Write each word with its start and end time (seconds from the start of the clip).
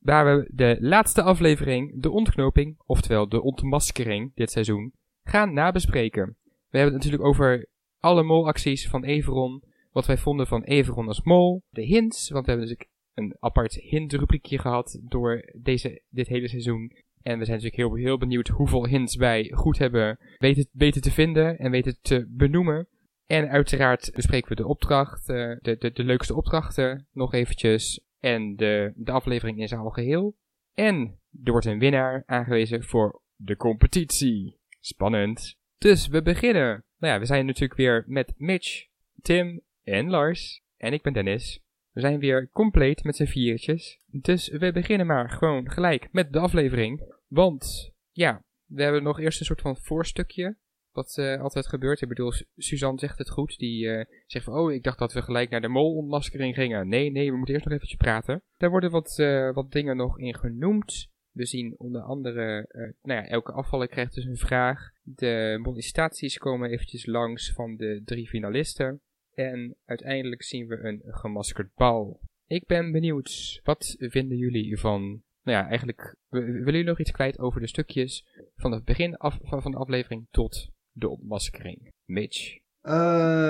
waar 0.00 0.36
we 0.36 0.50
de 0.54 0.76
laatste 0.80 1.22
aflevering, 1.22 2.02
de 2.02 2.10
ontknoping, 2.10 2.78
oftewel 2.86 3.28
de 3.28 3.42
ontmaskering 3.42 4.34
dit 4.34 4.50
seizoen, 4.50 4.92
gaan 5.22 5.52
nabespreken. 5.52 6.36
We 6.44 6.78
hebben 6.78 6.94
het 6.94 7.04
natuurlijk 7.04 7.28
over 7.30 7.68
alle 7.98 8.22
molacties 8.22 8.88
van 8.88 9.04
Everon, 9.04 9.62
wat 9.90 10.06
wij 10.06 10.18
vonden 10.18 10.46
van 10.46 10.62
Everon 10.62 11.06
als 11.06 11.22
mol, 11.22 11.62
de 11.68 11.82
hints, 11.82 12.30
want 12.30 12.46
we 12.46 12.50
hebben 12.50 12.68
natuurlijk 12.68 12.98
een 13.14 13.36
apart 13.40 13.74
hint-rubriekje 13.74 14.58
gehad 14.58 15.00
door 15.02 15.52
deze, 15.62 16.02
dit 16.08 16.28
hele 16.28 16.48
seizoen. 16.48 16.92
En 17.22 17.38
we 17.38 17.44
zijn 17.44 17.56
natuurlijk 17.60 17.76
heel, 17.76 17.94
heel 17.94 18.18
benieuwd 18.18 18.48
hoeveel 18.48 18.86
hints 18.86 19.16
wij 19.16 19.52
goed 19.54 19.78
hebben 19.78 20.18
weten, 20.38 20.68
weten 20.72 21.02
te 21.02 21.10
vinden 21.10 21.58
en 21.58 21.70
weten 21.70 21.98
te 22.02 22.26
benoemen. 22.28 22.88
En 23.26 23.48
uiteraard 23.48 24.10
bespreken 24.14 24.48
we 24.48 24.54
de 24.54 24.66
opdracht, 24.66 25.28
eh, 25.28 25.56
de, 25.60 25.76
de, 25.78 25.92
de 25.92 26.04
leukste 26.04 26.34
opdrachten 26.34 27.06
nog 27.12 27.32
eventjes. 27.32 28.00
En 28.20 28.56
de, 28.56 28.92
de 28.94 29.10
aflevering 29.10 29.58
in 29.58 29.68
zijn 29.68 29.92
geheel. 29.92 30.36
En 30.74 31.20
er 31.44 31.50
wordt 31.50 31.66
een 31.66 31.78
winnaar 31.78 32.22
aangewezen 32.26 32.84
voor 32.84 33.22
de 33.36 33.56
competitie. 33.56 34.58
Spannend. 34.80 35.58
Dus 35.78 36.08
we 36.08 36.22
beginnen. 36.22 36.84
Nou 36.98 37.14
ja, 37.14 37.18
we 37.18 37.26
zijn 37.26 37.46
natuurlijk 37.46 37.78
weer 37.78 38.04
met 38.06 38.32
Mitch, 38.36 38.86
Tim 39.22 39.62
en 39.82 40.10
Lars. 40.10 40.62
En 40.76 40.92
ik 40.92 41.02
ben 41.02 41.12
Dennis. 41.12 41.60
We 41.92 42.00
zijn 42.00 42.18
weer 42.18 42.50
compleet 42.52 43.04
met 43.04 43.16
z'n 43.16 43.24
viertjes. 43.24 44.00
Dus 44.06 44.48
we 44.48 44.72
beginnen 44.72 45.06
maar 45.06 45.30
gewoon 45.30 45.70
gelijk 45.70 46.08
met 46.12 46.32
de 46.32 46.38
aflevering. 46.38 47.14
Want, 47.26 47.92
ja, 48.10 48.44
we 48.66 48.82
hebben 48.82 49.02
nog 49.02 49.20
eerst 49.20 49.40
een 49.40 49.46
soort 49.46 49.60
van 49.60 49.76
voorstukje. 49.76 50.56
Wat 50.92 51.16
uh, 51.20 51.40
altijd 51.40 51.66
gebeurt. 51.66 52.00
Ik 52.00 52.08
bedoel, 52.08 52.32
Suzanne 52.56 52.98
zegt 52.98 53.18
het 53.18 53.30
goed. 53.30 53.58
Die 53.58 53.84
uh, 53.84 54.04
zegt 54.26 54.44
van, 54.44 54.54
oh, 54.54 54.72
ik 54.72 54.82
dacht 54.82 54.98
dat 54.98 55.12
we 55.12 55.22
gelijk 55.22 55.50
naar 55.50 55.60
de 55.60 55.68
molontmaskering 55.68 56.54
gingen. 56.54 56.88
Nee, 56.88 57.10
nee, 57.10 57.30
we 57.30 57.36
moeten 57.36 57.54
eerst 57.54 57.66
nog 57.66 57.74
eventjes 57.74 57.98
praten. 57.98 58.42
Daar 58.56 58.70
worden 58.70 58.90
wat, 58.90 59.18
uh, 59.20 59.52
wat 59.52 59.72
dingen 59.72 59.96
nog 59.96 60.18
in 60.18 60.34
genoemd. 60.34 61.08
We 61.30 61.46
zien 61.46 61.74
onder 61.78 62.02
andere, 62.02 62.68
nou 63.02 63.22
ja, 63.22 63.26
elke 63.26 63.52
afvaller 63.52 63.88
krijgt 63.88 64.14
dus 64.14 64.24
een 64.24 64.36
vraag. 64.36 64.90
De 65.02 65.58
molestaties 65.62 66.38
komen 66.38 66.70
eventjes 66.70 67.06
langs 67.06 67.52
van 67.52 67.76
de 67.76 68.02
drie 68.04 68.28
finalisten. 68.28 69.00
En 69.34 69.76
uiteindelijk 69.84 70.42
zien 70.42 70.66
we 70.66 70.78
een 70.78 71.02
gemaskerd 71.04 71.74
bal. 71.74 72.20
Ik 72.46 72.66
ben 72.66 72.92
benieuwd, 72.92 73.60
wat 73.62 73.96
vinden 73.98 74.36
jullie 74.36 74.78
van 74.78 75.22
nou 75.42 75.58
ja, 75.58 75.68
eigenlijk, 75.68 76.16
willen 76.28 76.64
jullie 76.64 76.84
nog 76.84 77.00
iets 77.00 77.10
kwijt 77.10 77.38
over 77.38 77.60
de 77.60 77.66
stukjes 77.66 78.26
van 78.56 78.72
het 78.72 78.84
begin 78.84 79.16
van 79.42 79.70
de 79.70 79.76
aflevering 79.76 80.26
tot 80.30 80.70
de 80.92 81.08
ontmaskering. 81.08 81.92
Mitch? 82.04 82.58
Uh, 82.82 82.92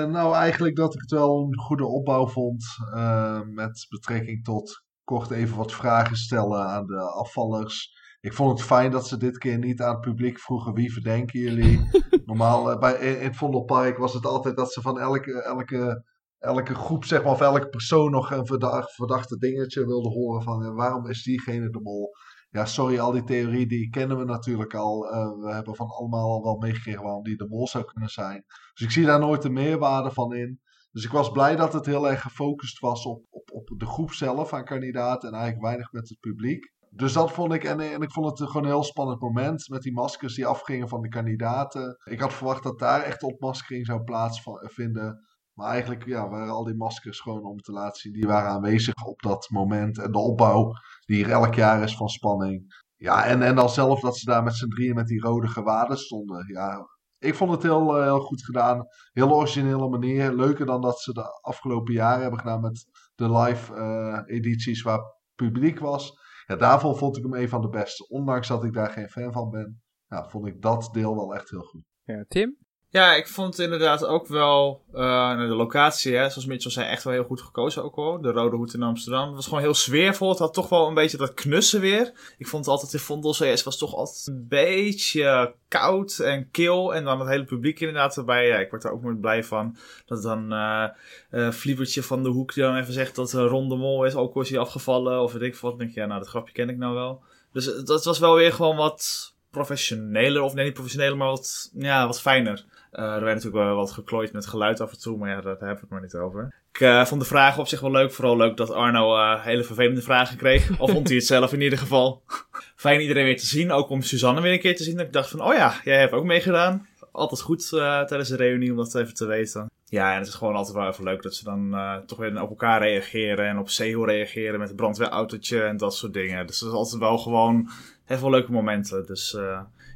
nou, 0.05 0.35
eigenlijk 0.35 0.75
dat 0.75 0.93
ik 0.93 1.01
het 1.01 1.11
wel 1.11 1.39
een 1.39 1.59
goede 1.59 1.85
opbouw 1.85 2.27
vond. 2.27 2.65
Uh, 2.93 3.41
met 3.41 3.85
betrekking 3.89 4.43
tot 4.43 4.83
kort 5.03 5.31
even 5.31 5.57
wat 5.57 5.71
vragen 5.71 6.15
stellen 6.15 6.65
aan 6.65 6.85
de 6.85 6.99
afvallers. 6.99 7.99
Ik 8.19 8.33
vond 8.33 8.57
het 8.57 8.67
fijn 8.67 8.91
dat 8.91 9.07
ze 9.07 9.17
dit 9.17 9.37
keer 9.37 9.57
niet 9.57 9.81
aan 9.81 9.93
het 9.93 10.01
publiek 10.01 10.39
vroegen 10.39 10.73
wie 10.73 10.93
verdenken 10.93 11.39
jullie. 11.39 11.89
Normaal 12.25 12.71
uh, 12.71 12.79
bij, 12.79 12.93
in, 12.93 13.23
het 13.23 13.35
Vondelpark 13.35 13.97
was 13.97 14.13
het 14.13 14.25
altijd 14.25 14.55
dat 14.55 14.73
ze 14.73 14.81
van 14.81 14.99
elke, 14.99 15.41
elke, 15.41 16.05
elke 16.39 16.75
groep, 16.75 17.05
zeg 17.05 17.23
maar, 17.23 17.31
of 17.31 17.41
elke 17.41 17.69
persoon 17.69 18.11
nog 18.11 18.31
een 18.31 18.45
verdacht, 18.45 18.95
verdachte 18.95 19.37
dingetje 19.37 19.85
wilden 19.85 20.11
horen 20.11 20.41
van 20.41 20.75
waarom 20.75 21.07
is 21.07 21.23
diegene 21.23 21.69
de 21.69 21.81
mol 21.81 22.11
ja, 22.51 22.65
sorry, 22.65 22.99
al 22.99 23.11
die 23.11 23.23
theorie 23.23 23.67
die 23.67 23.89
kennen 23.89 24.17
we 24.17 24.25
natuurlijk 24.25 24.73
al. 24.73 25.13
Uh, 25.13 25.43
we 25.43 25.53
hebben 25.53 25.75
van 25.75 25.87
allemaal 25.87 26.31
al 26.31 26.43
wel 26.43 26.57
meegekregen 26.57 27.03
waarom 27.03 27.23
die 27.23 27.37
de 27.37 27.47
mol 27.47 27.67
zou 27.67 27.83
kunnen 27.83 28.09
zijn. 28.09 28.43
Dus 28.73 28.85
ik 28.85 28.91
zie 28.91 29.05
daar 29.05 29.19
nooit 29.19 29.41
de 29.41 29.49
meerwaarde 29.49 30.11
van 30.11 30.33
in. 30.33 30.59
Dus 30.91 31.05
ik 31.05 31.11
was 31.11 31.31
blij 31.31 31.55
dat 31.55 31.73
het 31.73 31.85
heel 31.85 32.09
erg 32.09 32.21
gefocust 32.21 32.79
was 32.79 33.05
op, 33.05 33.23
op, 33.29 33.51
op 33.51 33.79
de 33.79 33.85
groep 33.85 34.11
zelf 34.11 34.53
aan 34.53 34.63
kandidaten 34.63 35.29
en 35.29 35.35
eigenlijk 35.35 35.65
weinig 35.65 35.91
met 35.91 36.09
het 36.09 36.19
publiek. 36.19 36.71
Dus 36.89 37.13
dat 37.13 37.31
vond 37.31 37.53
ik, 37.53 37.63
en, 37.63 37.79
en 37.79 38.01
ik 38.01 38.11
vond 38.11 38.39
het 38.39 38.47
gewoon 38.47 38.63
een 38.63 38.73
heel 38.73 38.83
spannend 38.83 39.21
moment 39.21 39.69
met 39.69 39.81
die 39.81 39.93
maskers 39.93 40.35
die 40.35 40.45
afgingen 40.45 40.89
van 40.89 41.01
de 41.01 41.07
kandidaten. 41.07 41.97
Ik 42.03 42.19
had 42.19 42.33
verwacht 42.33 42.63
dat 42.63 42.79
daar 42.79 43.01
echt 43.01 43.23
ontmaskering 43.23 43.85
zou 43.85 44.03
plaatsvinden. 44.03 45.25
Maar 45.53 45.69
eigenlijk 45.69 46.05
ja, 46.05 46.29
waren 46.29 46.53
al 46.53 46.63
die 46.63 46.75
maskers 46.75 47.19
gewoon 47.19 47.43
om 47.43 47.57
te 47.57 47.71
laten 47.71 48.01
zien, 48.01 48.13
die 48.13 48.27
waren 48.27 48.49
aanwezig 48.49 49.05
op 49.05 49.21
dat 49.21 49.49
moment. 49.49 49.99
En 49.99 50.11
de 50.11 50.19
opbouw 50.19 50.71
die 51.05 51.23
er 51.23 51.31
elk 51.31 51.53
jaar 51.53 51.83
is 51.83 51.95
van 51.95 52.09
spanning. 52.09 52.83
Ja, 52.95 53.25
en, 53.25 53.41
en 53.41 53.55
dan 53.55 53.69
zelf 53.69 53.99
dat 53.99 54.17
ze 54.17 54.25
daar 54.25 54.43
met 54.43 54.55
z'n 54.55 54.67
drieën 54.67 54.95
met 54.95 55.07
die 55.07 55.21
rode 55.21 55.47
gewaden 55.47 55.97
stonden. 55.97 56.47
Ja, 56.47 56.87
ik 57.17 57.35
vond 57.35 57.51
het 57.51 57.63
heel, 57.63 57.97
uh, 57.97 58.03
heel 58.03 58.19
goed 58.19 58.43
gedaan. 58.43 58.85
Heel 59.11 59.35
originele 59.35 59.89
manier. 59.89 60.33
Leuker 60.33 60.65
dan 60.65 60.81
dat 60.81 60.99
ze 60.99 61.13
de 61.13 61.41
afgelopen 61.41 61.93
jaren 61.93 62.21
hebben 62.21 62.39
gedaan 62.39 62.61
met 62.61 62.85
de 63.15 63.31
live 63.31 63.73
uh, 63.73 64.35
edities 64.35 64.81
waar 64.81 64.99
publiek 65.35 65.79
was. 65.79 66.19
Ja, 66.45 66.55
daarvoor 66.55 66.97
vond 66.97 67.17
ik 67.17 67.23
hem 67.23 67.33
een 67.33 67.49
van 67.49 67.61
de 67.61 67.69
beste. 67.69 68.07
Ondanks 68.07 68.47
dat 68.47 68.63
ik 68.63 68.73
daar 68.73 68.89
geen 68.89 69.09
fan 69.09 69.31
van 69.31 69.49
ben, 69.49 69.81
ja, 70.07 70.29
vond 70.29 70.47
ik 70.47 70.61
dat 70.61 70.89
deel 70.91 71.15
wel 71.15 71.35
echt 71.35 71.49
heel 71.49 71.61
goed. 71.61 71.83
Ja, 72.03 72.25
Tim? 72.27 72.57
Ja, 72.91 73.15
ik 73.15 73.27
vond 73.27 73.57
het 73.57 73.65
inderdaad 73.65 74.05
ook 74.05 74.27
wel, 74.27 74.81
uh, 74.93 75.37
de 75.37 75.43
locatie, 75.43 76.15
hè, 76.15 76.29
zoals 76.29 76.45
Mitchell 76.45 76.71
zei, 76.71 76.87
echt 76.87 77.03
wel 77.03 77.13
heel 77.13 77.23
goed 77.23 77.41
gekozen 77.41 77.83
ook 77.83 77.95
al. 77.95 78.21
De 78.21 78.31
Rode 78.31 78.55
Hoed 78.55 78.73
in 78.73 78.83
Amsterdam. 78.83 79.25
Het 79.25 79.35
was 79.35 79.45
gewoon 79.45 79.61
heel 79.61 79.73
sfeervol. 79.73 80.29
Het 80.29 80.39
had 80.39 80.53
toch 80.53 80.69
wel 80.69 80.87
een 80.87 80.93
beetje 80.93 81.17
dat 81.17 81.33
knussen 81.33 81.81
weer. 81.81 82.11
Ik 82.37 82.47
vond 82.47 82.65
het 82.65 82.73
altijd 82.73 82.93
in 82.93 82.99
Vondel 82.99 83.31
CS 83.31 83.63
was 83.63 83.77
toch 83.77 83.95
altijd 83.95 84.27
een 84.27 84.45
beetje 84.47 85.53
koud 85.67 86.19
en 86.19 86.51
kil. 86.51 86.95
En 86.95 87.03
dan 87.03 87.19
het 87.19 87.29
hele 87.29 87.43
publiek 87.43 87.79
inderdaad 87.79 88.17
erbij. 88.17 88.61
Ik 88.61 88.69
word 88.69 88.83
er 88.83 88.91
ook 88.91 89.03
nooit 89.03 89.21
blij 89.21 89.43
van. 89.43 89.77
Dat 90.05 90.21
dan 90.21 90.53
uh, 90.53 90.87
uh, 91.31 91.51
Fliebertje 91.51 92.03
van 92.03 92.23
de 92.23 92.29
Hoek 92.29 92.55
dan 92.55 92.75
even 92.75 92.93
zegt 92.93 93.15
dat 93.15 93.33
Ron 93.33 93.69
de 93.69 93.75
Mol 93.75 94.05
is. 94.05 94.15
Ook 94.15 94.33
was 94.33 94.49
hij 94.49 94.59
afgevallen 94.59 95.21
of 95.21 95.33
weet 95.33 95.41
ik 95.41 95.55
wat. 95.55 95.71
Dan 95.71 95.79
denk 95.79 95.89
ik, 95.89 95.95
ja, 95.95 96.05
nou 96.05 96.19
dat 96.19 96.29
grapje 96.29 96.53
ken 96.53 96.69
ik 96.69 96.77
nou 96.77 96.93
wel. 96.93 97.21
Dus 97.53 97.65
dat 97.83 98.05
was 98.05 98.19
wel 98.19 98.35
weer 98.35 98.53
gewoon 98.53 98.75
wat 98.75 99.33
professioneler. 99.51 100.41
Of 100.41 100.53
nee, 100.53 100.65
niet 100.65 100.73
professioneler, 100.73 101.17
maar 101.17 101.27
wat, 101.27 101.71
ja, 101.73 102.05
wat 102.05 102.21
fijner. 102.21 102.65
Uh, 102.91 103.03
er 103.03 103.23
werd 103.23 103.35
natuurlijk 103.35 103.63
wel 103.63 103.75
wat 103.75 103.91
geklooid 103.91 104.33
met 104.33 104.47
geluid 104.47 104.79
af 104.79 104.91
en 104.91 104.99
toe, 104.99 105.17
maar 105.17 105.29
ja, 105.29 105.41
daar 105.41 105.57
we 105.59 105.65
het 105.65 105.89
maar 105.89 106.01
niet 106.01 106.15
over. 106.15 106.53
Ik 106.73 106.79
uh, 106.79 107.05
vond 107.05 107.21
de 107.21 107.27
vragen 107.27 107.61
op 107.61 107.67
zich 107.67 107.79
wel 107.79 107.91
leuk. 107.91 108.11
Vooral 108.11 108.37
leuk 108.37 108.57
dat 108.57 108.71
Arno 108.71 109.17
uh, 109.17 109.43
hele 109.43 109.63
vervelende 109.63 110.01
vragen 110.01 110.37
kreeg. 110.37 110.79
Of 110.79 110.91
vond 110.91 111.07
hij 111.07 111.17
het 111.17 111.25
zelf 111.25 111.53
in 111.53 111.61
ieder 111.61 111.77
geval. 111.77 112.23
Fijn 112.75 113.01
iedereen 113.01 113.23
weer 113.23 113.37
te 113.37 113.45
zien. 113.45 113.71
Ook 113.71 113.89
om 113.89 114.01
Suzanne 114.01 114.41
weer 114.41 114.53
een 114.53 114.59
keer 114.59 114.75
te 114.75 114.83
zien. 114.83 114.97
Dat 114.97 115.05
ik 115.05 115.13
dacht 115.13 115.29
van, 115.29 115.41
oh 115.41 115.53
ja, 115.53 115.73
jij 115.83 115.99
hebt 115.99 116.13
ook 116.13 116.23
meegedaan. 116.23 116.87
Altijd 117.11 117.41
goed 117.41 117.69
tijdens 117.69 118.29
de 118.29 118.35
reunie 118.35 118.71
om 118.71 118.77
dat 118.77 118.95
even 118.95 119.13
te 119.13 119.25
weten. 119.25 119.69
Ja, 119.85 120.11
en 120.11 120.17
het 120.17 120.27
is 120.27 120.33
gewoon 120.33 120.55
altijd 120.55 120.75
wel 120.75 120.87
even 120.87 121.03
leuk 121.03 121.21
dat 121.21 121.35
ze 121.35 121.43
dan 121.43 121.75
toch 122.05 122.17
weer 122.17 122.41
op 122.41 122.49
elkaar 122.49 122.81
reageren. 122.81 123.47
En 123.47 123.57
op 123.57 123.69
Seho 123.69 124.03
reageren 124.03 124.59
met 124.59 124.67
het 124.67 124.77
brandweerautootje 124.77 125.63
en 125.63 125.77
dat 125.77 125.95
soort 125.95 126.13
dingen. 126.13 126.47
Dus 126.47 126.59
dat 126.59 126.69
is 126.69 126.75
altijd 126.75 127.01
wel 127.01 127.17
gewoon 127.17 127.69
heel 128.05 128.29
leuke 128.29 128.51
momenten. 128.51 129.05
Dus 129.05 129.37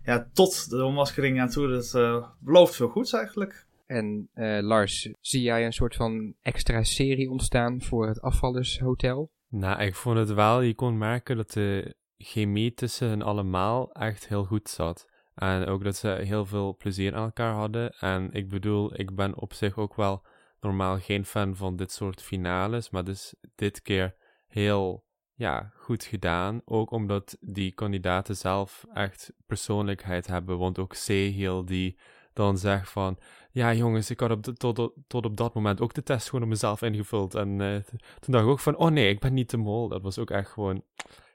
ja, 0.06 0.30
tot 0.34 0.70
de 0.70 0.84
onmaskering 0.84 1.42
aan 1.42 1.50
toe. 1.50 1.68
Dat 1.68 1.94
uh, 1.96 2.28
belooft 2.40 2.76
veel 2.76 2.90
goeds 2.90 3.14
eigenlijk. 3.14 3.66
En 3.86 4.30
uh, 4.36 4.60
Lars, 4.62 5.10
zie 5.20 5.42
jij 5.42 5.66
een 5.66 5.74
soort 5.74 5.96
van 5.96 6.34
extra 6.42 6.84
serie 6.84 7.30
ontstaan 7.30 7.82
voor 7.82 8.08
het 8.08 8.22
afvallershotel? 8.22 9.32
Nou, 9.50 9.82
ik 9.82 9.96
vond 9.96 10.18
het 10.18 10.34
wel, 10.34 10.62
je 10.62 10.76
kon 10.76 10.98
merken 10.98 11.38
dat 11.38 11.52
de 11.52 11.96
chemie 12.18 12.74
tussen 12.74 13.10
hen 13.10 13.22
allemaal 13.22 13.92
echt 13.92 14.28
heel 14.28 14.46
goed 14.46 14.70
zat. 14.70 15.08
En 15.36 15.66
ook 15.66 15.84
dat 15.84 15.96
ze 15.96 16.08
heel 16.08 16.46
veel 16.46 16.76
plezier 16.76 17.16
aan 17.16 17.24
elkaar 17.24 17.54
hadden. 17.54 17.92
En 18.00 18.32
ik 18.32 18.50
bedoel, 18.50 19.00
ik 19.00 19.16
ben 19.16 19.38
op 19.38 19.54
zich 19.54 19.78
ook 19.78 19.96
wel 19.96 20.26
normaal 20.60 21.00
geen 21.00 21.26
fan 21.26 21.56
van 21.56 21.76
dit 21.76 21.92
soort 21.92 22.22
finales, 22.22 22.90
maar 22.90 23.04
dus 23.04 23.36
dit 23.56 23.82
keer 23.82 24.16
heel 24.48 25.05
ja, 25.36 25.72
goed 25.76 26.04
gedaan. 26.04 26.62
Ook 26.66 26.92
omdat 26.92 27.38
die 27.40 27.72
kandidaten 27.72 28.36
zelf 28.36 28.86
echt 28.94 29.34
persoonlijkheid 29.46 30.28
hebben. 30.28 30.58
Want 30.58 30.80
ook 30.80 30.94
Sehil 30.94 31.66
die 31.66 31.98
dan 32.34 32.58
zegt 32.58 32.90
van... 32.90 33.18
Ja 33.52 33.74
jongens, 33.74 34.10
ik 34.10 34.20
had 34.20 34.32
op 34.32 34.44
tot, 34.44 34.92
tot 35.08 35.26
op 35.26 35.38
dat 35.38 35.54
moment 35.54 35.82
ook 35.82 35.94
de 35.94 36.04
test 36.04 36.30
gewoon 36.30 36.44
op 36.44 36.50
mezelf 36.50 36.82
ingevuld. 36.82 37.36
En 37.36 37.60
uh, 37.60 37.76
toen 38.20 38.34
dacht 38.34 38.44
ik 38.44 38.50
ook 38.50 38.60
van... 38.60 38.78
Oh 38.78 38.90
nee, 38.90 39.10
ik 39.10 39.20
ben 39.20 39.34
niet 39.34 39.50
de 39.50 39.58
mol. 39.58 39.88
Dat 39.88 40.02
was 40.02 40.18
ook 40.18 40.32
echt 40.32 40.50
gewoon 40.50 40.84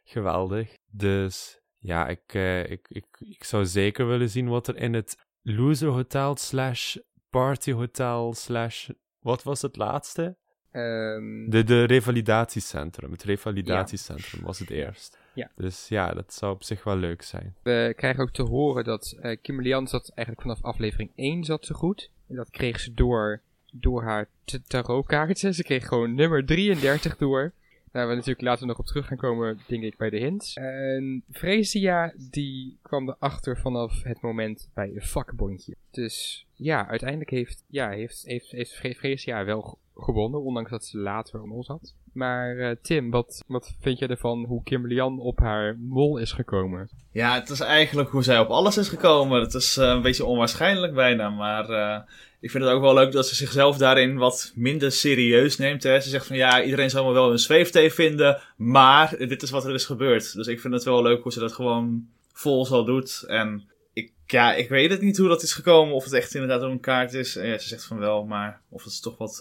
geweldig. 0.04 0.74
Dus 0.90 1.60
ja, 1.78 2.08
ik, 2.08 2.34
uh, 2.34 2.70
ik, 2.70 2.86
ik, 2.88 3.06
ik 3.18 3.44
zou 3.44 3.66
zeker 3.66 4.06
willen 4.06 4.30
zien 4.30 4.48
wat 4.48 4.68
er 4.68 4.76
in 4.76 4.94
het 4.94 5.18
Loser 5.42 5.88
Hotel 5.88 6.36
slash 6.36 6.96
Party 7.30 7.72
Hotel 7.72 8.34
slash... 8.34 8.88
Wat 9.18 9.42
was 9.42 9.62
het 9.62 9.76
laatste? 9.76 10.36
Um, 10.72 11.50
de, 11.50 11.64
de 11.64 11.84
revalidatiecentrum. 11.84 13.10
Het 13.10 13.22
revalidatiecentrum 13.22 14.40
ja. 14.40 14.46
was 14.46 14.58
het 14.58 14.70
eerst. 14.70 15.18
Ja. 15.34 15.50
Dus 15.54 15.88
ja, 15.88 16.12
dat 16.12 16.34
zou 16.34 16.54
op 16.54 16.62
zich 16.62 16.84
wel 16.84 16.96
leuk 16.96 17.22
zijn. 17.22 17.54
We 17.62 17.92
krijgen 17.96 18.22
ook 18.22 18.32
te 18.32 18.42
horen 18.42 18.84
dat 18.84 19.16
uh, 19.22 19.36
Kim 19.42 19.62
Lian 19.62 19.88
zat 19.88 20.12
eigenlijk 20.14 20.46
vanaf 20.46 20.72
aflevering 20.72 21.10
1 21.14 21.44
zat 21.44 21.66
ze 21.66 21.74
goed. 21.74 22.10
En 22.28 22.36
dat 22.36 22.50
kreeg 22.50 22.80
ze 22.80 22.94
door, 22.94 23.40
door 23.72 24.02
haar 24.02 24.28
tarotkaartje. 24.66 25.52
Ze 25.52 25.62
kreeg 25.62 25.86
gewoon 25.86 26.14
nummer 26.14 26.46
33 26.46 27.16
door. 27.16 27.52
Daar 27.92 28.08
we 28.08 28.14
natuurlijk 28.14 28.40
later 28.40 28.66
nog 28.66 28.78
op 28.78 28.86
terug 28.86 29.06
gaan 29.06 29.16
komen, 29.16 29.58
denk 29.66 29.82
ik, 29.82 29.96
bij 29.96 30.10
de 30.10 30.18
hints. 30.18 30.54
En 30.54 31.24
Fresia, 31.30 32.14
die 32.30 32.78
kwam 32.82 33.08
erachter 33.08 33.58
vanaf 33.58 34.02
het 34.02 34.20
moment 34.20 34.70
bij 34.74 34.90
een 34.94 35.02
vakbondje. 35.02 35.74
Dus 35.90 36.46
ja, 36.54 36.88
uiteindelijk 36.88 37.30
heeft, 37.30 37.64
ja, 37.66 37.90
heeft, 37.90 38.22
heeft, 38.24 38.50
heeft 38.50 38.74
Fresia 38.96 39.44
wel 39.44 39.78
gewonnen, 40.02 40.42
ondanks 40.42 40.70
dat 40.70 40.84
ze 40.84 40.98
later 40.98 41.42
om 41.42 41.52
ons 41.52 41.66
had. 41.66 41.94
Maar 42.12 42.56
uh, 42.56 42.70
Tim, 42.82 43.10
wat, 43.10 43.44
wat 43.46 43.74
vind 43.80 43.98
jij 43.98 44.08
ervan 44.08 44.44
hoe 44.44 44.62
Kim 44.62 45.20
op 45.20 45.38
haar 45.38 45.76
mol 45.78 46.18
is 46.18 46.32
gekomen? 46.32 46.88
Ja, 47.12 47.34
het 47.34 47.50
is 47.50 47.60
eigenlijk 47.60 48.08
hoe 48.10 48.22
zij 48.22 48.38
op 48.38 48.48
alles 48.48 48.76
is 48.76 48.88
gekomen. 48.88 49.40
Het 49.40 49.54
is 49.54 49.76
uh, 49.78 49.88
een 49.88 50.02
beetje 50.02 50.24
onwaarschijnlijk 50.24 50.94
bijna, 50.94 51.30
maar 51.30 51.70
uh, 51.70 51.98
ik 52.40 52.50
vind 52.50 52.64
het 52.64 52.72
ook 52.72 52.80
wel 52.80 52.94
leuk 52.94 53.12
dat 53.12 53.26
ze 53.26 53.34
zichzelf 53.34 53.76
daarin 53.76 54.16
wat 54.16 54.52
minder 54.54 54.92
serieus 54.92 55.56
neemt. 55.56 55.82
Hè. 55.82 56.00
Ze 56.00 56.08
zegt 56.08 56.26
van 56.26 56.36
ja, 56.36 56.62
iedereen 56.62 56.90
zal 56.90 57.04
me 57.06 57.12
wel 57.12 57.30
een 57.30 57.38
zweeftee 57.38 57.92
vinden, 57.92 58.40
maar 58.56 59.14
dit 59.18 59.42
is 59.42 59.50
wat 59.50 59.64
er 59.64 59.74
is 59.74 59.84
gebeurd. 59.84 60.34
Dus 60.34 60.46
ik 60.46 60.60
vind 60.60 60.74
het 60.74 60.84
wel 60.84 61.02
leuk 61.02 61.22
hoe 61.22 61.32
ze 61.32 61.40
dat 61.40 61.52
gewoon 61.52 62.06
vol 62.32 62.66
zal 62.66 62.84
doet. 62.84 63.24
En 63.26 63.68
ik, 63.92 64.12
ja, 64.26 64.54
ik 64.54 64.68
weet 64.68 64.90
het 64.90 65.00
niet 65.00 65.16
hoe 65.16 65.28
dat 65.28 65.42
is 65.42 65.52
gekomen, 65.52 65.94
of 65.94 66.04
het 66.04 66.12
echt 66.12 66.34
inderdaad 66.34 66.62
een 66.62 66.80
kaart 66.80 67.12
is. 67.12 67.34
Ja, 67.34 67.58
ze 67.58 67.68
zegt 67.68 67.84
van 67.84 67.98
wel, 67.98 68.24
maar 68.24 68.60
of 68.68 68.84
het 68.84 68.92
is 68.92 69.00
toch 69.00 69.18
wat, 69.18 69.40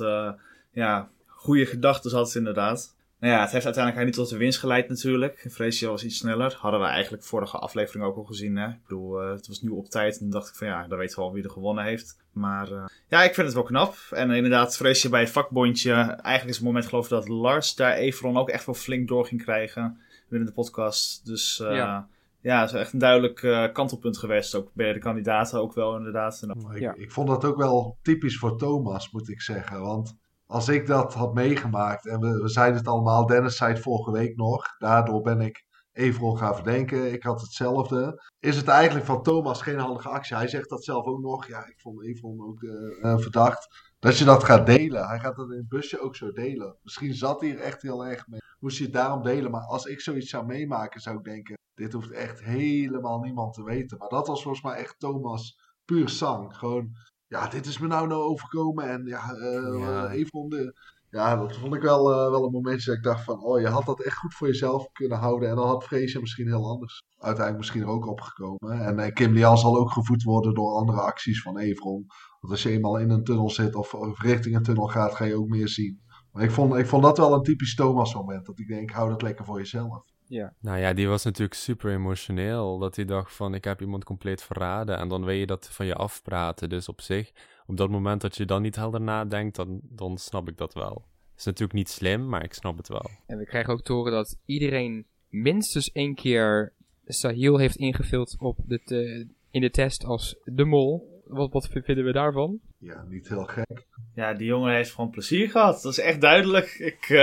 ja, 0.72 1.10
goede 1.26 1.66
gedachten 1.66 2.12
had 2.12 2.36
inderdaad. 2.36 2.98
Nou 3.20 3.34
ja, 3.34 3.42
het 3.42 3.52
heeft 3.52 3.66
uiteindelijk 3.66 4.06
niet 4.06 4.16
tot 4.16 4.30
de 4.30 4.38
winst 4.38 4.60
geleid 4.60 4.90
natuurlijk. 4.90 5.46
Freesia 5.52 5.90
was 5.90 6.04
iets 6.04 6.18
sneller. 6.18 6.58
Hadden 6.60 6.80
we 6.80 6.86
eigenlijk 6.86 7.24
vorige 7.24 7.58
aflevering 7.58 8.06
ook 8.06 8.18
al 8.18 8.24
gezien. 8.24 8.58
Hè? 8.58 8.68
Ik 8.68 8.84
bedoel, 8.88 9.24
uh, 9.24 9.32
het 9.32 9.48
was 9.48 9.62
nu 9.62 9.70
op 9.70 9.90
tijd. 9.90 10.14
En 10.14 10.20
dan 10.20 10.30
dacht 10.30 10.50
ik 10.50 10.56
van 10.56 10.68
ja, 10.68 10.88
dan 10.88 10.98
weten 10.98 11.16
we 11.16 11.24
al 11.24 11.34
wie 11.34 11.44
er 11.44 11.50
gewonnen 11.50 11.84
heeft. 11.84 12.18
Maar 12.32 12.72
uh, 12.72 12.86
ja, 13.08 13.24
ik 13.24 13.34
vind 13.34 13.46
het 13.46 13.56
wel 13.56 13.64
knap. 13.64 13.96
En 14.12 14.32
inderdaad, 14.32 14.76
Freesia 14.76 15.10
bij 15.10 15.20
het 15.20 15.30
vakbondje. 15.30 15.92
Eigenlijk 15.94 16.50
is 16.50 16.56
het 16.56 16.66
moment 16.66 16.86
geloof 16.86 17.04
ik 17.04 17.10
dat 17.10 17.28
Lars 17.28 17.76
daar 17.76 17.94
Everon 17.94 18.38
ook 18.38 18.50
echt 18.50 18.66
wel 18.66 18.76
flink 18.76 19.08
door 19.08 19.26
ging 19.26 19.44
krijgen. 19.44 20.00
Binnen 20.30 20.48
de 20.48 20.54
podcast. 20.54 21.26
Dus 21.26 21.60
uh, 21.60 21.76
ja. 21.76 22.08
ja, 22.42 22.62
het 22.62 22.70
is 22.70 22.80
echt 22.80 22.94
een 22.94 23.00
duidelijk 23.00 23.72
kantelpunt 23.74 24.18
geweest. 24.18 24.56
Ook 24.56 24.72
bij 24.74 24.94
de 24.94 25.00
kandidaten 25.00 25.60
ook 25.60 25.74
wel 25.74 25.98
inderdaad. 25.98 26.42
En, 26.42 26.76
ik, 26.76 26.96
ik 26.96 27.12
vond 27.12 27.28
dat 27.28 27.46
ook 27.46 27.58
wel 27.58 27.98
typisch 28.02 28.38
voor 28.38 28.58
Thomas, 28.58 29.12
moet 29.12 29.30
ik 29.30 29.42
zeggen. 29.42 29.82
Want 29.82 30.18
als 30.52 30.70
ik 30.70 30.88
dat 30.88 31.14
had 31.14 31.34
meegemaakt, 31.34 32.08
en 32.08 32.20
we, 32.20 32.42
we 32.42 32.50
zeiden 32.50 32.78
het 32.78 32.88
allemaal, 32.88 33.26
Dennis 33.26 33.58
zei 33.58 33.74
het 33.74 33.82
vorige 33.82 34.12
week 34.12 34.36
nog, 34.36 34.66
daardoor 34.78 35.22
ben 35.22 35.42
ik 35.42 35.66
Everon 35.92 36.38
gaan 36.38 36.56
verdenken, 36.56 37.14
ik 37.14 37.24
had 37.24 37.42
hetzelfde. 37.42 38.22
Is 38.40 38.56
het 38.56 38.68
eigenlijk 38.68 39.06
van 39.06 39.24
Thomas 39.24 39.62
geen 39.62 39.80
handige 39.80 40.10
actie? 40.10 40.36
Hij 40.36 40.48
zegt 40.48 40.70
dat 40.70 40.84
zelf 40.84 41.06
ook 41.06 41.20
nog, 41.20 41.48
ja, 41.48 41.68
ik 41.68 41.80
vond 41.80 42.04
Everon 42.04 42.48
ook 42.48 42.62
uh, 42.62 43.18
verdacht. 43.18 43.68
Dat 44.00 44.18
je 44.18 44.26
dat 44.26 44.44
gaat 44.44 44.66
delen. 44.66 45.08
Hij 45.08 45.20
gaat 45.20 45.36
dat 45.36 45.52
in 45.52 45.58
het 45.58 45.68
busje 45.68 46.02
ook 46.02 46.16
zo 46.16 46.32
delen. 46.32 46.78
Misschien 46.84 47.14
zat 47.14 47.42
hij 47.42 47.52
er 47.52 47.60
echt 47.60 47.82
heel 47.82 48.06
erg 48.06 48.28
mee. 48.28 48.40
Moest 48.60 48.78
je 48.78 48.84
het 48.84 48.94
daarom 48.94 49.24
delen. 49.24 49.52
Maar 49.52 49.66
als 49.66 49.86
ik 49.86 50.02
zoiets 50.02 50.30
zou 50.30 50.46
meemaken, 50.46 51.02
zou 51.02 51.18
ik 51.18 51.24
denken: 51.24 51.58
dit 51.74 51.94
hoeft 51.94 52.12
echt 52.12 52.44
helemaal 52.44 53.20
niemand 53.20 53.54
te 53.54 53.64
weten. 53.64 53.98
Maar 53.98 54.10
dat 54.10 54.28
was 54.28 54.42
volgens 54.42 54.64
mij 54.64 54.76
echt 54.76 55.00
Thomas 55.00 55.60
puur 55.86 56.10
zang. 56.10 56.58
Gewoon 56.58 56.96
ja, 57.30 57.48
dit 57.48 57.66
is 57.66 57.80
me 57.80 57.88
nou 57.88 58.08
nou 58.08 58.22
overkomen. 58.22 58.90
En 58.90 59.06
ja, 59.06 59.34
uh, 59.36 59.80
ja. 59.80 60.08
De, 60.08 60.74
ja, 61.10 61.36
dat 61.36 61.58
vond 61.58 61.76
ik 61.76 61.82
wel, 61.82 62.12
uh, 62.12 62.30
wel 62.30 62.46
een 62.46 62.52
momentje 62.52 62.86
dat 62.86 62.98
ik 62.98 63.04
dacht 63.04 63.24
van, 63.24 63.44
oh, 63.44 63.60
je 63.60 63.68
had 63.68 63.86
dat 63.86 64.04
echt 64.04 64.18
goed 64.18 64.34
voor 64.34 64.48
jezelf 64.48 64.92
kunnen 64.92 65.18
houden. 65.18 65.50
En 65.50 65.56
dan 65.56 65.68
had 65.68 65.84
Freesia 65.84 66.20
misschien 66.20 66.48
heel 66.48 66.70
anders 66.70 67.04
uiteindelijk 67.18 67.58
misschien 67.58 67.82
er 67.82 67.96
ook 67.96 68.08
opgekomen. 68.08 68.82
En 68.82 69.00
uh, 69.00 69.14
Kim 69.14 69.34
Lian 69.34 69.58
zal 69.58 69.78
ook 69.78 69.92
gevoed 69.92 70.24
worden 70.24 70.54
door 70.54 70.76
andere 70.76 71.02
acties 71.02 71.42
van 71.42 71.58
Evron. 71.58 72.06
Want 72.40 72.54
als 72.54 72.64
je 72.64 72.70
eenmaal 72.70 72.98
in 72.98 73.10
een 73.10 73.24
tunnel 73.24 73.50
zit 73.50 73.76
of, 73.76 73.94
of 73.94 74.22
richting 74.22 74.56
een 74.56 74.64
tunnel 74.64 74.88
gaat, 74.88 75.16
ga 75.16 75.26
je 75.26 75.38
ook 75.38 75.48
meer 75.48 75.68
zien. 75.68 76.02
Maar 76.32 76.44
ik 76.44 76.52
vond, 76.52 76.76
ik 76.76 76.88
vond 76.88 77.04
dat 77.04 77.18
wel 77.18 77.34
een 77.34 77.44
typisch 77.44 77.76
Thomas 77.76 78.14
moment. 78.14 78.46
Dat 78.46 78.60
ik 78.60 78.68
denk, 78.68 78.92
hou 78.92 79.10
dat 79.10 79.22
lekker 79.22 79.46
voor 79.46 79.58
jezelf. 79.58 80.04
Ja. 80.30 80.54
Nou 80.60 80.80
ja, 80.80 80.94
die 80.94 81.08
was 81.08 81.24
natuurlijk 81.24 81.54
super 81.54 81.92
emotioneel. 81.92 82.78
Dat 82.78 82.96
hij 82.96 83.06
dacht 83.06 83.36
van, 83.36 83.54
ik 83.54 83.64
heb 83.64 83.82
iemand 83.82 84.04
compleet 84.04 84.44
verraden. 84.44 84.98
En 84.98 85.08
dan 85.08 85.26
wil 85.26 85.34
je 85.34 85.46
dat 85.46 85.70
van 85.72 85.86
je 85.86 85.94
afpraten. 85.94 86.70
Dus 86.70 86.90
op 86.90 87.02
zich, 87.02 87.32
op 87.66 87.78
dat 87.78 87.90
moment 87.90 88.22
dat 88.22 88.38
je 88.38 88.46
dan 88.46 88.62
niet 88.62 88.76
helder 88.76 89.02
nadenkt, 89.02 89.56
dan, 89.56 89.80
dan 89.84 90.18
snap 90.18 90.48
ik 90.48 90.58
dat 90.58 90.74
wel. 90.74 91.06
Het 91.32 91.40
is 91.40 91.46
natuurlijk 91.46 91.74
niet 91.74 91.90
slim, 91.90 92.30
maar 92.30 92.44
ik 92.44 92.54
snap 92.54 92.78
het 92.78 92.88
wel. 92.88 93.10
En 93.26 93.38
we 93.38 93.46
krijgen 93.46 93.74
ook 93.74 93.82
te 93.82 93.94
horen 93.94 94.12
dat 94.12 94.38
iedereen 94.46 95.06
minstens 95.30 95.92
één 95.92 96.16
keer 96.16 96.74
Sahil 97.06 97.58
heeft 97.58 97.76
ingevuld 97.76 98.36
op 98.40 98.58
de 98.66 98.82
te, 98.84 99.28
in 99.52 99.62
de 99.62 99.70
test 99.70 100.06
als 100.06 100.36
de 100.44 100.66
mol. 100.66 101.22
Wat, 101.26 101.52
wat 101.52 101.68
vinden 101.68 102.06
we 102.06 102.12
daarvan? 102.12 102.60
Ja, 102.78 103.04
niet 103.08 103.30
heel 103.30 103.46
gek. 103.46 103.88
Ja, 104.16 104.34
die 104.34 104.48
jongen 104.48 104.74
heeft 104.74 104.92
gewoon 104.92 105.10
plezier 105.10 105.50
gehad. 105.50 105.82
Dat 105.82 105.92
is 105.92 106.00
echt 106.00 106.22
duidelijk. 106.22 106.68
Ik, 106.80 107.10
uh, 107.10 107.18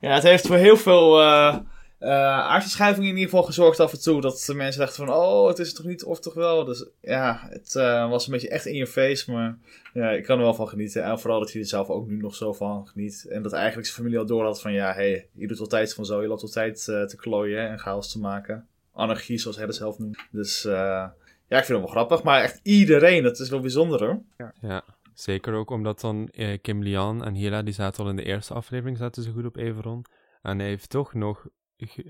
ja, 0.00 0.14
het 0.14 0.22
heeft 0.22 0.46
voor 0.46 0.56
heel 0.56 0.76
veel... 0.76 1.20
Uh 1.20 1.58
uh, 2.00 2.10
aardverschuiving 2.10 3.06
in 3.06 3.12
ieder 3.12 3.24
geval 3.24 3.42
gezorgd 3.42 3.80
af 3.80 3.92
en 3.92 4.00
toe. 4.00 4.20
Dat 4.20 4.44
de 4.46 4.54
mensen 4.54 4.80
dachten 4.80 5.06
van, 5.06 5.14
oh, 5.14 5.48
het 5.48 5.58
is 5.58 5.72
toch 5.72 5.86
niet 5.86 6.04
of 6.04 6.20
toch 6.20 6.34
wel. 6.34 6.64
Dus 6.64 6.86
ja, 7.00 7.46
het 7.48 7.74
uh, 7.74 8.10
was 8.10 8.26
een 8.26 8.32
beetje 8.32 8.48
echt 8.48 8.66
in 8.66 8.74
je 8.74 8.86
face. 8.86 9.32
Maar 9.32 9.58
ja, 9.92 10.10
ik 10.10 10.24
kan 10.24 10.38
er 10.38 10.44
wel 10.44 10.54
van 10.54 10.68
genieten. 10.68 11.02
En 11.02 11.20
vooral 11.20 11.40
dat 11.40 11.52
hij 11.52 11.60
er 11.60 11.66
zelf 11.66 11.88
ook 11.88 12.06
nu 12.06 12.16
nog 12.16 12.34
zo 12.34 12.52
van 12.52 12.86
geniet. 12.86 13.26
En 13.28 13.42
dat 13.42 13.52
eigenlijk 13.52 13.86
zijn 13.86 13.98
familie 13.98 14.18
al 14.18 14.26
door 14.26 14.44
had 14.44 14.60
van, 14.60 14.72
ja, 14.72 14.86
hé, 14.86 15.10
hey, 15.10 15.28
je 15.32 15.46
doet 15.46 15.60
altijd 15.60 15.94
van 15.94 16.04
zo. 16.04 16.22
Je 16.22 16.28
loopt 16.28 16.42
altijd 16.42 16.86
uh, 16.90 17.02
te 17.02 17.16
klooien 17.16 17.68
en 17.68 17.78
chaos 17.78 18.12
te 18.12 18.18
maken. 18.18 18.66
Anarchie, 18.92 19.38
zoals 19.38 19.56
hij 19.56 19.66
het 19.66 19.74
zelf 19.74 19.98
noemt. 19.98 20.18
Dus 20.30 20.62
ja, 20.62 21.14
ik 21.48 21.64
vind 21.64 21.68
het 21.68 21.78
wel 21.78 21.86
grappig. 21.86 22.22
Maar 22.22 22.42
echt 22.42 22.60
iedereen, 22.62 23.22
dat 23.22 23.38
is 23.38 23.48
wel 23.48 23.60
bijzonder 23.60 24.04
hoor. 24.04 24.22
Ja. 24.38 24.52
ja. 24.60 24.84
Zeker 25.14 25.54
ook 25.54 25.70
omdat 25.70 26.00
dan 26.00 26.30
Kim 26.62 26.82
Lian 26.82 27.24
en 27.24 27.34
Hila, 27.34 27.62
die 27.62 27.74
zaten 27.74 28.04
al 28.04 28.10
in 28.10 28.16
de 28.16 28.24
eerste 28.24 28.54
aflevering, 28.54 28.98
zaten 28.98 29.22
ze 29.22 29.30
goed 29.30 29.44
op 29.44 29.56
Everon. 29.56 30.04
En 30.42 30.58
hij 30.58 30.68
heeft 30.68 30.90
toch 30.90 31.14
nog 31.14 31.46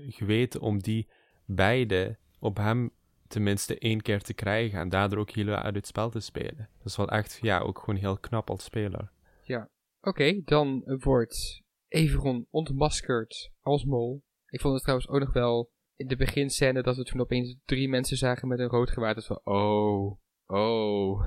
geweten 0.09 0.61
om 0.61 0.79
die 0.79 1.07
beide 1.45 2.17
op 2.39 2.57
hem 2.57 2.91
tenminste 3.27 3.77
één 3.77 4.01
keer 4.01 4.21
te 4.21 4.33
krijgen 4.33 4.79
en 4.79 4.89
daardoor 4.89 5.19
ook 5.19 5.29
heel 5.29 5.47
uit 5.47 5.75
het 5.75 5.87
spel 5.87 6.09
te 6.09 6.19
spelen. 6.19 6.69
Dat 6.77 6.85
is 6.85 6.95
wel 6.95 7.09
echt, 7.09 7.39
ja, 7.41 7.59
ook 7.59 7.79
gewoon 7.79 7.95
heel 7.95 8.17
knap 8.17 8.49
als 8.49 8.63
speler. 8.63 9.11
Ja, 9.43 9.69
oké, 10.01 10.41
dan 10.43 10.83
wordt 10.85 11.63
Everon 11.87 12.47
ontmaskerd 12.49 13.51
als 13.61 13.85
mol. 13.85 14.23
Ik 14.47 14.61
vond 14.61 14.73
het 14.73 14.83
trouwens 14.83 15.09
ook 15.09 15.19
nog 15.19 15.33
wel 15.33 15.71
in 15.95 16.07
de 16.07 16.15
beginscène 16.15 16.81
dat 16.81 16.95
we 16.95 17.03
toen 17.03 17.21
opeens 17.21 17.55
drie 17.65 17.89
mensen 17.89 18.17
zagen 18.17 18.47
met 18.47 18.59
een 18.59 18.67
rood 18.67 18.89
gewaad. 18.89 19.15
Dat 19.15 19.25
van, 19.25 19.41
oh, 19.43 20.17
oh, 20.45 21.23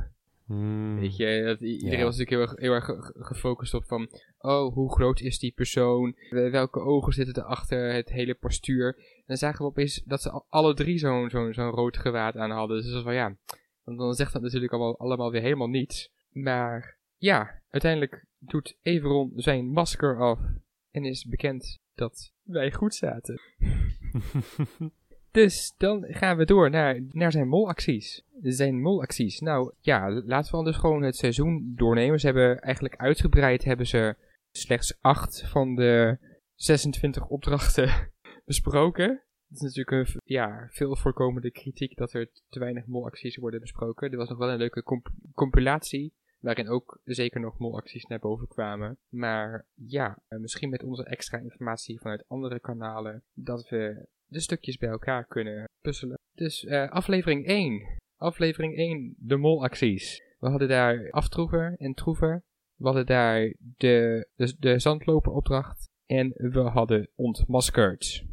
Hmm. 0.48 1.00
Weet 1.00 1.16
je, 1.16 1.42
dat, 1.44 1.60
iedereen 1.60 2.04
was 2.04 2.16
natuurlijk 2.16 2.58
heel 2.58 2.72
erg, 2.72 2.86
heel 2.86 2.94
erg 2.94 3.10
gefocust 3.26 3.74
op 3.74 3.84
van, 3.84 4.08
oh, 4.38 4.74
hoe 4.74 4.92
groot 4.92 5.20
is 5.20 5.38
die 5.38 5.52
persoon? 5.52 6.16
Welke 6.30 6.80
ogen 6.80 7.12
zitten 7.12 7.34
er 7.34 7.48
achter 7.48 7.92
het 7.92 8.08
hele 8.08 8.34
postuur? 8.34 8.94
En 8.96 9.24
dan 9.26 9.36
zagen 9.36 9.58
we 9.58 9.70
opeens 9.70 10.02
dat 10.04 10.22
ze 10.22 10.42
alle 10.48 10.74
drie 10.74 10.98
zo'n 10.98 11.30
zo'n 11.30 11.52
zo'n 11.52 11.70
rood 11.70 11.96
gewaad 11.96 12.36
aan 12.36 12.50
hadden. 12.50 12.76
Dus 12.76 12.84
dat 12.84 12.94
was 12.94 13.02
van, 13.02 13.14
ja, 13.14 13.36
want 13.84 13.98
dan 13.98 14.14
zegt 14.14 14.32
dat 14.32 14.42
natuurlijk 14.42 14.72
allemaal, 14.72 14.98
allemaal 14.98 15.30
weer 15.30 15.42
helemaal 15.42 15.68
niets. 15.68 16.12
Maar 16.30 16.98
ja, 17.16 17.62
uiteindelijk 17.70 18.26
doet 18.38 18.78
Everon 18.82 19.32
zijn 19.34 19.66
masker 19.66 20.20
af 20.20 20.40
en 20.90 21.04
is 21.04 21.24
bekend 21.24 21.80
dat 21.94 22.32
wij 22.42 22.72
goed 22.72 22.94
zaten. 22.94 23.40
Dus 25.44 25.74
dan 25.76 26.04
gaan 26.08 26.36
we 26.36 26.44
door 26.44 26.70
naar, 26.70 27.00
naar 27.10 27.32
zijn 27.32 27.48
molacties. 27.48 28.22
Zijn 28.42 28.80
molacties. 28.80 29.40
Nou 29.40 29.72
ja, 29.80 30.10
laten 30.10 30.50
we 30.50 30.56
anders 30.56 30.76
gewoon 30.76 31.02
het 31.02 31.16
seizoen 31.16 31.72
doornemen. 31.76 32.20
Ze 32.20 32.26
hebben 32.26 32.60
eigenlijk 32.60 32.96
uitgebreid 32.96 33.64
hebben 33.64 33.86
ze 33.86 34.16
slechts 34.50 34.98
8 35.00 35.48
van 35.48 35.74
de 35.74 36.18
26 36.54 37.26
opdrachten 37.26 38.10
besproken. 38.44 39.08
Dat 39.48 39.62
is 39.62 39.76
natuurlijk 39.76 40.08
een 40.14 40.20
ja, 40.24 40.68
veel 40.70 40.96
voorkomende 40.96 41.50
kritiek 41.50 41.96
dat 41.96 42.12
er 42.12 42.30
te 42.48 42.58
weinig 42.58 42.86
molacties 42.86 43.36
worden 43.36 43.60
besproken. 43.60 44.10
Er 44.10 44.16
was 44.16 44.28
nog 44.28 44.38
wel 44.38 44.50
een 44.50 44.58
leuke 44.58 44.82
comp 44.82 45.08
compilatie 45.34 46.12
waarin 46.40 46.68
ook 46.68 47.00
zeker 47.04 47.40
nog 47.40 47.58
molacties 47.58 48.04
naar 48.04 48.18
boven 48.18 48.48
kwamen. 48.48 48.98
Maar 49.08 49.66
ja, 49.74 50.22
misschien 50.28 50.70
met 50.70 50.82
onze 50.82 51.04
extra 51.04 51.38
informatie 51.38 52.00
vanuit 52.00 52.24
andere 52.28 52.60
kanalen 52.60 53.22
dat 53.34 53.68
we 53.68 54.06
de 54.28 54.40
stukjes 54.40 54.76
bij 54.76 54.88
elkaar 54.88 55.26
kunnen 55.26 55.68
puzzelen. 55.80 56.18
Dus 56.34 56.64
uh, 56.64 56.90
aflevering 56.90 57.46
1. 57.46 57.96
Aflevering 58.16 58.76
1, 58.76 59.14
de 59.18 59.36
molacties. 59.36 60.22
We 60.38 60.48
hadden 60.48 60.68
daar 60.68 61.10
aftroever 61.10 61.74
en 61.78 61.94
troever. 61.94 62.42
We 62.74 62.84
hadden 62.84 63.06
daar 63.06 63.54
de, 63.58 64.28
de, 64.34 64.56
de 64.58 64.78
zandloperopdracht. 64.78 65.86
En 66.06 66.32
we 66.34 66.60
hadden 66.60 67.10
ontmaskerd. 67.14 68.24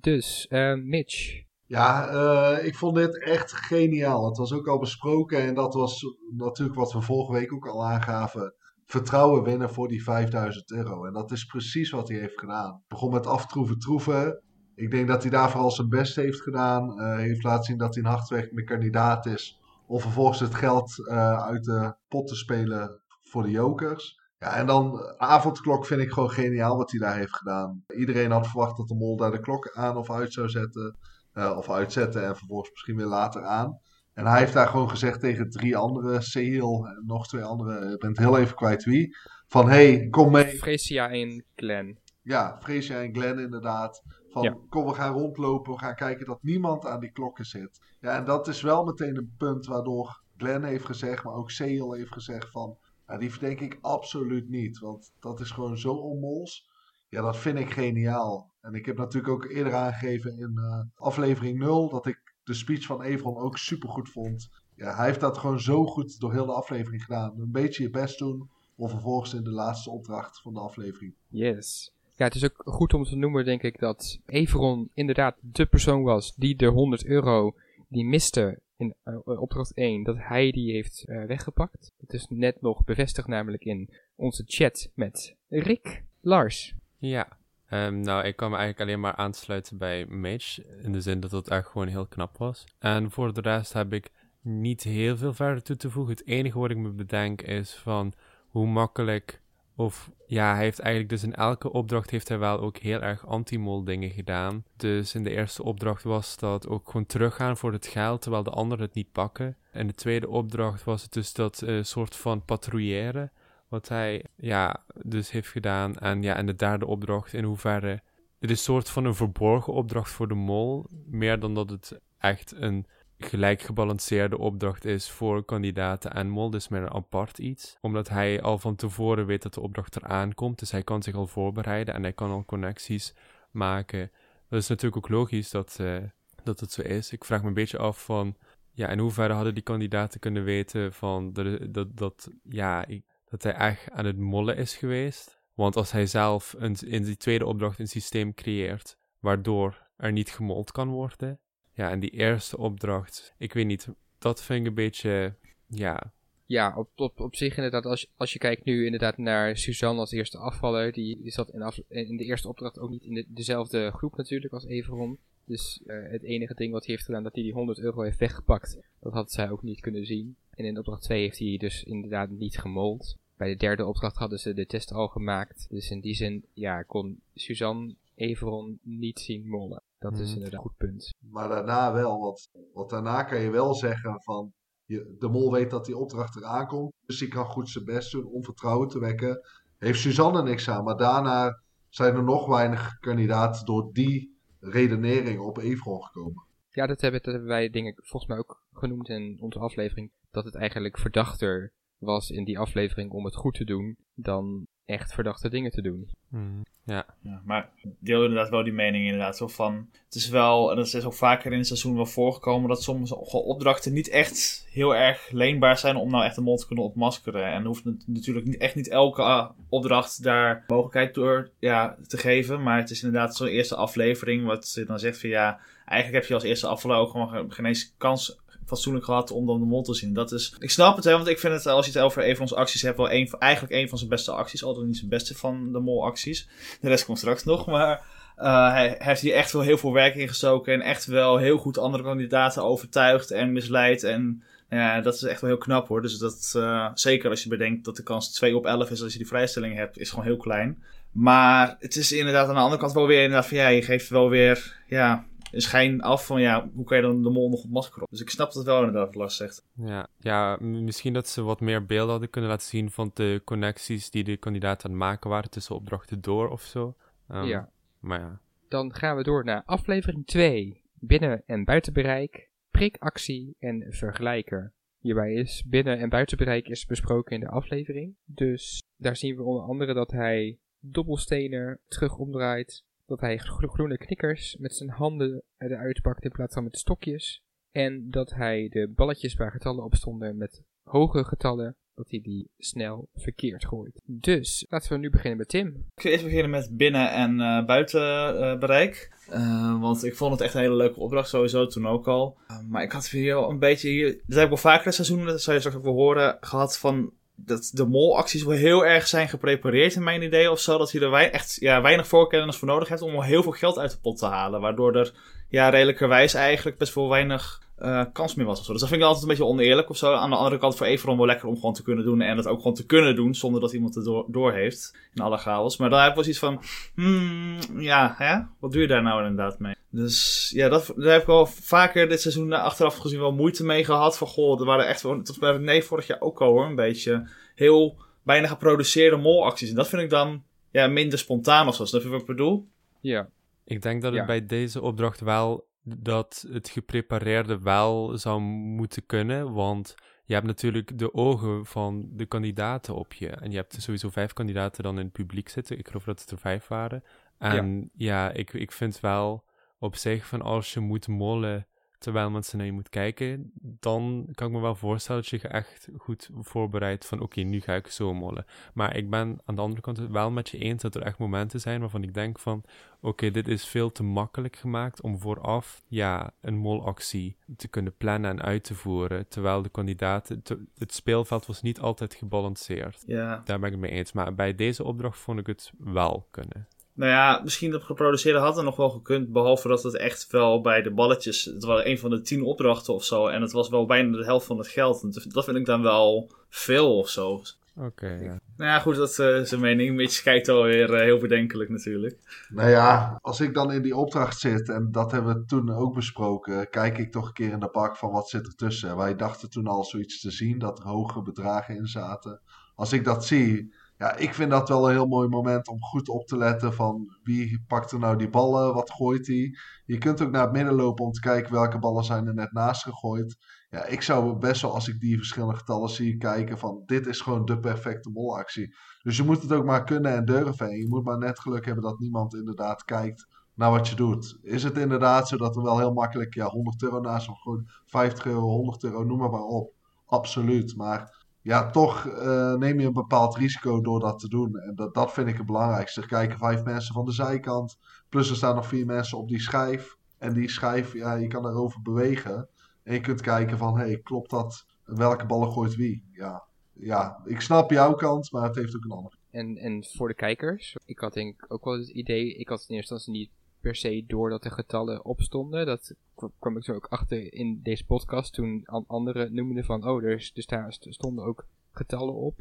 Dus, 0.00 0.46
uh, 0.50 0.74
Mitch. 0.74 1.42
Ja, 1.66 2.12
uh, 2.12 2.66
ik 2.66 2.74
vond 2.74 2.96
dit 2.96 3.22
echt 3.22 3.52
geniaal. 3.52 4.26
Het 4.26 4.36
was 4.36 4.52
ook 4.52 4.68
al 4.68 4.78
besproken 4.78 5.38
en 5.38 5.54
dat 5.54 5.74
was 5.74 6.02
natuurlijk 6.36 6.78
wat 6.78 6.92
we 6.92 7.00
vorige 7.00 7.32
week 7.32 7.52
ook 7.52 7.66
al 7.66 7.86
aangaven. 7.86 8.54
Vertrouwen 8.86 9.42
winnen 9.42 9.70
voor 9.70 9.88
die 9.88 10.02
5000 10.02 10.70
euro. 10.70 11.04
En 11.04 11.12
dat 11.12 11.30
is 11.30 11.44
precies 11.44 11.90
wat 11.90 12.08
hij 12.08 12.18
heeft 12.18 12.38
gedaan. 12.38 12.82
Begon 12.88 13.12
met 13.12 13.26
aftroeven 13.26 13.78
troeven 13.78 14.42
Ik 14.74 14.90
denk 14.90 15.08
dat 15.08 15.22
hij 15.22 15.30
daar 15.30 15.50
vooral 15.50 15.70
zijn 15.70 15.88
best 15.88 16.16
heeft 16.16 16.42
gedaan. 16.42 17.00
Uh, 17.00 17.16
heeft 17.16 17.42
laten 17.42 17.64
zien 17.64 17.78
dat 17.78 17.94
hij 17.94 18.04
een 18.04 18.10
hardwerkende 18.10 18.64
kandidaat 18.64 19.26
is. 19.26 19.60
Om 19.86 20.00
vervolgens 20.00 20.40
het 20.40 20.54
geld 20.54 20.98
uh, 20.98 21.42
uit 21.42 21.64
de 21.64 21.94
pot 22.08 22.26
te 22.26 22.34
spelen 22.34 23.00
voor 23.22 23.42
de 23.42 23.50
jokers. 23.50 24.20
Ja, 24.38 24.56
en 24.56 24.66
dan 24.66 25.14
avondklok 25.16 25.86
vind 25.86 26.00
ik 26.00 26.12
gewoon 26.12 26.30
geniaal 26.30 26.76
wat 26.76 26.90
hij 26.90 27.00
daar 27.00 27.16
heeft 27.16 27.36
gedaan. 27.36 27.84
Iedereen 27.96 28.30
had 28.30 28.48
verwacht 28.48 28.76
dat 28.76 28.88
de 28.88 28.94
mol 28.94 29.16
daar 29.16 29.30
de 29.30 29.40
klok 29.40 29.70
aan 29.74 29.96
of 29.96 30.10
uit 30.10 30.32
zou 30.32 30.48
zetten. 30.48 30.96
Uh, 31.34 31.56
of 31.56 31.70
uitzetten 31.70 32.24
en 32.24 32.36
vervolgens 32.36 32.70
misschien 32.70 32.96
weer 32.96 33.06
later 33.06 33.44
aan. 33.44 33.80
En 34.14 34.26
hij 34.26 34.38
heeft 34.38 34.52
daar 34.52 34.68
gewoon 34.68 34.90
gezegd 34.90 35.20
tegen 35.20 35.50
drie 35.50 35.76
andere, 35.76 36.20
Sehil 36.20 36.86
en 36.86 37.02
nog 37.06 37.28
twee 37.28 37.42
andere, 37.42 37.92
ik 37.92 37.98
ben 37.98 38.10
het 38.10 38.18
heel 38.18 38.38
even 38.38 38.56
kwijt 38.56 38.84
wie. 38.84 39.16
Van 39.46 39.68
hey, 39.68 40.08
kom 40.10 40.32
mee. 40.32 40.56
Fresia 40.58 41.10
en 41.10 41.44
Glenn. 41.54 41.98
Ja, 42.22 42.58
Fresia 42.62 43.02
en 43.02 43.14
Glenn 43.14 43.38
inderdaad. 43.38 44.02
Van 44.34 44.68
kom, 44.68 44.86
we 44.86 44.94
gaan 44.94 45.12
rondlopen, 45.12 45.72
we 45.72 45.78
gaan 45.78 45.94
kijken 45.94 46.26
dat 46.26 46.42
niemand 46.42 46.86
aan 46.86 47.00
die 47.00 47.12
klokken 47.12 47.44
zit. 47.44 47.94
Ja, 48.00 48.16
en 48.16 48.24
dat 48.24 48.48
is 48.48 48.62
wel 48.62 48.84
meteen 48.84 49.16
een 49.16 49.34
punt 49.38 49.66
waardoor 49.66 50.22
Glenn 50.36 50.64
heeft 50.64 50.84
gezegd, 50.84 51.24
maar 51.24 51.34
ook 51.34 51.50
Sehil 51.50 51.92
heeft 51.92 52.12
gezegd 52.12 52.50
van... 52.50 52.76
Nou, 53.06 53.20
die 53.20 53.30
verdenk 53.30 53.60
ik 53.60 53.78
absoluut 53.80 54.48
niet, 54.48 54.78
want 54.78 55.12
dat 55.20 55.40
is 55.40 55.50
gewoon 55.50 55.78
zo 55.78 55.92
onmols. 55.92 56.68
Ja, 57.08 57.22
dat 57.22 57.36
vind 57.36 57.58
ik 57.58 57.70
geniaal. 57.70 58.54
En 58.60 58.74
ik 58.74 58.86
heb 58.86 58.96
natuurlijk 58.96 59.32
ook 59.32 59.50
eerder 59.50 59.74
aangegeven 59.74 60.38
in 60.38 60.52
uh, 60.54 60.80
aflevering 60.94 61.58
0 61.58 61.88
dat 61.88 62.06
ik 62.06 62.36
de 62.42 62.54
speech 62.54 62.86
van 62.86 63.02
Evron 63.02 63.36
ook 63.36 63.58
super 63.58 63.88
goed 63.88 64.08
vond. 64.08 64.48
Ja, 64.74 64.96
hij 64.96 65.06
heeft 65.06 65.20
dat 65.20 65.38
gewoon 65.38 65.60
zo 65.60 65.86
goed 65.86 66.20
door 66.20 66.32
heel 66.32 66.46
de 66.46 66.52
aflevering 66.52 67.02
gedaan. 67.02 67.40
Een 67.40 67.52
beetje 67.52 67.82
je 67.82 67.90
best 67.90 68.18
doen 68.18 68.50
om 68.76 68.88
vervolgens 68.88 69.34
in 69.34 69.44
de 69.44 69.52
laatste 69.52 69.90
opdracht 69.90 70.40
van 70.40 70.54
de 70.54 70.60
aflevering. 70.60 71.16
Yes. 71.28 71.93
Ja, 72.16 72.24
het 72.24 72.34
is 72.34 72.44
ook 72.44 72.62
goed 72.64 72.94
om 72.94 73.04
te 73.04 73.16
noemen, 73.16 73.44
denk 73.44 73.62
ik, 73.62 73.78
dat 73.78 74.20
Everon 74.26 74.90
inderdaad 74.94 75.36
de 75.40 75.66
persoon 75.66 76.02
was 76.02 76.34
die 76.34 76.56
de 76.56 76.66
100 76.66 77.04
euro 77.04 77.54
die 77.88 78.04
miste 78.04 78.58
in 78.76 78.94
uh, 79.04 79.18
opdracht 79.24 79.74
1, 79.74 80.02
dat 80.02 80.16
hij 80.18 80.50
die 80.50 80.72
heeft 80.72 81.04
uh, 81.06 81.24
weggepakt. 81.24 81.92
Het 82.00 82.12
is 82.12 82.26
net 82.28 82.60
nog 82.60 82.84
bevestigd 82.84 83.28
namelijk 83.28 83.64
in 83.64 83.90
onze 84.14 84.42
chat 84.46 84.90
met 84.94 85.36
Rick 85.48 86.04
Lars. 86.20 86.74
Ja, 86.98 87.28
Um, 87.74 88.00
nou, 88.00 88.24
ik 88.24 88.36
kan 88.36 88.50
me 88.50 88.56
eigenlijk 88.56 88.88
alleen 88.88 89.00
maar 89.00 89.14
aansluiten 89.14 89.78
bij 89.78 90.06
Mage. 90.06 90.66
In 90.82 90.92
de 90.92 91.00
zin 91.00 91.20
dat 91.20 91.30
het 91.30 91.48
echt 91.48 91.66
gewoon 91.66 91.86
heel 91.86 92.06
knap 92.06 92.36
was. 92.36 92.64
En 92.78 93.10
voor 93.10 93.34
de 93.34 93.40
rest 93.40 93.72
heb 93.72 93.92
ik 93.92 94.10
niet 94.40 94.82
heel 94.82 95.16
veel 95.16 95.34
verder 95.34 95.62
toe 95.62 95.76
te 95.76 95.90
voegen. 95.90 96.14
Het 96.14 96.26
enige 96.26 96.58
wat 96.58 96.70
ik 96.70 96.76
me 96.76 96.88
bedenk 96.88 97.42
is 97.42 97.74
van 97.74 98.12
hoe 98.48 98.66
makkelijk. 98.66 99.40
Of 99.76 100.10
ja, 100.26 100.54
hij 100.54 100.62
heeft 100.62 100.78
eigenlijk 100.78 101.10
dus 101.10 101.22
in 101.22 101.34
elke 101.34 101.72
opdracht 101.72 102.10
heeft 102.10 102.28
hij 102.28 102.38
wel 102.38 102.60
ook 102.60 102.76
heel 102.76 103.00
erg 103.02 103.26
anti-mol 103.26 103.84
dingen 103.84 104.10
gedaan. 104.10 104.64
Dus 104.76 105.14
in 105.14 105.22
de 105.22 105.30
eerste 105.30 105.62
opdracht 105.62 106.02
was 106.02 106.36
dat 106.36 106.68
ook 106.68 106.86
gewoon 106.86 107.06
teruggaan 107.06 107.56
voor 107.56 107.72
het 107.72 107.86
geld, 107.86 108.22
terwijl 108.22 108.42
de 108.42 108.50
anderen 108.50 108.84
het 108.84 108.94
niet 108.94 109.12
pakken. 109.12 109.56
In 109.72 109.86
de 109.86 109.94
tweede 109.94 110.28
opdracht 110.28 110.84
was 110.84 111.02
het 111.02 111.12
dus 111.12 111.32
dat 111.32 111.62
uh, 111.62 111.82
soort 111.82 112.16
van 112.16 112.44
patrouilleren 112.44 113.32
wat 113.68 113.88
hij 113.88 114.24
ja, 114.36 114.84
dus 115.02 115.30
heeft 115.30 115.48
gedaan. 115.48 115.94
En 115.94 116.22
ja, 116.22 116.36
en 116.36 116.46
de 116.46 116.54
derde 116.54 116.86
opdracht, 116.86 117.32
in 117.32 117.44
hoeverre. 117.44 118.02
Dit 118.38 118.50
is 118.50 118.56
een 118.58 118.64
soort 118.64 118.90
van 118.90 119.04
een 119.04 119.14
verborgen 119.14 119.72
opdracht 119.72 120.10
voor 120.10 120.28
de 120.28 120.34
mol. 120.34 120.86
Meer 121.06 121.40
dan 121.40 121.54
dat 121.54 121.70
het 121.70 122.00
echt 122.18 122.54
een 122.56 122.86
gelijk 123.18 123.62
gebalanceerde 123.62 124.38
opdracht 124.38 124.84
is 124.84 125.10
voor 125.10 125.44
kandidaten 125.44 126.12
en 126.12 126.28
mol. 126.28 126.50
Dus 126.50 126.68
meer 126.68 126.82
een 126.82 126.92
apart 126.92 127.38
iets. 127.38 127.76
Omdat 127.80 128.08
hij 128.08 128.42
al 128.42 128.58
van 128.58 128.76
tevoren 128.76 129.26
weet 129.26 129.42
dat 129.42 129.54
de 129.54 129.60
opdracht 129.60 129.96
eraan 129.96 130.34
komt. 130.34 130.58
Dus 130.58 130.70
hij 130.70 130.82
kan 130.82 131.02
zich 131.02 131.14
al 131.14 131.26
voorbereiden 131.26 131.94
en 131.94 132.02
hij 132.02 132.12
kan 132.12 132.30
al 132.30 132.44
connecties 132.44 133.14
maken. 133.50 134.10
Dat 134.48 134.62
is 134.62 134.68
natuurlijk 134.68 134.96
ook 135.04 135.08
logisch 135.08 135.50
dat, 135.50 135.78
uh, 135.80 135.96
dat 136.42 136.60
het 136.60 136.72
zo 136.72 136.82
is. 136.82 137.12
Ik 137.12 137.24
vraag 137.24 137.42
me 137.42 137.48
een 137.48 137.54
beetje 137.54 137.78
af 137.78 138.04
van. 138.04 138.36
Ja, 138.76 138.88
in 138.88 138.98
hoeverre 138.98 139.32
hadden 139.32 139.54
die 139.54 139.62
kandidaten 139.62 140.20
kunnen 140.20 140.44
weten 140.44 140.92
van 140.92 141.32
dat, 141.32 141.74
dat, 141.74 141.96
dat 141.96 142.30
ja, 142.42 142.86
ik, 142.86 143.04
dat 143.28 143.42
hij 143.42 143.52
echt 143.52 143.90
aan 143.90 144.04
het 144.04 144.18
mollen 144.18 144.56
is 144.56 144.76
geweest. 144.76 145.40
Want 145.54 145.76
als 145.76 145.92
hij 145.92 146.06
zelf 146.06 146.54
een, 146.58 146.76
in 146.86 147.02
die 147.02 147.16
tweede 147.16 147.46
opdracht 147.46 147.78
een 147.78 147.88
systeem 147.88 148.34
creëert 148.34 148.98
waardoor 149.18 149.88
er 149.96 150.12
niet 150.12 150.30
gemold 150.30 150.72
kan 150.72 150.88
worden. 150.88 151.40
Ja, 151.74 151.90
en 151.90 152.00
die 152.00 152.10
eerste 152.10 152.58
opdracht, 152.58 153.34
ik 153.38 153.52
weet 153.52 153.66
niet, 153.66 153.88
dat 154.18 154.42
vind 154.42 154.60
ik 154.60 154.66
een 154.66 154.74
beetje, 154.74 155.34
ja. 155.66 156.12
Ja, 156.46 156.76
op, 156.76 156.90
op, 156.96 157.20
op 157.20 157.36
zich 157.36 157.56
inderdaad, 157.56 157.86
als 157.86 158.10
als 158.16 158.32
je 158.32 158.38
kijkt 158.38 158.64
nu 158.64 158.84
inderdaad 158.84 159.18
naar 159.18 159.56
Suzanne 159.56 160.00
als 160.00 160.12
eerste 160.12 160.38
afvaller, 160.38 160.92
die, 160.92 161.22
die 161.22 161.30
zat 161.30 161.50
in, 161.50 161.62
af, 161.62 161.78
in 161.88 162.16
de 162.16 162.24
eerste 162.24 162.48
opdracht 162.48 162.78
ook 162.78 162.90
niet 162.90 163.02
in 163.02 163.14
de, 163.14 163.24
dezelfde 163.28 163.90
groep 163.90 164.16
natuurlijk 164.16 164.52
als 164.52 164.66
Everon. 164.66 165.18
Dus 165.44 165.80
uh, 165.86 166.10
het 166.10 166.22
enige 166.22 166.54
ding 166.54 166.72
wat 166.72 166.84
hij 166.84 166.94
heeft 166.94 167.06
gedaan, 167.06 167.22
dat 167.22 167.34
hij 167.34 167.42
die 167.42 167.52
100 167.52 167.78
euro 167.78 168.02
heeft 168.02 168.18
weggepakt, 168.18 168.78
dat 169.00 169.12
had 169.12 169.32
zij 169.32 169.50
ook 169.50 169.62
niet 169.62 169.80
kunnen 169.80 170.06
zien. 170.06 170.36
En 170.50 170.64
in 170.64 170.78
opdracht 170.78 171.02
2 171.02 171.20
heeft 171.20 171.38
hij 171.38 171.56
dus 171.56 171.82
inderdaad 171.82 172.30
niet 172.30 172.58
gemold. 172.58 173.16
Bij 173.36 173.48
de 173.48 173.56
derde 173.56 173.86
opdracht 173.86 174.16
hadden 174.16 174.38
ze 174.38 174.54
de 174.54 174.66
test 174.66 174.92
al 174.92 175.08
gemaakt. 175.08 175.66
Dus 175.70 175.90
in 175.90 176.00
die 176.00 176.14
zin, 176.14 176.44
ja, 176.52 176.82
kon 176.82 177.20
Suzanne 177.34 177.94
Everon 178.14 178.78
niet 178.82 179.20
zien 179.20 179.48
mollen. 179.48 179.82
Dat 179.98 180.18
is 180.18 180.28
mhm. 180.28 180.36
inderdaad 180.36 180.52
een 180.52 180.66
goed 180.66 180.76
punt. 180.76 181.14
Maar 181.18 181.48
daarna 181.48 181.92
wel, 181.92 182.18
want, 182.18 182.48
want 182.72 182.90
daarna 182.90 183.22
kan 183.22 183.40
je 183.40 183.50
wel 183.50 183.74
zeggen 183.74 184.22
van... 184.22 184.52
Je, 184.86 185.16
de 185.18 185.28
mol 185.28 185.52
weet 185.52 185.70
dat 185.70 185.84
die 185.84 185.96
opdracht 185.96 186.36
eraan 186.36 186.66
komt, 186.66 186.92
dus 187.06 187.18
die 187.18 187.28
kan 187.28 187.44
goed 187.44 187.68
zijn 187.68 187.84
best 187.84 188.12
doen 188.12 188.26
om 188.26 188.44
vertrouwen 188.44 188.88
te 188.88 188.98
wekken. 188.98 189.40
Heeft 189.78 190.00
Suzanne 190.00 190.42
niks 190.42 190.68
aan, 190.68 190.84
maar 190.84 190.96
daarna 190.96 191.62
zijn 191.88 192.14
er 192.14 192.24
nog 192.24 192.46
weinig 192.46 192.98
kandidaten 192.98 193.66
door 193.66 193.92
die 193.92 194.38
redenering 194.60 195.40
op 195.40 195.58
Everon 195.58 196.04
gekomen. 196.04 196.46
Ja, 196.68 196.86
dat 196.86 197.00
hebben, 197.00 197.22
dat 197.22 197.32
hebben 197.32 197.50
wij 197.50 197.70
dingen 197.70 197.94
volgens 197.96 198.26
mij 198.26 198.38
ook 198.38 198.66
genoemd 198.72 199.08
in 199.08 199.36
onze 199.40 199.58
aflevering. 199.58 200.12
Dat 200.30 200.44
het 200.44 200.54
eigenlijk 200.54 200.98
verdachter 200.98 201.72
was 201.98 202.30
in 202.30 202.44
die 202.44 202.58
aflevering 202.58 203.10
om 203.10 203.24
het 203.24 203.36
goed 203.36 203.54
te 203.54 203.64
doen 203.64 203.96
dan 204.14 204.66
echt 204.86 205.12
verdachte 205.12 205.48
dingen 205.48 205.70
te 205.70 205.82
doen. 205.82 206.10
Hmm, 206.28 206.62
ja. 206.84 207.06
ja. 207.22 207.42
Maar 207.44 207.70
deel 207.98 208.22
inderdaad 208.22 208.50
wel 208.50 208.64
die 208.64 208.72
mening 208.72 209.04
inderdaad. 209.04 209.36
Zo 209.36 209.48
van, 209.48 209.88
het 210.04 210.14
is 210.14 210.28
wel, 210.28 210.70
en 210.70 210.76
dat 210.76 210.94
is 210.94 211.04
ook 211.04 211.14
vaker 211.14 211.52
in 211.52 211.58
het 211.58 211.66
seizoen 211.66 211.94
wel 211.94 212.06
voorgekomen, 212.06 212.68
dat 212.68 212.82
soms 212.82 213.12
opdrachten 213.12 213.92
niet 213.92 214.08
echt 214.08 214.66
heel 214.70 214.96
erg 214.96 215.30
leenbaar 215.30 215.78
zijn 215.78 215.96
om 215.96 216.10
nou 216.10 216.24
echt 216.24 216.36
een 216.36 216.42
mond 216.42 216.60
te 216.60 216.66
kunnen 216.66 216.84
ontmaskeren. 216.84 217.52
En 217.52 217.64
hoeft 217.64 217.84
natuurlijk 218.06 218.46
niet, 218.46 218.56
echt 218.56 218.74
niet 218.74 218.88
elke 218.88 219.22
ah, 219.22 219.50
opdracht 219.68 220.22
daar 220.22 220.64
mogelijkheid 220.66 221.14
door 221.14 221.50
ja, 221.58 221.96
te 222.06 222.16
geven. 222.16 222.62
Maar 222.62 222.78
het 222.78 222.90
is 222.90 223.02
inderdaad 223.02 223.36
zo'n 223.36 223.46
eerste 223.46 223.76
aflevering 223.76 224.46
wat 224.46 224.66
ze 224.66 224.84
dan 224.84 224.98
zegt 224.98 225.20
van 225.20 225.28
ja, 225.28 225.60
eigenlijk 225.84 226.22
heb 226.22 226.28
je 226.28 226.34
als 226.34 226.42
eerste 226.42 226.66
afvaller 226.66 226.96
ook 226.96 227.10
gewoon 227.10 227.52
geen 227.52 227.66
eens 227.66 227.94
kans 227.98 228.42
fatsoenlijk 228.66 229.04
gehad 229.04 229.30
om 229.30 229.46
dan 229.46 229.58
de 229.58 229.66
mol 229.66 229.82
te 229.82 229.94
zien. 229.94 230.14
Dat 230.14 230.32
is, 230.32 230.56
ik 230.58 230.70
snap 230.70 230.96
het, 230.96 231.04
hè, 231.04 231.12
want 231.12 231.28
ik 231.28 231.38
vind 231.38 231.52
het, 231.52 231.66
als 231.66 231.86
je 231.86 231.92
het 231.92 232.00
over 232.00 232.28
een 232.28 232.32
van 232.32 232.40
onze 232.40 232.56
acties 232.56 232.82
hebt, 232.82 232.96
wel 232.96 233.12
een, 233.12 233.28
eigenlijk 233.38 233.74
een 233.74 233.88
van 233.88 233.98
zijn 233.98 234.10
beste 234.10 234.32
acties. 234.32 234.64
Altijd 234.64 234.86
niet 234.86 234.96
zijn 234.96 235.08
beste 235.10 235.34
van 235.34 235.72
de 235.72 235.78
mol 235.78 236.04
acties. 236.04 236.48
De 236.80 236.88
rest 236.88 237.04
komt 237.04 237.18
straks 237.18 237.44
nog, 237.44 237.66
maar 237.66 238.02
uh, 238.38 238.72
hij, 238.72 238.94
heeft 238.98 239.20
hier 239.20 239.34
echt 239.34 239.52
wel 239.52 239.62
heel 239.62 239.78
veel 239.78 239.92
werk 239.92 240.14
in 240.14 240.28
gestoken. 240.28 240.72
En 240.72 240.80
echt 240.80 241.06
wel 241.06 241.36
heel 241.36 241.58
goed 241.58 241.78
andere 241.78 242.02
kandidaten 242.02 242.64
overtuigd 242.64 243.30
en 243.30 243.52
misleid. 243.52 244.02
En 244.02 244.42
nou 244.68 244.82
ja, 244.82 245.00
dat 245.00 245.14
is 245.14 245.22
echt 245.22 245.40
wel 245.40 245.50
heel 245.50 245.58
knap 245.58 245.88
hoor. 245.88 246.02
Dus 246.02 246.18
dat, 246.18 246.52
uh, 246.56 246.90
zeker 246.94 247.30
als 247.30 247.42
je 247.42 247.48
bedenkt 247.48 247.84
dat 247.84 247.96
de 247.96 248.02
kans 248.02 248.32
2 248.32 248.56
op 248.56 248.66
11 248.66 248.90
is 248.90 249.02
als 249.02 249.12
je 249.12 249.18
die 249.18 249.26
vrijstelling 249.26 249.76
hebt, 249.76 249.98
is 249.98 250.10
gewoon 250.10 250.24
heel 250.24 250.36
klein. 250.36 250.82
Maar 251.12 251.76
het 251.78 251.96
is 251.96 252.12
inderdaad 252.12 252.48
aan 252.48 252.54
de 252.54 252.60
andere 252.60 252.80
kant 252.80 252.92
wel 252.92 253.06
weer 253.06 253.22
inderdaad 253.22 253.46
van 253.46 253.56
ja, 253.56 253.68
je 253.68 253.82
geeft 253.82 254.08
wel 254.08 254.28
weer, 254.28 254.82
ja, 254.86 255.24
schijn 255.60 256.00
af 256.00 256.26
van 256.26 256.40
ja, 256.40 256.70
hoe 256.74 256.84
kan 256.84 256.96
je 256.96 257.02
dan 257.02 257.22
de 257.22 257.30
mol 257.30 257.50
nog 257.50 257.64
op 257.64 257.70
masker 257.70 258.02
op? 258.02 258.10
Dus 258.10 258.20
ik 258.20 258.30
snap 258.30 258.52
dat 258.52 258.64
wel 258.64 258.78
inderdaad 258.78 259.06
wat 259.06 259.14
Lars 259.14 259.36
zegt. 259.36 259.64
Ja, 259.72 260.06
ja, 260.18 260.56
misschien 260.60 261.12
dat 261.12 261.28
ze 261.28 261.42
wat 261.42 261.60
meer 261.60 261.86
beelden 261.86 262.10
hadden 262.10 262.30
kunnen 262.30 262.50
laten 262.50 262.66
zien 262.66 262.90
van 262.90 263.10
de 263.14 263.42
connecties 263.44 264.10
die 264.10 264.24
de 264.24 264.36
kandidaten 264.36 264.84
aan 264.84 264.90
het 264.90 265.00
maken 265.00 265.30
waren 265.30 265.50
tussen 265.50 265.74
opdrachten 265.74 266.20
door 266.20 266.48
of 266.48 266.62
zo. 266.62 266.94
Um, 267.30 267.44
ja. 267.44 267.70
Maar 267.98 268.20
ja. 268.20 268.40
Dan 268.68 268.94
gaan 268.94 269.16
we 269.16 269.22
door 269.22 269.44
naar 269.44 269.62
aflevering 269.64 270.26
2. 270.26 270.82
Binnen- 270.94 271.42
en 271.46 271.64
buitenbereik, 271.64 272.50
prikactie 272.70 273.56
en 273.58 273.86
vergelijker. 273.88 274.72
Hierbij 274.98 275.32
is 275.32 275.64
binnen- 275.66 275.98
en 275.98 276.08
buitenbereik 276.08 276.68
is 276.68 276.86
besproken 276.86 277.34
in 277.34 277.40
de 277.40 277.48
aflevering. 277.48 278.14
Dus 278.24 278.82
daar 278.96 279.16
zien 279.16 279.36
we 279.36 279.42
onder 279.42 279.62
andere 279.62 279.94
dat 279.94 280.10
hij 280.10 280.58
dobbelstenen 280.78 281.80
terug 281.86 282.16
omdraait, 282.16 282.84
dat 283.06 283.20
hij 283.20 283.38
groene 283.38 283.98
knikkers 283.98 284.56
met 284.56 284.74
zijn 284.74 284.90
handen 284.90 285.42
eruit 285.58 286.02
pakt 286.02 286.24
in 286.24 286.30
plaats 286.30 286.54
van 286.54 286.64
met 286.64 286.78
stokjes. 286.78 287.42
En 287.70 288.10
dat 288.10 288.34
hij 288.34 288.68
de 288.68 288.92
balletjes 288.94 289.34
waar 289.34 289.50
getallen 289.50 289.84
op 289.84 289.94
stonden 289.94 290.36
met 290.36 290.62
hoge 290.82 291.24
getallen, 291.24 291.76
dat 291.94 292.10
hij 292.10 292.20
die 292.22 292.50
snel 292.58 293.08
verkeerd 293.14 293.64
gooit. 293.66 294.00
Dus, 294.04 294.66
laten 294.68 294.92
we 294.92 294.98
nu 294.98 295.10
beginnen 295.10 295.38
met 295.38 295.48
Tim. 295.48 295.86
Ik 295.94 296.02
wil 296.02 296.12
eerst 296.12 296.24
beginnen 296.24 296.50
met 296.50 296.76
binnen- 296.76 297.12
en 297.12 297.38
uh, 297.38 297.64
buitenbereik. 297.64 299.12
Uh, 299.30 299.80
want 299.80 300.04
ik 300.04 300.16
vond 300.16 300.32
het 300.32 300.40
echt 300.40 300.54
een 300.54 300.60
hele 300.60 300.74
leuke 300.74 301.00
opdracht 301.00 301.28
sowieso, 301.28 301.66
toen 301.66 301.86
ook 301.86 302.08
al. 302.08 302.38
Uh, 302.50 302.60
maar 302.68 302.82
ik 302.82 302.92
had 302.92 303.10
weer 303.10 303.36
een 303.36 303.58
beetje 303.58 303.88
hier... 303.88 304.12
Dat 304.26 304.34
heb 304.34 304.42
ik 304.42 304.48
wel 304.48 304.56
vaker 304.56 304.84
het 304.84 304.94
seizoen, 304.94 305.24
dat 305.24 305.42
zou 305.42 305.56
je 305.56 305.62
straks 305.62 305.78
ook 305.78 305.84
wel 305.84 305.94
horen, 305.94 306.36
gehad 306.40 306.78
van 306.78 307.12
dat 307.36 307.70
de 307.72 307.86
molacties 307.86 308.42
wel 308.42 308.56
heel 308.56 308.86
erg 308.86 309.06
zijn 309.06 309.28
geprepareerd 309.28 309.94
in 309.94 310.02
mijn 310.02 310.22
idee 310.22 310.50
of 310.50 310.60
zo. 310.60 310.78
Dat 310.78 310.92
hij 310.92 311.00
er 311.00 311.12
echt 311.14 311.56
ja, 311.60 311.82
weinig 311.82 312.06
voorkennis 312.06 312.56
voor 312.56 312.68
nodig 312.68 312.88
heeft 312.88 313.02
om 313.02 313.22
heel 313.22 313.42
veel 313.42 313.52
geld 313.52 313.78
uit 313.78 313.90
de 313.90 313.98
pot 314.02 314.18
te 314.18 314.26
halen. 314.26 314.60
Waardoor 314.60 314.96
er 314.96 315.12
ja, 315.48 315.68
redelijkerwijs 315.68 316.34
eigenlijk 316.34 316.78
best 316.78 316.94
wel 316.94 317.08
weinig 317.08 317.62
uh, 317.78 318.04
kans 318.12 318.34
meer 318.34 318.46
was 318.46 318.58
of 318.58 318.64
zo. 318.64 318.72
Dus 318.72 318.80
dat 318.80 318.90
vind 318.90 319.00
ik 319.00 319.06
altijd 319.06 319.24
een 319.24 319.36
beetje 319.36 319.52
oneerlijk 319.52 319.90
of 319.90 319.96
zo. 319.96 320.12
Aan 320.12 320.30
de 320.30 320.36
andere 320.36 320.58
kant 320.58 320.76
voor 320.76 320.86
Everon 320.86 321.16
wel 321.16 321.26
lekker 321.26 321.48
om 321.48 321.54
gewoon 321.54 321.74
te 321.74 321.82
kunnen 321.82 322.04
doen. 322.04 322.20
En 322.20 322.36
dat 322.36 322.46
ook 322.46 322.58
gewoon 322.58 322.74
te 322.74 322.86
kunnen 322.86 323.16
doen 323.16 323.34
zonder 323.34 323.60
dat 323.60 323.72
iemand 323.72 323.94
het 323.94 324.04
door, 324.04 324.24
door 324.28 324.52
heeft. 324.52 324.96
In 325.14 325.22
alle 325.22 325.38
chaos. 325.38 325.76
Maar 325.76 325.90
daar 325.90 326.02
heb 326.02 326.10
ik 326.10 326.16
wel 326.16 326.26
iets 326.26 326.38
van, 326.38 326.62
hmm, 326.94 327.58
ja, 327.78 328.14
hè? 328.18 328.38
wat 328.60 328.72
doe 328.72 328.80
je 328.80 328.88
daar 328.88 329.02
nou 329.02 329.26
inderdaad 329.26 329.58
mee? 329.58 329.74
Dus 329.94 330.50
ja, 330.54 330.68
dat, 330.68 330.92
daar 330.96 331.12
heb 331.12 331.20
ik 331.20 331.26
wel 331.26 331.46
vaker 331.46 332.08
dit 332.08 332.20
seizoen 332.20 332.52
achteraf 332.52 332.96
gezien 332.96 333.20
wel 333.20 333.32
moeite 333.32 333.64
mee 333.64 333.84
gehad. 333.84 334.18
Van 334.18 334.26
goh, 334.26 334.60
er 334.60 334.66
waren 334.66 334.86
echt 334.86 335.02
wel, 335.02 335.22
tot 335.22 335.38
bij 335.38 335.58
nee 335.58 335.82
vorig 335.82 336.06
jaar 336.06 336.20
ook 336.20 336.40
al 336.40 336.50
hoor, 336.50 336.66
een 336.66 336.74
beetje 336.74 337.28
heel 337.54 337.96
bijna 338.22 338.46
geproduceerde 338.46 339.16
molacties. 339.16 339.68
En 339.68 339.74
dat 339.74 339.88
vind 339.88 340.02
ik 340.02 340.10
dan 340.10 340.42
ja, 340.70 340.86
minder 340.86 341.18
spontaan 341.18 341.68
of 341.68 341.74
zo. 341.74 341.82
Dat 341.82 341.90
vind 341.90 342.04
ik 342.04 342.10
wat 342.10 342.20
ik 342.20 342.26
bedoel. 342.26 342.68
Ja. 343.00 343.28
Ik 343.64 343.82
denk 343.82 344.02
dat 344.02 344.14
het 344.14 344.26
bij 344.26 344.46
deze 344.46 344.80
opdracht 344.80 345.20
wel 345.20 345.66
dat 345.82 346.46
het 346.50 346.68
geprepareerde 346.68 347.58
wel 347.58 348.18
zou 348.18 348.40
moeten 348.40 349.06
kunnen, 349.06 349.52
want 349.52 349.94
je 350.24 350.34
hebt 350.34 350.46
natuurlijk 350.46 350.98
de 350.98 351.14
ogen 351.14 351.66
van 351.66 352.08
de 352.10 352.26
kandidaten 352.26 352.94
op 352.94 353.12
je. 353.12 353.28
En 353.28 353.50
je 353.50 353.56
hebt 353.56 353.76
sowieso 353.82 354.10
vijf 354.10 354.32
kandidaten 354.32 354.82
dan 354.82 354.98
in 354.98 355.04
het 355.04 355.12
publiek 355.12 355.48
zitten. 355.48 355.78
Ik 355.78 355.86
geloof 355.86 356.04
dat 356.04 356.20
het 356.20 356.30
er 356.30 356.38
vijf 356.38 356.68
waren. 356.68 357.04
En 357.38 357.90
ja, 357.96 358.30
ik, 358.30 358.52
ik 358.52 358.72
vind 358.72 359.00
wel 359.00 359.44
op 359.84 359.96
zich 359.96 360.26
van 360.26 360.42
als 360.42 360.72
je 360.72 360.80
moet 360.80 361.08
mollen 361.08 361.66
terwijl 362.04 362.30
mensen 362.30 362.58
naar 362.58 362.66
je 362.66 362.72
moet 362.72 362.88
kijken, 362.88 363.52
dan 363.60 364.28
kan 364.32 364.46
ik 364.46 364.52
me 364.52 364.60
wel 364.60 364.74
voorstellen 364.74 365.20
dat 365.22 365.30
je 365.30 365.38
je 365.42 365.48
echt 365.48 365.88
goed 365.96 366.30
voorbereidt 366.40 367.06
van 367.06 367.20
oké, 367.20 367.40
nu 367.40 367.60
ga 367.60 367.74
ik 367.74 367.86
zo 367.86 368.14
mollen. 368.14 368.44
Maar 368.74 368.96
ik 368.96 369.10
ben 369.10 369.38
aan 369.44 369.54
de 369.54 369.60
andere 369.60 369.80
kant 369.80 369.98
wel 369.98 370.30
met 370.30 370.48
je 370.48 370.58
eens 370.58 370.82
dat 370.82 370.94
er 370.94 371.02
echt 371.02 371.18
momenten 371.18 371.60
zijn 371.60 371.80
waarvan 371.80 372.02
ik 372.02 372.14
denk 372.14 372.38
van 372.38 372.64
oké, 373.00 373.30
dit 373.30 373.48
is 373.48 373.66
veel 373.66 373.92
te 373.92 374.02
makkelijk 374.02 374.56
gemaakt 374.56 375.00
om 375.00 375.18
vooraf 375.18 375.82
ja, 375.88 376.30
een 376.40 376.56
molactie 376.56 377.36
te 377.56 377.68
kunnen 377.68 377.96
plannen 377.96 378.30
en 378.30 378.42
uit 378.42 378.64
te 378.64 378.74
voeren, 378.74 379.28
terwijl 379.28 379.62
de 379.62 379.68
kandidaten, 379.68 380.42
het 380.78 380.94
speelveld 380.94 381.46
was 381.46 381.62
niet 381.62 381.80
altijd 381.80 382.14
gebalanceerd. 382.14 383.02
Ja. 383.06 383.42
Daar 383.44 383.58
ben 383.58 383.66
ik 383.66 383.72
het 383.72 383.90
mee 383.90 383.98
eens. 383.98 384.12
Maar 384.12 384.34
bij 384.34 384.54
deze 384.54 384.84
opdracht 384.84 385.18
vond 385.18 385.38
ik 385.38 385.46
het 385.46 385.72
wel 385.78 386.28
kunnen. 386.30 386.68
Nou 386.94 387.10
ja, 387.10 387.40
misschien 387.42 387.70
dat 387.70 387.82
geproduceerde 387.82 388.38
had 388.38 388.58
er 388.58 388.64
nog 388.64 388.76
wel 388.76 388.90
gekund. 388.90 389.32
Behalve 389.32 389.68
dat 389.68 389.82
het 389.82 389.96
echt 389.96 390.30
wel 390.30 390.60
bij 390.60 390.82
de 390.82 390.90
balletjes. 390.90 391.44
Het 391.44 391.64
waren 391.64 391.90
een 391.90 391.98
van 391.98 392.10
de 392.10 392.20
tien 392.20 392.42
opdrachten 392.42 392.94
of 392.94 393.04
zo. 393.04 393.26
En 393.26 393.42
het 393.42 393.52
was 393.52 393.68
wel 393.68 393.86
bijna 393.86 394.16
de 394.16 394.24
helft 394.24 394.46
van 394.46 394.58
het 394.58 394.68
geld. 394.68 395.32
dat 395.34 395.44
vind 395.44 395.56
ik 395.56 395.66
dan 395.66 395.82
wel 395.82 396.30
veel 396.48 396.98
of 396.98 397.08
zo. 397.08 397.42
Oké, 397.76 398.08
ja. 398.08 398.38
Nou 398.56 398.70
ja, 398.70 398.78
goed, 398.78 398.96
dat 398.96 399.18
uh, 399.18 399.40
is 399.40 399.50
een 399.50 399.60
mening. 399.60 399.96
Mitch 399.96 400.22
kijkt 400.22 400.48
alweer 400.48 400.90
uh, 400.90 401.00
heel 401.00 401.18
bedenkelijk 401.18 401.70
natuurlijk. 401.70 402.18
Nou 402.48 402.70
ja, 402.70 403.18
als 403.20 403.40
ik 403.40 403.54
dan 403.54 403.72
in 403.72 403.82
die 403.82 403.96
opdracht 403.96 404.38
zit, 404.38 404.68
en 404.68 404.88
dat 404.92 405.12
hebben 405.12 405.34
we 405.34 405.44
toen 405.44 405.70
ook 405.70 405.94
besproken, 405.94 406.70
kijk 406.70 406.98
ik 406.98 407.12
toch 407.12 407.26
een 407.26 407.32
keer 407.32 407.50
in 407.50 407.60
de 407.60 407.68
bak 407.72 407.96
van 407.96 408.10
wat 408.10 408.28
zit 408.28 408.46
er 408.46 408.54
tussen. 408.54 408.96
Wij 408.96 409.16
dachten 409.16 409.50
toen 409.50 409.66
al 409.66 409.84
zoiets 409.84 410.20
te 410.20 410.30
zien, 410.30 410.58
dat 410.58 410.78
er 410.78 410.84
hoge 410.84 411.22
bedragen 411.22 411.76
in 411.76 411.86
zaten. 411.86 412.40
Als 412.74 412.92
ik 412.92 413.04
dat 413.04 413.26
zie, 413.26 413.74
ja, 413.98 414.16
ik 414.16 414.34
vind 414.34 414.50
dat 414.50 414.68
wel 414.68 414.88
een 414.88 414.94
heel 414.94 415.06
mooi 415.06 415.28
moment 415.28 415.68
om 415.68 415.82
goed 415.82 416.08
op 416.08 416.26
te 416.26 416.36
letten 416.36 416.74
van 416.74 417.16
wie 417.22 417.64
pakt 417.66 417.92
er 417.92 417.98
nou 417.98 418.16
die 418.16 418.30
ballen, 418.30 418.74
wat 418.74 418.90
gooit 418.90 419.26
hij. 419.26 419.56
Je 419.84 419.98
kunt 419.98 420.20
ook 420.22 420.30
naar 420.30 420.42
het 420.42 420.52
midden 420.52 420.74
lopen 420.74 421.04
om 421.04 421.12
te 421.12 421.20
kijken 421.20 421.52
welke 421.52 421.78
ballen 421.78 422.04
zijn 422.04 422.26
er 422.26 422.34
net 422.34 422.52
naast 422.52 422.82
gegooid. 422.82 423.36
Ja, 423.70 423.84
ik 423.84 424.02
zou 424.02 424.36
best 424.38 424.62
wel 424.62 424.74
als 424.74 424.88
ik 424.88 425.00
die 425.00 425.16
verschillende 425.16 425.56
getallen 425.56 425.88
zie 425.88 426.16
kijken 426.16 426.58
van 426.58 426.82
dit 426.86 427.06
is 427.06 427.20
gewoon 427.20 427.44
de 427.44 427.58
perfecte 427.58 428.10
molactie. 428.10 428.74
Dus 429.02 429.16
je 429.16 429.22
moet 429.22 429.42
het 429.42 429.52
ook 429.52 429.64
maar 429.64 429.84
kunnen 429.84 430.14
en 430.14 430.24
durven. 430.24 430.68
En 430.68 430.78
je 430.78 430.88
moet 430.88 431.04
maar 431.04 431.18
net 431.18 431.40
geluk 431.40 431.64
hebben 431.64 431.84
dat 431.84 431.98
niemand 431.98 432.34
inderdaad 432.34 432.84
kijkt 432.84 433.26
naar 433.54 433.70
wat 433.70 433.88
je 433.88 433.96
doet. 433.96 434.38
Is 434.42 434.62
het 434.62 434.78
inderdaad 434.78 435.28
zo 435.28 435.36
dat 435.36 435.56
er 435.56 435.62
wel 435.62 435.78
heel 435.78 435.92
makkelijk 435.92 436.34
ja, 436.34 436.46
100 436.46 436.82
euro 436.82 437.00
naast 437.00 437.28
of 437.28 437.40
gewoon 437.40 437.68
50 437.86 438.26
euro, 438.26 438.40
100 438.40 438.84
euro, 438.84 439.04
noem 439.04 439.18
maar, 439.18 439.30
maar 439.30 439.40
op. 439.40 439.72
Absoluut. 440.06 440.76
Maar 440.76 441.23
ja, 441.44 441.70
toch 441.70 442.04
uh, 442.06 442.54
neem 442.54 442.80
je 442.80 442.86
een 442.86 442.92
bepaald 442.92 443.36
risico 443.36 443.80
door 443.80 444.00
dat 444.00 444.18
te 444.18 444.28
doen. 444.28 444.56
En 444.56 444.74
dat, 444.74 444.94
dat 444.94 445.12
vind 445.12 445.28
ik 445.28 445.36
het 445.36 445.46
belangrijkste. 445.46 446.00
Er 446.00 446.06
kijken 446.06 446.38
vijf 446.38 446.64
mensen 446.64 446.94
van 446.94 447.04
de 447.04 447.12
zijkant. 447.12 447.78
Plus 448.08 448.30
er 448.30 448.36
staan 448.36 448.54
nog 448.54 448.66
vier 448.66 448.86
mensen 448.86 449.18
op 449.18 449.28
die 449.28 449.40
schijf. 449.40 449.96
En 450.18 450.32
die 450.32 450.48
schijf, 450.48 450.92
ja, 450.92 451.14
je 451.14 451.26
kan 451.26 451.46
erover 451.46 451.82
bewegen. 451.82 452.48
En 452.82 452.94
je 452.94 453.00
kunt 453.00 453.20
kijken 453.20 453.58
van, 453.58 453.78
hé, 453.78 453.84
hey, 453.84 453.98
klopt 453.98 454.30
dat? 454.30 454.66
Welke 454.84 455.26
ballen 455.26 455.52
gooit 455.52 455.76
wie? 455.76 456.04
Ja. 456.12 456.44
ja, 456.72 457.20
ik 457.24 457.40
snap 457.40 457.70
jouw 457.70 457.94
kant, 457.94 458.32
maar 458.32 458.42
het 458.42 458.56
heeft 458.56 458.76
ook 458.76 458.84
een 458.84 458.90
ander. 458.90 459.18
En, 459.30 459.56
en 459.56 459.84
voor 459.84 460.08
de 460.08 460.14
kijkers, 460.14 460.76
ik 460.86 460.98
had 460.98 461.12
denk 461.12 461.34
ik 461.34 461.52
ook 461.52 461.64
wel 461.64 461.78
het 461.78 461.88
idee, 461.88 462.34
ik 462.34 462.48
had 462.48 462.64
in 462.68 462.74
eerste 462.74 462.94
instantie 462.94 463.12
niet 463.22 463.30
per 463.64 463.76
se 463.76 464.04
doordat 464.06 464.42
de 464.42 464.50
getallen 464.50 465.04
opstonden. 465.04 465.66
Dat 465.66 465.94
kwam 466.38 466.56
ik 466.56 466.64
zo 466.64 466.72
ook 466.72 466.86
achter 466.86 467.32
in 467.32 467.60
deze 467.62 467.84
podcast 467.84 468.32
toen 468.32 468.64
anderen 468.86 469.34
noemden 469.34 469.64
van, 469.64 469.88
oh, 469.88 470.02
dus 470.02 470.46
daar 470.46 470.76
stonden 470.78 471.24
ook 471.24 471.46
getallen 471.72 472.14
op. 472.14 472.40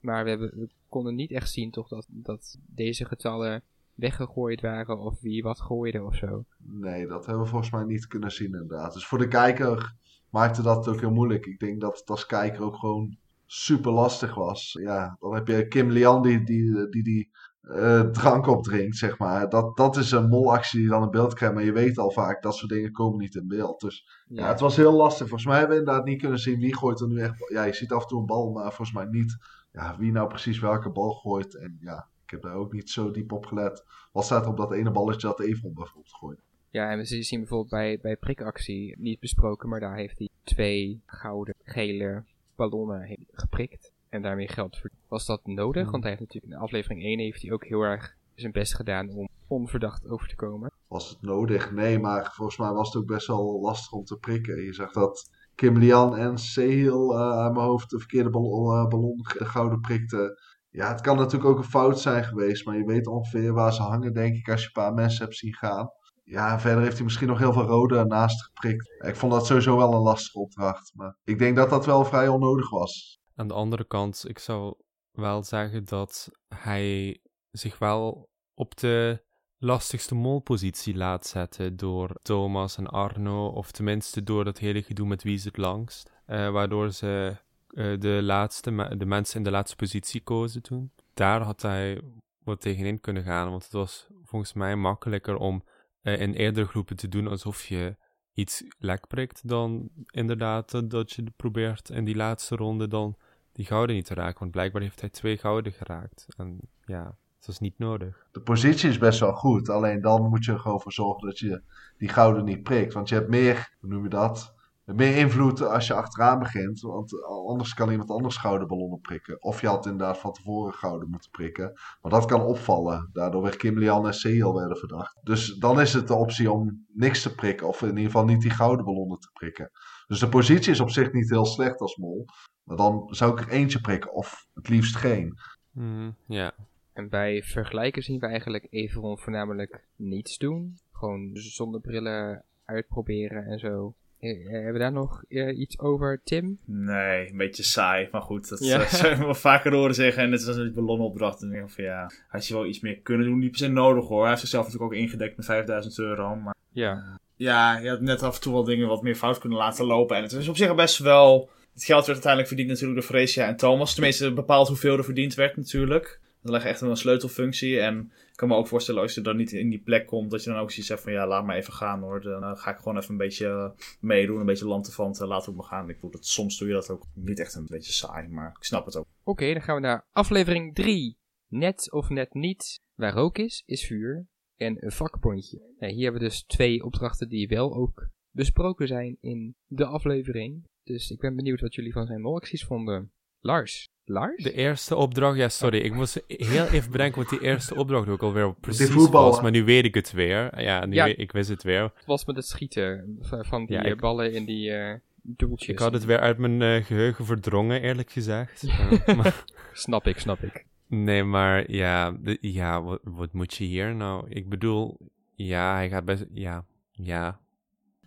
Maar 0.00 0.24
we, 0.24 0.30
hebben, 0.30 0.50
we 0.54 0.68
konden 0.88 1.14
niet 1.14 1.30
echt 1.30 1.50
zien 1.50 1.70
toch 1.70 1.88
dat, 1.88 2.06
dat 2.08 2.58
deze 2.66 3.04
getallen 3.04 3.62
weggegooid 3.94 4.60
waren 4.60 4.98
of 4.98 5.20
wie 5.20 5.42
wat 5.42 5.60
gooide 5.60 6.02
of 6.02 6.14
zo. 6.16 6.44
Nee, 6.58 7.06
dat 7.06 7.26
hebben 7.26 7.44
we 7.44 7.50
volgens 7.50 7.70
mij 7.70 7.84
niet 7.84 8.06
kunnen 8.06 8.32
zien 8.32 8.52
inderdaad. 8.52 8.92
Dus 8.92 9.06
voor 9.06 9.18
de 9.18 9.28
kijker 9.28 9.94
maakte 10.30 10.62
dat 10.62 10.88
ook 10.88 11.00
heel 11.00 11.10
moeilijk. 11.10 11.46
Ik 11.46 11.58
denk 11.58 11.80
dat 11.80 11.98
het 11.98 12.10
als 12.10 12.26
kijker 12.26 12.62
ook 12.62 12.76
gewoon 12.76 13.16
super 13.46 13.92
lastig 13.92 14.34
was. 14.34 14.76
Ja, 14.80 15.16
dan 15.20 15.34
heb 15.34 15.48
je 15.48 15.68
Kim 15.68 15.90
Lian 15.90 16.22
die 16.22 16.44
die, 16.44 16.88
die, 16.88 17.02
die 17.02 17.30
uh, 17.68 18.00
drank 18.00 18.46
opdrinkt, 18.46 18.96
zeg 18.96 19.18
maar. 19.18 19.48
Dat, 19.48 19.76
dat 19.76 19.96
is 19.96 20.10
een 20.10 20.28
molactie 20.28 20.80
die 20.80 20.88
dan 20.88 21.02
in 21.02 21.10
beeld 21.10 21.34
krijgt. 21.34 21.54
Maar 21.54 21.64
je 21.64 21.72
weet 21.72 21.98
al 21.98 22.10
vaak, 22.10 22.42
dat 22.42 22.54
soort 22.54 22.70
dingen 22.70 22.92
komen 22.92 23.18
niet 23.18 23.34
in 23.34 23.48
beeld. 23.48 23.80
Dus 23.80 24.08
ja. 24.26 24.48
het 24.48 24.60
was 24.60 24.76
heel 24.76 24.92
lastig. 24.92 25.28
Volgens 25.28 25.46
mij 25.46 25.58
hebben 25.58 25.76
we 25.76 25.82
inderdaad 25.82 26.06
niet 26.06 26.20
kunnen 26.20 26.38
zien 26.38 26.60
wie 26.60 26.76
gooit 26.76 27.00
er 27.00 27.08
nu 27.08 27.20
echt... 27.20 27.48
Ja, 27.48 27.64
je 27.64 27.72
ziet 27.72 27.92
af 27.92 28.02
en 28.02 28.08
toe 28.08 28.20
een 28.20 28.26
bal, 28.26 28.50
maar 28.50 28.72
volgens 28.72 28.92
mij 28.92 29.04
niet 29.04 29.36
ja, 29.72 29.96
wie 29.98 30.12
nou 30.12 30.28
precies 30.28 30.58
welke 30.58 30.90
bal 30.90 31.12
gooit. 31.12 31.54
En 31.54 31.76
ja, 31.80 32.08
ik 32.24 32.30
heb 32.30 32.42
daar 32.42 32.54
ook 32.54 32.72
niet 32.72 32.90
zo 32.90 33.10
diep 33.10 33.32
op 33.32 33.46
gelet. 33.46 33.84
Wat 34.12 34.24
staat 34.24 34.44
er 34.44 34.50
op 34.50 34.56
dat 34.56 34.72
ene 34.72 34.90
balletje 34.90 35.26
dat 35.26 35.40
Evon 35.40 35.74
bijvoorbeeld 35.74 36.14
gooit? 36.14 36.40
Ja, 36.70 36.90
en 36.90 36.98
we 36.98 37.04
zien 37.04 37.38
bijvoorbeeld 37.38 37.70
bij, 37.70 37.98
bij 38.02 38.16
prikactie 38.16 38.96
niet 38.98 39.20
besproken, 39.20 39.68
maar 39.68 39.80
daar 39.80 39.96
heeft 39.96 40.18
hij 40.18 40.28
twee 40.42 41.02
gouden, 41.06 41.54
gele 41.62 42.24
ballonnen 42.56 43.26
geprikt 43.32 43.93
en 44.14 44.22
daarmee 44.22 44.48
geld. 44.48 44.80
Was 45.08 45.26
dat 45.26 45.40
nodig? 45.46 45.82
Hmm. 45.82 45.90
Want 45.90 46.02
hij 46.02 46.12
heeft 46.12 46.24
natuurlijk 46.24 46.52
in 46.52 46.60
aflevering 46.60 47.02
1 47.02 47.18
heeft 47.18 47.42
hij 47.42 47.52
ook 47.52 47.64
heel 47.64 47.80
erg 47.80 48.16
zijn 48.34 48.52
best 48.52 48.74
gedaan 48.74 49.08
om 49.08 49.28
onverdacht 49.46 50.08
over 50.08 50.28
te 50.28 50.36
komen. 50.36 50.72
Was 50.88 51.08
het 51.08 51.22
nodig? 51.22 51.72
Nee, 51.72 51.98
maar 51.98 52.32
volgens 52.34 52.58
mij 52.58 52.72
was 52.72 52.92
het 52.92 53.02
ook 53.02 53.08
best 53.08 53.26
wel 53.26 53.60
lastig 53.60 53.92
om 53.92 54.04
te 54.04 54.16
prikken. 54.16 54.62
Je 54.62 54.72
zag 54.72 54.92
dat 54.92 55.30
Kim 55.54 55.78
Lian 55.78 56.16
en 56.16 56.38
Sehil 56.38 57.12
uh, 57.12 57.20
aan 57.20 57.52
mijn 57.52 57.66
hoofd 57.66 57.90
de 57.90 57.98
verkeerde 57.98 58.30
ballon, 58.30 58.76
uh, 58.76 58.88
ballon 58.88 59.16
de 59.16 59.44
gouden 59.44 59.80
prikten. 59.80 60.38
Ja, 60.70 60.88
het 60.88 61.00
kan 61.00 61.16
natuurlijk 61.16 61.50
ook 61.50 61.58
een 61.58 61.64
fout 61.64 62.00
zijn 62.00 62.24
geweest, 62.24 62.66
maar 62.66 62.76
je 62.76 62.84
weet 62.84 63.06
ongeveer 63.06 63.52
waar 63.52 63.72
ze 63.72 63.82
hangen, 63.82 64.14
denk 64.14 64.34
ik, 64.34 64.48
als 64.48 64.60
je 64.60 64.66
een 64.66 64.82
paar 64.82 64.94
mensen 64.94 65.24
hebt 65.24 65.36
zien 65.36 65.54
gaan. 65.54 65.90
Ja, 66.24 66.60
verder 66.60 66.82
heeft 66.82 66.94
hij 66.94 67.04
misschien 67.04 67.28
nog 67.28 67.38
heel 67.38 67.52
veel 67.52 67.62
rode 67.66 68.04
naast 68.04 68.44
geprikt. 68.44 69.04
Ik 69.06 69.16
vond 69.16 69.32
dat 69.32 69.46
sowieso 69.46 69.76
wel 69.76 69.92
een 69.94 70.00
lastige 70.00 70.38
opdracht, 70.38 70.92
maar 70.94 71.16
ik 71.24 71.38
denk 71.38 71.56
dat 71.56 71.70
dat 71.70 71.86
wel 71.86 72.04
vrij 72.04 72.28
onnodig 72.28 72.70
was. 72.70 73.22
Aan 73.34 73.48
de 73.48 73.54
andere 73.54 73.84
kant, 73.84 74.24
ik 74.28 74.38
zou 74.38 74.74
wel 75.10 75.42
zeggen 75.42 75.84
dat 75.84 76.30
hij 76.48 77.18
zich 77.50 77.78
wel 77.78 78.30
op 78.54 78.76
de 78.76 79.22
lastigste 79.58 80.14
molpositie 80.14 80.96
laat 80.96 81.26
zetten 81.26 81.76
door 81.76 82.10
Thomas 82.22 82.76
en 82.76 82.86
Arno, 82.86 83.46
of 83.46 83.70
tenminste 83.70 84.22
door 84.22 84.44
dat 84.44 84.58
hele 84.58 84.82
gedoe 84.82 85.06
met 85.06 85.22
wie 85.22 85.34
is 85.34 85.44
het 85.44 85.56
langst, 85.56 86.10
uh, 86.26 86.50
waardoor 86.50 86.90
ze 86.90 87.36
uh, 87.70 88.00
de, 88.00 88.18
laatste, 88.22 88.96
de 88.96 89.06
mensen 89.06 89.36
in 89.36 89.44
de 89.44 89.50
laatste 89.50 89.76
positie 89.76 90.20
kozen 90.20 90.62
toen. 90.62 90.92
Daar 91.14 91.40
had 91.40 91.62
hij 91.62 92.00
wat 92.38 92.60
tegenin 92.60 93.00
kunnen 93.00 93.22
gaan, 93.22 93.50
want 93.50 93.62
het 93.62 93.72
was 93.72 94.06
volgens 94.22 94.52
mij 94.52 94.76
makkelijker 94.76 95.36
om 95.36 95.64
uh, 96.02 96.20
in 96.20 96.32
eerdere 96.32 96.66
groepen 96.66 96.96
te 96.96 97.08
doen 97.08 97.28
alsof 97.28 97.64
je 97.64 97.96
iets 98.32 98.62
lek 98.78 99.06
prikt, 99.06 99.48
dan 99.48 99.90
inderdaad 100.10 100.90
dat 100.90 101.12
je 101.12 101.24
probeert 101.36 101.90
in 101.90 102.04
die 102.04 102.16
laatste 102.16 102.56
ronde 102.56 102.88
dan 102.88 103.16
die 103.54 103.66
gouden 103.66 103.96
niet 103.96 104.04
te 104.04 104.14
raken. 104.14 104.38
Want 104.38 104.50
blijkbaar 104.50 104.82
heeft 104.82 105.00
hij 105.00 105.10
twee 105.10 105.36
gouden 105.36 105.72
geraakt. 105.72 106.26
En 106.36 106.58
ja, 106.84 107.16
dat 107.40 107.48
is 107.48 107.58
niet 107.58 107.78
nodig. 107.78 108.26
De 108.32 108.40
positie 108.40 108.88
is 108.88 108.98
best 108.98 109.20
wel 109.20 109.32
goed. 109.32 109.68
Alleen 109.68 110.00
dan 110.00 110.28
moet 110.28 110.44
je 110.44 110.52
er 110.52 110.58
gewoon 110.58 110.80
voor 110.80 110.92
zorgen 110.92 111.26
dat 111.26 111.38
je 111.38 111.62
die 111.98 112.08
gouden 112.08 112.44
niet 112.44 112.62
prikt. 112.62 112.92
Want 112.92 113.08
je 113.08 113.14
hebt 113.14 113.28
meer, 113.28 113.74
hoe 113.80 113.90
noem 113.90 114.02
je 114.02 114.08
dat? 114.08 114.54
Meer 114.84 115.16
invloed 115.16 115.62
als 115.62 115.86
je 115.86 115.94
achteraan 115.94 116.38
begint. 116.38 116.80
Want 116.80 117.24
anders 117.24 117.74
kan 117.74 117.90
iemand 117.90 118.10
anders 118.10 118.36
gouden 118.36 118.68
ballonnen 118.68 119.00
prikken. 119.00 119.42
Of 119.42 119.60
je 119.60 119.66
had 119.66 119.86
inderdaad 119.86 120.18
van 120.18 120.32
tevoren 120.32 120.74
gouden 120.74 121.10
moeten 121.10 121.30
prikken. 121.30 121.72
Maar 122.02 122.12
dat 122.12 122.24
kan 122.24 122.42
opvallen. 122.42 123.10
Daardoor 123.12 123.42
werd 123.42 123.56
Kim 123.56 123.78
Lian 123.78 124.06
en 124.06 124.14
Seel 124.14 124.54
werden 124.54 124.76
verdacht. 124.76 125.18
Dus 125.22 125.54
dan 125.54 125.80
is 125.80 125.92
het 125.92 126.08
de 126.08 126.14
optie 126.14 126.52
om 126.52 126.86
niks 126.92 127.22
te 127.22 127.34
prikken. 127.34 127.68
Of 127.68 127.82
in 127.82 127.88
ieder 127.88 128.04
geval 128.04 128.24
niet 128.24 128.40
die 128.40 128.50
gouden 128.50 128.84
ballonnen 128.84 129.18
te 129.18 129.30
prikken. 129.32 129.70
Dus 130.06 130.18
de 130.18 130.28
positie 130.28 130.72
is 130.72 130.80
op 130.80 130.90
zich 130.90 131.12
niet 131.12 131.30
heel 131.30 131.46
slecht 131.46 131.80
als 131.80 131.96
mol. 131.96 132.24
Maar 132.64 132.76
dan 132.76 133.06
zou 133.10 133.32
ik 133.32 133.40
er 133.46 133.52
eentje 133.52 133.80
prikken, 133.80 134.12
of 134.12 134.46
het 134.54 134.68
liefst 134.68 134.96
geen. 134.96 135.38
Mm, 135.70 136.14
ja. 136.26 136.54
En 136.92 137.08
bij 137.08 137.42
vergelijken 137.42 138.02
zien 138.02 138.18
we 138.20 138.26
eigenlijk 138.26 138.66
Everon 138.70 139.18
voornamelijk 139.18 139.84
niets 139.96 140.38
doen. 140.38 140.78
Gewoon 140.92 141.30
zonnebrillen 141.32 142.42
uitproberen 142.64 143.44
en 143.46 143.58
zo. 143.58 143.94
Eh, 144.18 144.48
hebben 144.50 144.72
we 144.72 144.78
daar 144.78 144.92
nog 144.92 145.24
eh, 145.28 145.58
iets 145.58 145.78
over, 145.78 146.20
Tim? 146.24 146.58
Nee, 146.64 147.30
een 147.30 147.36
beetje 147.36 147.62
saai. 147.62 148.08
Maar 148.10 148.22
goed, 148.22 148.48
dat 148.48 148.64
Ja. 148.64 148.80
eh, 148.80 148.86
zou 148.88 149.14
je 149.16 149.18
wel 149.24 149.34
vaker 149.34 149.72
horen 149.74 149.94
zeggen. 149.94 150.22
En 150.22 150.32
het 150.32 150.40
is 150.40 150.46
een 150.56 150.72
ballonopdracht. 150.74 151.42
En 151.42 151.48
ik 151.48 151.54
denk 151.54 151.70
van 151.70 151.84
ja, 151.84 152.10
had 152.28 152.46
je 152.46 152.54
wel 152.54 152.66
iets 152.66 152.80
meer 152.80 152.96
kunnen 153.00 153.26
doen. 153.26 153.38
Niet 153.38 153.50
per 153.50 153.58
se 153.58 153.68
nodig 153.68 154.06
hoor. 154.08 154.18
Hij 154.20 154.28
heeft 154.28 154.40
zichzelf 154.40 154.64
natuurlijk 154.64 154.92
ook 154.92 154.98
ingedekt 154.98 155.36
met 155.36 155.46
5000 155.46 155.98
euro. 155.98 156.34
Maar 156.36 156.54
Ja. 156.72 157.18
ja, 157.36 157.78
je 157.78 157.88
had 157.88 158.00
net 158.00 158.22
af 158.22 158.34
en 158.34 158.40
toe 158.40 158.52
wel 158.52 158.64
dingen 158.64 158.88
wat 158.88 159.02
meer 159.02 159.14
fout 159.16 159.38
kunnen 159.38 159.58
laten 159.58 159.84
lopen. 159.86 160.16
En 160.16 160.22
het 160.22 160.32
is 160.32 160.48
op 160.48 160.56
zich 160.56 160.74
best 160.74 160.98
wel... 160.98 161.48
Het 161.74 161.84
geld 161.84 162.06
werd 162.06 162.12
uiteindelijk 162.12 162.48
verdiend 162.48 162.68
natuurlijk 162.68 163.00
door 163.00 163.08
Freesia 163.08 163.46
en 163.46 163.56
Thomas. 163.56 163.94
Tenminste, 163.94 164.32
bepaald 164.32 164.68
hoeveel 164.68 164.96
er 164.96 165.04
verdiend 165.04 165.34
werd 165.34 165.56
natuurlijk. 165.56 166.20
Dat 166.42 166.52
leg 166.52 166.64
echt 166.64 166.80
een 166.80 166.96
sleutelfunctie. 166.96 167.80
En 167.80 168.12
ik 168.30 168.36
kan 168.36 168.48
me 168.48 168.54
ook 168.54 168.68
voorstellen 168.68 169.02
als 169.02 169.14
je 169.14 169.20
dan 169.20 169.36
niet 169.36 169.52
in 169.52 169.70
die 169.70 169.82
plek 169.82 170.06
komt, 170.06 170.30
dat 170.30 170.44
je 170.44 170.50
dan 170.50 170.58
ook 170.58 170.70
zoiets 170.70 170.88
hebt 170.88 171.02
van 171.02 171.12
ja, 171.12 171.26
laat 171.26 171.44
maar 171.44 171.56
even 171.56 171.72
gaan 171.72 172.00
hoor. 172.00 172.20
Dan 172.20 172.42
eh, 172.42 172.56
ga 172.56 172.70
ik 172.70 172.78
gewoon 172.78 172.96
even 172.96 173.10
een 173.10 173.16
beetje 173.16 173.46
eh, 173.46 173.70
meedoen, 174.00 174.40
een 174.40 174.46
beetje 174.46 174.66
lanterfant, 174.66 175.18
laat 175.18 175.48
ook 175.48 175.56
maar 175.56 175.64
gaan. 175.64 175.88
Ik 175.88 175.94
bedoel, 175.94 176.10
dat, 176.10 176.26
soms 176.26 176.58
doe 176.58 176.68
je 176.68 176.74
dat 176.74 176.90
ook 176.90 177.06
niet 177.14 177.40
echt 177.40 177.54
een 177.54 177.66
beetje 177.68 177.92
saai, 177.92 178.28
maar 178.28 178.48
ik 178.56 178.64
snap 178.64 178.84
het 178.84 178.96
ook. 178.96 179.06
Oké, 179.24 179.52
dan 179.52 179.62
gaan 179.62 179.74
we 179.74 179.80
naar 179.80 180.06
aflevering 180.12 180.74
3. 180.74 181.18
Net 181.48 181.92
of 181.92 182.08
net 182.08 182.34
niet. 182.34 182.80
Waar 182.94 183.12
rook 183.12 183.38
is, 183.38 183.62
is 183.66 183.86
vuur. 183.86 184.26
En 184.56 184.84
een 184.84 184.92
vakbondje. 184.92 185.74
Nou, 185.78 185.92
hier 185.92 186.02
hebben 186.02 186.20
we 186.20 186.28
dus 186.28 186.44
twee 186.44 186.84
opdrachten 186.84 187.28
die 187.28 187.48
wel 187.48 187.74
ook 187.74 188.08
besproken 188.34 188.86
zijn 188.86 189.16
in 189.20 189.54
de 189.66 189.84
aflevering. 189.84 190.64
Dus 190.84 191.10
ik 191.10 191.18
ben 191.20 191.36
benieuwd 191.36 191.60
wat 191.60 191.74
jullie 191.74 191.92
van 191.92 192.06
zijn 192.06 192.20
molacties 192.20 192.64
vonden. 192.64 193.10
Lars? 193.40 193.88
Lars? 194.04 194.42
De 194.42 194.52
eerste 194.52 194.96
opdracht, 194.96 195.36
ja, 195.36 195.48
sorry, 195.48 195.78
ik 195.78 195.94
moest 195.94 196.22
heel 196.26 196.66
even 196.66 196.90
bedenken 196.90 197.20
wat 197.20 197.30
die 197.30 197.40
eerste 197.42 197.74
opdracht 197.74 198.08
ook 198.08 198.22
alweer 198.22 198.54
precies 198.54 199.08
was, 199.08 199.40
maar 199.40 199.50
nu 199.50 199.64
weet 199.64 199.84
ik 199.84 199.94
het 199.94 200.12
weer. 200.12 200.60
Ja, 200.62 200.86
nu 200.86 200.94
Ja. 200.94 201.04
weet- 201.04 201.18
ik 201.18 201.32
wist 201.32 201.48
het 201.48 201.62
weer. 201.62 201.82
Het 201.82 202.06
was 202.06 202.24
met 202.24 202.36
het 202.36 202.46
schieten 202.46 203.18
van 203.20 203.66
die 203.66 203.76
Ja, 203.76 203.82
eh, 203.84 203.90
ik- 203.90 204.00
ballen 204.00 204.32
in 204.32 204.44
die 204.44 204.70
eh 204.72 204.94
doeltjes. 205.22 205.68
Ik 205.68 205.78
had 205.78 205.92
het 205.92 206.04
weer 206.04 206.18
uit 206.20 206.38
mijn 206.38 206.62
eh, 206.62 206.84
geheugen 206.84 207.24
verdrongen, 207.24 207.80
eerlijk 207.82 208.10
gezegd. 208.10 208.62
Maar- 209.16 209.44
Snap 209.72 210.06
ik, 210.06 210.18
snap 210.18 210.42
ik. 210.42 210.64
nee, 210.86 211.24
maar 211.24 211.70
ja, 211.70 212.10
de- 212.10 212.38
ja 212.40 212.82
wat, 212.82 213.00
wat 213.02 213.32
moet 213.32 213.54
je 213.54 213.64
hier 213.64 213.94
nou? 213.94 214.26
Ik 214.28 214.48
bedoel, 214.48 214.98
ja, 215.34 215.74
hij 215.74 215.88
gaat 215.88 216.04
best, 216.04 216.24
ja, 216.32 216.64
ja. 216.92 217.40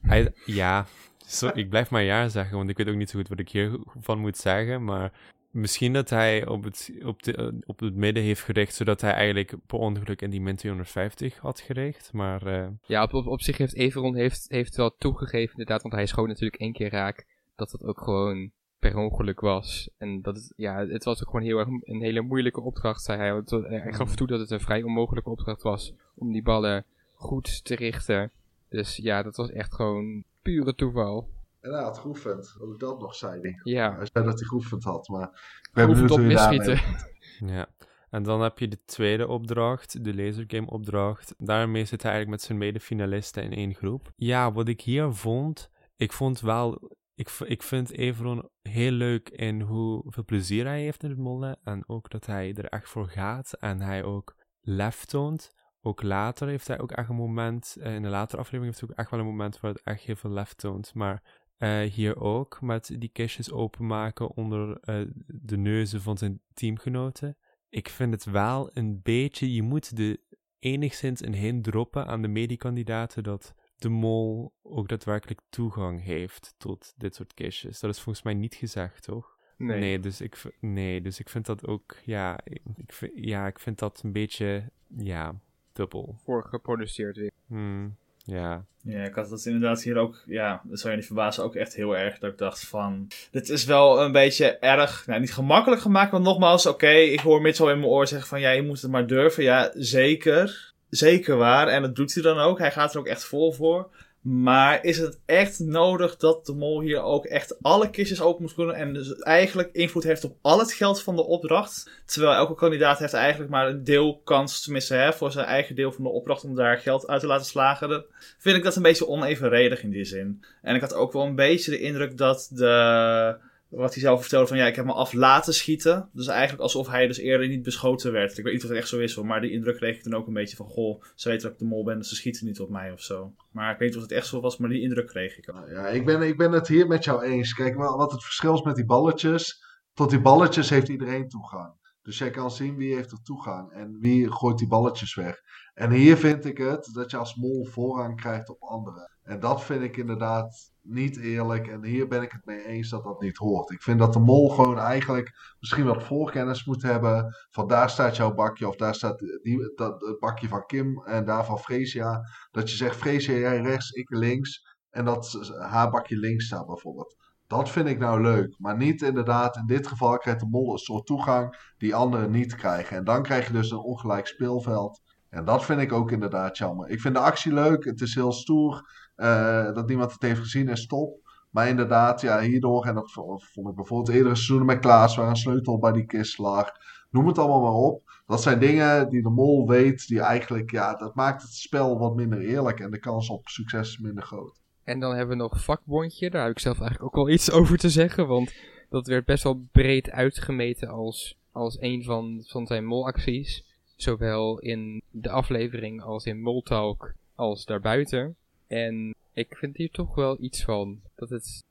Hij, 0.08 0.34
ja, 0.46 0.86
Zo, 1.26 1.50
ik 1.54 1.70
blijf 1.70 1.90
maar 1.90 2.04
ja 2.04 2.28
zeggen, 2.28 2.58
want 2.58 2.70
ik 2.70 2.78
weet 2.78 2.90
ook 2.90 2.96
niet 2.96 3.10
zo 3.10 3.20
goed 3.20 3.28
wat 3.28 3.40
ik 3.40 3.50
hiervan 3.50 4.20
moet 4.20 4.38
zeggen, 4.38 4.84
maar 4.84 5.12
misschien 5.52 5.94
dat 5.94 6.10
hij 6.10 6.48
op 6.48 6.64
het, 6.64 6.92
op, 7.04 7.24
de, 7.24 7.62
op 7.66 7.80
het 7.80 7.96
midden 7.96 8.24
heeft 8.24 8.42
gericht, 8.42 8.76
zodat 8.76 9.02
hij 9.02 9.12
eigenlijk 9.12 9.54
per 9.68 9.80
ongeluk 9.80 10.22
in 10.22 10.30
die 10.30 10.42
min 10.42 10.56
250 10.56 11.38
had 11.38 11.60
gericht, 11.60 12.14
maar 12.14 12.46
eh, 12.46 12.68
Ja, 12.86 13.04
op, 13.04 13.14
op, 13.14 13.28
op 13.28 13.42
zich 13.42 13.58
heeft 13.58 13.76
Everon 13.76 14.16
heeft, 14.16 14.46
heeft 14.50 14.76
wel 14.76 14.96
toegegeven 14.98 15.52
inderdaad, 15.52 15.82
want 15.82 15.94
hij 15.94 16.06
schoot 16.06 16.28
natuurlijk 16.28 16.62
één 16.62 16.74
keer 16.74 16.90
raak, 16.90 17.26
dat 17.56 17.72
het 17.72 17.84
ook 17.84 18.02
gewoon 18.02 18.52
per 18.80 18.98
ongeluk 18.98 19.40
was. 19.40 19.90
En 19.98 20.22
dat 20.22 20.36
het, 20.36 20.54
ja, 20.56 20.88
het 20.88 21.04
was 21.04 21.22
ook 21.22 21.30
gewoon 21.30 21.46
heel 21.46 21.58
erg 21.58 21.68
een 21.68 22.02
hele 22.02 22.22
moeilijke 22.22 22.62
opdracht, 22.62 23.04
zei 23.04 23.18
hij. 23.18 23.44
Hij 23.80 23.94
gaf 23.94 24.16
toe 24.16 24.28
dat 24.28 24.40
het 24.40 24.52
een 24.52 24.60
vrij 24.60 24.84
onmogelijke 24.84 25.30
opdracht 25.30 25.62
was 25.62 25.94
om 26.16 26.32
die 26.32 26.42
ballen 26.42 26.86
goed 27.14 27.66
te 27.66 27.76
richten. 27.76 28.32
Dus 28.70 28.96
ja, 28.96 29.24
dat 29.24 29.36
was 29.36 29.50
echt 29.52 29.74
gewoon 29.76 30.24
pure 30.42 30.76
toeval. 30.76 31.30
En 31.62 31.74
hij 31.74 31.84
had 31.84 31.98
geoefend, 31.98 32.58
ook 32.60 32.80
dat 32.80 33.00
nog 33.00 33.16
zei 33.16 33.42
hij. 33.42 33.60
Ja, 33.64 33.96
Hij 33.96 34.08
zei 34.14 34.26
dat 34.26 34.40
hij 34.40 34.48
geoefend 34.48 34.84
had, 34.84 35.08
maar 35.08 35.28
ik 35.62 35.70
ben 35.74 35.86
hoeft 35.86 36.00
benieuwd 36.00 36.12
op 36.12 36.18
hoe 36.18 36.64
je. 36.64 37.06
Ja, 37.46 37.68
en 38.10 38.24
dan 38.24 38.42
heb 38.42 38.60
je 38.60 38.68
de 38.68 38.80
tweede 38.86 39.28
opdracht, 39.28 40.04
de 40.04 40.16
lasergame 40.16 40.68
opdracht. 40.70 41.34
Daarmee 41.38 41.86
zit 41.86 42.02
hij 42.02 42.12
eigenlijk 42.12 42.40
met 42.40 42.48
zijn 42.48 42.58
medefinalisten 42.58 43.44
in 43.44 43.54
één 43.54 43.74
groep. 43.74 44.12
Ja, 44.16 44.52
wat 44.52 44.68
ik 44.68 44.82
hier 44.82 45.14
vond, 45.14 45.70
ik 45.96 46.12
vond 46.12 46.40
wel, 46.40 46.92
ik, 47.16 47.30
ik 47.46 47.62
vind 47.64 47.92
Everon 47.92 48.50
heel 48.62 48.92
leuk 48.92 49.30
in 49.30 49.62
hoeveel 49.62 50.26
plezier 50.26 50.66
hij 50.66 50.82
heeft 50.82 51.04
in 51.04 51.10
het 51.10 51.20
mollen. 51.20 51.60
En 51.64 51.84
ook 51.88 52.10
dat 52.10 52.26
hij 52.26 52.54
er 52.54 52.66
echt 52.66 52.90
voor 52.90 53.08
gaat 53.08 53.54
en 53.54 53.82
hij 53.82 54.04
ook 54.04 54.36
lef 54.62 55.06
toont. 55.06 55.56
Ook 55.88 56.02
later 56.02 56.48
heeft 56.48 56.68
hij 56.68 56.80
ook 56.80 56.92
echt 56.92 57.10
een 57.10 57.16
moment, 57.16 57.76
eh, 57.80 57.96
in 57.96 58.02
de 58.02 58.08
latere 58.08 58.42
aflevering 58.42 58.66
heeft 58.66 58.80
hij 58.80 58.90
ook 58.90 58.98
echt 58.98 59.12
wel 59.12 59.20
een 59.20 59.26
moment 59.26 59.60
waar 59.60 59.72
het 59.72 59.84
echt 59.84 60.02
heel 60.02 60.16
veel 60.16 60.30
lef 60.30 60.54
toont. 60.54 60.94
Maar 60.94 61.24
eh, 61.58 61.80
hier 61.80 62.20
ook, 62.20 62.62
met 62.62 62.96
die 62.98 63.10
kistjes 63.10 63.52
openmaken 63.52 64.30
onder 64.30 64.80
eh, 64.80 65.02
de 65.26 65.58
neuzen 65.58 66.02
van 66.02 66.18
zijn 66.18 66.42
teamgenoten. 66.54 67.38
Ik 67.70 67.90
vind 67.90 68.14
het 68.14 68.24
wel 68.26 68.70
een 68.74 69.02
beetje, 69.02 69.54
je 69.54 69.62
moet 69.62 69.96
de 69.96 70.20
enigszins 70.60 71.26
een 71.26 71.36
hint 71.36 71.64
droppen 71.64 72.08
aan 72.08 72.22
de 72.22 72.28
mediekandidaten 72.28 73.24
dat 73.24 73.54
de 73.76 73.90
mol 73.90 74.54
ook 74.62 74.88
daadwerkelijk 74.88 75.42
toegang 75.50 76.04
heeft 76.04 76.54
tot 76.58 76.94
dit 76.98 77.16
soort 77.16 77.34
kistjes. 77.34 77.80
Dat 77.80 77.96
is 77.96 78.02
volgens 78.02 78.26
mij 78.26 78.34
niet 78.34 78.56
gezegd, 78.56 79.04
toch? 79.04 79.38
Nee. 79.58 80.00
dus 80.00 80.22
ik, 80.22 80.44
nee, 80.60 81.02
dus 81.02 81.20
ik 81.20 81.30
vind 81.30 81.46
dat 81.46 81.68
ook, 81.68 81.98
ja, 82.04 82.40
ik, 82.44 82.62
ik 82.76 82.94
vind, 82.94 83.12
ja, 83.16 83.48
ik 83.48 83.60
vind 83.60 83.80
dat 83.80 84.02
een 84.04 84.12
beetje, 84.12 84.72
ja, 84.98 85.42
dubbel. 85.78 86.16
Voor 86.24 86.44
geproduceerd 86.44 87.18
weer. 87.18 87.32
Hmm, 87.48 87.96
ja. 88.18 88.66
Ja, 88.82 89.04
ik 89.04 89.14
had 89.14 89.30
dat 89.30 89.46
inderdaad 89.46 89.84
hier 89.84 89.98
ook, 89.98 90.24
ja, 90.26 90.62
dat 90.64 90.80
zou 90.80 90.92
je 90.92 90.98
niet 90.98 91.06
verbazen, 91.06 91.44
ook 91.44 91.56
echt 91.56 91.76
heel 91.76 91.98
erg. 91.98 92.20
Dat 92.20 92.32
ik 92.32 92.38
dacht 92.38 92.68
van, 92.68 93.08
dit 93.32 93.50
is 93.50 93.66
wel 93.66 94.02
een 94.02 94.12
beetje 94.12 94.58
erg, 94.58 95.08
nou 95.08 95.20
niet 95.20 95.34
gemakkelijk 95.34 95.82
gemaakt, 95.82 96.12
want 96.12 96.24
nogmaals, 96.24 96.66
oké, 96.66 96.92
ik 96.92 97.20
hoor 97.20 97.42
Mitchell 97.42 97.72
in 97.72 97.80
mijn 97.80 97.92
oor 97.92 98.08
zeggen 98.08 98.28
van, 98.28 98.40
ja, 98.40 98.50
je 98.50 98.62
moet 98.62 98.82
het 98.82 98.92
maar 98.92 99.08
durven. 99.08 99.44
Ja, 99.44 99.72
zeker. 99.74 100.76
Zeker 100.90 101.38
waar. 101.38 101.68
En 101.68 101.82
dat 101.82 101.96
doet 101.96 102.14
hij 102.14 102.24
dan 102.24 102.38
ook. 102.38 102.60
Hij 102.60 102.72
gaat 102.72 102.94
er 102.94 103.00
ook 103.00 103.08
echt 103.08 103.24
vol 103.26 103.52
voor. 103.52 103.90
Maar 104.22 104.84
is 104.84 104.98
het 104.98 105.20
echt 105.26 105.60
nodig 105.60 106.18
dat 106.18 106.46
de 106.46 106.54
mol 106.54 106.82
hier 106.82 107.02
ook 107.02 107.26
echt 107.26 107.62
alle 107.62 107.90
kistjes 107.90 108.22
open 108.22 108.42
moet 108.42 108.54
kunnen 108.54 108.76
en 108.76 108.94
dus 108.94 109.14
eigenlijk 109.14 109.70
invloed 109.72 110.04
heeft 110.04 110.24
op 110.24 110.36
al 110.42 110.60
het 110.60 110.74
geld 110.74 111.02
van 111.02 111.16
de 111.16 111.26
opdracht? 111.26 111.90
Terwijl 112.06 112.34
elke 112.36 112.56
kandidaat 112.56 113.00
heeft 113.00 113.14
eigenlijk 113.14 113.52
maar 113.52 113.68
een 113.68 113.84
deel 113.84 114.22
kans, 114.24 114.62
tenminste 114.62 114.94
hè, 114.94 115.14
voor 115.14 115.32
zijn 115.32 115.46
eigen 115.46 115.76
deel 115.76 115.92
van 115.92 116.04
de 116.04 116.10
opdracht 116.10 116.44
om 116.44 116.56
daar 116.56 116.78
geld 116.78 117.08
uit 117.08 117.22
te 117.22 117.28
laten 117.28 117.46
slagen. 117.46 117.90
Dan 117.90 118.04
vind 118.38 118.58
ik 118.58 118.64
dat 118.64 118.76
een 118.76 118.82
beetje 118.82 119.08
onevenredig 119.08 119.84
in 119.84 119.90
die 119.90 120.06
zin. 120.06 120.44
En 120.62 120.76
ik 120.76 120.82
had 120.82 120.94
ook 120.94 121.14
wel 121.14 121.26
een 121.26 121.36
beetje 121.36 121.72
de 121.72 121.80
indruk 121.80 122.18
dat 122.18 122.50
de, 122.52 123.38
wat 123.70 123.94
hij 123.94 124.04
zelf 124.04 124.22
vertelde 124.22 124.48
van 124.48 124.58
ja, 124.58 124.68
ik 124.68 124.76
heb 124.76 124.86
me 124.86 124.94
af 124.94 125.14
laten 125.14 125.54
schieten. 125.54 126.10
Dus 126.14 126.28
eigenlijk 126.28 126.62
alsof 126.62 126.88
hij 126.88 127.08
dus 127.08 127.18
eerder 127.18 127.48
niet 127.48 127.64
beschoten 127.64 128.12
werd. 128.12 128.38
Ik 128.38 128.44
weet 128.44 128.54
niet 128.54 128.64
of 128.64 128.70
het 128.70 128.78
echt 128.78 128.88
zo 128.88 129.00
is 129.00 129.16
maar 129.16 129.42
die 129.42 129.52
indruk 129.52 129.76
kreeg 129.76 129.98
ik 129.98 130.04
dan 130.04 130.14
ook 130.14 130.28
een 130.28 130.34
beetje 130.34 130.56
van 130.56 130.66
goh, 130.66 131.04
ze 131.16 131.30
weten 131.30 131.44
dat 131.44 131.52
ik 131.52 131.60
de 131.60 131.66
mol 131.66 131.84
ben, 131.84 131.98
dus 131.98 132.10
ze 132.10 132.16
schieten 132.16 132.46
niet 132.46 132.60
op 132.60 132.70
mij 132.70 132.92
of 132.92 133.02
zo. 133.02 133.34
Maar 133.52 133.72
ik 133.72 133.80
weet 133.80 133.88
niet 133.88 133.98
of 133.98 134.04
het 134.04 134.12
echt 134.12 134.28
zo 134.28 134.42
was, 134.42 134.58
maar 134.58 134.70
die 134.70 134.82
indruk 134.82 135.08
kreeg 135.08 135.38
ik 135.38 135.50
ook. 135.50 135.56
Nou 135.56 135.72
ja, 135.72 135.88
ik 135.88 136.06
ben, 136.06 136.22
ik 136.22 136.38
ben 136.38 136.52
het 136.52 136.68
hier 136.68 136.88
met 136.88 137.04
jou 137.04 137.24
eens. 137.24 137.54
Kijk, 137.54 137.76
wat 137.76 138.12
het 138.12 138.24
verschil 138.24 138.54
is 138.54 138.62
met 138.62 138.76
die 138.76 138.86
balletjes. 138.86 139.66
Tot 139.94 140.10
die 140.10 140.22
balletjes 140.22 140.70
heeft 140.70 140.88
iedereen 140.88 141.30
toegang. 141.30 141.74
Dus 142.08 142.18
jij 142.18 142.30
kan 142.30 142.52
zien 142.52 142.76
wie 142.76 142.96
heeft 142.96 143.12
er 143.12 143.22
toegang 143.22 143.72
en 143.72 143.98
wie 144.00 144.32
gooit 144.32 144.58
die 144.58 144.68
balletjes 144.68 145.16
weg. 145.16 145.42
En 145.74 145.92
hier 145.92 146.18
vind 146.18 146.46
ik 146.46 146.58
het 146.58 146.90
dat 146.94 147.12
je 147.12 147.18
als 147.18 147.36
mol 147.36 147.66
voorrang 147.66 148.16
krijgt 148.16 148.50
op 148.50 148.62
anderen. 148.62 149.18
En 149.24 149.40
dat 149.40 149.64
vind 149.64 149.82
ik 149.82 149.98
inderdaad 149.98 150.72
niet 150.82 151.18
eerlijk. 151.18 151.68
En 151.68 151.84
hier 151.84 152.08
ben 152.08 152.22
ik 152.22 152.32
het 152.32 152.46
mee 152.46 152.66
eens 152.66 152.90
dat 152.90 153.04
dat 153.04 153.22
niet 153.22 153.38
hoort. 153.38 153.72
Ik 153.72 153.82
vind 153.82 154.00
dat 154.00 154.14
de 154.14 154.20
mol 154.20 154.50
gewoon 154.50 154.80
eigenlijk 154.80 155.56
misschien 155.60 155.86
wat 155.86 156.04
voorkennis 156.04 156.66
moet 156.66 156.82
hebben. 156.82 157.36
Van 157.50 157.68
daar 157.68 157.90
staat 157.90 158.16
jouw 158.16 158.34
bakje 158.34 158.68
of 158.68 158.76
daar 158.76 158.96
staat 158.96 159.20
die, 159.42 159.74
dat, 159.76 160.02
het 160.02 160.20
bakje 160.20 160.48
van 160.48 160.66
Kim 160.66 161.04
en 161.04 161.26
daar 161.26 161.46
van 161.46 161.60
Freesia. 161.60 162.22
Dat 162.52 162.70
je 162.70 162.76
zegt 162.76 162.96
Freesia 162.96 163.38
jij 163.38 163.62
rechts, 163.62 163.92
ik 163.92 164.10
links. 164.10 164.76
En 164.90 165.06
dat 165.06 165.52
haar 165.60 165.90
bakje 165.90 166.18
links 166.18 166.46
staat 166.46 166.66
bijvoorbeeld. 166.66 167.16
Dat 167.48 167.70
vind 167.70 167.88
ik 167.88 168.00
nou 168.00 168.22
leuk. 168.22 168.56
Maar 168.60 168.78
niet 168.78 169.02
inderdaad, 169.02 169.56
in 169.56 169.66
dit 169.66 169.88
geval 169.88 170.18
krijgt 170.18 170.40
de 170.40 170.48
mol 170.50 170.72
een 170.72 170.78
soort 170.78 171.06
toegang 171.06 171.74
die 171.78 171.96
anderen 171.96 172.32
niet 172.32 172.56
krijgen. 172.56 172.98
En 172.98 173.04
dan 173.04 173.24
krijg 173.24 173.48
je 173.48 173.54
dus 173.54 173.72
een 173.72 173.78
ongelijk 173.78 174.28
speelveld. 174.28 175.02
En 175.30 175.46
dat 175.46 175.66
vind 175.66 175.82
ik 175.82 175.92
ook 175.94 176.12
inderdaad 176.12 176.58
jammer. 176.58 176.90
Ik 176.90 177.02
vind 177.02 177.14
de 177.14 177.20
actie 177.22 177.54
leuk. 177.54 177.84
Het 177.86 178.02
is 178.02 178.16
heel 178.16 178.32
stoer 178.32 178.90
eh, 179.16 179.74
dat 179.74 179.88
niemand 179.88 180.12
het 180.12 180.22
heeft 180.22 180.40
gezien 180.40 180.70
en 180.70 180.78
stop. 180.78 181.20
Maar 181.50 181.68
inderdaad, 181.68 182.22
ja, 182.22 182.40
hierdoor, 182.40 182.86
en 182.86 182.94
dat 182.96 183.12
vo- 183.12 183.38
vond 183.38 183.70
ik 183.70 183.76
bijvoorbeeld 183.76 184.10
eerdere 184.16 184.36
seizoenen 184.36 184.66
met 184.66 184.80
Klaas, 184.80 185.16
waar 185.16 185.30
een 185.30 185.36
sleutel 185.36 185.80
bij 185.80 185.92
die 185.92 186.06
kist 186.06 186.38
lag. 186.38 186.72
Noem 187.10 187.28
het 187.28 187.38
allemaal 187.38 187.62
maar 187.62 187.72
op. 187.92 188.22
Dat 188.26 188.42
zijn 188.42 188.60
dingen 188.60 189.10
die 189.10 189.22
de 189.22 189.30
mol 189.30 189.68
weet, 189.68 190.08
die 190.08 190.20
eigenlijk, 190.22 190.72
ja, 190.72 190.94
dat 190.96 191.16
maakt 191.16 191.42
het 191.42 191.52
spel 191.54 192.00
wat 192.00 192.16
minder 192.16 192.40
eerlijk. 192.40 192.80
En 192.80 192.92
de 192.92 193.00
kans 193.00 193.30
op 193.30 193.48
succes 193.48 193.98
minder 193.98 194.24
groot. 194.24 194.62
En 194.88 195.00
dan 195.00 195.16
hebben 195.16 195.38
we 195.38 195.44
nog 195.44 195.64
vakbondje. 195.64 196.30
Daar 196.30 196.44
heb 196.44 196.52
ik 196.52 196.60
zelf 196.60 196.80
eigenlijk 196.80 197.10
ook 197.10 197.26
wel 197.26 197.34
iets 197.34 197.52
over 197.60 197.78
te 197.78 197.90
zeggen. 197.90 198.28
Want 198.28 198.54
dat 198.90 199.08
werd 199.08 199.26
best 199.26 199.44
wel 199.44 199.62
breed 199.72 200.10
uitgemeten 200.10 200.88
als, 200.88 201.36
als 201.52 201.82
een 201.82 202.04
van, 202.04 202.44
van 202.48 202.68
zijn 202.68 202.86
molacties. 202.86 203.64
Zowel 203.96 204.60
in 204.60 205.02
de 205.12 205.30
aflevering 205.30 206.02
als 206.02 206.26
in 206.26 206.42
Moltalk 206.42 207.14
als 207.36 207.66
daarbuiten. 207.66 208.36
En 208.68 209.16
ik 209.34 209.58
vind 209.58 209.78
hier 209.78 209.92
toch 209.92 210.16
wel 210.16 210.38
iets 210.40 210.64
van. 210.64 211.02
Dat 211.16 211.30
het 211.30 211.64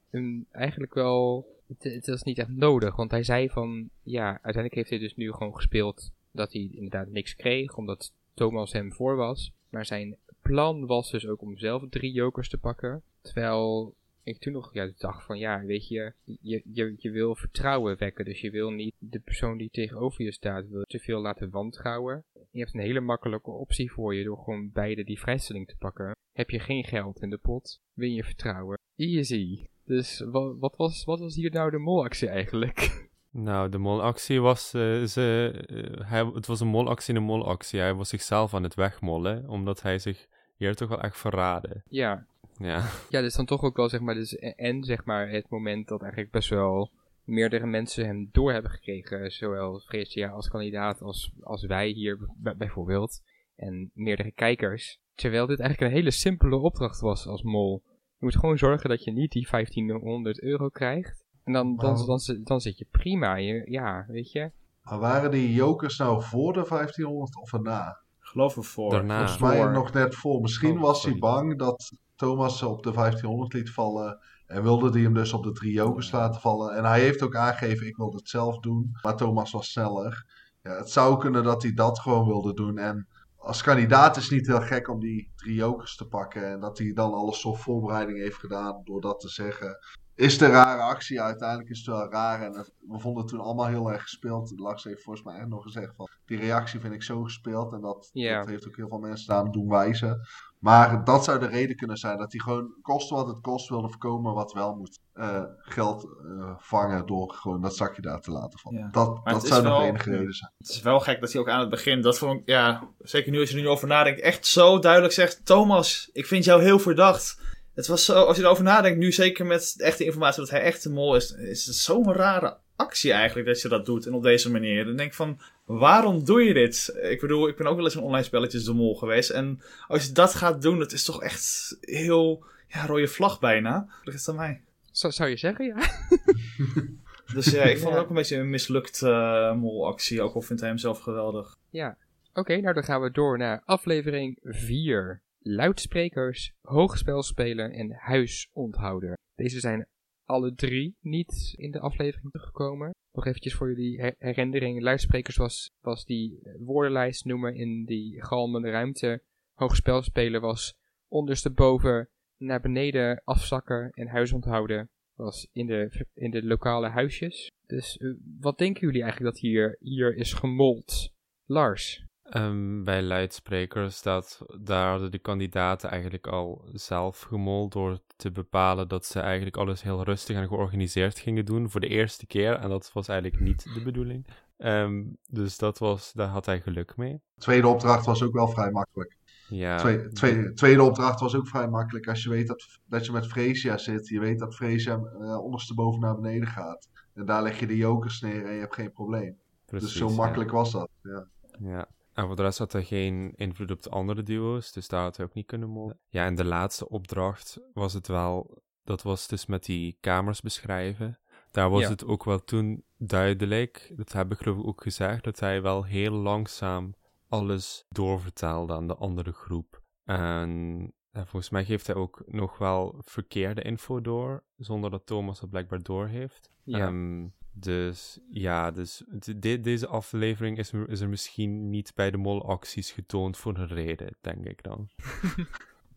eigenlijk 0.50 0.94
wel 0.94 1.46
het, 1.66 1.85
het 1.85 2.07
was 2.07 2.22
niet 2.22 2.38
echt 2.38 2.48
nodig, 2.48 2.96
want 2.96 3.11
hij 3.11 3.22
zei 3.22 3.48
van, 3.48 3.88
ja, 4.02 4.29
uiteindelijk 4.29 4.74
heeft 4.74 4.90
hij 4.90 4.98
dus 4.98 5.16
nu 5.16 5.33
gewoon 5.33 5.55
gespeeld 5.55 6.11
dat 6.31 6.52
hij 6.52 6.70
inderdaad 6.72 7.09
niks 7.09 7.37
kreeg, 7.37 7.76
omdat 7.76 8.12
Thomas 8.35 8.72
hem 8.72 8.92
voor 8.92 9.16
was. 9.16 9.52
Maar 9.68 9.87
zijn 9.87 10.16
plan 10.47 10.87
was 10.87 11.11
dus 11.11 11.27
ook 11.27 11.43
om 11.43 11.57
zelf 11.57 11.83
drie 11.89 12.13
jokers 12.13 12.49
te 12.49 12.59
pakken. 12.59 13.03
Terwijl 13.21 13.95
ik 14.23 14.39
toen 14.39 14.53
nog 14.53 14.75
ja, 14.75 14.93
dacht 14.99 15.25
van, 15.25 15.39
ja, 15.39 15.65
weet 15.65 15.89
je, 15.89 16.13
je, 16.25 16.63
je, 16.73 16.95
je 16.97 17.11
wil 17.11 17.35
vertrouwen 17.35 17.99
wekken. 17.99 18.25
Dus 18.25 18.41
je 18.41 18.51
wil 18.51 18.71
niet 18.71 18.95
de 18.99 19.21
persoon 19.21 19.59
die 19.59 19.71
tegenover 19.71 20.25
je 20.25 20.33
staat, 20.33 20.69
wil 20.69 20.83
te 20.83 20.99
veel 20.99 21.21
laten 21.21 21.51
wantrouwen. 21.51 22.25
Je 22.51 22.59
hebt 22.59 22.75
een 22.75 22.81
hele 22.81 23.01
makkelijke 23.01 23.51
optie 23.51 23.93
voor 23.93 24.15
je 24.15 24.25
door 24.25 24.39
gewoon 24.39 24.71
beide 24.73 25.05
die 25.05 25.21
vrijstelling 25.21 25.69
te 25.69 25.77
pakken. 25.79 26.17
Heb 26.33 26.51
je 26.51 26.59
geen 26.59 26.85
geld 26.85 27.23
in 27.23 27.31
de 27.31 27.39
pot, 27.39 27.81
win 27.93 28.13
je 28.13 28.25
vertrouwen. 28.25 28.79
Easy. 28.97 29.67
Dus 29.85 30.21
wat, 30.21 30.57
wat, 30.59 30.77
was, 30.77 31.05
wat 31.05 31.21
was 31.21 31.35
hier 31.35 31.51
nou 31.51 31.71
de 31.71 31.79
molactie 31.79 32.29
eigenlijk? 32.29 33.05
Nou, 33.31 33.69
de 33.69 33.79
molactie 33.79 34.41
was, 34.41 34.75
eh, 34.75 35.03
ze, 35.03 35.51
eh, 35.67 36.09
hij, 36.09 36.25
het 36.25 36.47
was 36.47 36.61
een 36.61 36.69
molactie 36.69 37.15
in 37.15 37.21
een 37.21 37.27
molactie. 37.27 37.81
Hij 37.81 37.95
was 37.95 38.09
zichzelf 38.09 38.55
aan 38.55 38.63
het 38.63 38.75
wegmollen, 38.75 39.49
omdat 39.49 39.83
hij 39.83 39.99
zich 39.99 40.27
hier 40.57 40.75
toch 40.75 40.88
wel 40.88 41.03
echt 41.03 41.19
verraden. 41.19 41.83
Ja, 41.88 42.27
Ja, 42.59 42.88
Ja, 43.11 43.21
dus 43.21 43.35
dan 43.35 43.47
toch 43.47 43.62
ook 43.62 43.77
wel, 43.77 43.88
zeg 43.88 44.01
maar, 44.01 44.14
dus, 44.14 44.37
en 44.37 44.85
zeg 44.85 45.05
maar 45.05 45.29
het 45.29 45.49
moment 45.49 45.88
dat 45.88 46.01
eigenlijk 46.01 46.33
best 46.33 46.49
wel 46.49 46.90
meerdere 47.25 47.66
mensen 47.66 48.07
hem 48.07 48.29
door 48.33 48.53
hebben 48.53 48.71
gekregen. 48.71 49.31
Zowel 49.31 49.81
Freesia 49.81 50.29
als 50.29 50.49
kandidaat 50.49 51.01
als, 51.01 51.33
als 51.40 51.64
wij 51.64 51.88
hier 51.88 52.19
bijvoorbeeld. 52.57 53.23
En 53.57 53.90
meerdere 53.95 54.33
kijkers. 54.33 55.01
Terwijl 55.14 55.47
dit 55.47 55.61
eigenlijk 55.61 55.90
een 55.90 55.99
hele 55.99 56.11
simpele 56.11 56.57
opdracht 56.57 57.01
was 57.01 57.27
als 57.27 57.42
mol. 57.42 57.83
Je 57.87 58.25
moet 58.25 58.37
gewoon 58.37 58.59
zorgen 58.59 58.88
dat 58.88 59.05
je 59.05 59.12
niet 59.12 59.33
die 59.33 59.49
1500 59.51 60.42
euro 60.42 60.69
krijgt. 60.69 61.25
En 61.45 61.53
dan, 61.53 61.77
dan, 61.77 62.07
dan, 62.07 62.21
dan 62.45 62.61
zit 62.61 62.79
je 62.79 62.87
prima. 62.90 63.37
Je, 63.37 63.71
ja, 63.71 64.05
weet 64.09 64.33
je. 64.33 64.51
Maar 64.83 64.99
waren 64.99 65.31
die 65.31 65.53
jokers 65.53 65.99
nou 65.99 66.23
voor 66.23 66.53
de 66.53 66.66
1500 66.69 67.37
of 67.37 67.53
erna? 67.53 68.01
Geloof 68.37 68.57
ervoor. 68.57 68.90
daarna. 68.90 69.16
Volgens 69.16 69.38
mij 69.38 69.57
voor. 69.57 69.72
nog 69.72 69.92
net 69.92 70.14
voor. 70.14 70.40
Misschien 70.40 70.77
Oh, 70.77 70.83
was 70.83 71.05
hij 71.05 71.18
bang 71.18 71.59
dat 71.59 71.92
Thomas 72.16 72.62
op 72.62 72.83
de 72.83 72.90
1500 72.90 73.53
liet 73.53 73.70
vallen. 73.70 74.18
En 74.46 74.62
wilde 74.62 74.90
hij 74.90 75.01
hem 75.01 75.14
dus 75.14 75.33
op 75.33 75.44
de 75.44 75.53
drie 75.53 75.72
jokers 75.72 76.11
laten 76.11 76.40
vallen. 76.40 76.77
En 76.77 76.85
hij 76.85 77.01
heeft 77.01 77.22
ook 77.22 77.37
aangegeven, 77.37 77.87
ik 77.87 77.96
wil 77.96 78.12
het 78.12 78.29
zelf 78.29 78.59
doen. 78.59 78.96
Maar 79.03 79.16
Thomas 79.16 79.51
was 79.51 79.70
sneller. 79.70 80.27
Ja, 80.62 80.77
het 80.77 80.90
zou 80.90 81.18
kunnen 81.18 81.44
dat 81.44 81.62
hij 81.62 81.72
dat 81.72 82.01
gewoon 82.01 82.27
wilde 82.27 82.55
doen. 82.55 82.79
En 82.79 83.09
als 83.37 83.62
kandidaat 83.62 84.16
is 84.16 84.22
het 84.22 84.33
niet 84.33 84.46
heel 84.46 84.61
gek 84.61 84.88
om 84.88 85.01
die 85.01 85.31
drie 85.37 85.55
jokers 85.55 85.96
te 85.96 86.07
pakken. 86.07 86.51
En 86.51 86.61
dat 86.61 86.79
hij 86.79 86.92
dan 86.92 87.12
alles 87.12 87.40
soort 87.40 87.61
voorbereiding 87.61 88.18
heeft 88.18 88.38
gedaan 88.38 88.81
door 88.85 89.01
dat 89.01 89.20
te 89.20 89.29
zeggen. 89.29 89.79
Is 90.16 90.33
het 90.33 90.42
een 90.42 90.50
rare 90.50 90.83
actie? 90.83 91.20
Uiteindelijk 91.20 91.68
is 91.68 91.79
het 91.79 91.87
wel 91.87 92.11
raar. 92.11 92.42
En 92.42 92.52
het- 92.57 92.72
we 92.88 92.98
vonden 92.98 93.22
het 93.22 93.31
toen 93.31 93.40
allemaal 93.40 93.66
heel 93.66 93.92
erg 93.92 94.02
gespeeld. 94.02 94.52
Lars 94.57 94.85
heeft 94.85 95.02
volgens 95.02 95.24
mij 95.24 95.35
echt 95.37 95.48
nog 95.48 95.62
gezegd 95.62 95.92
van... 95.96 96.09
Die 96.26 96.38
reactie 96.38 96.81
vind 96.81 96.94
ik 96.94 97.02
zo 97.02 97.22
gespeeld. 97.22 97.72
En 97.72 97.81
dat, 97.81 98.11
dat 98.38 98.48
heeft 98.48 98.66
ook 98.68 98.76
heel 98.76 98.88
veel 98.88 98.98
mensen 98.98 99.35
aan 99.35 99.50
doen 99.50 99.68
wijzen. 99.68 100.20
Maar 100.59 101.05
dat 101.05 101.24
zou 101.24 101.38
de 101.38 101.46
reden 101.46 101.76
kunnen 101.76 101.96
zijn. 101.96 102.18
Dat 102.18 102.33
hij 102.33 102.40
gewoon 102.40 102.74
kost 102.83 103.11
wat 103.11 103.26
het 103.26 103.40
kost 103.40 103.68
wilde 103.68 103.88
voorkomen 103.88 104.35
wat 104.35 104.52
wel 104.52 104.74
moet. 104.74 104.98
eh, 105.12 105.42
geld 105.59 106.05
eh, 106.05 106.55
vangen 106.59 107.07
door 107.07 107.33
gewoon 107.33 107.61
dat 107.61 107.76
zakje 107.76 108.02
daar 108.02 108.20
te 108.20 108.31
laten 108.31 108.59
vallen. 108.59 108.79
Ja. 108.79 108.88
Dat, 108.90 109.24
Maar 109.24 109.33
dat 109.33 109.46
zou 109.46 109.62
de 109.62 109.68
enige 109.87 110.11
reden 110.11 110.33
zijn. 110.35 110.52
Het 110.59 110.68
is 110.68 110.83
wel 110.83 111.00
gek 111.00 111.20
dat 111.20 111.33
hij 111.33 111.40
ook 111.40 111.48
aan 111.48 111.61
het 111.61 111.70
begin, 111.70 112.00
dat 112.02 112.18
vond 112.18 112.40
ik, 112.40 112.42
ja, 112.48 112.88
zeker 112.98 113.31
nu 113.33 113.40
als 113.40 113.50
je 113.50 113.57
er 113.57 113.62
nu 113.62 113.68
over 113.68 113.88
nadenkt, 113.88 114.20
echt 114.20 114.46
zo 114.46 114.79
duidelijk 114.79 115.12
zegt: 115.12 115.46
Thomas, 115.46 116.11
ik 116.12 116.26
vind 116.26 116.44
jou 116.44 116.62
heel 116.62 116.79
verdacht. 116.79 117.40
Het 117.77 117.87
was 117.87 118.05
zo, 118.05 118.12
als 118.25 118.37
je 118.37 118.43
erover 118.43 118.65
nadenkt, 118.65 118.99
nu 118.99 119.12
zeker 119.12 119.47
met 119.47 119.75
de 119.77 119.85
echte 119.85 120.05
informatie 120.05 120.41
dat 120.41 120.51
hij 120.51 120.61
echt 120.61 120.85
een 120.85 120.93
mol 120.93 121.17
is, 121.17 121.31
is 121.33 121.67
het 121.67 121.75
zo'n 121.77 122.12
rare 122.12 122.57
actie 122.77 123.12
eigenlijk 123.12 123.47
dat 123.49 123.61
je 123.61 123.69
dat 123.69 123.87
doet 123.87 124.07
en 124.07 124.15
op 124.15 124.23
deze 124.23 124.51
manier. 124.51 124.85
Dan 124.85 124.97
denk 124.97 125.09
ik 125.09 125.15
van, 125.15 125.41
waarom 125.65 126.25
doe 126.25 126.43
je 126.43 126.55
dit? 126.55 126.99
Ik 127.03 127.21
bedoel, 127.21 127.49
ik 127.49 127.57
ben 127.57 127.67
ook 127.67 127.77
wel 127.77 127.85
eens 127.85 127.95
in 127.95 128.01
online 128.03 128.25
spelletjes 128.25 128.65
de 128.65 128.73
mol 128.73 128.95
geweest 128.95 129.31
en 129.31 129.61
als 129.89 130.05
je 130.05 130.12
dat 130.12 130.35
gaat 130.35 130.62
doen, 130.62 130.81
het 130.81 130.93
is 130.93 131.05
toch 131.05 131.23
echt 131.23 131.77
heel, 131.81 132.45
ja, 132.69 132.87
rode 132.87 133.09
vlag 133.09 133.41
bijna. 133.41 133.89
Dat 134.05 134.15
is 134.15 134.29
aan 134.29 134.37
mij. 134.37 134.61
Zou, 134.91 135.12
zou 135.12 135.29
je 135.31 135.37
zeggen, 135.37 135.65
ja? 135.67 135.77
Dus 137.35 137.51
ja, 137.51 137.62
ik 137.62 137.79
vond 137.79 137.89
Ja. 137.89 137.95
het 137.95 138.03
ook 138.03 138.09
een 138.09 138.15
beetje 138.15 138.37
een 138.37 138.51
mislukt 138.51 139.03
eh 139.03 139.55
molactie, 139.55 140.23
ook 140.23 140.35
al 140.35 140.41
vindt 140.41 140.61
hij 140.61 140.71
hem 140.71 140.79
zelf 140.79 140.99
geweldig. 141.01 141.57
Ja. 141.71 141.97
Oké, 142.35 142.57
nou 142.61 142.75
dan 142.75 142.85
gaan 142.85 143.01
we 143.01 143.11
door 143.11 143.39
naar 143.39 143.62
aflevering 143.65 144.39
4. 144.43 145.21
Luidsprekers, 145.49 146.53
hoogspel 146.61 147.23
spelen 147.23 147.73
en 147.73 147.93
huis 147.93 148.49
onthouden. 148.53 149.19
Deze 149.35 149.61
zijn 149.61 149.87
alle 150.25 150.55
drie 150.55 150.97
niet 151.01 151.55
in 151.57 151.71
de 151.71 151.81
aflevering 151.81 152.31
teruggekomen. 152.31 152.95
Nog 153.13 153.27
eventjes 153.27 153.55
voor 153.55 153.69
jullie 153.69 154.01
her- 154.01 154.15
herinnering. 154.19 154.83
Luidsprekers 154.83 155.37
was, 155.37 155.71
was 155.81 156.05
die 156.05 156.41
woordenlijst 156.59 157.25
noemen 157.25 157.55
in 157.55 157.85
die 157.85 158.25
galmende 158.25 158.71
ruimte. 158.71 159.23
Hoogspel 159.55 160.03
spelen 160.03 160.41
was 160.41 160.75
ondersteboven 161.09 162.09
naar 162.37 162.61
beneden 162.61 163.23
afzakken 163.25 163.91
en 163.91 164.09
huis 164.09 164.33
onthouden 164.33 164.91
was 165.15 165.49
in 165.53 165.67
de, 165.67 166.07
in 166.15 166.31
de 166.31 166.45
lokale 166.45 166.89
huisjes. 166.89 167.51
Dus 167.67 167.97
eh, 167.97 168.11
wat 168.41 168.59
denken 168.59 168.87
jullie 168.87 169.03
eigenlijk 169.03 169.35
dat 169.35 169.43
hier, 169.43 169.77
hier 169.81 170.17
is 170.17 170.33
gemold? 170.33 171.13
Lars? 171.45 172.06
Ehm, 172.31 172.85
bij 172.85 173.03
luidsprekers, 173.03 174.03
dat, 174.03 174.41
daar 174.61 174.91
hadden 174.91 175.11
de 175.11 175.19
kandidaten 175.19 175.91
eigenlijk 175.91 176.27
al 176.27 176.65
zelf 176.73 177.21
gemold 177.21 177.73
door 177.73 177.99
te 178.17 178.33
bepalen 178.33 178.89
dat 178.89 179.05
ze 179.05 179.21
eigenlijk 179.21 179.57
alles 179.57 179.83
heel 179.83 180.03
rustig 180.03 180.37
en 180.37 180.49
georganiseerd 180.49 181.19
gingen 181.19 181.45
doen 181.45 181.71
voor 181.71 181.81
de 181.81 181.89
eerste 181.89 182.27
keer. 182.27 182.55
En 182.55 182.69
dat 182.69 182.91
was 182.93 183.09
eigenlijk 183.09 183.41
niet 183.41 183.75
de 183.75 183.83
bedoeling. 183.83 184.27
Ehm, 184.57 185.05
dus 185.31 185.59
dat 185.59 185.79
was, 185.79 186.12
daar 186.12 186.29
had 186.29 186.47
hij 186.47 186.61
geluk 186.61 186.97
mee. 186.97 187.21
Tweede 187.39 187.69
opdracht 187.69 188.07
was 188.07 188.23
ook 188.23 188.33
wel 188.33 188.49
vrij 188.49 188.71
makkelijk. 188.71 189.17
Ja, 189.49 189.77
Twee, 189.77 190.09
twee, 190.09 190.53
tweede 190.53 190.83
opdracht 190.83 191.21
was 191.21 191.35
ook 191.35 191.49
vrij 191.49 191.69
makkelijk. 191.69 192.09
Als 192.09 192.23
je 192.23 192.29
weet 192.29 192.47
dat, 192.47 192.67
dat 192.87 193.07
je 193.07 193.12
met 193.12 193.27
Freesia 193.27 193.79
zit. 193.79 194.09
Je 194.09 194.21
weet 194.21 194.39
dat 194.39 194.55
Freesia 194.55 194.95
eh, 194.95 195.45
ondersteboven 195.45 196.01
naar 196.01 196.15
beneden 196.15 196.49
gaat. 196.49 196.89
En 197.15 197.27
daar 197.27 197.43
leg 197.43 197.61
je 197.61 197.67
de 197.67 197.77
jokers 197.77 198.21
neer 198.21 198.47
en 198.47 198.53
je 198.53 198.61
hebt 198.61 198.75
geen 198.75 198.93
probleem. 198.93 199.37
precies. 199.67 199.89
dus 199.89 199.99
zo 199.99 200.09
ja. 200.09 200.15
makkelijk 200.15 200.51
was 200.51 200.73
dat. 200.73 200.89
Ja. 201.03 201.27
Ja. 201.59 201.89
En 202.16 202.26
voor 202.26 202.37
de 202.37 202.42
rest 202.42 202.59
had 202.59 202.72
hij 202.72 202.85
geen 202.85 203.33
invloed 203.35 203.70
op 203.70 203.83
de 203.83 203.90
andere 203.90 204.22
duo's, 204.22 204.72
dus 204.72 204.88
daar 204.88 205.02
had 205.02 205.16
hij 205.16 205.26
ook 205.26 205.35
niet 205.35 205.46
kunnen 205.46 205.68
mollen. 205.68 205.98
Ja, 206.09 206.24
en 206.24 206.35
de 206.35 206.44
laatste 206.44 206.88
opdracht 206.88 207.59
was 207.74 207.92
het 207.92 208.07
wel, 208.09 208.62
dat 208.85 209.02
was 209.02 209.26
dus 209.29 209.46
met 209.46 209.64
die 209.64 209.96
kamers 210.00 210.40
beschrijven. 210.40 211.18
Daar 211.50 211.70
was 211.70 211.81
Ja. 211.83 211.88
het 211.88 212.05
ook 212.05 212.24
wel 212.24 212.44
toen 212.44 212.85
duidelijk, 212.96 213.92
dat 213.96 214.12
heb 214.12 214.33
ik 214.33 214.38
geloof 214.38 214.59
ik 214.59 214.66
ook 214.66 214.83
gezegd, 214.83 215.24
dat 215.24 215.40
hij 215.40 215.62
wel 215.62 215.85
heel 215.85 216.11
langzaam 216.12 216.94
alles 217.29 217.85
doorvertelde 217.88 218.72
aan 218.72 218.87
de 218.87 218.96
andere 218.96 219.33
groep. 219.33 219.83
En 220.05 220.92
eh, 221.11 221.22
volgens 221.22 221.50
mij 221.50 221.64
geeft 221.64 221.87
hij 221.87 221.96
ook 221.96 222.22
nog 222.26 222.59
wel 222.59 222.94
verkeerde 222.98 223.62
info 223.62 224.00
door, 224.00 224.44
zonder 224.57 224.90
dat 224.90 225.07
Thomas 225.07 225.40
dat 225.40 225.50
blijkbaar 225.50 225.83
doorheeft. 225.83 226.50
Ja. 226.62 226.87
Ehm, 226.87 227.26
dus 227.59 228.19
ja, 228.31 228.71
dus 228.71 229.05
de- 229.09 229.38
de- 229.38 229.61
deze 229.61 229.87
aflevering 229.87 230.59
is, 230.59 230.73
is 230.87 231.01
er 231.01 231.09
misschien 231.09 231.71
niet 231.71 231.92
bij 231.95 232.11
de 232.11 232.16
molacties 232.16 232.90
getoond 232.90 233.37
voor 233.37 233.57
een 233.59 233.66
reden, 233.66 234.16
denk 234.21 234.45
ik 234.45 234.62
dan. 234.62 234.88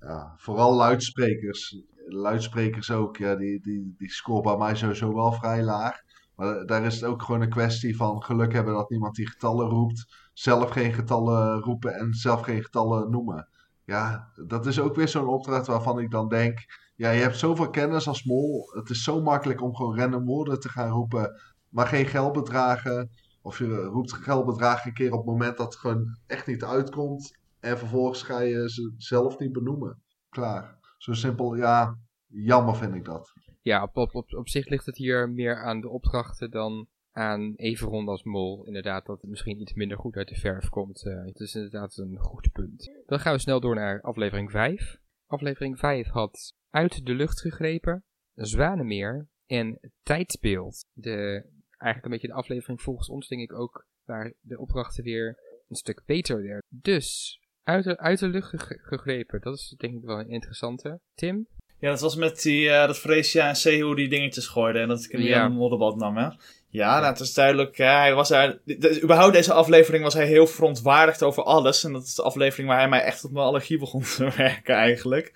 Ja, 0.02 0.34
vooral 0.38 0.76
luidsprekers. 0.76 1.78
Luidsprekers 2.08 2.92
ook, 2.92 3.18
ja, 3.18 3.36
die, 3.36 3.62
die, 3.62 3.96
die 3.98 4.12
scoren 4.12 4.44
bij 4.44 4.58
mij 4.58 4.76
sowieso 4.76 5.14
wel 5.14 5.32
vrij 5.32 5.64
laag. 5.64 6.02
Maar 6.36 6.66
daar 6.66 6.86
is 6.86 6.96
het 6.96 7.04
ook 7.04 7.22
gewoon 7.22 7.42
een 7.42 7.50
kwestie 7.50 7.96
van 7.96 8.24
geluk 8.24 8.54
hebben 8.54 8.74
dat 8.74 8.90
niemand 8.90 9.16
die 9.16 9.28
getallen 9.30 9.70
roept. 9.70 10.30
Zelf 10.34 10.70
geen 10.70 10.94
getallen 10.94 11.60
roepen 11.60 11.94
en 11.94 12.14
zelf 12.14 12.42
geen 12.42 12.64
getallen 12.64 13.12
noemen. 13.12 13.48
Ja, 13.86 14.32
dat 14.46 14.66
is 14.66 14.80
ook 14.80 14.96
weer 14.96 15.08
zo'n 15.08 15.28
opdracht 15.28 15.68
waarvan 15.68 16.00
ik 16.00 16.12
dan 16.12 16.28
denk... 16.28 16.66
Ja, 17.00 17.10
je 17.12 17.22
hebt 17.22 17.38
zoveel 17.38 17.70
kennis 17.70 18.08
als 18.08 18.24
mol. 18.24 18.70
Het 18.74 18.90
is 18.90 19.04
zo 19.04 19.22
makkelijk 19.22 19.62
om 19.62 19.76
gewoon 19.76 20.00
random 20.00 20.26
woorden 20.26 20.60
te 20.60 20.70
gaan 20.70 20.90
roepen. 20.90 21.42
Maar 21.70 21.88
geen 21.88 22.06
geldbedragen. 22.06 23.10
Of 23.42 23.58
je 23.58 23.76
roept 23.76 24.14
geldbedragen 24.14 24.88
een 24.88 24.94
keer 24.94 25.12
op 25.12 25.18
het 25.18 25.26
moment 25.26 25.58
dat 25.58 25.66
het 25.66 25.76
gewoon 25.76 26.18
echt 26.28 26.48
niet 26.48 26.64
uitkomt. 26.64 27.38
En 27.60 27.78
vervolgens 27.78 28.24
ga 28.24 28.40
je 28.40 28.70
ze 28.70 28.94
zelf 28.98 29.40
niet 29.40 29.52
benoemen. 29.52 30.02
Klaar. 30.30 30.78
Zo 30.98 31.14
simpel, 31.14 31.56
ja, 31.56 31.98
jammer 32.28 32.76
vind 32.76 32.96
ik 32.96 33.06
dat. 33.06 33.34
Ja, 33.62 33.84
op, 33.84 33.98
op, 34.16 34.34
op, 34.34 34.50
zich 34.50 34.68
ligt 34.68 34.86
het 34.86 34.98
hier 34.98 35.30
meer 35.30 35.64
aan 35.64 35.82
de 35.82 35.90
opdrachten 35.90 36.52
dan 36.52 36.88
aan 37.12 37.54
Everon 37.56 38.08
als 38.08 38.24
mol. 38.24 38.66
Inderdaad, 38.66 39.06
dat 39.06 39.22
het 39.22 39.30
misschien 39.30 39.62
iets 39.62 39.74
minder 39.74 39.98
goed 39.98 40.16
uit 40.16 40.28
de 40.28 40.36
verf 40.36 40.70
komt. 40.70 41.06
Eh, 41.06 41.26
het 41.26 41.40
is 41.40 41.56
inderdaad 41.56 41.98
een 41.98 42.18
goed 42.18 42.52
punt. 42.52 42.92
Dan 43.06 43.20
gaan 43.20 43.34
we 43.34 43.40
snel 43.40 43.60
door 43.60 43.76
naar 43.76 44.02
aflevering 44.02 44.52
5. 44.52 45.00
Aflevering 45.34 45.80
5 45.80 46.08
had 46.08 46.54
Uit 46.70 47.06
de 47.06 47.14
lucht 47.14 47.42
gegrepen, 47.42 48.04
Zwanemeer 48.34 49.28
en 49.46 49.80
Tijdsbeeld. 50.04 50.86
De, 50.94 51.44
eigenlijk 51.78 52.04
een 52.06 52.12
beetje 52.12 52.28
de 52.28 52.34
aflevering 52.34 52.82
volgens 52.82 53.10
ons 53.10 53.28
denk 53.28 53.42
ik 53.42 53.54
ook 53.54 53.86
waar 54.04 54.34
de 54.42 54.60
opdrachten 54.60 55.04
weer 55.04 55.38
een 55.68 55.76
stuk 55.76 56.02
beter 56.06 56.42
werden. 56.42 56.64
Dus, 56.68 57.40
uit 57.64 57.84
de, 57.84 57.98
uit 57.98 58.20
de 58.20 58.28
lucht 58.28 58.50
geg- 58.50 58.82
gegrepen, 58.82 59.42
dat 59.42 59.56
is 59.58 59.74
denk 59.78 59.96
ik 59.98 60.04
wel 60.04 60.20
een 60.20 60.30
interessante. 60.30 61.00
Tim? 61.14 61.48
Ja, 61.80 61.90
dat 61.90 62.00
was 62.02 62.16
met 62.16 62.42
die, 62.42 62.70
eh, 62.70 62.88
dat 62.88 62.98
Freesia 63.00 63.48
en 63.48 63.56
Sehu 63.56 63.96
die 63.96 64.10
dingetjes 64.10 64.48
gooiden 64.48 64.82
en 64.82 64.88
dat 64.88 65.04
ik 65.04 65.12
hem 65.12 65.22
Ja. 65.22 65.48
de 65.48 65.54
modderbad 65.54 65.96
nam, 65.96 66.18
hè. 66.18 66.30
Ja, 66.72 67.00
nou, 67.00 67.12
het 67.12 67.20
is 67.20 67.34
duidelijk, 67.34 67.78
hè, 67.78 67.86
hij 67.86 68.14
was 68.14 68.30
daar, 68.30 68.58
de- 68.64 69.02
überhaupt 69.04 69.34
deze 69.34 69.54
aflevering 69.54 70.04
was 70.04 70.14
hij 70.14 70.26
heel 70.28 70.48
verontwaardigd 70.48 71.24
over 71.24 71.44
alles. 71.44 71.84
En 71.84 71.94
dat 71.94 72.04
is 72.04 72.16
de 72.16 72.22
aflevering 72.22 72.68
waar 72.68 72.78
hij 72.80 72.90
mij 72.90 73.02
echt 73.02 73.24
op 73.24 73.32
mijn 73.32 73.46
allergie 73.46 73.78
begon 73.78 74.02
te 74.02 74.32
werken, 74.38 74.76
eigenlijk. 74.76 75.32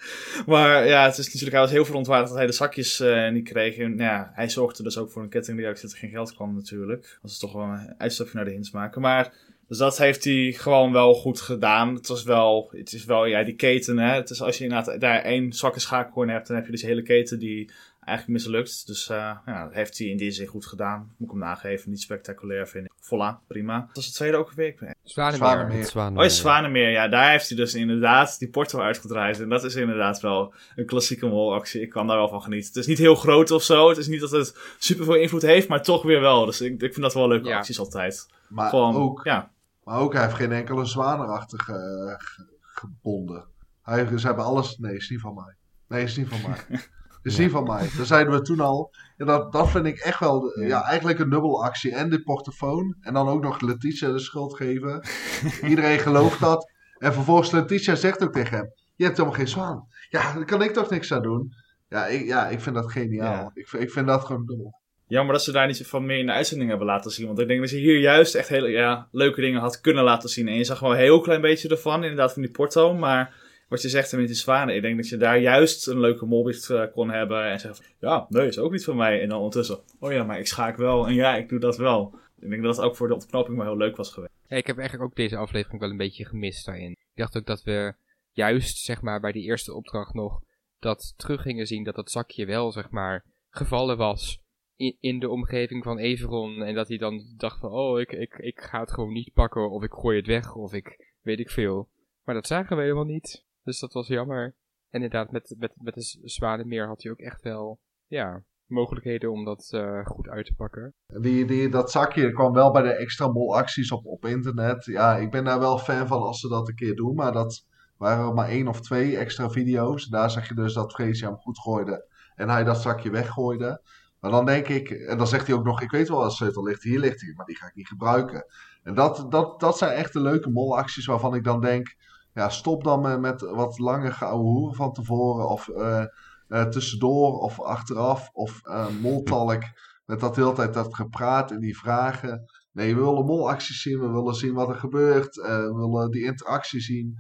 Maar 0.46 0.88
ja, 0.88 1.06
het 1.06 1.18
is 1.18 1.26
natuurlijk, 1.26 1.52
hij 1.52 1.62
was 1.62 1.72
heel 1.72 1.86
verontwaardigd 1.86 2.30
dat 2.30 2.38
hij 2.38 2.48
de 2.48 2.54
zakjes 2.54 3.00
eh, 3.00 3.30
niet 3.30 3.50
kreeg. 3.50 3.78
En 3.78 3.96
nou 3.96 4.12
ja, 4.12 4.32
hij 4.34 4.50
zorgde 4.50 4.84
dus 4.84 4.98
ook 4.98 5.12
voor 5.12 5.22
een 5.22 5.30
kettingreactie 5.30 5.84
dat 5.84 5.92
er 5.92 5.98
geen 5.98 6.10
geld 6.10 6.36
kwam, 6.36 6.56
natuurlijk. 6.56 7.18
Dat 7.22 7.32
is 7.32 7.40
toch 7.40 7.54
wel 7.54 7.64
een 7.64 7.96
uitstapje 7.98 8.36
naar 8.36 8.46
de 8.46 8.52
hints 8.52 8.72
maken. 8.72 9.02
Maar, 9.02 9.34
dus 9.68 9.78
dat 9.78 9.98
heeft 9.98 10.24
hij 10.24 10.54
gewoon 10.58 10.92
wel 10.92 11.14
goed 11.14 11.42
gedaan. 11.42 11.96
Het 11.96 12.08
was 12.08 12.24
wel, 12.24 12.70
het 12.72 12.94
is 12.94 13.06
wel, 13.06 13.26
ja, 13.26 13.44
die 13.44 13.56
keten, 13.56 13.98
hè. 13.98 14.16
Het 14.16 14.30
is 14.30 14.42
als 14.42 14.58
je 14.58 14.64
inderdaad 14.64 15.00
daar 15.02 15.22
één 15.22 15.54
zwakke 15.54 15.80
schakelhoorn 15.80 16.30
hebt, 16.30 16.48
dan 16.48 16.56
heb 16.56 16.66
je 16.66 16.72
dus 16.72 16.82
de 16.82 16.88
hele 16.88 17.04
keten 17.04 17.40
die 17.40 17.72
eigenlijk 18.06 18.28
mislukt. 18.40 18.88
Dus 18.88 19.10
eh, 19.10 19.38
ja, 19.46 19.64
dat 19.64 19.74
heeft 19.74 19.98
hij 19.98 20.08
in 20.08 20.18
die 20.18 20.32
zin 20.32 20.48
goed 20.48 20.66
gedaan. 20.66 21.00
Moet 21.18 21.28
ik 21.30 21.36
hem 21.36 21.44
nageven. 21.44 21.90
Niet 21.90 22.02
spectaculair, 22.02 22.68
vind 22.68 22.86
ik. 22.86 22.92
Voilà, 23.04 23.48
prima. 23.48 23.80
Dat 23.80 23.96
was 23.96 24.06
het 24.06 24.16
tweede 24.16 24.38
ook 24.38 24.52
weer. 24.52 24.96
Zwanemeer. 25.04 25.86
Zwanemeer. 25.86 26.18
Oh, 26.18 26.24
ja, 26.24 26.30
Zwanemeer. 26.30 26.90
Ja, 26.90 27.08
daar 27.08 27.30
heeft 27.32 27.48
hij 27.48 27.58
dus 27.58 27.74
inderdaad 27.74 28.40
die 28.40 28.50
porto 28.50 28.80
uitgedraaid. 28.80 29.40
En 29.42 29.50
dat 29.50 29.64
is 29.64 29.76
inderdaad 29.76 30.20
wel 30.20 30.54
een 30.76 30.86
klassieke 30.86 31.26
molactie. 31.28 31.82
Ik 31.82 31.90
kan 31.90 32.08
daar 32.08 32.18
wel 32.18 32.30
van 32.30 32.42
genieten. 32.42 32.68
Het 32.68 32.78
is 32.78 32.88
niet 32.88 32.98
heel 32.98 33.16
groot 33.16 33.52
of 33.52 33.64
zo. 33.64 33.90
Het 33.90 33.98
is 33.98 34.08
niet 34.08 34.20
dat 34.22 34.32
het 34.32 34.58
super 34.78 35.06
veel 35.06 35.16
invloed 35.16 35.42
heeft, 35.42 35.68
maar 35.68 35.84
toch 35.84 36.04
weer 36.04 36.22
wel. 36.22 36.46
Dus 36.46 36.62
ik, 36.62 36.72
ik 36.72 36.80
vind 36.80 37.02
dat 37.02 37.14
wel 37.14 37.28
leuke 37.28 37.48
Ja. 37.48 37.58
acties 37.58 37.80
altijd. 37.80 38.28
Maar 38.50 38.70
Gewoon, 38.70 38.96
ook, 38.96 39.22
ja. 39.24 39.52
maar 39.84 40.00
ook, 40.00 40.14
hij 40.14 40.22
heeft 40.24 40.36
geen 40.36 40.52
enkele 40.52 40.86
zwanerachtige 40.86 41.74
eh, 41.74 42.16
ge- 42.18 42.48
gebonden. 42.62 43.46
Hij, 43.82 44.18
ze 44.18 44.26
hebben 44.28 44.46
alles... 44.46 44.78
Nee, 44.78 44.96
is 44.96 45.10
niet 45.10 45.20
van 45.20 45.34
mij. 45.34 45.56
Nee, 45.88 46.04
is 46.04 46.18
niet 46.18 46.28
van 46.28 46.40
mij. 46.42 46.80
Niet 47.24 47.52
van 47.52 47.64
mij. 47.64 47.90
Dat 47.98 48.08
zeiden 48.08 48.34
we 48.34 48.42
toen 48.42 48.60
al. 48.60 48.92
En 49.18 49.26
dat, 49.26 49.52
dat 49.52 49.70
vind 49.70 49.86
ik 49.86 50.00
echt 50.00 50.20
wel, 50.20 50.60
ja. 50.60 50.84
eigenlijk 50.84 51.20
een 51.20 51.30
dubbelactie. 51.30 51.92
En 51.96 52.10
de 52.10 52.22
portofoon. 52.22 52.96
En 53.02 53.14
dan 53.14 53.28
ook 53.28 53.44
nog 53.44 53.62
Letitia 53.62 54.12
de 54.12 54.20
schuld 54.20 54.56
geven. 54.56 55.04
Iedereen 55.70 56.00
gelooft 56.00 56.40
dat. 56.40 56.72
En 56.98 57.14
vervolgens 57.14 57.52
Letitia 57.52 57.96
zegt 57.96 58.24
ook 58.24 58.34
tegen 58.34 58.58
hem. 58.58 58.72
Je 58.96 59.04
hebt 59.04 59.18
helemaal 59.18 59.38
geen 59.38 59.48
zwaan. 59.48 59.88
Ja, 60.10 60.34
daar 60.34 60.46
kan 60.46 60.62
ik 60.62 60.72
toch 60.74 60.90
niks 60.90 61.14
aan 61.14 61.22
doen. 61.22 61.54
Ja, 61.90 62.06
ik, 62.06 62.26
ja, 62.26 62.48
ik 62.48 62.62
vind 62.62 62.76
dat 62.76 62.92
geniaal. 62.92 63.34
Ja. 63.34 63.52
Ik, 63.54 63.68
vind- 63.68 63.84
ik 63.84 63.92
vind 63.92 64.08
dat 64.08 64.24
gewoon 64.26 64.46
dubbel. 64.46 64.82
Jammer 65.08 65.34
dat 65.34 65.44
ze 65.44 65.52
daar 65.52 65.68
niet 65.68 65.88
van 65.88 66.06
meer 66.06 66.18
in 66.18 66.26
de 66.26 66.32
uitzending 66.32 66.70
hebben 66.70 66.88
laten 66.88 67.12
zien. 67.12 67.26
Want 67.28 67.40
ik 67.40 67.48
denk 67.48 67.60
dat 67.60 67.70
je 67.70 67.78
hier 67.78 68.00
juist 68.00 68.36
echt 68.36 68.48
hele 68.48 68.70
ja, 68.70 69.08
leuke 69.12 69.42
dingen 69.42 69.62
had 69.62 69.82
kunnen 69.82 70.04
laten 70.04 70.30
zien. 70.30 70.48
En 70.48 70.56
je 70.56 70.64
zag 70.64 70.80
wel 70.80 70.92
een 70.92 70.98
heel 70.98 71.22
klein 71.22 71.42
beetje 71.42 71.70
ervan, 71.70 72.02
inderdaad 72.04 72.34
van 72.34 72.42
die 72.42 72.52
porto. 72.52 72.94
Maar 72.94 73.36
wat 73.74 73.82
je 73.82 73.90
zegt 73.90 74.12
met 74.12 74.28
die 74.28 74.36
zwanen, 74.36 74.76
ik 74.76 74.82
denk 74.82 74.96
dat 74.96 75.10
je 75.10 75.18
daar 75.18 75.40
juist 75.40 75.88
een 75.88 76.00
leuke 76.00 76.26
molbit 76.26 76.70
eh, 76.70 76.84
kon 76.92 77.10
hebben. 77.10 77.46
En 77.46 77.60
zeggen 77.60 77.84
van, 77.84 77.94
ja, 78.00 78.26
nee, 78.30 78.48
is 78.48 78.60
ook 78.60 78.72
niet 78.72 78.84
van 78.84 78.96
mij. 78.96 79.22
En 79.22 79.30
dan 79.30 79.38
ondertussen, 79.38 79.80
oh 80.00 80.12
ja, 80.12 80.24
maar 80.24 80.40
ik 80.40 80.48
schaak 80.48 80.78
wel. 80.78 81.08
En 81.08 81.14
ja, 81.14 81.36
ik 81.36 81.50
doe 81.50 81.60
dat 81.60 81.78
wel. 81.78 82.20
Ik 82.40 82.50
denk 82.50 82.64
dat 82.64 82.76
het 82.76 82.86
ook 82.86 82.96
voor 82.96 83.08
de 83.08 83.14
ontknoping 83.14 83.58
wel 83.58 83.66
heel 83.66 83.78
leuk 83.78 83.96
was 83.96 84.12
geweest. 84.12 84.34
Ja, 84.48 84.58
ik 84.58 84.68
heb 84.68 84.78
eigenlijk 84.78 85.10
ook 85.10 85.16
deze 85.16 85.38
aflevering 85.38 85.80
wel 85.80 85.90
een 85.90 85.98
beetje 85.98 86.26
gemist 86.26 86.66
daarin. 86.66 86.92
Ik 86.92 86.98
dacht 87.14 87.38
ook 87.38 87.46
dat 87.46 87.64
we 87.64 87.94
juist, 88.32 88.78
zeg 88.78 89.02
maar, 89.02 89.20
bij 89.20 89.32
die 89.32 89.44
eerste 89.44 89.74
opdracht 89.74 90.14
nog 90.14 90.42
dat 90.80 91.14
terug 91.18 91.42
gingen 91.42 91.68
zien 91.68 91.84
dat 91.84 91.96
dat 91.96 92.12
zakje 92.12 92.46
wel, 92.46 92.72
zeg 92.72 92.90
maar, 92.90 93.26
gevallen 93.50 93.98
was 93.98 94.42
in, 94.76 94.98
in 95.00 95.20
de 95.20 95.30
omgeving 95.30 95.84
van 95.84 95.98
Everon. 95.98 96.64
En 96.64 96.76
dat 96.76 96.88
hij 96.88 96.98
dan 96.98 97.34
dacht 97.38 97.60
van, 97.60 97.72
oh, 97.72 98.00
ik, 98.00 98.12
ik, 98.12 98.34
ik 98.34 98.62
ga 98.62 98.80
het 98.80 98.92
gewoon 98.92 99.14
niet 99.14 99.34
pakken, 99.34 99.72
of 99.72 99.84
ik 99.84 99.92
gooi 99.92 100.18
het 100.18 100.28
weg, 100.28 100.56
of 100.56 100.74
ik 100.74 101.16
weet 101.22 101.40
ik 101.40 101.50
veel. 101.50 101.90
Maar 102.24 102.36
dat 102.36 102.48
zagen 102.48 102.76
we 102.76 102.82
helemaal 102.82 103.04
niet. 103.04 103.44
Dus 103.64 103.80
dat 103.80 103.94
was 103.94 104.08
jammer. 104.08 104.56
En 104.90 105.02
inderdaad, 105.02 105.32
met, 105.32 105.56
met, 105.58 105.74
met 105.76 105.94
de 105.94 106.02
Z- 106.02 106.18
Zwanemeer 106.22 106.88
had 106.88 107.04
hij 107.04 107.12
ook 107.12 107.20
echt 107.20 107.42
wel, 107.42 107.80
ja, 108.08 108.44
mogelijkheden 108.66 109.32
om 109.32 109.46
dat 109.46 109.70
eh, 109.72 110.06
goed 110.06 110.30
uit 110.30 110.46
te 110.46 110.54
pakken. 110.54 110.94
Die, 111.06 111.46
die, 111.46 111.70
dat 111.70 111.92
zakje 111.92 112.32
kwam 112.32 112.54
wel 112.54 112.72
bij 112.72 112.82
de 112.82 112.94
extra 112.94 113.28
mol 113.28 113.58
acties 113.58 113.92
op, 113.92 114.06
op 114.06 114.26
internet. 114.26 114.86
Ja, 114.86 115.18
ik 115.18 115.32
ben 115.32 115.44
daar 115.44 115.60
wel 115.60 115.78
fan 115.78 116.08
van 116.08 116.22
als 116.22 116.40
ze 116.40 116.48
dat 116.48 116.68
een 116.68 116.76
keer 116.76 116.96
doen. 116.96 117.16
Maar 117.16 117.32
dat 117.32 117.66
waren 117.98 118.34
maar 118.34 118.48
één 118.48 118.68
of 118.68 118.82
twee 118.82 119.18
extra 119.18 119.50
video's. 119.50 120.08
Daar 120.08 120.32
zag 120.32 120.48
je 120.48 120.56
dus 120.56 120.74
dat 120.74 120.94
Freesia 120.94 121.28
hem 121.28 121.38
goed 121.38 121.60
gooide. 121.60 122.08
En 122.36 122.50
hij 122.50 122.64
dat 122.64 122.82
zakje 122.82 123.10
weggooide. 123.10 123.82
Maar 124.20 124.32
dan 124.32 124.46
denk 124.46 124.68
ik, 124.68 124.90
en 124.90 125.18
dan 125.18 125.28
zegt 125.28 125.48
hij 125.48 125.56
ook 125.56 125.66
nog, 125.66 125.82
ik 125.82 125.92
weet 125.92 126.08
wel 126.08 126.18
waar 126.18 126.28
de 126.28 126.34
sleutel 126.34 126.64
ligt. 126.64 126.84
Hier 126.84 127.00
ligt 127.00 127.22
hij, 127.22 127.34
maar 127.36 127.46
die 127.46 127.56
ga 127.56 127.68
ik 127.68 127.76
niet 127.76 127.88
gebruiken. 127.88 128.46
En 128.84 128.94
dat, 128.94 129.26
dat, 129.30 129.60
dat 129.60 129.78
zijn 129.78 129.92
echt 129.92 130.14
de 130.14 130.22
leuke 130.22 130.50
molacties 130.50 131.06
waarvan 131.06 131.36
ik 131.36 131.44
dan 131.44 131.62
denk... 131.62 131.96
Ja, 132.34 132.50
stop 132.50 132.84
dan 132.84 133.22
met, 133.22 133.42
wat 133.42 133.80
lange 133.80 134.12
geouwe 134.12 134.44
hoeren 134.44 134.76
van 134.76 134.94
tevoren. 134.94 135.50
Of 135.50 135.70
eh, 135.70 136.06
eh, 136.48 136.64
tussendoor 136.64 137.40
of 137.40 137.62
achteraf. 137.62 138.30
Of 138.34 138.62
eh 138.64 138.88
moltalk. 139.02 139.64
Met 140.06 140.20
dat 140.20 140.36
hele 140.36 140.54
tijd 140.54 140.74
dat 140.74 140.96
gepraat 140.96 141.52
en 141.52 141.60
die 141.60 141.78
vragen. 141.78 142.46
Nee, 142.72 142.96
we 142.96 143.02
willen 143.02 143.26
molacties 143.26 143.82
zien. 143.82 144.00
We 144.00 144.12
willen 144.12 144.36
zien 144.36 144.54
wat 144.54 144.70
er 144.70 144.76
gebeurt. 144.76 145.36
we 145.36 145.74
willen 145.76 146.12
die 146.12 146.24
interactie 146.24 146.82
zien. 146.82 147.18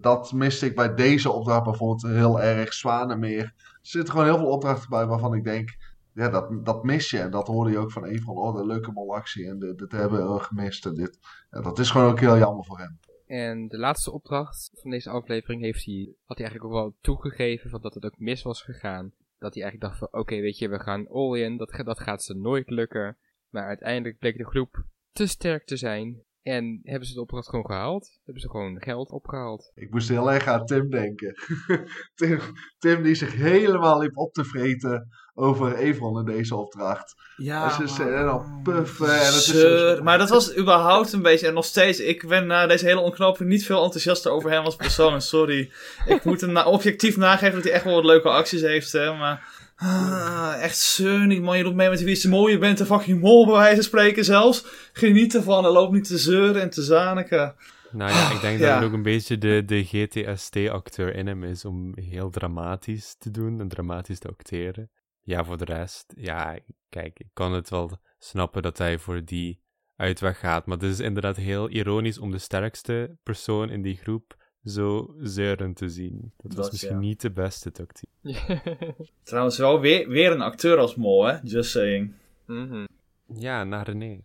Dat 0.00 0.32
miste 0.32 0.66
ik 0.66 0.74
bij 0.74 0.94
deze 0.94 1.30
opdracht 1.30 1.64
bijvoorbeeld 1.64 2.02
heel 2.02 2.40
erg. 2.40 2.72
Zwanenmeer. 2.72 3.42
Er 3.42 3.78
zitten 3.80 4.10
gewoon 4.10 4.28
heel 4.28 4.38
veel 4.38 4.50
opdrachten 4.50 4.90
bij 4.90 5.06
waarvan 5.06 5.34
ik 5.34 5.44
denk... 5.44 5.76
Ja, 6.12 6.28
dat, 6.28 6.64
dat 6.64 6.84
mis 6.84 7.10
je. 7.10 7.18
En 7.18 7.30
dat 7.30 7.46
hoorde 7.46 7.70
je 7.70 7.78
ook 7.78 7.92
van 7.92 8.04
een 8.04 8.22
van... 8.22 8.36
Oh, 8.36 8.56
de 8.56 8.66
leuke 8.66 8.92
molactie. 8.92 9.46
En 9.46 9.58
dit, 9.58 9.92
hebben 9.92 10.34
we 10.34 10.40
gemist. 10.40 10.86
En 10.86 10.94
dit. 10.94 11.18
Ja, 11.50 11.60
dat 11.60 11.78
is 11.78 11.90
gewoon 11.90 12.10
ook 12.10 12.20
heel 12.20 12.38
jammer 12.38 12.64
voor 12.64 12.78
hem. 12.78 12.98
En 13.30 13.68
de 13.68 13.78
laatste 13.78 14.12
opdracht 14.12 14.70
van 14.72 14.90
deze 14.90 15.10
aflevering 15.10 15.62
heeft 15.62 15.84
hij, 15.84 16.14
had 16.24 16.38
hij 16.38 16.46
eigenlijk 16.46 16.64
ook 16.64 16.82
wel 16.82 16.96
toegegeven 17.00 17.70
van 17.70 17.80
dat 17.80 17.94
het 17.94 18.04
ook 18.04 18.18
mis 18.18 18.42
was 18.42 18.62
gegaan. 18.62 19.12
Dat 19.38 19.54
hij 19.54 19.62
eigenlijk 19.62 19.92
dacht 19.92 19.98
van, 19.98 20.20
oké, 20.20 20.40
weet 20.40 20.58
je, 20.58 20.68
we 20.68 20.80
gaan 20.80 21.08
all 21.08 21.40
in, 21.40 21.56
dat, 21.56 21.80
dat 21.84 22.00
gaat 22.00 22.22
ze 22.22 22.34
nooit 22.34 22.70
lukken. 22.70 23.18
Maar 23.48 23.66
uiteindelijk 23.66 24.18
bleek 24.18 24.36
de 24.36 24.46
groep 24.46 24.84
te 25.12 25.26
sterk 25.26 25.66
te 25.66 25.76
zijn. 25.76 26.24
En 26.42 26.80
hebben 26.82 27.08
ze 27.08 27.14
de 27.14 27.20
opdracht 27.20 27.48
gewoon 27.48 27.66
gehaald. 27.66 28.20
Hebben 28.24 28.42
ze 28.42 28.50
gewoon 28.50 28.82
geld 28.82 29.10
opgehaald. 29.10 29.70
Ik 29.74 29.90
moest 29.90 30.08
heel 30.08 30.32
erg 30.32 30.46
aan 30.46 30.66
Tim 30.66 30.90
denken. 30.90 31.34
Tim, 32.14 32.40
Tim 32.78 33.02
die 33.02 33.14
zich 33.14 33.34
helemaal 33.34 34.00
liep 34.00 34.16
op 34.16 34.32
te 34.32 34.44
vreten 34.44 35.08
over 35.40 35.76
Evron 35.76 36.18
in 36.18 36.24
deze 36.24 36.56
opdracht. 36.56 37.14
Ja, 37.36 37.64
En 37.64 37.70
ze 37.88 37.94
zijn 37.94 38.24
dan 38.24 38.60
puffen 38.62 39.06
en 39.18 39.24
het 39.26 39.34
is 39.34 39.44
zo- 39.46 39.52
Zeur. 39.58 40.02
Maar 40.02 40.18
dat 40.18 40.28
was 40.28 40.56
überhaupt 40.56 41.12
een 41.12 41.22
beetje, 41.22 41.46
en 41.46 41.54
nog 41.54 41.64
steeds, 41.64 42.00
ik 42.00 42.28
ben 42.28 42.46
na 42.46 42.66
deze 42.66 42.84
hele 42.86 43.00
ontknoping 43.00 43.48
niet 43.48 43.64
veel 43.66 43.82
enthousiaster 43.84 44.30
over 44.32 44.50
hem 44.50 44.64
als 44.64 44.76
persoon. 44.76 45.20
Sorry. 45.22 45.70
Ik 46.06 46.24
moet 46.24 46.40
hem 46.40 46.52
na- 46.52 46.64
objectief 46.66 47.16
nageven 47.16 47.54
dat 47.54 47.64
hij 47.64 47.72
echt 47.72 47.84
wel 47.84 47.94
wat 47.94 48.04
leuke 48.04 48.28
acties 48.28 48.60
heeft, 48.60 48.92
hè, 48.92 49.16
maar... 49.16 49.58
Ah, 49.76 50.54
echt 50.60 50.78
zeur 50.78 51.26
niet, 51.26 51.42
man. 51.42 51.56
Je 51.56 51.62
doet 51.64 51.74
mee 51.74 51.88
met 51.88 52.02
wie. 52.02 52.48
Je 52.50 52.58
bent 52.58 52.80
een 52.80 52.86
fucking 52.86 53.20
mol, 53.20 53.46
bij 53.46 53.54
wijze 53.54 53.74
van 53.74 53.84
spreken 53.84 54.24
zelfs. 54.24 54.64
Geniet 54.92 55.34
ervan 55.34 55.64
en 55.64 55.70
loop 55.70 55.92
niet 55.92 56.04
te 56.06 56.18
zeuren 56.18 56.62
en 56.62 56.70
te 56.70 56.82
zaniken. 56.82 57.54
Nou 57.90 58.10
ja, 58.10 58.30
ik 58.32 58.40
denk 58.40 58.58
Ja. 58.58 58.72
dat 58.72 58.80
er 58.80 58.86
ook 58.86 58.92
een 58.92 59.02
beetje 59.02 59.38
de, 59.38 59.62
de 59.66 59.84
GTST-acteur 59.84 61.14
in 61.14 61.26
hem 61.26 61.44
is 61.44 61.64
om 61.64 61.92
heel 61.94 62.30
dramatisch 62.30 63.16
te 63.18 63.30
doen 63.30 63.60
en 63.60 63.68
dramatisch 63.68 64.18
te 64.18 64.28
acteren. 64.28 64.90
Ja, 65.22 65.44
voor 65.44 65.58
de 65.58 65.64
rest, 65.64 66.12
ja, 66.16 66.58
kijk, 66.88 67.18
ik 67.18 67.28
kan 67.32 67.52
het 67.52 67.70
wel 67.70 67.90
snappen 68.18 68.62
dat 68.62 68.78
hij 68.78 68.98
voor 68.98 69.24
die 69.24 69.60
uitweg 69.96 70.38
gaat, 70.38 70.66
maar 70.66 70.78
het 70.78 70.86
is 70.86 71.00
inderdaad 71.00 71.36
heel 71.36 71.68
ironisch 71.68 72.18
om 72.18 72.30
de 72.30 72.38
sterkste 72.38 73.16
persoon 73.22 73.70
in 73.70 73.82
die 73.82 73.96
groep 73.96 74.36
zo 74.64 75.14
zeurend 75.18 75.76
te 75.76 75.88
zien. 75.88 76.32
Dat 76.36 76.54
was 76.54 76.70
misschien 76.70 76.94
ja. 76.94 76.98
niet 77.00 77.20
de 77.20 77.30
beste 77.30 77.70
tactiek. 77.70 78.10
Trouwens, 79.22 79.58
wel 79.58 79.80
weer, 79.80 80.08
weer 80.08 80.30
een 80.30 80.40
acteur 80.40 80.78
als 80.78 80.94
mol, 80.94 81.24
hè? 81.24 81.38
Just 81.42 81.70
saying. 81.70 82.14
Mhm. 82.46 82.84
Ja, 83.26 83.64
naar 83.64 83.86
René. 83.86 84.20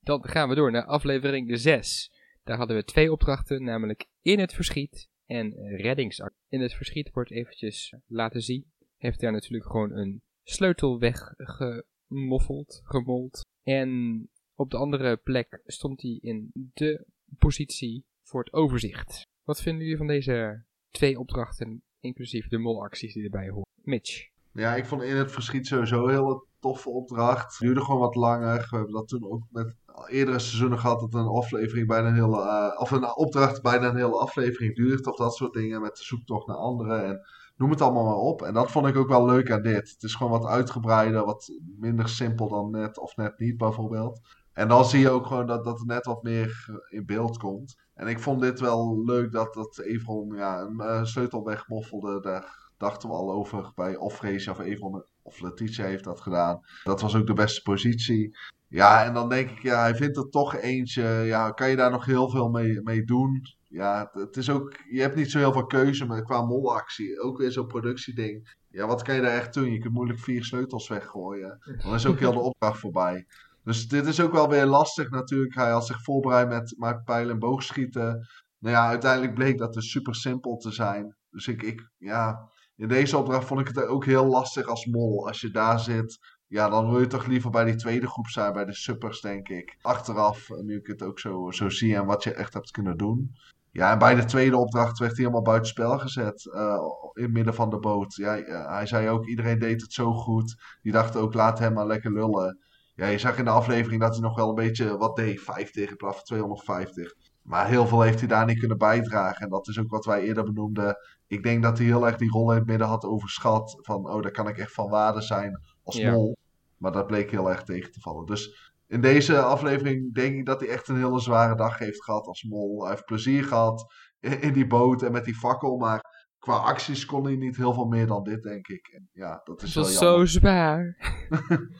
Dan 0.00 0.28
gaan 0.28 0.48
we 0.48 0.54
door 0.54 0.70
naar 0.70 0.84
aflevering 0.84 1.58
6. 1.58 2.12
Daar 2.44 2.56
hadden 2.56 2.76
we 2.76 2.84
twee 2.84 3.12
opdrachten, 3.12 3.64
namelijk 3.64 4.06
In 4.22 4.38
het 4.38 4.54
Verschiet 4.54 5.08
en 5.26 5.52
Reddingsactie. 5.76 6.38
In 6.48 6.60
het 6.60 6.74
Verschiet 6.74 7.10
wordt 7.12 7.30
eventjes 7.30 7.94
laten 8.06 8.40
zien. 8.40 8.72
Heeft 8.96 9.20
daar 9.20 9.32
natuurlijk 9.32 9.70
gewoon 9.70 9.92
een 9.92 10.22
sleutel 10.50 10.98
weggemoffeld, 10.98 12.80
gemold. 12.84 13.40
En 13.62 14.28
op 14.54 14.70
de 14.70 14.76
andere 14.76 15.16
plek 15.16 15.60
stond 15.66 16.02
hij 16.02 16.18
in 16.22 16.50
de 16.74 17.06
positie 17.38 18.04
voor 18.22 18.44
het 18.44 18.52
overzicht. 18.52 19.26
Wat 19.44 19.62
vinden 19.62 19.82
jullie 19.82 19.96
van 19.96 20.06
deze 20.06 20.64
twee 20.90 21.18
opdrachten, 21.18 21.82
inclusief 22.00 22.48
de 22.48 22.58
molacties 22.58 23.14
die 23.14 23.24
erbij 23.24 23.48
horen? 23.48 23.66
Mitch. 23.82 24.28
Ja, 24.52 24.74
ik 24.74 24.86
vond 24.86 25.02
in 25.02 25.16
het 25.16 25.32
verschiet 25.32 25.66
sowieso 25.66 26.04
een 26.04 26.14
hele 26.14 26.44
toffe 26.60 26.90
opdracht. 26.90 27.58
Duurde 27.58 27.80
gewoon 27.80 28.00
wat 28.00 28.14
langer. 28.14 28.66
We 28.70 28.76
hebben 28.76 28.94
dat 28.94 29.08
toen 29.08 29.30
ook 29.30 29.42
met 29.50 29.74
eerdere 30.06 30.38
seizoenen 30.38 30.78
gehad 30.78 31.00
dat 31.00 31.14
een 31.14 31.26
aflevering 31.26 31.86
bijna 31.86 32.08
een 32.08 32.14
hele, 32.14 32.42
eh, 32.42 32.80
of 32.80 32.90
een 32.90 33.16
opdracht 33.16 33.62
bijna 33.62 33.88
een 33.88 33.96
hele 33.96 34.18
aflevering 34.18 34.74
duurt. 34.76 35.06
Of 35.06 35.16
dat 35.16 35.34
soort 35.34 35.52
dingen 35.52 35.80
met 35.80 35.98
zoektocht 35.98 36.46
naar 36.46 36.56
anderen 36.56 37.04
en 37.04 37.20
noem 37.58 37.70
het 37.70 37.80
allemaal 37.80 38.04
maar 38.04 38.14
op. 38.14 38.42
En 38.42 38.54
dat 38.54 38.70
vond 38.70 38.86
ik 38.86 38.96
ook 38.96 39.08
wel 39.08 39.26
leuk 39.26 39.50
aan 39.50 39.62
dit. 39.62 39.90
Het 39.90 40.02
is 40.02 40.14
gewoon 40.14 40.40
wat 40.40 40.50
uitgebreider, 40.50 41.24
wat 41.24 41.52
minder 41.78 42.08
simpel 42.08 42.48
dan 42.48 42.70
net 42.70 42.98
of 42.98 43.16
net 43.16 43.38
niet 43.38 43.56
bijvoorbeeld. 43.56 44.20
En 44.52 44.68
dan 44.68 44.84
zie 44.84 45.00
je 45.00 45.10
ook 45.10 45.26
gewoon 45.26 45.46
dat, 45.46 45.64
dat 45.64 45.84
net 45.84 46.06
wat 46.06 46.22
meer 46.22 46.80
in 46.88 47.06
beeld 47.06 47.38
komt. 47.38 47.76
En 47.94 48.06
ik 48.06 48.20
vond 48.20 48.40
dit 48.40 48.60
wel 48.60 49.04
leuk 49.04 49.32
dat, 49.32 49.54
dat 49.54 49.78
Evron 49.78 50.34
ja, 50.34 50.60
een 50.60 50.80
eh, 50.80 51.04
sleutel 51.04 51.44
wegmoffelde. 51.44 52.20
Daar 52.20 52.70
dachten 52.76 53.08
we 53.08 53.14
al 53.14 53.32
over 53.32 53.72
bij 53.74 53.96
of 53.96 54.16
Freesia 54.16 54.52
of 54.52 54.58
Evon 54.58 55.04
of 55.22 55.40
Letitia 55.40 55.84
heeft 55.84 56.04
dat 56.04 56.20
gedaan. 56.20 56.60
Dat 56.84 57.00
was 57.00 57.16
ook 57.16 57.26
de 57.26 57.32
beste 57.32 57.62
positie. 57.62 58.36
Ja, 58.68 59.04
en 59.04 59.14
dan 59.14 59.28
denk 59.28 59.50
ik, 59.50 59.62
ja, 59.62 59.80
hij 59.80 59.94
vindt 59.94 60.16
er 60.16 60.28
toch 60.28 60.56
eentje. 60.56 61.02
Ja, 61.02 61.50
kan 61.50 61.70
je 61.70 61.76
daar 61.76 61.90
nog 61.90 62.04
heel 62.04 62.30
veel 62.30 62.48
mee, 62.48 62.82
mee 62.82 63.04
doen? 63.04 63.42
Ja, 63.68 64.10
het- 64.12 64.36
is 64.36 64.50
ook, 64.50 64.72
je 64.90 65.00
hebt 65.00 65.16
niet 65.16 65.30
zo 65.30 65.38
heel 65.38 65.52
veel 65.52 65.66
keuze 65.66 66.06
maar 66.06 66.22
qua 66.22 66.42
molactie. 66.44 67.20
Ook 67.20 67.38
weer 67.38 67.52
zo'n 67.52 67.66
productieding. 67.66 68.56
Ja, 68.68 68.86
wat 68.86 69.02
kan 69.02 69.14
je 69.14 69.20
daar 69.20 69.36
echt 69.36 69.54
doen? 69.54 69.72
Je 69.72 69.78
kunt 69.78 69.94
moeilijk 69.94 70.18
vier 70.18 70.44
sleutels 70.44 70.88
weggooien. 70.88 71.58
Dan 71.82 71.94
is 71.94 72.06
ook 72.06 72.18
heel 72.18 72.32
de 72.32 72.38
opdracht 72.40 72.78
voorbij. 72.80 73.26
Dus 73.64 73.88
dit 73.88 74.06
is 74.06 74.20
ook 74.20 74.32
wel 74.32 74.48
weer 74.48 74.66
lastig 74.66 75.10
natuurlijk. 75.10 75.54
Hij 75.54 75.70
had 75.70 75.86
zich 75.86 76.02
voorbereid 76.02 76.48
met, 76.48 76.74
met 76.78 77.04
pijl- 77.04 77.30
en 77.30 77.38
boogschieten. 77.38 78.26
Nou 78.58 78.74
ja, 78.74 78.88
uiteindelijk 78.88 79.34
bleek 79.34 79.58
dat 79.58 79.72
dus 79.72 79.90
super 79.90 80.14
simpel 80.14 80.56
te 80.56 80.70
zijn. 80.72 81.16
Dus 81.30 81.48
ik, 81.48 81.62
ik, 81.62 81.90
ja, 81.96 82.48
in 82.76 82.88
deze 82.88 83.16
opdracht 83.16 83.46
vond 83.46 83.60
ik 83.60 83.66
het 83.68 83.86
ook 83.86 84.04
heel 84.04 84.26
lastig 84.26 84.66
als 84.66 84.86
mol. 84.86 85.26
Als 85.26 85.40
je 85.40 85.50
daar 85.50 85.80
zit, 85.80 86.18
ja, 86.46 86.68
dan 86.68 86.90
wil 86.90 87.00
je 87.00 87.06
toch 87.06 87.26
liever 87.26 87.50
bij 87.50 87.64
die 87.64 87.74
tweede 87.76 88.06
groep 88.06 88.26
zijn, 88.28 88.52
bij 88.52 88.64
de 88.64 88.74
suppers, 88.74 89.20
denk 89.20 89.48
ik. 89.48 89.76
Achteraf, 89.82 90.48
nu 90.62 90.76
ik 90.76 90.86
het 90.86 91.02
ook 91.02 91.18
zo, 91.18 91.50
zo 91.50 91.68
zie 91.68 91.94
en 91.96 92.06
wat 92.06 92.22
je 92.24 92.32
echt 92.34 92.54
hebt 92.54 92.70
kunnen 92.70 92.96
doen. 92.96 93.34
Ja, 93.78 93.92
en 93.92 93.98
bij 93.98 94.14
de 94.14 94.24
tweede 94.24 94.56
opdracht 94.56 94.98
werd 94.98 95.10
hij 95.12 95.20
helemaal 95.20 95.42
buitenspel 95.42 95.98
gezet. 95.98 96.46
eh, 96.52 96.78
in 97.12 97.22
het 97.22 97.32
midden 97.32 97.54
van 97.54 97.70
de 97.70 97.78
boot. 97.78 98.14
Ja, 98.14 98.36
eh, 98.38 98.70
hij 98.70 98.86
zei 98.86 99.08
ook, 99.08 99.26
iedereen 99.26 99.58
deed 99.58 99.80
het 99.80 99.92
zo 99.92 100.12
goed. 100.12 100.56
Die 100.82 100.92
dachten 100.92 101.20
ook, 101.20 101.34
laat 101.34 101.58
hem 101.58 101.72
maar 101.72 101.86
lekker 101.86 102.12
lullen. 102.12 102.58
Ja, 102.94 103.06
je 103.06 103.18
zag 103.18 103.38
in 103.38 103.44
de 103.44 103.50
aflevering 103.50 104.00
dat 104.00 104.12
hij 104.12 104.20
nog 104.20 104.36
wel 104.36 104.48
een 104.48 104.54
beetje 104.54 104.96
wat 104.96 105.16
deed. 105.16 105.40
50 105.40 105.90
in 105.90 105.96
plaats 105.96 106.16
van 106.16 106.24
250. 106.24 107.12
Maar 107.42 107.66
heel 107.68 107.86
veel 107.86 108.00
heeft 108.02 108.18
hij 108.18 108.28
daar 108.28 108.44
niet 108.46 108.58
kunnen 108.58 108.78
bijdragen. 108.78 109.42
En 109.44 109.48
dat 109.50 109.68
is 109.68 109.78
ook 109.78 109.90
wat 109.90 110.04
wij 110.04 110.22
eerder 110.22 110.44
benoemden. 110.44 110.96
Ik 111.26 111.42
denk 111.42 111.62
dat 111.62 111.78
hij 111.78 111.86
heel 111.86 112.06
erg 112.06 112.16
die 112.16 112.30
rol 112.30 112.50
in 112.52 112.58
het 112.58 112.66
midden 112.66 112.86
had 112.86 113.04
overschat. 113.04 113.78
Van, 113.80 114.10
oh, 114.10 114.22
daar 114.22 114.30
kan 114.30 114.48
ik 114.48 114.58
echt 114.58 114.72
van 114.72 114.88
waarde 114.90 115.20
zijn 115.20 115.60
als 115.84 115.96
Ja. 115.96 116.12
mol. 116.12 116.36
Maar 116.76 116.92
dat 116.92 117.06
bleek 117.06 117.30
heel 117.30 117.50
erg 117.50 117.62
tegen 117.62 117.92
te 117.92 118.00
vallen. 118.00 118.26
Dus 118.26 118.72
in 118.88 119.00
deze 119.00 119.40
aflevering 119.40 120.14
denk 120.14 120.36
ik 120.36 120.46
dat 120.46 120.60
hij 120.60 120.68
echt 120.68 120.88
een 120.88 120.96
hele 120.96 121.20
zware 121.20 121.54
dag 121.56 121.78
heeft 121.78 122.04
gehad 122.04 122.26
als 122.26 122.42
mol. 122.42 122.80
Hij 122.80 122.90
heeft 122.90 123.04
plezier 123.04 123.44
gehad 123.44 123.94
in, 124.20 124.40
in 124.40 124.52
die 124.52 124.66
boot 124.66 125.02
en 125.02 125.12
met 125.12 125.24
die 125.24 125.36
fakkel. 125.36 125.76
Maar 125.76 126.00
qua 126.38 126.56
acties 126.56 127.04
kon 127.04 127.24
hij 127.24 127.36
niet 127.36 127.56
heel 127.56 127.74
veel 127.74 127.86
meer 127.86 128.06
dan 128.06 128.22
dit, 128.22 128.42
denk 128.42 128.68
ik. 128.68 128.88
En 128.88 129.08
ja, 129.12 129.40
dat 129.44 129.62
is 129.62 129.74
Het 129.74 129.84
wel 129.84 129.94
zo 129.94 130.24
zwaar. 130.24 130.96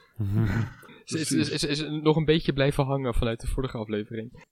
Is, 1.05 1.15
is, 1.15 1.33
is, 1.33 1.49
Precies. 1.49 1.65
is, 1.65 1.81
is 1.81 2.03
nog 2.03 2.17
een 2.17 2.25
beetje 2.25 2.53
blijven 2.53 2.85
hangen 2.85 3.15
vanuit 3.15 3.41
de 3.41 3.47
vorige 3.47 3.79
aflevering. 3.79 4.45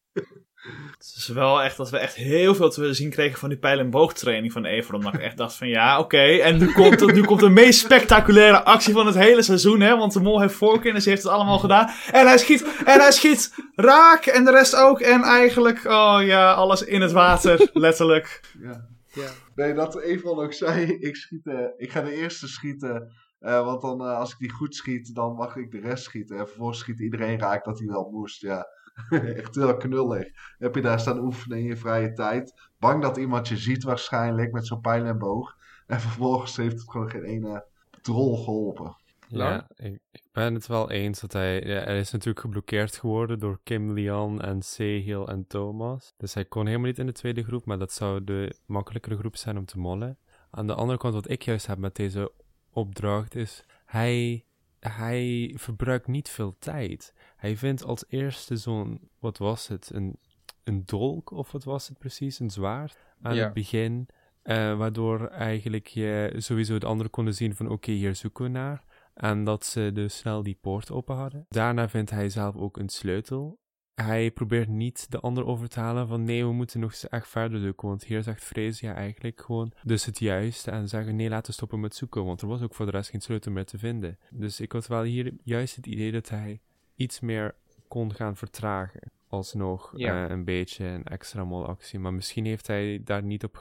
Het 0.98 1.12
is 1.16 1.28
wel 1.28 1.62
echt 1.62 1.76
dat 1.76 1.90
we 1.90 1.98
echt 1.98 2.14
heel 2.14 2.54
veel 2.54 2.70
te 2.70 2.94
zien 2.94 3.10
kregen 3.10 3.38
van 3.38 3.48
die 3.48 3.58
pijl- 3.58 3.78
en 3.78 3.90
boogtraining 3.90 4.52
van 4.52 4.64
Everon. 4.64 5.00
Dat 5.00 5.14
ik 5.14 5.20
echt 5.20 5.36
dacht 5.36 5.54
van 5.56 5.68
ja, 5.68 5.98
oké. 5.98 6.18
En 6.22 6.58
nu 6.58 6.72
komt, 6.72 7.00
het, 7.00 7.12
nu 7.14 7.22
komt 7.24 7.40
de 7.40 7.48
meest 7.48 7.78
spectaculaire 7.80 8.62
actie 8.64 8.92
van 8.94 9.06
het 9.06 9.14
hele 9.14 9.42
seizoen. 9.42 9.80
Hè, 9.80 9.96
want 9.96 10.12
de 10.12 10.20
mol 10.20 10.40
heeft 10.40 10.54
voorkennis, 10.54 11.04
heeft 11.04 11.22
het 11.22 11.32
allemaal 11.32 11.58
gedaan. 11.58 11.88
En 12.12 12.26
hij 12.26 12.38
schiet, 12.38 12.62
en 12.84 13.00
hij 13.00 13.12
schiet 13.12 13.54
raak. 13.74 14.26
En 14.26 14.44
de 14.44 14.50
rest 14.50 14.76
ook. 14.76 15.00
En 15.00 15.22
eigenlijk, 15.22 15.84
oh 15.84 16.18
ja, 16.20 16.52
alles 16.52 16.82
in 16.82 17.00
het 17.00 17.12
water. 17.12 17.70
Letterlijk. 17.72 18.40
Ja. 18.60 18.86
Ja. 19.12 19.30
Nee, 19.54 19.74
dat 19.74 20.00
Evon 20.00 20.38
ook 20.38 20.52
zei, 20.52 20.86
ik, 20.98 21.16
schiet, 21.16 21.46
eh, 21.46 21.54
ik 21.76 21.90
ga 21.90 22.00
de 22.00 22.14
eerste 22.14 22.48
schieten. 22.48 23.12
eh, 23.40 23.64
want 23.64 23.80
dan, 23.82 24.00
eh, 24.00 24.18
als 24.18 24.32
ik 24.32 24.38
die 24.38 24.50
goed 24.52 24.74
schiet, 24.74 25.14
dan 25.14 25.34
mag 25.34 25.56
ik 25.56 25.70
de 25.70 25.80
rest 25.80 26.04
schieten. 26.04 26.38
En 26.38 26.46
vervolgens 26.46 26.78
schiet 26.78 27.00
iedereen 27.00 27.38
raak 27.38 27.64
dat 27.64 27.78
hij 27.78 27.88
wel 27.88 28.08
moest. 28.12 28.40
Ja, 28.40 28.66
echt 29.10 29.54
heel 29.54 29.76
knullig. 29.76 30.28
Heb 30.58 30.74
je 30.74 30.80
daar 30.80 31.00
staan 31.00 31.18
oefenen 31.18 31.58
in 31.58 31.64
je 31.64 31.76
vrije 31.76 32.12
tijd. 32.12 32.70
Bang 32.78 33.02
dat 33.02 33.16
iemand 33.16 33.48
je 33.48 33.56
ziet 33.56 33.82
waarschijnlijk 33.82 34.52
met 34.52 34.66
zo'n 34.66 34.80
pijl 34.80 35.04
en 35.04 35.18
boog. 35.18 35.56
En 35.86 36.00
vervolgens 36.00 36.56
heeft 36.56 36.78
het 36.78 36.90
gewoon 36.90 37.10
geen 37.10 37.24
ene 37.24 37.66
drol 38.02 38.44
geholpen. 38.44 38.96
Ja, 39.28 39.68
ik, 39.76 40.00
ik 40.10 40.22
ben 40.32 40.54
het 40.54 40.66
wel 40.66 40.90
eens 40.90 41.20
dat 41.20 41.32
hij... 41.32 41.62
Ja, 41.62 41.80
hij 41.80 41.98
is 41.98 42.10
natuurlijk 42.10 42.40
geblokkeerd 42.40 42.96
geworden 42.96 43.38
door 43.38 43.60
Kim 43.62 43.92
Lian 43.92 44.40
en 44.40 44.62
Sehil 44.62 45.28
en 45.28 45.46
Thomas. 45.46 46.14
Dus 46.16 46.34
hij 46.34 46.44
kon 46.44 46.66
helemaal 46.66 46.86
niet 46.86 46.98
in 46.98 47.06
de 47.06 47.12
tweede 47.12 47.44
groep, 47.44 47.64
maar 47.64 47.78
dat 47.78 47.92
zou 47.92 48.24
de 48.24 48.56
makkelijkere 48.66 49.16
groep 49.16 49.36
zijn 49.36 49.58
om 49.58 49.64
te 49.64 49.78
mollen. 49.78 50.18
Aan 50.50 50.66
de 50.66 50.74
andere 50.74 50.98
kant, 50.98 51.14
wat 51.14 51.30
ik 51.30 51.42
juist 51.42 51.66
heb 51.66 51.78
met 51.78 51.96
deze 51.96 52.32
opdracht, 52.70 53.34
is 53.34 53.64
hij, 53.84 54.44
hij 54.80 55.52
verbruikt 55.56 56.06
niet 56.06 56.28
veel 56.28 56.56
tijd. 56.58 57.14
Hij 57.46 57.56
vindt 57.56 57.84
als 57.84 58.04
eerste 58.08 58.56
zo'n, 58.56 59.08
wat 59.18 59.38
was 59.38 59.68
het, 59.68 59.90
een, 59.94 60.16
een 60.64 60.82
dolk 60.86 61.30
of 61.30 61.52
wat 61.52 61.64
was 61.64 61.88
het 61.88 61.98
precies, 61.98 62.38
een 62.38 62.50
zwaard 62.50 62.96
aan 63.22 63.34
Ja. 63.34 63.44
het 63.44 63.52
begin. 63.52 64.08
eh, 64.42 64.76
waardoor 64.78 65.26
eigenlijk 65.28 65.86
je 65.86 66.34
sowieso 66.36 66.78
de 66.78 66.86
anderen 66.86 67.10
konden 67.12 67.34
zien 67.34 67.54
van 67.54 67.68
oké, 67.70 67.90
hier 67.90 68.14
zoeken 68.14 68.44
we 68.44 68.50
naar. 68.50 68.84
En 69.14 69.44
dat 69.44 69.64
ze 69.64 69.90
dus 69.94 70.16
snel 70.16 70.42
die 70.42 70.58
poort 70.60 70.90
open 70.90 71.16
hadden. 71.16 71.46
Daarna 71.48 71.88
vindt 71.88 72.10
hij 72.10 72.28
zelf 72.28 72.56
ook 72.56 72.76
een 72.76 72.88
sleutel. 72.88 73.58
Hij 73.94 74.30
probeert 74.30 74.68
niet 74.68 75.10
de 75.10 75.20
ander 75.20 75.44
over 75.46 75.68
te 75.68 75.80
halen 75.80 76.08
van 76.08 76.22
nee, 76.24 76.44
we 76.44 76.52
moeten 76.52 76.80
nog 76.80 76.90
eens 76.90 77.08
echt 77.08 77.28
verder 77.28 77.60
zoeken. 77.60 77.88
Want 77.88 78.04
hier 78.04 78.22
zegt 78.22 78.42
Freesia 78.44 78.94
eigenlijk 78.94 79.40
gewoon 79.40 79.72
dus 79.82 80.04
het 80.04 80.18
juiste 80.18 80.70
en 80.70 80.88
zeggen 80.88 81.16
nee, 81.16 81.28
laten 81.28 81.46
we 81.46 81.52
stoppen 81.52 81.80
met 81.80 81.94
zoeken. 81.94 82.24
Want 82.24 82.40
er 82.40 82.48
was 82.48 82.62
ook 82.62 82.74
voor 82.74 82.86
de 82.86 82.92
rest 82.92 83.10
geen 83.10 83.20
sleutel 83.20 83.52
meer 83.52 83.64
te 83.66 83.78
vinden. 83.78 84.18
Dus 84.30 84.60
ik 84.60 84.72
had 84.72 84.86
wel 84.86 85.02
hier 85.02 85.32
juist 85.44 85.76
het 85.76 85.86
idee 85.86 86.12
dat 86.12 86.28
hij 86.28 86.60
iets 86.96 87.20
meer 87.20 87.54
kon 87.88 88.14
gaan 88.14 88.36
vertragen. 88.36 89.10
Alsnog 89.28 89.92
Ja. 89.96 90.24
eh, 90.24 90.30
een 90.30 90.44
beetje 90.44 90.84
een 90.84 91.04
extra 91.04 91.44
molactie. 91.44 91.98
Maar 91.98 92.14
misschien 92.14 92.44
heeft 92.44 92.66
hij 92.66 93.00
daar 93.04 93.22
niet 93.22 93.44
op 93.44 93.56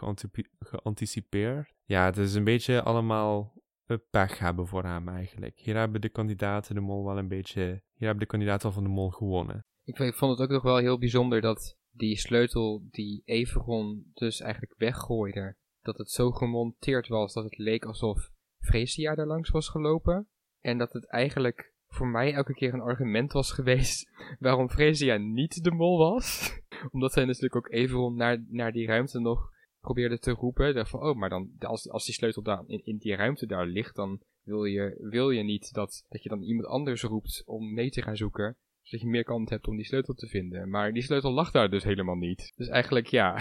geanticipeerd. 0.60 1.74
Ja, 1.86 2.06
het 2.06 2.18
is 2.18 2.34
een 2.34 2.44
beetje 2.44 2.82
allemaal 2.82 3.54
eh, 3.86 3.98
pech 4.10 4.40
hebben 4.40 4.68
voor 4.68 4.84
hem 4.84 5.10
eigenlijk. 5.10 5.60
Hier 5.60 5.76
hebben 5.76 6.02
de 6.02 6.10
kandidaten 6.10 6.76
de 6.76 6.82
mol 6.82 7.06
wel 7.06 7.18
een 7.18 7.28
beetje... 7.28 7.62
Hier 7.94 8.08
hebben 8.08 8.20
de 8.20 8.26
kandidaten 8.26 8.68
al 8.68 8.74
van 8.74 8.84
de 8.84 8.90
mol 8.90 9.10
gewonnen. 9.10 9.66
Ik, 9.84 10.00
ik 10.00 10.14
vond 10.16 10.32
het 10.32 10.48
ook 10.48 10.54
nog 10.54 10.64
wel 10.64 10.78
heel 10.78 10.98
bijzonder 10.98 11.42
dat 11.42 11.78
die 11.92 12.18
sleutel 12.18 12.88
die 12.92 13.22
Everon 13.26 14.12
dus 14.14 14.40
eigenlijk 14.40 14.74
weggooide, 14.78 15.56
dat 15.82 15.98
het 15.98 16.12
zo 16.12 16.32
gemonteerd 16.32 17.08
was 17.08 17.34
dat 17.34 17.44
het 17.44 17.58
leek 17.58 17.86
alsof 17.86 18.30
Freesia 18.60 19.16
daar 19.16 19.28
langs 19.28 19.50
was 19.50 19.70
gelopen. 19.70 20.28
En 20.60 20.78
dat 20.78 20.94
het 20.94 21.08
eigenlijk 21.10 21.74
voor 21.96 22.08
mij 22.08 22.34
elke 22.34 22.54
keer 22.54 22.74
een 22.74 22.82
argument 22.82 23.32
was 23.32 23.52
geweest 23.52 24.10
waarom 24.40 24.70
Freesia 24.70 25.18
niet 25.18 25.64
de 25.64 25.72
mol 25.72 25.98
was. 25.98 26.54
Omdat 26.92 27.14
zij 27.14 27.26
natuurlijk 27.26 27.56
ook 27.56 27.72
Everon 27.72 28.16
naar, 28.16 28.46
naar 28.48 28.72
die 28.72 28.88
ruimte 28.88 29.20
nog 29.20 29.52
probeerde 29.80 30.20
te 30.20 30.32
roepen. 30.32 30.74
Dacht 30.74 30.90
van, 30.90 31.02
oh, 31.02 31.16
maar 31.16 31.30
dan, 31.30 31.52
als, 31.60 31.90
als 31.90 32.06
die 32.06 32.14
sleutel 32.14 32.42
daar 32.42 32.64
in, 32.68 32.86
in 32.86 32.98
die 32.98 33.16
ruimte 33.16 33.46
daar 33.46 33.66
ligt, 33.66 33.96
dan 33.96 34.22
wil 34.44 34.64
je, 34.64 35.08
wil 35.10 35.30
je 35.30 35.44
niet 35.44 35.74
dat, 35.74 36.06
dat 36.10 36.24
je 36.24 36.30
dan 36.30 36.42
iemand 36.42 36.68
anders 36.68 37.02
roept 37.02 37.44
om 37.46 37.74
mee 37.74 37.90
te 37.90 38.02
gaan 38.02 38.18
zoeken 38.18 38.58
zodat 38.86 39.06
je 39.06 39.12
meer 39.12 39.24
kans 39.24 39.50
hebt 39.50 39.68
om 39.68 39.76
die 39.76 39.86
sleutel 39.86 40.14
te 40.14 40.28
vinden. 40.28 40.70
Maar 40.70 40.94
die 40.94 41.04
sleutel 41.04 41.32
lag 41.32 41.52
daar 41.52 41.70
dus 41.70 41.84
helemaal 41.84 42.16
niet. 42.16 42.54
Dus 42.56 42.68
eigenlijk 42.68 43.08
ja. 43.08 43.38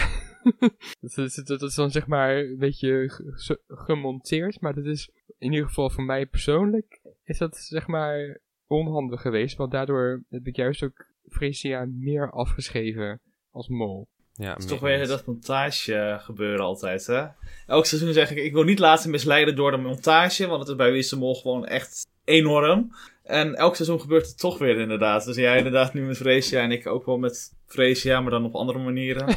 dat, 1.01 1.19
is, 1.19 1.35
dat 1.35 1.63
is 1.63 1.75
dan 1.75 1.91
zeg 1.91 2.07
maar 2.07 2.37
een 2.37 2.59
beetje 2.59 3.05
ge- 3.09 3.63
gemonteerd. 3.67 4.61
Maar 4.61 4.75
dat 4.75 4.85
is 4.85 5.11
in 5.39 5.53
ieder 5.53 5.67
geval 5.67 5.91
voor 5.91 6.05
mij 6.05 6.27
persoonlijk. 6.27 7.01
Is 7.25 7.39
dat 7.39 7.57
zeg 7.57 7.87
maar 7.87 8.41
onhandig 8.67 9.21
geweest. 9.21 9.57
Want 9.57 9.71
daardoor 9.71 10.23
heb 10.31 10.47
ik 10.47 10.57
juist 10.57 10.83
ook 10.83 11.07
Freesia 11.29 11.87
meer 11.89 12.31
afgeschreven 12.31 13.21
als 13.51 13.69
mol. 13.69 14.09
Ja, 14.37 14.53
Het 14.53 14.63
is 14.63 14.67
toch 14.69 14.81
weer 14.81 15.01
eens. 15.01 15.09
dat 15.09 15.27
montage 15.27 16.17
gebeuren 16.21 16.65
altijd, 16.65 17.07
hè? 17.07 17.25
Elk 17.67 17.87
seizoen 17.87 18.13
zeg 18.13 18.31
ik, 18.31 18.37
ik 18.37 18.53
wil 18.53 18.63
niet 18.63 18.79
laten 18.79 19.11
misleiden 19.11 19.57
door 19.57 19.71
de 19.71 19.77
montage, 19.77 20.47
want 20.47 20.61
het 20.61 20.69
is 20.69 20.77
bij 20.77 20.93
Wissemol 20.93 21.35
gewoon 21.35 21.67
echt 21.67 22.07
enorm. 22.25 22.91
En 23.23 23.55
elk 23.55 23.75
seizoen 23.75 24.01
gebeurt 24.01 24.27
het 24.27 24.39
toch 24.39 24.59
weer 24.59 24.79
inderdaad. 24.79 25.25
Dus 25.25 25.37
jij 25.37 25.57
inderdaad 25.57 25.95
nu 25.95 26.03
met 26.03 26.17
Freesia 26.17 26.63
en 26.63 26.71
ik 26.71 26.87
ook 26.87 27.07
wel 27.07 27.19
met 27.19 27.53
Freesia, 27.67 28.21
maar 28.21 28.31
dan 28.31 28.45
op 28.45 28.55
andere 28.55 28.79
manieren. 28.79 29.37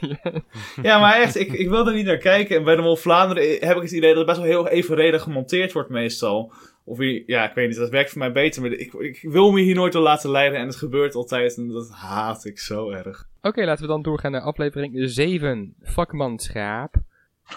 ja. 0.00 0.32
ja, 0.82 0.98
maar 0.98 1.20
echt, 1.20 1.36
ik, 1.36 1.52
ik 1.52 1.68
wil 1.68 1.86
er 1.86 1.94
niet 1.94 2.06
naar 2.06 2.18
kijken. 2.18 2.56
En 2.56 2.64
bij 2.64 2.76
de 2.76 2.82
Mol 2.82 2.96
Vlaanderen 2.96 3.68
heb 3.68 3.76
ik 3.76 3.82
het 3.82 3.92
idee 3.92 4.08
dat 4.14 4.16
het 4.16 4.26
best 4.26 4.38
wel 4.38 4.46
heel 4.46 4.68
evenredig 4.68 5.22
gemonteerd 5.22 5.72
wordt 5.72 5.90
meestal. 5.90 6.52
Of 6.84 6.98
wie, 6.98 7.22
ja, 7.26 7.48
ik 7.48 7.54
weet 7.54 7.68
niet, 7.68 7.76
dat 7.76 7.90
werkt 7.90 8.10
voor 8.10 8.18
mij 8.18 8.32
beter. 8.32 8.62
Maar 8.62 8.70
ik, 8.70 8.92
ik 8.92 9.20
wil 9.22 9.52
me 9.52 9.60
hier 9.60 9.74
nooit 9.74 9.92
door 9.92 10.02
laten 10.02 10.30
leiden 10.30 10.58
en 10.58 10.66
het 10.66 10.76
gebeurt 10.76 11.14
altijd. 11.14 11.56
En 11.56 11.68
dat 11.68 11.90
haat 11.90 12.44
ik 12.44 12.58
zo 12.58 12.90
erg. 12.90 13.28
Oké, 13.42 13.64
laten 13.64 13.82
we 13.82 13.90
dan 13.90 14.02
doorgaan 14.02 14.32
naar 14.32 14.40
aflevering 14.40 15.10
7. 15.10 15.74
Vakmanschap. 15.80 16.94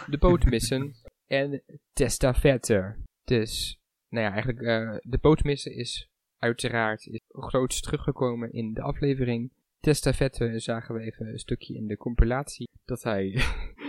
De 0.07 0.17
boot 0.17 0.45
missen. 0.45 0.95
en 1.27 1.61
testafette. 1.93 2.95
Dus, 3.23 3.79
nou 4.09 4.25
ja, 4.25 4.31
eigenlijk 4.31 4.61
eh, 4.61 4.95
de 5.01 5.17
boot 5.17 5.43
missen 5.43 5.75
is 5.75 6.09
uiteraard 6.39 7.05
is 7.05 7.19
grootst 7.29 7.83
teruggekomen 7.83 8.53
in 8.53 8.73
de 8.73 8.81
aflevering. 8.81 9.51
Testafette 9.79 10.59
zagen 10.59 10.95
we 10.95 11.01
even 11.01 11.27
een 11.27 11.39
stukje 11.39 11.75
in 11.75 11.87
de 11.87 11.97
compilatie. 11.97 12.69
Dat 12.85 13.03
hij, 13.03 13.41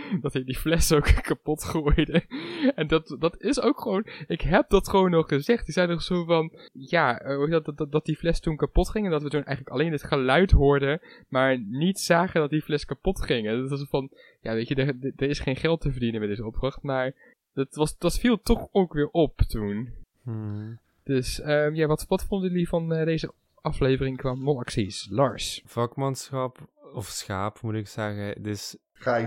dat 0.21 0.33
hij 0.33 0.43
die 0.43 0.57
fles 0.57 0.91
ook 0.93 1.13
kapot 1.21 1.63
gooide. 1.63 2.23
En 2.75 2.87
dat, 2.87 3.15
dat 3.19 3.41
is 3.41 3.61
ook 3.61 3.81
gewoon, 3.81 4.05
ik 4.27 4.41
heb 4.41 4.69
dat 4.69 4.89
gewoon 4.89 5.11
nog 5.11 5.27
gezegd. 5.27 5.65
Die 5.65 5.73
zei 5.73 5.87
nog 5.87 6.01
zo 6.01 6.25
van, 6.25 6.51
ja, 6.73 7.19
eh, 7.19 7.49
dat, 7.49 7.77
dat, 7.77 7.91
dat, 7.91 8.05
die 8.05 8.15
fles 8.15 8.39
toen 8.39 8.55
kapot 8.55 8.89
ging. 8.89 9.05
En 9.05 9.11
dat 9.11 9.23
we 9.23 9.29
toen 9.29 9.43
eigenlijk 9.43 9.75
alleen 9.75 9.91
het 9.91 10.03
geluid 10.03 10.51
hoorden 10.51 11.01
maar 11.27 11.59
niet 11.59 11.99
zagen 11.99 12.41
dat 12.41 12.49
die 12.49 12.61
fles 12.61 12.85
kapot 12.85 13.21
ging. 13.21 13.47
En 13.47 13.61
dat 13.61 13.69
was 13.69 13.85
van, 13.89 14.09
ja 14.41 14.53
weet 14.53 14.67
je, 14.67 14.75
er, 14.75 15.13
er 15.15 15.29
is 15.29 15.39
geen 15.39 15.55
geld 15.55 15.81
te 15.81 15.91
verdienen 15.91 16.19
met 16.19 16.29
deze 16.29 16.45
opdracht, 16.45 16.81
maar 16.81 17.13
Dat, 17.53 17.75
was, 17.75 17.97
dat 17.97 18.19
viel 18.19 18.41
toch 18.41 18.67
ook 18.71 18.93
weer 18.93 19.09
op 19.09 19.37
toen. 19.37 19.89
Hmm. 20.23 20.79
Dus 21.03 21.41
ehm, 21.41 21.73
ja, 21.73 21.87
wat, 21.87 22.05
wat 22.07 22.23
vonden 22.23 22.49
jullie 22.49 22.67
van 22.67 22.93
eh, 22.93 23.05
deze 23.05 23.31
aflevering 23.61 24.17
qua 24.17 24.33
molacties? 24.33 25.07
Lars? 25.09 25.61
Vakmanschap, 25.65 26.57
of 26.93 27.07
schaap 27.07 27.61
moet 27.61 27.73
ik 27.73 27.87
zeggen, 27.87 28.27
het 28.27 28.47
is 28.47 28.77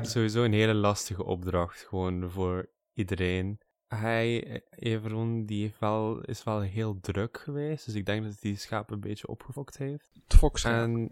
Sowieso 0.02 0.44
een 0.44 0.52
hele 0.52 0.74
lastige 0.74 1.24
opdracht, 1.24 1.86
gewoon 1.88 2.30
voor 2.30 2.68
iedereen. 2.92 3.60
Hij, 3.88 4.44
eh, 4.46 4.60
Everon, 4.70 5.46
die 5.46 5.62
heeft 5.62 5.78
wel, 5.78 6.20
is 6.20 6.44
wel 6.44 6.60
heel 6.60 7.00
druk 7.00 7.38
geweest, 7.38 7.84
dus 7.84 7.94
ik 7.94 8.06
denk 8.06 8.22
dat 8.22 8.32
hij 8.32 8.50
die 8.50 8.56
schaap 8.58 8.90
een 8.90 9.00
beetje 9.00 9.26
opgefokt 9.26 9.78
heeft. 9.78 10.10
Het 10.28 10.38
Foxschaap. 10.38 10.74
En 10.74 11.08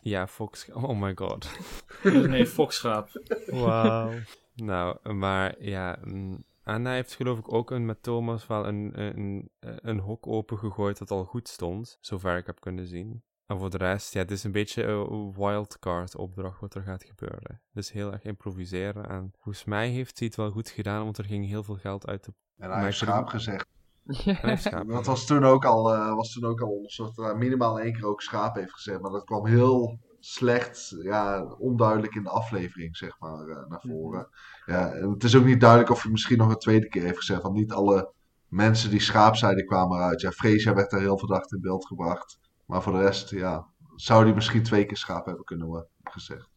ja, 0.00 0.26
Fox, 0.26 0.72
oh 0.72 1.00
my 1.00 1.12
god. 1.14 1.50
Nee, 2.28 2.46
fokschaap. 2.46 3.08
Wauw. 3.46 4.12
nou, 4.54 5.12
maar 5.12 5.62
ja, 5.64 5.98
mm, 6.04 6.44
en 6.64 6.84
hij 6.84 6.94
heeft 6.94 7.14
geloof 7.14 7.38
ik 7.38 7.52
ook 7.52 7.70
een, 7.70 7.86
met 7.86 8.02
Thomas 8.02 8.46
wel 8.46 8.66
een, 8.66 9.00
een, 9.00 9.50
een, 9.60 9.78
een 9.82 9.98
hok 9.98 10.26
opengegooid 10.26 10.98
dat 10.98 11.10
al 11.10 11.24
goed 11.24 11.48
stond, 11.48 11.98
zover 12.00 12.36
ik 12.36 12.46
heb 12.46 12.60
kunnen 12.60 12.86
zien. 12.86 13.22
En 13.46 13.58
voor 13.58 13.70
de 13.70 13.76
rest, 13.76 14.12
ja, 14.12 14.20
het 14.20 14.30
is 14.30 14.44
een 14.44 14.52
beetje 14.52 14.82
een 14.82 15.32
wildcard 15.36 16.16
opdracht 16.16 16.60
wat 16.60 16.74
er 16.74 16.82
gaat 16.82 17.04
gebeuren. 17.04 17.60
Dus 17.72 17.92
heel 17.92 18.12
erg 18.12 18.22
improviseren. 18.22 19.08
En 19.08 19.32
volgens 19.38 19.64
mij 19.64 19.88
heeft 19.88 20.18
hij 20.18 20.26
het 20.26 20.36
wel 20.36 20.50
goed 20.50 20.68
gedaan, 20.68 21.04
want 21.04 21.18
er 21.18 21.24
ging 21.24 21.46
heel 21.46 21.62
veel 21.62 21.76
geld 21.76 22.06
uit 22.06 22.24
de... 22.24 22.32
En 22.56 22.66
hij 22.66 22.68
Maar 22.68 22.84
heeft 22.84 22.96
schaap 22.96 23.28
gezegd. 23.36 23.66
Schaap. 24.06 24.88
Dat 24.88 25.06
was 25.06 25.26
toen 25.26 25.44
ook 25.44 25.64
al, 25.64 25.94
eh, 25.94 26.14
was 26.14 26.32
toen 26.32 26.44
ook 26.44 26.60
al 26.60 26.68
onderzocht. 26.68 27.16
Dat 27.16 27.24
hij 27.24 27.34
minimaal 27.34 27.80
één 27.80 27.92
keer 27.92 28.06
ook 28.06 28.22
schaap 28.22 28.54
heeft 28.54 28.72
gezegd. 28.72 29.00
Maar 29.00 29.10
dat 29.10 29.24
kwam 29.24 29.46
heel 29.46 29.98
slecht, 30.20 30.96
ja, 31.02 31.42
onduidelijk 31.58 32.14
in 32.14 32.22
de 32.22 32.28
aflevering, 32.28 32.96
zeg 32.96 33.18
maar, 33.18 33.48
eh, 33.48 33.66
naar 33.68 33.80
voren. 33.80 34.28
Ja, 34.66 34.92
en 34.92 35.10
het 35.10 35.24
is 35.24 35.36
ook 35.36 35.44
niet 35.44 35.60
duidelijk 35.60 35.90
of 35.90 36.02
hij 36.02 36.10
misschien 36.10 36.38
nog 36.38 36.48
een 36.50 36.58
tweede 36.58 36.88
keer 36.88 37.02
heeft 37.02 37.16
gezegd. 37.16 37.42
Want 37.42 37.54
niet 37.54 37.72
alle 37.72 38.12
mensen 38.48 38.90
die 38.90 39.00
schaap 39.00 39.36
zeiden 39.36 39.66
kwamen 39.66 39.96
eruit. 39.96 40.20
Ja, 40.20 40.30
Freesia 40.30 40.74
werd 40.74 40.90
daar 40.90 41.00
heel 41.00 41.18
verdacht 41.18 41.52
in 41.52 41.60
beeld 41.60 41.86
gebracht. 41.86 42.38
Maar 42.66 42.82
voor 42.82 42.92
de 42.92 43.00
rest, 43.00 43.30
ja, 43.30 43.66
zou 43.94 44.24
hij 44.24 44.34
misschien 44.34 44.62
twee 44.62 44.84
keer 44.84 44.96
schaap 44.96 45.26
hebben 45.26 45.44
kunnen 45.44 45.66
worden 45.66 45.88
gezegd. 46.02 46.48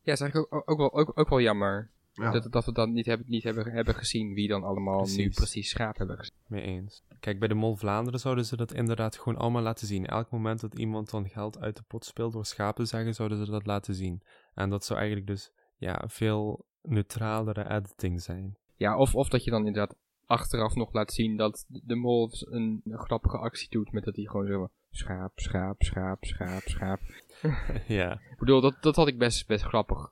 Ja, 0.00 0.12
is 0.12 0.20
eigenlijk 0.20 0.54
ook, 0.54 0.70
ook, 0.70 0.78
wel, 0.78 0.92
ook, 0.92 1.18
ook 1.18 1.28
wel 1.28 1.40
jammer. 1.40 1.92
Ja. 2.12 2.30
Dat, 2.30 2.52
dat 2.52 2.64
we 2.64 2.72
dan 2.72 2.92
niet, 2.92 3.06
hebben, 3.06 3.26
niet 3.28 3.42
hebben, 3.42 3.72
hebben 3.72 3.94
gezien 3.94 4.34
wie 4.34 4.48
dan 4.48 4.64
allemaal 4.64 5.06
nu 5.06 5.28
Precies. 5.28 5.68
schaap 5.70 5.98
hebben 5.98 6.16
gezien. 6.16 6.34
Mee 6.46 6.62
eens. 6.62 7.04
Kijk, 7.20 7.38
bij 7.38 7.48
de 7.48 7.54
Mol 7.54 7.76
Vlaanderen 7.76 8.20
zouden 8.20 8.44
ze 8.44 8.56
dat 8.56 8.72
inderdaad 8.72 9.18
gewoon 9.18 9.38
allemaal 9.38 9.62
laten 9.62 9.86
zien. 9.86 10.06
Elk 10.06 10.30
moment 10.30 10.60
dat 10.60 10.78
iemand 10.78 11.10
dan 11.10 11.28
geld 11.28 11.58
uit 11.58 11.76
de 11.76 11.82
pot 11.82 12.04
speelt 12.04 12.32
door 12.32 12.46
schapen 12.46 12.86
zeggen, 12.86 13.14
zouden 13.14 13.44
ze 13.44 13.50
dat 13.50 13.66
laten 13.66 13.94
zien. 13.94 14.22
En 14.54 14.70
dat 14.70 14.84
zou 14.84 14.98
eigenlijk 14.98 15.28
dus, 15.28 15.52
ja, 15.76 16.02
een 16.02 16.10
veel 16.10 16.66
neutralere 16.82 17.70
editing 17.70 18.22
zijn. 18.22 18.56
Ja, 18.76 18.98
of, 18.98 19.14
of 19.14 19.28
dat 19.28 19.44
je 19.44 19.50
dan 19.50 19.66
inderdaad 19.66 19.96
achteraf 20.26 20.74
nog 20.74 20.92
laat 20.92 21.12
zien 21.12 21.36
dat 21.36 21.64
de 21.68 21.94
mol 21.94 22.30
een, 22.40 22.80
een 22.84 22.98
grappige 22.98 23.38
actie 23.38 23.68
doet 23.70 23.92
met 23.92 24.04
dat 24.04 24.16
hij 24.16 24.24
gewoon 24.24 24.46
zo 24.46 24.70
schaap, 24.96 25.32
schaap, 25.34 25.82
schaap, 25.82 26.24
schaap, 26.24 26.62
schaap. 26.64 27.00
ja. 27.86 28.12
Ik 28.12 28.38
bedoel, 28.38 28.60
dat, 28.60 28.74
dat 28.80 28.96
had 28.96 29.08
ik 29.08 29.18
best, 29.18 29.46
best 29.46 29.64
grappig. 29.64 30.10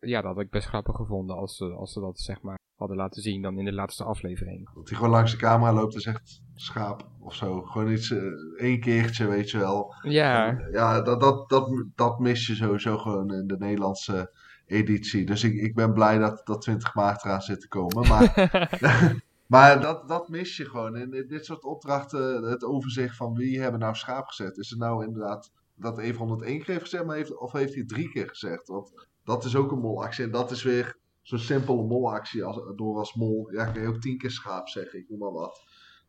Ja, 0.00 0.20
dat 0.20 0.34
had 0.34 0.44
ik 0.44 0.50
best 0.50 0.68
grappig 0.68 0.96
gevonden 0.96 1.36
als 1.36 1.56
ze, 1.56 1.64
als 1.64 1.92
ze 1.92 2.00
dat 2.00 2.18
zeg 2.18 2.42
maar 2.42 2.58
hadden 2.76 2.96
laten 2.96 3.22
zien 3.22 3.42
dan 3.42 3.58
in 3.58 3.64
de 3.64 3.72
laatste 3.72 4.04
aflevering. 4.04 4.70
Dat 4.74 4.88
hij 4.88 4.96
gewoon 4.96 5.12
langs 5.12 5.30
de 5.30 5.36
camera 5.36 5.72
loopt 5.72 5.94
en 5.94 6.00
zegt 6.00 6.42
schaap 6.54 7.08
of 7.20 7.34
zo. 7.34 7.62
Gewoon 7.62 7.92
iets, 7.92 8.10
eh, 8.10 8.22
één 8.56 8.80
keertje, 8.80 9.26
weet 9.26 9.50
je 9.50 9.58
wel. 9.58 9.94
Ja, 10.02 10.48
En, 10.48 10.68
ja, 10.72 11.00
dat, 11.00 11.20
dat, 11.20 11.48
dat, 11.48 11.84
dat 11.94 12.18
mis 12.18 12.46
je 12.46 12.54
sowieso 12.54 12.98
gewoon 12.98 13.32
in 13.32 13.46
de 13.46 13.56
Nederlandse 13.58 14.30
editie. 14.66 15.26
Dus 15.26 15.44
ik, 15.44 15.54
ik 15.54 15.74
ben 15.74 15.92
blij 15.92 16.18
dat, 16.18 16.40
dat 16.44 16.60
20 16.60 16.94
maart 16.94 17.24
eraan 17.24 17.42
zit 17.42 17.60
te 17.60 17.68
komen. 17.68 18.08
Maar, 18.08 18.50
maar 19.46 19.80
dat, 19.80 20.08
dat 20.08 20.28
mis 20.28 20.56
je 20.56 20.64
gewoon. 20.64 20.96
In 20.96 21.26
dit 21.28 21.44
soort 21.44 21.64
opdrachten, 21.64 22.42
het 22.42 22.64
overzicht 22.64 23.16
van 23.16 23.34
wie 23.34 23.60
hebben 23.60 23.80
nou 23.80 23.94
schaap 23.94 24.26
gezet. 24.26 24.58
Is 24.58 24.70
het 24.70 24.78
nou 24.78 25.04
inderdaad 25.04 25.52
dat 25.74 25.98
even 25.98 26.18
101 26.18 26.58
keer 26.58 26.66
heeft 26.66 26.80
gezegd, 26.80 27.04
maar 27.04 27.16
heeft, 27.16 27.38
of 27.38 27.52
heeft 27.52 27.74
hij 27.74 27.84
drie 27.84 28.08
keer 28.08 28.28
gezegd? 28.28 28.68
Want 28.68 29.06
dat 29.24 29.44
is 29.44 29.56
ook 29.56 29.72
een 29.72 29.78
molactie. 29.78 30.24
En 30.24 30.30
dat 30.30 30.50
is 30.50 30.62
weer 30.62 30.98
zo'n 31.22 31.38
simpele 31.38 31.82
molactie. 31.82 32.44
Als, 32.44 32.76
door 32.76 32.98
als 32.98 33.14
mol, 33.14 33.52
ja, 33.52 33.66
kun 33.66 33.82
je 33.82 33.88
ook 33.88 34.00
tien 34.00 34.18
keer 34.18 34.30
schaap 34.30 34.68
zeggen, 34.68 34.98
ik 34.98 35.08
noem 35.08 35.18
maar 35.18 35.32
wat. 35.32 35.62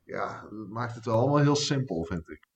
Ja, 0.04 0.42
dat 0.42 0.68
maakt 0.70 0.96
het 0.96 1.06
wel 1.06 1.18
allemaal 1.18 1.38
heel 1.38 1.56
simpel, 1.56 2.04
vind 2.04 2.30
ik. 2.30 2.48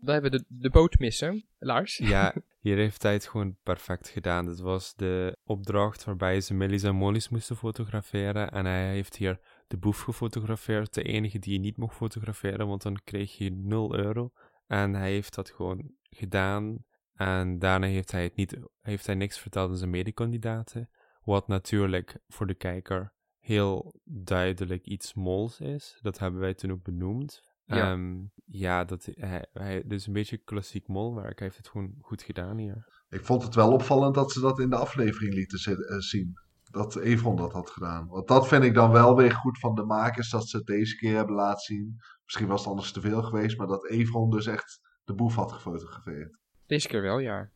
dan 0.00 0.12
hebben 0.12 0.30
we 0.30 0.38
de, 0.38 0.44
de 0.48 0.70
boot 0.70 0.98
missen. 0.98 1.46
Lars? 1.58 1.96
Ja, 1.96 2.34
hier 2.60 2.76
heeft 2.76 3.02
hij 3.02 3.12
het 3.12 3.26
gewoon 3.26 3.56
perfect 3.62 4.08
gedaan. 4.08 4.46
Dit 4.46 4.60
was 4.60 4.94
de 4.94 5.36
opdracht 5.44 6.04
waarbij 6.04 6.40
ze 6.40 6.54
Millie's 6.54 6.82
en 6.82 6.94
Molly's 6.94 7.28
moesten 7.28 7.56
fotograferen. 7.56 8.50
En 8.50 8.64
hij 8.64 8.88
heeft 8.88 9.16
hier 9.16 9.40
de 9.66 9.76
boef 9.76 10.00
gefotografeerd. 10.00 10.94
De 10.94 11.02
enige 11.02 11.38
die 11.38 11.52
je 11.52 11.58
niet 11.58 11.76
mocht 11.76 11.96
fotograferen, 11.96 12.66
want 12.66 12.82
dan 12.82 13.00
kreeg 13.04 13.36
je 13.38 13.50
0 13.50 13.96
euro. 13.96 14.32
En 14.66 14.94
hij 14.94 15.10
heeft 15.10 15.34
dat 15.34 15.50
gewoon 15.50 15.90
gedaan. 16.02 16.84
En 17.14 17.58
daarna 17.58 17.86
heeft 17.86 18.10
hij, 18.10 18.22
het 18.22 18.36
niet, 18.36 18.58
heeft 18.80 19.06
hij 19.06 19.14
niks 19.14 19.38
verteld 19.38 19.70
aan 19.70 19.76
zijn 19.76 19.90
medekandidaten. 19.90 20.90
Wat 21.22 21.48
natuurlijk 21.48 22.18
voor 22.28 22.46
de 22.46 22.54
kijker 22.54 23.12
heel 23.38 24.00
duidelijk 24.04 24.86
iets 24.86 25.14
mols 25.14 25.60
is. 25.60 25.98
Dat 26.02 26.18
hebben 26.18 26.40
wij 26.40 26.54
toen 26.54 26.72
ook 26.72 26.82
benoemd. 26.82 27.42
Ja. 27.64 27.76
Ja, 27.76 27.98
ja 28.44 28.84
dat, 28.84 29.08
hij, 29.14 29.46
hij, 29.52 29.82
dus 29.86 30.06
een 30.06 30.12
beetje 30.12 30.36
klassiek 30.36 30.88
molwerk. 30.88 31.38
Hij 31.38 31.46
heeft 31.46 31.56
het 31.56 31.68
gewoon 31.68 31.94
goed 32.00 32.22
gedaan 32.22 32.58
hier. 32.58 33.04
Ik 33.08 33.24
vond 33.24 33.42
het 33.42 33.54
wel 33.54 33.72
opvallend 33.72 34.14
dat 34.14 34.32
ze 34.32 34.40
dat 34.40 34.58
in 34.58 34.70
de 34.70 34.76
aflevering 34.76 35.34
lieten 35.34 35.86
eh, 35.86 35.98
zien. 35.98 36.38
Dat 36.74 36.96
Evron 36.96 37.36
dat 37.36 37.52
had 37.52 37.70
gedaan. 37.70 38.06
Want 38.08 38.28
dat 38.28 38.48
vind 38.48 38.64
ik 38.64 38.74
dan 38.74 38.90
wel 38.90 39.16
weer 39.16 39.32
goed 39.32 39.58
van 39.58 39.74
de 39.74 39.84
makers, 39.84 40.30
dat 40.30 40.48
ze 40.48 40.56
het 40.56 40.66
deze 40.66 40.96
keer 40.96 41.16
hebben 41.16 41.34
laten 41.34 41.60
zien. 41.60 41.96
Misschien 42.24 42.46
was 42.46 42.60
het 42.60 42.68
anders 42.68 42.92
te 42.92 43.00
veel 43.00 43.22
geweest, 43.22 43.58
maar 43.58 43.66
dat 43.66 43.88
Evron 43.88 44.30
dus 44.30 44.46
echt 44.46 44.80
de 45.04 45.14
boef 45.14 45.34
had 45.34 45.52
gefotografeerd. 45.52 46.36
Deze 46.66 46.88
keer 46.88 47.02
wel, 47.02 47.18
ja. 47.18 47.50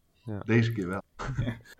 Deze 0.44 0.72
keer 0.72 0.88
wel. 0.88 1.02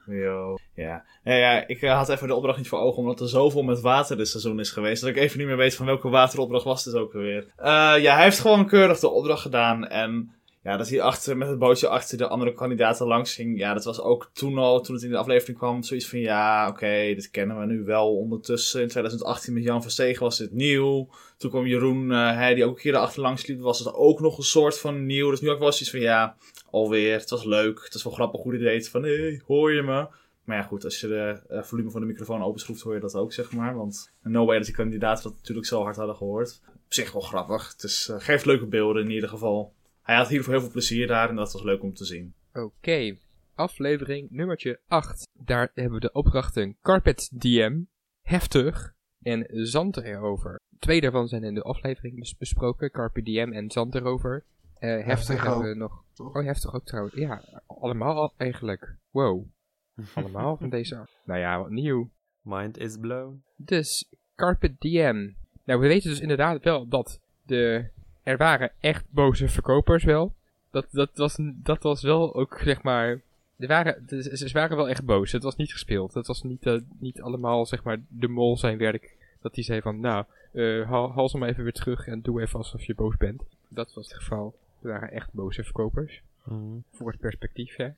Yo. 0.24 0.56
Ja. 0.74 1.04
Ja, 1.22 1.34
ja, 1.34 1.66
ik 1.66 1.82
eh, 1.82 1.96
had 1.96 2.08
even 2.08 2.28
de 2.28 2.34
opdracht 2.34 2.58
niet 2.58 2.68
voor 2.68 2.78
ogen, 2.78 2.98
omdat 2.98 3.20
er 3.20 3.28
zoveel 3.28 3.62
met 3.62 3.80
water 3.80 4.16
dit 4.16 4.28
seizoen 4.28 4.60
is 4.60 4.70
geweest, 4.70 5.00
dat 5.00 5.10
ik 5.10 5.16
even 5.16 5.38
niet 5.38 5.46
meer 5.46 5.56
weet 5.56 5.74
van 5.74 5.86
welke 5.86 6.08
wateropdracht 6.08 6.64
was 6.64 6.84
dit 6.84 6.94
ook 6.94 7.14
alweer. 7.14 7.52
Eh, 7.56 7.68
ja, 8.02 8.14
hij 8.14 8.22
heeft 8.22 8.38
gewoon 8.40 8.66
keurig 8.66 8.98
de 8.98 9.08
opdracht 9.08 9.42
gedaan 9.42 9.86
en 9.86 10.34
ja, 10.62 10.76
dat 10.76 10.88
hij 10.88 11.00
achter, 11.00 11.36
met 11.36 11.48
het 11.48 11.58
bootje 11.58 11.88
achter 11.88 12.18
de 12.18 12.28
andere 12.28 12.54
kandidaten 12.54 13.06
langs 13.06 13.34
ging, 13.34 13.58
ja, 13.58 13.74
dat 13.74 13.84
was 13.84 14.00
ook 14.00 14.30
toen 14.32 14.58
al, 14.58 14.80
toen 14.80 14.94
het 14.94 15.04
in 15.04 15.10
de 15.10 15.16
aflevering 15.16 15.58
kwam, 15.58 15.82
zoiets 15.82 16.08
van 16.08 16.18
ja, 16.18 16.68
oké, 16.68 17.14
dit 17.14 17.30
kennen 17.30 17.60
we 17.60 17.66
nu 17.66 17.84
wel 17.84 18.16
ondertussen. 18.16 18.82
In 18.82 18.88
2018 18.88 19.54
met 19.54 19.62
Jan 19.62 19.82
Verstegen 19.82 20.22
was 20.22 20.38
dit 20.38 20.52
nieuw. 20.52 21.08
Toen 21.36 21.50
kwam 21.50 21.66
Jeroen, 21.66 22.12
eh, 22.12 22.34
hij 22.34 22.54
die 22.54 22.64
ook 22.64 22.76
een 22.76 22.82
keer 22.82 22.94
erachter 22.94 23.22
langs 23.22 23.46
liep, 23.46 23.60
was 23.60 23.78
het 23.78 23.94
ook 23.94 24.20
nog 24.20 24.38
een 24.38 24.44
soort 24.44 24.78
van 24.78 25.06
nieuw. 25.06 25.30
Dus 25.30 25.40
nu 25.40 25.50
ook 25.50 25.58
wel 25.58 25.72
zoiets 25.72 25.90
van 25.90 26.00
ja, 26.00 26.36
alweer, 26.70 27.18
het 27.18 27.30
was 27.30 27.44
leuk, 27.44 27.84
het 27.84 27.94
is 27.94 28.04
wel 28.04 28.12
grappig 28.12 28.42
hoe 28.42 28.54
hij 28.54 28.62
deed 28.62 28.88
van 28.88 29.02
hé, 29.02 29.20
hey, 29.20 29.42
hoor 29.46 29.72
je 29.72 29.82
me? 29.82 30.06
Maar 30.48 30.56
ja, 30.56 30.62
goed, 30.62 30.84
als 30.84 31.00
je 31.00 31.06
de 31.06 31.40
eh, 31.48 31.62
volume 31.62 31.90
van 31.90 32.00
de 32.00 32.06
microfoon 32.06 32.42
openschroeft, 32.42 32.80
hoor 32.80 32.94
je 32.94 33.00
dat 33.00 33.14
ook, 33.14 33.32
zeg 33.32 33.52
maar. 33.52 33.76
Want 33.76 34.12
no 34.22 34.44
way 34.44 34.56
dat 34.56 34.66
die 34.66 34.74
kandidaten 34.74 35.22
dat 35.22 35.36
natuurlijk 35.36 35.66
zo 35.66 35.82
hard 35.82 35.96
hadden 35.96 36.16
gehoord. 36.16 36.60
Op 36.66 36.94
zich 36.94 37.12
wel 37.12 37.22
grappig. 37.22 37.72
Het 37.72 37.82
is, 37.82 38.08
eh, 38.08 38.16
geeft 38.18 38.44
leuke 38.44 38.66
beelden 38.66 39.02
in 39.02 39.10
ieder 39.10 39.28
geval. 39.28 39.74
Hij 40.08 40.16
had 40.16 40.28
hier 40.28 40.42
voor 40.44 40.52
heel 40.52 40.62
veel 40.62 40.70
plezier 40.70 41.06
daar 41.06 41.28
en 41.28 41.36
dat 41.36 41.52
was 41.52 41.62
leuk 41.62 41.82
om 41.82 41.94
te 41.94 42.04
zien. 42.04 42.34
Oké, 42.52 43.16
aflevering 43.54 44.30
nummertje 44.30 44.80
8. 44.86 45.28
Daar 45.32 45.70
hebben 45.74 45.92
we 45.92 46.00
de 46.00 46.12
opdrachten 46.12 46.76
Carpet 46.82 47.30
DM, 47.32 47.80
Heftig 48.22 48.94
en 49.22 49.46
Zand 49.66 49.96
erover. 49.96 50.60
Twee 50.78 51.00
daarvan 51.00 51.28
zijn 51.28 51.44
in 51.44 51.54
de 51.54 51.62
aflevering 51.62 52.18
bes- 52.18 52.36
besproken, 52.36 52.90
Carpet 52.90 53.24
DM 53.24 53.50
en 53.52 53.70
Zand 53.70 53.94
erover. 53.94 54.44
Eh, 54.78 54.90
heftig 54.90 55.06
Heftig 55.06 55.36
hebben 55.36 55.54
ook, 55.56 55.62
we 55.62 55.74
nog... 55.74 56.04
toch? 56.14 56.36
Oh, 56.36 56.44
Heftig 56.44 56.74
ook 56.74 56.84
trouwens. 56.86 57.14
Ja, 57.14 57.42
allemaal 57.66 58.14
al- 58.16 58.32
eigenlijk. 58.36 58.96
Wow. 59.10 59.46
Allemaal 60.14 60.56
van 60.56 60.68
deze 60.68 60.96
af. 60.96 61.10
Nou 61.24 61.40
ja, 61.40 61.58
wat 61.58 61.70
nieuw. 61.70 62.10
Mind 62.42 62.78
is 62.78 62.96
blown. 62.98 63.42
Dus, 63.56 64.08
Carpet 64.34 64.80
DM. 64.80 65.30
Nou, 65.64 65.80
we 65.80 65.86
weten 65.88 66.10
dus 66.10 66.20
inderdaad 66.20 66.64
wel 66.64 66.88
dat 66.88 67.20
de, 67.42 67.90
er 68.28 68.36
waren 68.36 68.70
echt 68.80 69.04
boze 69.10 69.48
verkopers 69.48 70.04
wel. 70.04 70.32
Dat, 70.70 70.86
dat, 70.90 71.10
was, 71.14 71.38
dat 71.42 71.82
was 71.82 72.02
wel 72.02 72.34
ook, 72.34 72.60
zeg 72.64 72.82
maar... 72.82 73.20
Er 73.56 73.66
waren, 73.66 74.02
ze 74.38 74.50
waren 74.52 74.76
wel 74.76 74.88
echt 74.88 75.04
boos. 75.04 75.32
Het 75.32 75.42
was 75.42 75.56
niet 75.56 75.72
gespeeld. 75.72 76.14
Het 76.14 76.26
was 76.26 76.42
niet, 76.42 76.66
eh, 76.66 76.78
niet 76.98 77.22
allemaal, 77.22 77.66
zeg 77.66 77.82
maar, 77.82 78.00
de 78.08 78.28
mol 78.28 78.56
zijn 78.56 78.78
werk. 78.78 79.16
Dat 79.40 79.54
hij 79.54 79.64
zei 79.64 79.80
van, 79.80 80.00
nou, 80.00 80.24
eh 80.52 80.88
haal, 80.88 81.12
haal 81.12 81.28
ze 81.28 81.38
maar 81.38 81.48
even 81.48 81.62
weer 81.62 81.72
terug 81.72 82.06
en 82.06 82.20
doe 82.20 82.40
even 82.40 82.58
alsof 82.58 82.84
je 82.84 82.94
boos 82.94 83.16
bent. 83.16 83.42
Dat 83.68 83.94
was 83.94 84.08
het 84.08 84.16
geval. 84.16 84.54
Er 84.82 84.88
waren 84.88 85.10
echt 85.10 85.32
boze 85.32 85.64
verkopers. 85.64 86.22
Mhm. 86.42 86.78
Voor 86.92 87.10
het 87.10 87.20
perspectief, 87.20 87.76
hè. 87.76 87.88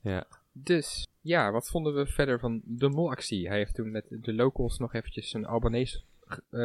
Ja. 0.00 0.26
Dus, 0.52 1.06
ja, 1.20 1.50
wat 1.50 1.68
vonden 1.68 1.94
we 1.94 2.06
verder 2.06 2.38
van 2.38 2.60
de 2.64 2.88
molactie? 2.88 3.48
Hij 3.48 3.58
heeft 3.58 3.74
toen 3.74 3.90
met 3.90 4.04
de 4.08 4.32
locals 4.32 4.78
nog 4.78 4.94
eventjes 4.94 5.32
een 5.32 5.46
Albanese 5.46 5.96
uh, 5.98 6.02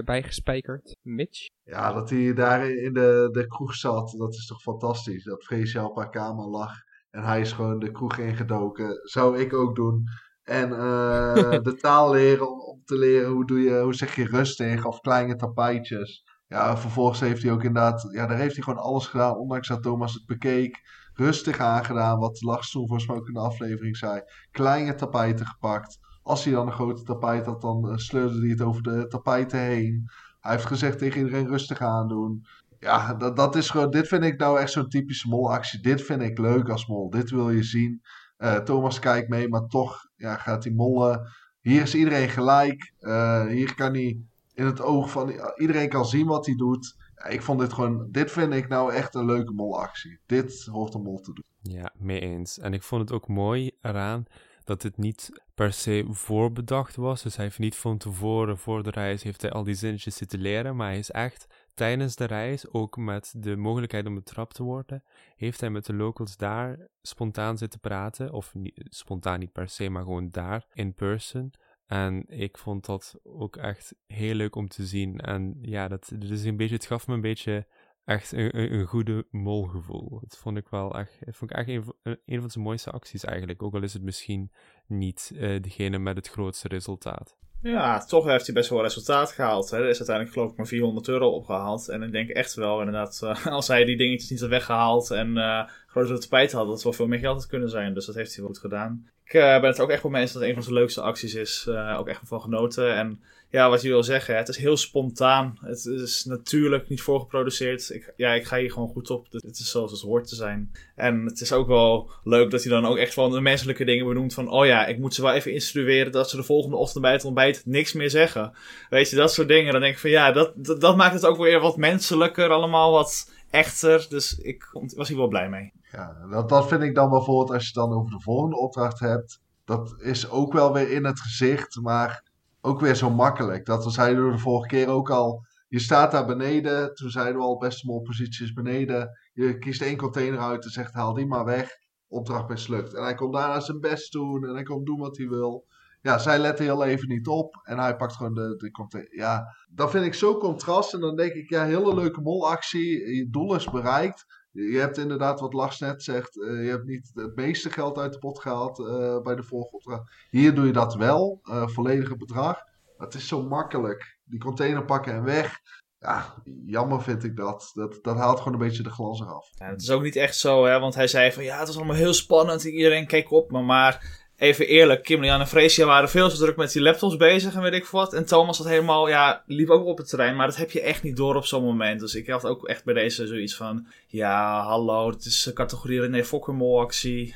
bijgespijkerd. 0.06 0.98
Mitch? 1.02 1.48
Ja, 1.64 1.94
dat 1.94 2.10
hij 2.10 2.34
daar 2.34 2.70
in 2.70 2.94
de, 2.94 3.30
de 3.32 3.48
kroeg 3.48 3.76
zat, 3.76 4.16
dat 4.18 4.34
is 4.34 4.48
toch 4.48 4.62
fantastisch. 4.62 5.24
Dat 5.24 5.44
Freesia 5.44 5.86
op 5.86 5.96
haar 5.96 6.10
kamer 6.10 6.46
lag 6.46 6.72
en 7.16 7.24
hij 7.24 7.42
is 7.42 7.52
gewoon 7.52 7.80
de 7.80 7.92
kroeg 7.92 8.18
ingedoken. 8.18 9.00
Zou 9.04 9.40
ik 9.40 9.54
ook 9.54 9.76
doen. 9.76 10.04
En 10.44 10.72
eh, 10.72 11.52
de 11.68 11.76
taal 11.82 12.12
leren 12.12 12.52
om, 12.52 12.60
om 12.60 12.82
te 12.86 12.98
leren 12.98 13.32
hoe, 13.32 13.46
doe 13.46 13.60
je, 13.60 13.80
hoe 13.80 13.94
zeg 13.94 14.16
je 14.16 14.26
rustig 14.26 14.86
of 14.86 15.00
kleine 15.00 15.36
tapijtjes. 15.36 16.24
Ja, 16.48 16.78
vervolgens 16.78 17.20
heeft 17.20 17.44
hij 17.44 17.52
ook 17.52 17.64
inderdaad, 17.64 18.10
ja, 18.12 18.28
daar 18.28 18.38
heeft 18.38 18.56
hij 18.56 18.64
gewoon 18.64 18.84
alles 18.84 19.08
gedaan, 19.08 19.38
ondanks 19.38 19.68
dat 19.68 19.84
Thomas 19.84 20.14
het 20.14 20.26
bekeek. 20.26 20.80
Rustig 21.14 21.60
aangedaan, 21.60 22.20
wat 22.20 22.42
Lars 22.42 22.72
toen 22.72 22.88
volgens 22.88 23.08
mij 23.08 23.18
ook 23.18 23.28
in 23.28 23.34
de 23.34 23.40
aflevering 23.40 23.98
zei. 23.98 24.22
Kleine 24.52 24.96
tapijten 24.96 25.46
gepakt. 25.46 26.00
Als 26.26 26.44
hij 26.44 26.54
dan 26.54 26.68
een 26.68 26.74
grote 26.74 27.04
tapijt 27.04 27.46
had, 27.46 27.62
dan 27.62 27.90
uh, 27.90 27.98
sleurde 27.98 28.40
hij 28.40 28.50
het 28.50 28.62
over 28.62 28.82
de 28.82 29.08
tapijten 29.08 29.60
heen. 29.60 30.10
Hij 30.40 30.52
heeft 30.52 30.66
gezegd 30.66 30.98
tegen 30.98 31.20
iedereen 31.20 31.48
rustig 31.48 31.82
aandoen. 31.82 32.46
Ja, 32.80 33.14
dat, 33.14 33.36
dat 33.36 33.56
is 33.56 33.70
gewoon, 33.70 33.92
dit 33.92 34.08
vind 34.08 34.24
ik 34.24 34.40
nou 34.40 34.60
echt 34.60 34.72
zo'n 34.72 34.90
typische 34.90 35.28
molactie. 35.28 35.82
Dit 35.82 36.02
vind 36.02 36.22
ik 36.22 36.38
leuk 36.38 36.70
als 36.70 36.88
mol. 36.88 37.10
Dit 37.10 37.30
wil 37.30 37.50
je 37.50 37.64
zien. 37.64 38.02
Uh, 38.38 38.56
Thomas 38.56 39.00
kijkt 39.00 39.30
mee, 39.30 39.50
maar 39.50 39.68
toch 39.68 40.08
ja, 40.16 40.36
gaat 40.36 40.64
hij 40.64 40.74
mollen. 40.74 41.28
Hier 41.62 41.82
is 41.82 41.96
iedereen 41.96 42.30
gelijk. 42.30 42.94
Uh, 43.00 43.46
hier 43.48 43.76
kan 43.76 43.94
hij 43.94 44.20
in 44.54 44.66
het 44.66 44.82
oog 44.82 45.12
van 45.12 45.34
iedereen 45.56 45.90
kan 45.90 46.06
zien 46.06 46.28
wat 46.28 46.46
hij 46.46 46.56
doet. 46.56 46.96
Ik 47.30 47.42
vond 47.42 47.60
dit 47.60 47.74
gewoon, 47.74 48.08
dit 48.12 48.32
vind 48.32 48.54
ik 48.54 48.68
nou 48.68 48.94
echt 48.94 49.16
een 49.16 49.26
leuke 49.26 49.54
molactie. 49.54 50.20
Dit 50.26 50.66
hoort 50.72 50.94
een 50.94 51.02
mol 51.02 51.20
te 51.20 51.34
doen. 51.34 51.44
Ja, 51.62 51.94
mee 51.98 52.20
eens. 52.20 52.60
En 52.60 52.74
ik 52.74 52.84
vond 52.84 53.02
het 53.02 53.12
ook 53.12 53.28
mooi 53.28 53.72
eraan 53.82 54.26
dat 54.66 54.84
het 54.84 54.98
niet 54.98 55.42
per 55.54 55.74
se 55.74 56.06
voorbedacht 56.10 56.96
was. 56.96 57.24
Dus 57.24 57.36
hij 57.36 57.46
heeft 57.46 57.60
niet 57.60 57.76
van 57.76 57.98
tevoren, 57.98 58.58
voor 58.58 58.84
de 58.84 58.90
reis, 58.90 59.24
heeft 59.24 59.42
hij 59.42 59.52
al 59.52 59.64
die 59.64 59.76
zinnetjes 59.76 60.16
zitten 60.16 60.40
leren. 60.40 60.76
Maar 60.76 60.88
hij 60.88 60.98
is 60.98 61.12
echt 61.12 61.48
tijdens 61.74 62.16
de 62.16 62.26
reis, 62.26 62.72
ook 62.72 62.98
met 62.98 63.34
de 63.38 63.56
mogelijkheid 63.56 64.06
om 64.06 64.16
betrapt 64.16 64.56
te 64.56 64.64
worden, 64.64 65.04
heeft 65.36 65.60
hij 65.60 65.70
met 65.70 65.86
de 65.86 65.94
locals 65.94 66.38
daar 66.38 66.88
spontaan 67.02 67.58
zitten 67.58 67.80
praten. 67.80 68.34
Of 68.34 68.54
spontaan 68.76 69.40
niet 69.40 69.52
per 69.52 69.70
se, 69.70 69.90
maar 69.90 70.04
gewoon 70.04 70.30
daar, 70.32 70.66
in 70.74 70.94
person. 70.94 71.54
En 71.86 72.24
ik 72.28 72.58
vond 72.58 72.86
dat 72.86 73.20
ook 73.24 73.56
echt 73.56 73.96
heel 74.08 74.34
leuk 74.34 74.56
om 74.56 74.68
te 74.68 74.86
zien. 74.86 75.20
En 75.20 75.58
ja, 75.62 75.88
dat 75.88 76.12
is 76.20 76.44
een 76.44 76.58
beetje, 76.58 76.76
het 76.76 76.86
gaf 76.86 77.08
me 77.08 77.14
een 77.14 77.22
beetje 77.22 77.68
echt 78.06 78.32
een, 78.32 78.74
een, 78.74 78.86
goede 78.86 79.26
molgevoel. 79.32 80.20
Dat 80.22 80.38
vond 80.38 80.58
ik 80.58 80.68
wel 80.70 80.98
echt, 80.98 81.18
vond 81.28 81.52
ik 81.52 81.58
echt 81.58 81.68
een, 81.68 82.42
van 82.42 82.50
zijn 82.50 82.64
mooiste 82.64 82.92
acties 82.92 83.24
eigenlijk. 83.24 83.64
Ook 83.64 83.74
al 83.74 83.84
is 83.84 83.94
het 83.94 84.04
misschien 84.04 84.52
niet 84.88 85.32
uh, 85.34 85.62
degene 85.62 85.98
met 85.98 86.16
het 86.16 86.30
grootste 86.30 86.68
resultaat. 86.68 87.38
Ja, 87.62 88.06
toch 88.06 88.26
heeft 88.26 88.46
hij 88.46 88.56
best 88.56 88.70
wel 88.70 88.82
resultaat 88.82 89.32
gehaald. 89.32 89.70
Hè. 89.70 89.78
Er 89.78 89.90
is 89.90 89.98
uiteindelijk 89.98 90.36
geloof 90.36 90.52
ik 90.52 90.58
maar 90.58 90.68
400 90.68 91.08
euro 91.08 91.30
opgehaald. 91.30 91.90
En 91.90 92.02
ik 92.02 92.12
denk 92.12 92.30
echt 92.30 92.54
wel 92.54 92.80
inderdaad, 92.80 93.22
uh, 93.24 93.46
als 93.58 93.68
hij 93.68 93.86
die 93.86 93.98
dingetjes 93.98 94.30
niet 94.30 94.40
had 94.40 94.50
weggehaald 94.50 95.12
en 95.12 95.38
uh, 95.38 95.70
grotere 95.88 96.20
tapijt 96.20 96.52
had, 96.52 96.66
dat 96.66 96.74
het 96.74 96.84
wel 96.84 96.94
veel 96.94 97.08
meer 97.08 97.20
geld 97.20 97.36
had 97.36 97.48
kunnen 97.48 97.70
zijn. 97.70 97.94
Dus 97.94 98.06
dat 98.06 98.16
heeft 98.16 98.34
hij 98.34 98.44
wel 98.44 98.54
goed 98.54 98.62
gedaan. 98.62 99.10
Ik 99.24 99.32
ben 99.32 99.64
het 99.64 99.80
ook 99.80 99.90
echt 99.90 100.04
wel 100.04 100.12
mee 100.12 100.22
eens 100.22 100.32
dat 100.32 100.42
het 100.42 100.50
een 100.50 100.56
van 100.56 100.64
zijn 100.64 100.76
leukste 100.76 101.02
acties 101.02 101.34
is. 101.34 101.68
ook 101.98 102.08
echt 102.08 102.22
van 102.24 102.42
genoten. 102.42 102.96
En 102.96 103.22
ja, 103.50 103.70
wat 103.70 103.82
je 103.82 103.88
wil 103.88 104.04
zeggen, 104.04 104.38
het 104.38 104.48
is 104.48 104.58
heel 104.58 104.78
spontaan. 104.78 105.58
Het 105.62 105.86
is 105.86 106.26
natuurlijk 106.26 106.90
niet 106.90 107.02
voorgeproduceerd. 107.02 107.90
Ik, 107.90 108.14
ja, 108.16 108.34
ik 108.34 108.46
ga 108.46 108.58
hier 108.58 108.72
gewoon 108.72 108.90
goed 108.90 109.10
op. 109.10 109.28
Het 109.32 109.60
is 109.60 109.72
zoals 109.72 109.92
het 109.92 110.02
hoort 110.02 110.28
te 110.28 110.36
zijn. 110.36 110.72
En 110.96 111.26
het 111.26 111.42
is 111.42 111.52
ook 111.52 111.68
wel 111.68 112.12
leuk 112.24 112.52
dat 112.52 112.64
hij 112.64 112.72
dan 112.72 112.86
ook 112.86 112.98
echt 112.98 113.14
van 113.14 113.32
de 113.32 113.42
menselijke 113.42 113.86
dingen 113.86 114.08
benoemt. 114.08 114.34
Van, 114.34 114.50
oh 114.50 114.66
ja, 114.66 114.86
ik 114.86 115.00
moet 115.00 115.14
ze 115.14 115.22
wel 115.22 115.34
even 115.34 115.54
instrueren 115.54 116.12
dat 116.12 116.30
ze 116.30 116.36
de 116.36 116.44
volgende 116.44 116.78
ochtend 116.78 117.04
bij 117.04 117.12
het 117.12 117.26
ontbijt 117.26 117.62
niks 117.66 117.94
meer 117.94 118.10
zeggen. 118.10 118.54
Weet 118.90 119.10
je, 119.10 119.16
dat 119.16 119.34
soort 119.34 119.48
dingen. 119.48 119.72
Dan 119.72 119.82
denk 119.82 119.94
ik 119.94 120.00
van, 120.00 120.10
ja, 120.10 120.32
dat, 120.32 120.52
dat, 120.56 120.82
dat 120.82 120.96
maakt 120.96 121.14
het 121.14 121.26
ook 121.26 121.38
weer 121.38 121.60
wat 121.60 121.78
menselijker 121.78 122.50
allemaal, 122.50 122.92
wat 122.92 123.32
echter. 123.50 124.06
Dus 124.10 124.38
ik 124.38 124.70
was 124.96 125.08
hier 125.08 125.18
wel 125.18 125.28
blij 125.28 125.50
mee. 125.50 125.74
Ja, 125.92 126.28
dat, 126.32 126.50
dat 126.50 126.68
vind 126.68 126.82
ik 126.82 126.96
dan 126.96 127.10
bijvoorbeeld 127.10 127.52
als 127.52 127.68
je 127.68 127.74
dan 127.74 127.94
over 127.94 128.12
de 128.12 128.22
volgende 128.22 128.58
opdracht 128.58 129.00
hebt. 129.00 129.40
Dat 129.66 129.96
is 130.02 130.30
ook 130.30 130.54
wel 130.54 130.74
weer 130.74 130.92
in 130.92 131.06
het 131.06 131.20
gezicht, 131.20 131.82
maar 131.82 132.24
ook 132.66 132.80
weer 132.80 132.96
zo 132.96 133.10
makkelijk. 133.10 133.66
Dat 133.66 133.94
zeiden 133.94 134.26
we 134.26 134.32
de 134.32 134.38
vorige 134.38 134.68
keer 134.68 134.88
ook 134.88 135.10
al. 135.10 135.46
Je 135.68 135.80
staat 135.80 136.12
daar 136.12 136.26
beneden. 136.26 136.94
Toen 136.94 137.10
zeiden 137.10 137.36
we 137.36 137.42
al, 137.42 137.58
beste 137.58 137.86
molpositie 137.86 138.46
is 138.46 138.54
beneden. 138.54 139.10
Je 139.34 139.58
kiest 139.58 139.82
één 139.82 139.98
container 139.98 140.40
uit 140.40 140.64
en 140.64 140.70
zegt 140.70 140.94
haal 140.94 141.14
die 141.14 141.28
maar 141.28 141.46
weg. 141.46 141.70
Opdracht 142.08 142.50
mislukt. 142.50 142.94
En 142.94 143.04
hij 143.04 143.16
komt 143.16 143.34
daarna 143.34 143.60
zijn 143.60 143.80
best 143.80 144.12
doen. 144.12 144.48
En 144.48 144.54
hij 144.54 144.64
komt 144.64 144.86
doen 144.86 145.00
wat 145.00 145.18
hij 145.18 145.28
wil. 145.28 145.66
Ja, 146.02 146.18
zij 146.18 146.40
letten 146.40 146.66
heel 146.66 146.84
even 146.84 147.08
niet 147.08 147.28
op. 147.28 147.60
En 147.64 147.80
hij 147.80 147.96
pakt 147.96 148.16
gewoon 148.16 148.34
de, 148.34 148.56
de 148.58 148.72
container. 148.72 149.16
Ja, 149.16 149.56
dat 149.70 149.92
vind 149.92 150.06
ik 150.06 150.14
zo 150.14 150.38
contrast. 150.38 150.94
En 150.94 151.00
dan 151.00 151.16
denk 151.16 151.34
ik, 151.34 151.50
ja, 151.50 151.66
hele 151.66 151.96
leuke 151.96 152.22
molactie. 152.22 153.16
Je 153.16 153.30
doel 153.30 153.56
is 153.56 153.70
bereikt. 153.70 154.26
Je 154.56 154.80
hebt 154.80 154.98
inderdaad, 154.98 155.40
wat 155.40 155.54
Lars 155.54 155.80
net 155.80 156.04
zegt, 156.04 156.36
uh, 156.36 156.64
je 156.64 156.70
hebt 156.70 156.86
niet 156.86 157.12
het 157.14 157.36
meeste 157.36 157.70
geld 157.70 157.98
uit 157.98 158.14
de 158.14 158.20
pot 158.20 158.40
gehaald 158.40 158.80
uh, 158.80 159.22
bij 159.22 159.36
de 159.36 159.44
vorige 159.44 159.76
opdracht. 159.76 160.12
Hier 160.30 160.56
doe 160.56 160.66
je 160.66 160.72
dat 160.72 160.96
wel, 160.96 161.40
uh, 161.44 161.68
volledige 161.68 162.18
bedrag. 162.18 162.60
Het 162.98 163.14
is 163.14 163.28
zo 163.28 163.44
makkelijk. 163.44 164.18
Die 164.24 164.40
container 164.40 164.86
pakken 164.86 165.14
en 165.14 165.24
weg. 165.24 165.60
Ja, 166.00 166.34
jammer 166.66 167.02
vind 167.02 167.24
ik 167.24 167.36
dat. 167.36 167.72
Dat, 167.74 168.00
dat 168.02 168.18
haalt 168.18 168.38
gewoon 168.38 168.54
een 168.54 168.68
beetje 168.68 168.84
de 168.84 168.90
glans 168.90 169.20
eraf. 169.20 169.50
Ja, 169.56 169.66
het 169.66 169.82
is 169.82 169.90
ook 169.90 170.02
niet 170.02 170.16
echt 170.16 170.38
zo, 170.38 170.66
hè, 170.66 170.80
want 170.80 170.96
hij 170.96 171.08
zei 171.08 171.32
van 171.32 171.44
ja, 171.44 171.58
het 171.58 171.68
was 171.68 171.78
allemaal 171.78 171.96
heel 171.96 172.14
spannend. 172.14 172.64
Iedereen 172.64 173.08
keek 173.08 173.32
op 173.32 173.52
me, 173.52 173.62
maar 173.62 174.25
even 174.38 174.68
eerlijk, 174.68 175.04
Kim, 175.04 175.24
Jan 175.24 175.40
en 175.40 175.48
Freesia 175.48 175.86
waren 175.86 176.10
veel 176.10 176.30
te 176.30 176.38
druk 176.38 176.56
met 176.56 176.72
die 176.72 176.82
laptops 176.82 177.18
bezig 177.18 177.56
en 177.56 177.62
weet 177.62 177.74
ik 177.74 177.86
wat. 177.86 178.14
En 178.14 178.26
Thomas 178.26 178.58
had 178.58 178.68
helemaal, 178.68 179.08
ja, 179.08 179.44
liep 179.46 179.70
ook 179.70 179.86
op 179.86 179.98
het 179.98 180.10
terrein, 180.10 180.36
maar 180.36 180.48
dat 180.48 180.56
heb 180.56 180.72
je 180.72 180.82
echt 180.82 181.04
niet 181.04 181.16
door 181.16 181.36
op 181.36 181.46
zo'n 181.46 181.64
moment. 181.64 182.00
Dus 182.00 182.16
ik 182.16 182.28
had 182.28 182.46
ook 182.46 182.68
echt 182.68 182.84
bij 182.84 182.94
deze 182.94 183.28
zoiets 183.28 183.56
van, 183.56 183.88
ja, 184.08 184.64
hallo, 184.64 185.10
het 185.10 185.26
is 185.26 185.52
categorie 185.54 186.02
René 186.02 186.24
Fokker 186.24 186.78
actie. 186.80 187.36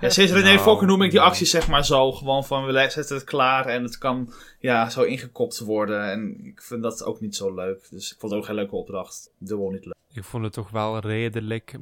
ja, 0.00 0.08
sinds 0.08 0.32
René 0.32 0.44
nou, 0.44 0.58
Fokker 0.58 0.86
noem 0.86 1.02
ik 1.02 1.10
die 1.10 1.20
actie 1.20 1.46
zeg 1.46 1.68
maar 1.68 1.84
zo, 1.84 2.12
gewoon 2.12 2.44
van 2.44 2.66
we 2.66 2.88
zetten 2.90 3.16
het 3.16 3.24
klaar 3.24 3.66
en 3.66 3.82
het 3.82 3.98
kan, 3.98 4.32
ja, 4.58 4.90
zo 4.90 5.02
ingekopt 5.02 5.58
worden. 5.58 6.10
En 6.10 6.44
ik 6.44 6.62
vind 6.62 6.82
dat 6.82 7.04
ook 7.04 7.20
niet 7.20 7.36
zo 7.36 7.54
leuk. 7.54 7.86
Dus 7.90 8.12
ik 8.12 8.18
vond 8.18 8.32
het 8.32 8.40
ook 8.40 8.46
geen 8.46 8.56
leuke 8.56 8.76
opdracht. 8.76 9.30
Dubbel 9.38 9.70
niet 9.70 9.84
leuk. 9.84 9.94
Ik 10.12 10.24
vond 10.24 10.44
het 10.44 10.52
toch 10.52 10.70
wel 10.70 10.98
redelijk 10.98 11.78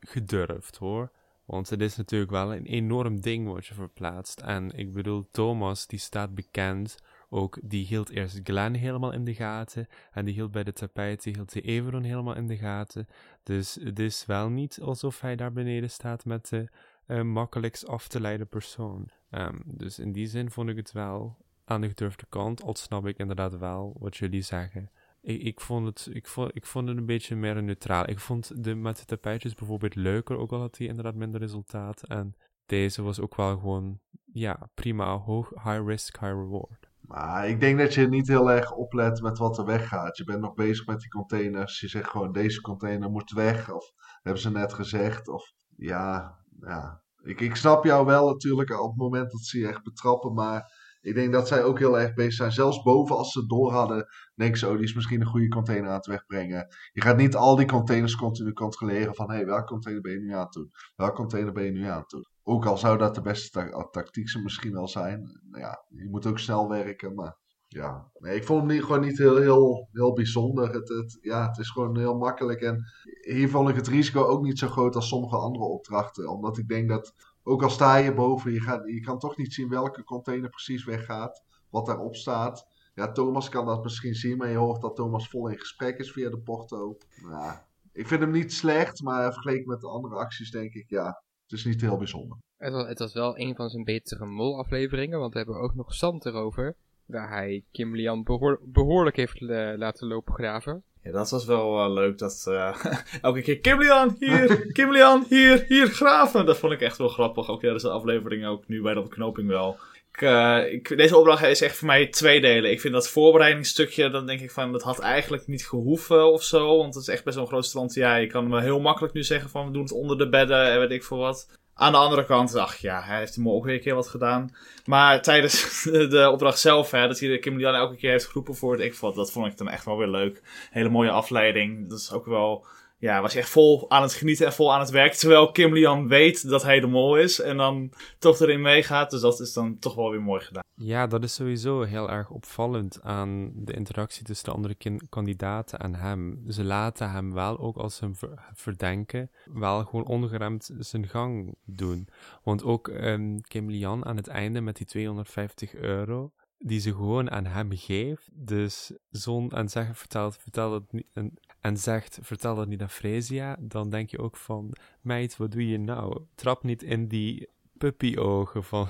gedurfd 0.00 0.76
hoor. 0.76 1.10
Want 1.48 1.70
het 1.70 1.80
is 1.80 1.96
natuurlijk 1.96 2.30
wel 2.30 2.54
een 2.54 2.66
enorm 2.66 3.20
ding 3.20 3.48
wat 3.48 3.66
je 3.66 3.74
verplaatst. 3.74 4.40
En 4.40 4.70
ik 4.78 4.92
bedoel, 4.92 5.28
Thomas, 5.30 5.86
die 5.86 5.98
staat 5.98 6.34
bekend. 6.34 6.98
Ook, 7.28 7.58
die 7.62 7.86
hield 7.86 8.10
eerst 8.10 8.40
Glenn 8.42 8.74
helemaal 8.74 9.12
in 9.12 9.24
de 9.24 9.34
gaten. 9.34 9.88
En 10.12 10.24
die 10.24 10.34
hield 10.34 10.50
bij 10.50 10.64
de 10.64 10.72
tapijt, 10.72 11.22
die 11.22 11.34
hield 11.34 11.52
de 11.52 11.60
Everon 11.60 12.02
helemaal 12.02 12.34
in 12.34 12.46
de 12.46 12.56
gaten. 12.56 13.06
Dus 13.42 13.74
het 13.74 13.98
is 13.98 14.26
wel 14.26 14.48
niet 14.48 14.80
alsof 14.80 15.20
hij 15.20 15.36
daar 15.36 15.52
beneden 15.52 15.90
staat 15.90 16.24
met 16.24 16.48
de 16.48 16.68
uh, 17.06 17.22
makkelijkst 17.22 17.86
af 17.86 18.08
te 18.08 18.20
leiden 18.20 18.48
persoon. 18.48 19.08
Um, 19.30 19.62
dus 19.64 19.98
in 19.98 20.12
die 20.12 20.26
zin 20.26 20.50
vond 20.50 20.68
ik 20.68 20.76
het 20.76 20.92
wel 20.92 21.36
aan 21.64 21.80
de 21.80 21.88
gedurfde 21.88 22.26
kant. 22.28 22.62
Al 22.62 22.74
snap 22.74 23.06
ik 23.06 23.18
inderdaad 23.18 23.58
wel 23.58 23.96
wat 23.98 24.16
jullie 24.16 24.42
zeggen 24.42 24.90
ik, 25.28 25.42
ik, 25.42 25.60
vond 25.60 25.86
het, 25.86 26.08
ik, 26.12 26.26
vond, 26.26 26.56
ik 26.56 26.66
vond 26.66 26.88
het 26.88 26.96
een 26.96 27.06
beetje 27.06 27.36
meer 27.36 27.62
neutraal. 27.62 28.08
Ik 28.08 28.18
vond 28.18 28.64
de 28.64 28.74
met 28.74 28.98
de 28.98 29.04
tapijtjes 29.04 29.54
bijvoorbeeld 29.54 29.94
leuker, 29.94 30.36
ook 30.36 30.52
al 30.52 30.60
had 30.60 30.78
hij 30.78 30.86
inderdaad 30.86 31.14
minder 31.14 31.40
resultaat. 31.40 32.02
En 32.02 32.36
deze 32.66 33.02
was 33.02 33.20
ook 33.20 33.36
wel 33.36 33.58
gewoon, 33.58 34.00
ja, 34.32 34.70
prima, 34.74 35.16
hoog, 35.16 35.48
high 35.48 35.86
risk, 35.86 36.20
high 36.20 36.32
reward. 36.32 36.88
Maar 37.00 37.48
ik 37.48 37.60
denk 37.60 37.78
dat 37.78 37.94
je 37.94 38.08
niet 38.08 38.28
heel 38.28 38.50
erg 38.50 38.72
oplet 38.72 39.20
met 39.20 39.38
wat 39.38 39.58
er 39.58 39.64
weggaat. 39.64 40.16
Je 40.16 40.24
bent 40.24 40.40
nog 40.40 40.54
bezig 40.54 40.86
met 40.86 41.00
die 41.00 41.10
containers. 41.10 41.80
Je 41.80 41.88
zegt 41.88 42.10
gewoon, 42.10 42.32
deze 42.32 42.60
container 42.60 43.10
moet 43.10 43.30
weg. 43.30 43.72
Of 43.72 43.92
hebben 44.22 44.42
ze 44.42 44.50
net 44.50 44.72
gezegd. 44.72 45.28
Of 45.28 45.52
ja, 45.76 46.38
ja. 46.60 47.02
Ik, 47.22 47.40
ik 47.40 47.56
snap 47.56 47.84
jou 47.84 48.06
wel 48.06 48.28
natuurlijk 48.28 48.80
op 48.80 48.88
het 48.88 48.98
moment 48.98 49.30
dat 49.30 49.40
ze 49.40 49.58
je 49.58 49.68
echt 49.68 49.82
betrappen. 49.82 50.34
Maar 50.34 50.77
ik 51.00 51.14
denk 51.14 51.32
dat 51.32 51.48
zij 51.48 51.64
ook 51.64 51.78
heel 51.78 51.98
erg 51.98 52.14
bezig 52.14 52.32
zijn. 52.32 52.52
Zelfs 52.52 52.82
boven 52.82 53.16
als 53.16 53.32
ze 53.32 53.46
door 53.46 53.72
hadden, 53.72 54.06
denken 54.34 54.58
ze, 54.58 54.66
oh, 54.68 54.74
die 54.74 54.84
is 54.84 54.94
misschien 54.94 55.20
een 55.20 55.26
goede 55.26 55.48
container 55.48 55.88
aan 55.88 55.96
het 55.96 56.06
wegbrengen. 56.06 56.66
Je 56.92 57.00
gaat 57.00 57.16
niet 57.16 57.36
al 57.36 57.56
die 57.56 57.66
containers 57.66 58.16
continu 58.16 58.52
controleren 58.52 59.14
van, 59.14 59.30
hé, 59.30 59.36
hey, 59.36 59.46
welke 59.46 59.64
container 59.64 60.02
ben 60.02 60.12
je 60.12 60.20
nu 60.20 60.32
aan 60.32 60.40
het 60.40 60.52
doen? 60.52 60.70
Welke 60.96 61.14
container 61.14 61.52
ben 61.52 61.64
je 61.64 61.70
nu 61.70 61.84
aan 61.84 62.00
het 62.00 62.10
doen? 62.10 62.26
Ook 62.42 62.66
al 62.66 62.78
zou 62.78 62.98
dat 62.98 63.14
de 63.14 63.20
beste 63.20 63.50
ta 63.50 63.88
tactiek 63.90 64.42
misschien 64.42 64.72
wel 64.72 64.88
zijn. 64.88 65.40
Nou 65.50 65.62
ja, 65.62 65.84
je 65.88 66.08
moet 66.08 66.26
ook 66.26 66.38
snel 66.38 66.68
werken, 66.68 67.14
maar 67.14 67.36
ja. 67.68 68.10
Nee, 68.18 68.36
ik 68.36 68.44
vond 68.44 68.60
hem 68.60 68.68
niet, 68.68 68.82
gewoon 68.82 69.00
niet 69.00 69.18
heel, 69.18 69.36
heel, 69.36 69.88
heel 69.92 70.12
bijzonder. 70.12 70.72
Het, 70.72 70.88
het, 70.88 71.18
ja, 71.20 71.46
het 71.46 71.58
is 71.58 71.70
gewoon 71.70 71.98
heel 71.98 72.16
makkelijk. 72.16 72.60
En 72.60 72.84
hier 73.20 73.48
vond 73.48 73.68
ik 73.68 73.76
het 73.76 73.88
risico 73.88 74.24
ook 74.24 74.42
niet 74.42 74.58
zo 74.58 74.68
groot 74.68 74.94
als 74.94 75.08
sommige 75.08 75.36
andere 75.36 75.64
opdrachten. 75.64 76.28
Omdat 76.28 76.58
ik 76.58 76.68
denk 76.68 76.88
dat 76.88 77.14
ook 77.48 77.62
al 77.62 77.70
sta 77.70 77.96
je 77.96 78.14
boven, 78.14 78.52
je, 78.52 78.60
gaat, 78.60 78.88
je 78.88 79.00
kan 79.00 79.18
toch 79.18 79.36
niet 79.36 79.54
zien 79.54 79.68
welke 79.68 80.04
container 80.04 80.50
precies 80.50 80.84
weggaat. 80.84 81.44
Wat 81.70 81.86
daarop 81.86 82.14
staat. 82.14 82.66
Ja, 82.94 83.12
Thomas 83.12 83.48
kan 83.48 83.66
dat 83.66 83.82
misschien 83.82 84.14
zien, 84.14 84.36
maar 84.36 84.48
je 84.48 84.56
hoort 84.56 84.80
dat 84.80 84.96
Thomas 84.96 85.28
vol 85.28 85.48
in 85.48 85.58
gesprek 85.58 85.98
is 85.98 86.12
via 86.12 86.30
de 86.30 86.38
porto. 86.38 86.96
Nou, 87.22 87.56
ik 87.92 88.06
vind 88.06 88.20
hem 88.20 88.30
niet 88.30 88.52
slecht, 88.52 89.02
maar 89.02 89.32
vergeleken 89.32 89.68
met 89.68 89.80
de 89.80 89.88
andere 89.88 90.14
acties 90.14 90.50
denk 90.50 90.72
ik, 90.74 90.90
ja, 90.90 91.22
het 91.42 91.58
is 91.58 91.64
niet 91.64 91.80
heel 91.80 91.96
bijzonder. 91.96 92.38
Het 92.56 92.72
was, 92.72 92.86
het 92.86 92.98
was 92.98 93.12
wel 93.12 93.38
een 93.38 93.54
van 93.54 93.68
zijn 93.68 93.84
betere 93.84 94.26
mol-afleveringen, 94.26 95.18
want 95.18 95.32
we 95.32 95.38
hebben 95.38 95.60
ook 95.60 95.74
nog 95.74 95.94
zand 95.94 96.24
erover. 96.24 96.76
Waar 97.06 97.28
hij 97.28 97.64
Kim 97.70 97.96
Lian 97.96 98.22
behoorlijk 98.62 99.16
heeft 99.16 99.40
uh, 99.40 99.72
laten 99.76 100.08
lopen 100.08 100.34
graven. 100.34 100.82
Ja, 101.08 101.14
dat 101.14 101.30
was 101.30 101.44
wel 101.44 101.84
uh, 101.84 101.92
leuk. 101.94 102.18
Dat 102.18 102.44
uh, 102.48 102.84
elke 103.22 103.42
keer 103.42 103.58
Kimlian, 103.58 104.16
hier, 104.18 104.62
Kimlian, 104.72 105.26
hier, 105.28 105.64
hier, 105.68 105.86
graven. 105.86 106.46
Dat 106.46 106.58
vond 106.58 106.72
ik 106.72 106.80
echt 106.80 106.98
wel 106.98 107.08
grappig. 107.08 107.48
Ook 107.48 107.62
ja, 107.62 107.72
dus 107.72 107.82
de 107.82 107.90
aflevering 107.90 108.46
ook 108.46 108.68
nu 108.68 108.82
bij 108.82 108.94
de 108.94 109.00
ontknoping 109.00 109.48
wel. 109.48 109.78
eh, 110.12 110.72
ik, 110.72 110.96
deze 110.96 111.16
opdracht 111.16 111.42
is 111.42 111.60
echt 111.60 111.76
voor 111.76 111.86
mij 111.86 112.06
twee 112.06 112.40
delen. 112.40 112.70
Ik 112.70 112.80
vind 112.80 112.94
dat 112.94 113.08
voorbereidingsstukje, 113.08 114.10
dan 114.10 114.26
denk 114.26 114.40
ik 114.40 114.50
van, 114.50 114.72
dat 114.72 114.82
had 114.82 114.98
eigenlijk 114.98 115.46
niet 115.46 115.66
gehoeven 115.66 116.32
of 116.32 116.42
zo. 116.42 116.76
Want 116.78 116.94
het 116.94 117.02
is 117.02 117.08
echt 117.08 117.24
best 117.24 117.36
wel 117.36 117.44
een 117.44 117.50
groot 117.50 117.64
strand. 117.64 117.94
Ja, 117.94 118.16
je 118.16 118.26
kan 118.26 118.48
me 118.48 118.60
heel 118.60 118.80
makkelijk 118.80 119.14
nu 119.14 119.22
zeggen 119.22 119.50
van, 119.50 119.66
we 119.66 119.72
doen 119.72 119.82
het 119.82 119.92
onder 119.92 120.18
de 120.18 120.28
bedden 120.28 120.70
en 120.70 120.78
weet 120.78 120.90
ik 120.90 121.04
veel 121.04 121.18
wat. 121.18 121.48
Aan 121.80 121.92
de 121.92 121.98
andere 121.98 122.24
kant 122.24 122.52
dacht 122.52 122.80
ja, 122.80 123.02
hij 123.02 123.18
heeft 123.18 123.34
hem 123.34 123.48
ook 123.48 123.64
weer 123.64 123.74
een 123.74 123.80
keer 123.80 123.94
wat 123.94 124.08
gedaan. 124.08 124.54
Maar 124.84 125.22
tijdens 125.22 125.82
de 126.14 126.28
opdracht 126.32 126.58
zelf, 126.58 126.90
hè, 126.90 127.06
dat 127.08 127.18
hij 127.18 127.38
Kim 127.38 127.56
Lian 127.56 127.74
elke 127.74 127.96
keer 127.96 128.10
heeft 128.10 128.26
geroepen 128.26 128.54
voor 128.54 128.72
het 128.72 128.80
ik 128.80 129.00
dat 129.00 129.32
vond 129.32 129.46
ik 129.46 129.56
dan 129.56 129.68
echt 129.68 129.84
wel 129.84 129.96
weer 129.96 130.08
leuk. 130.08 130.42
Hele 130.70 130.88
mooie 130.88 131.10
afleiding. 131.10 131.88
Dat 131.88 131.98
is 131.98 132.12
ook 132.12 132.26
wel 132.26 132.66
ja, 132.98 133.20
was 133.20 133.34
echt 133.34 133.50
vol 133.50 133.90
aan 133.90 134.02
het 134.02 134.14
genieten 134.14 134.46
en 134.46 134.52
vol 134.52 134.72
aan 134.72 134.80
het 134.80 134.90
werk. 134.90 135.12
Terwijl 135.12 135.50
Kim 135.52 135.72
Lian 135.72 136.08
weet 136.08 136.48
dat 136.48 136.62
hij 136.62 136.80
de 136.80 136.86
mol 136.86 137.16
is 137.16 137.40
en 137.40 137.56
dan 137.56 137.92
toch 138.18 138.40
erin 138.40 138.60
meegaat. 138.60 139.10
Dus 139.10 139.20
dat 139.20 139.40
is 139.40 139.52
dan 139.52 139.78
toch 139.78 139.94
wel 139.94 140.10
weer 140.10 140.22
mooi 140.22 140.40
gedaan. 140.40 140.67
Ja, 140.80 141.06
dat 141.06 141.24
is 141.24 141.34
sowieso 141.34 141.82
heel 141.82 142.10
erg 142.10 142.30
opvallend 142.30 143.02
aan 143.02 143.52
de 143.54 143.72
interactie 143.72 144.24
tussen 144.24 144.44
de 144.44 144.54
andere 144.54 144.76
kandidaten 145.08 145.78
en 145.78 145.94
hem. 145.94 146.44
Ze 146.48 146.64
laten 146.64 147.10
hem 147.10 147.32
wel, 147.32 147.58
ook 147.58 147.76
als 147.76 147.96
ze 147.96 148.04
hem 148.04 148.14
verdenken, 148.54 149.30
wel 149.44 149.84
gewoon 149.84 150.06
ongeremd 150.06 150.70
zijn 150.78 151.08
gang 151.08 151.54
doen. 151.64 152.08
Want 152.42 152.62
ook 152.62 152.88
um, 152.88 153.40
Kim 153.40 153.70
Lian 153.70 154.04
aan 154.04 154.16
het 154.16 154.26
einde 154.26 154.60
met 154.60 154.76
die 154.76 154.86
250 154.86 155.74
euro, 155.74 156.32
die 156.58 156.80
ze 156.80 156.90
gewoon 156.90 157.30
aan 157.30 157.46
hem 157.46 157.70
geeft. 157.72 158.28
Dus 158.32 158.92
zo'n 159.10 159.50
en 159.50 159.68
zeggen 159.68 159.94
vertelt, 159.94 160.36
vertelt 160.36 160.72
het 160.72 160.92
niet, 160.92 161.32
en, 161.60 161.76
zegt 161.76 162.18
vertel 162.22 162.54
dat 162.54 162.68
niet 162.68 162.82
aan 162.82 162.90
Fresia, 162.90 163.56
dan 163.60 163.90
denk 163.90 164.10
je 164.10 164.18
ook 164.18 164.36
van 164.36 164.72
meid, 165.00 165.36
wat 165.36 165.52
doe 165.52 165.68
je 165.68 165.78
nou? 165.78 166.22
Trap 166.34 166.62
niet 166.62 166.82
in 166.82 167.08
die 167.08 167.48
puppyogen 167.78 168.64
van, 168.64 168.88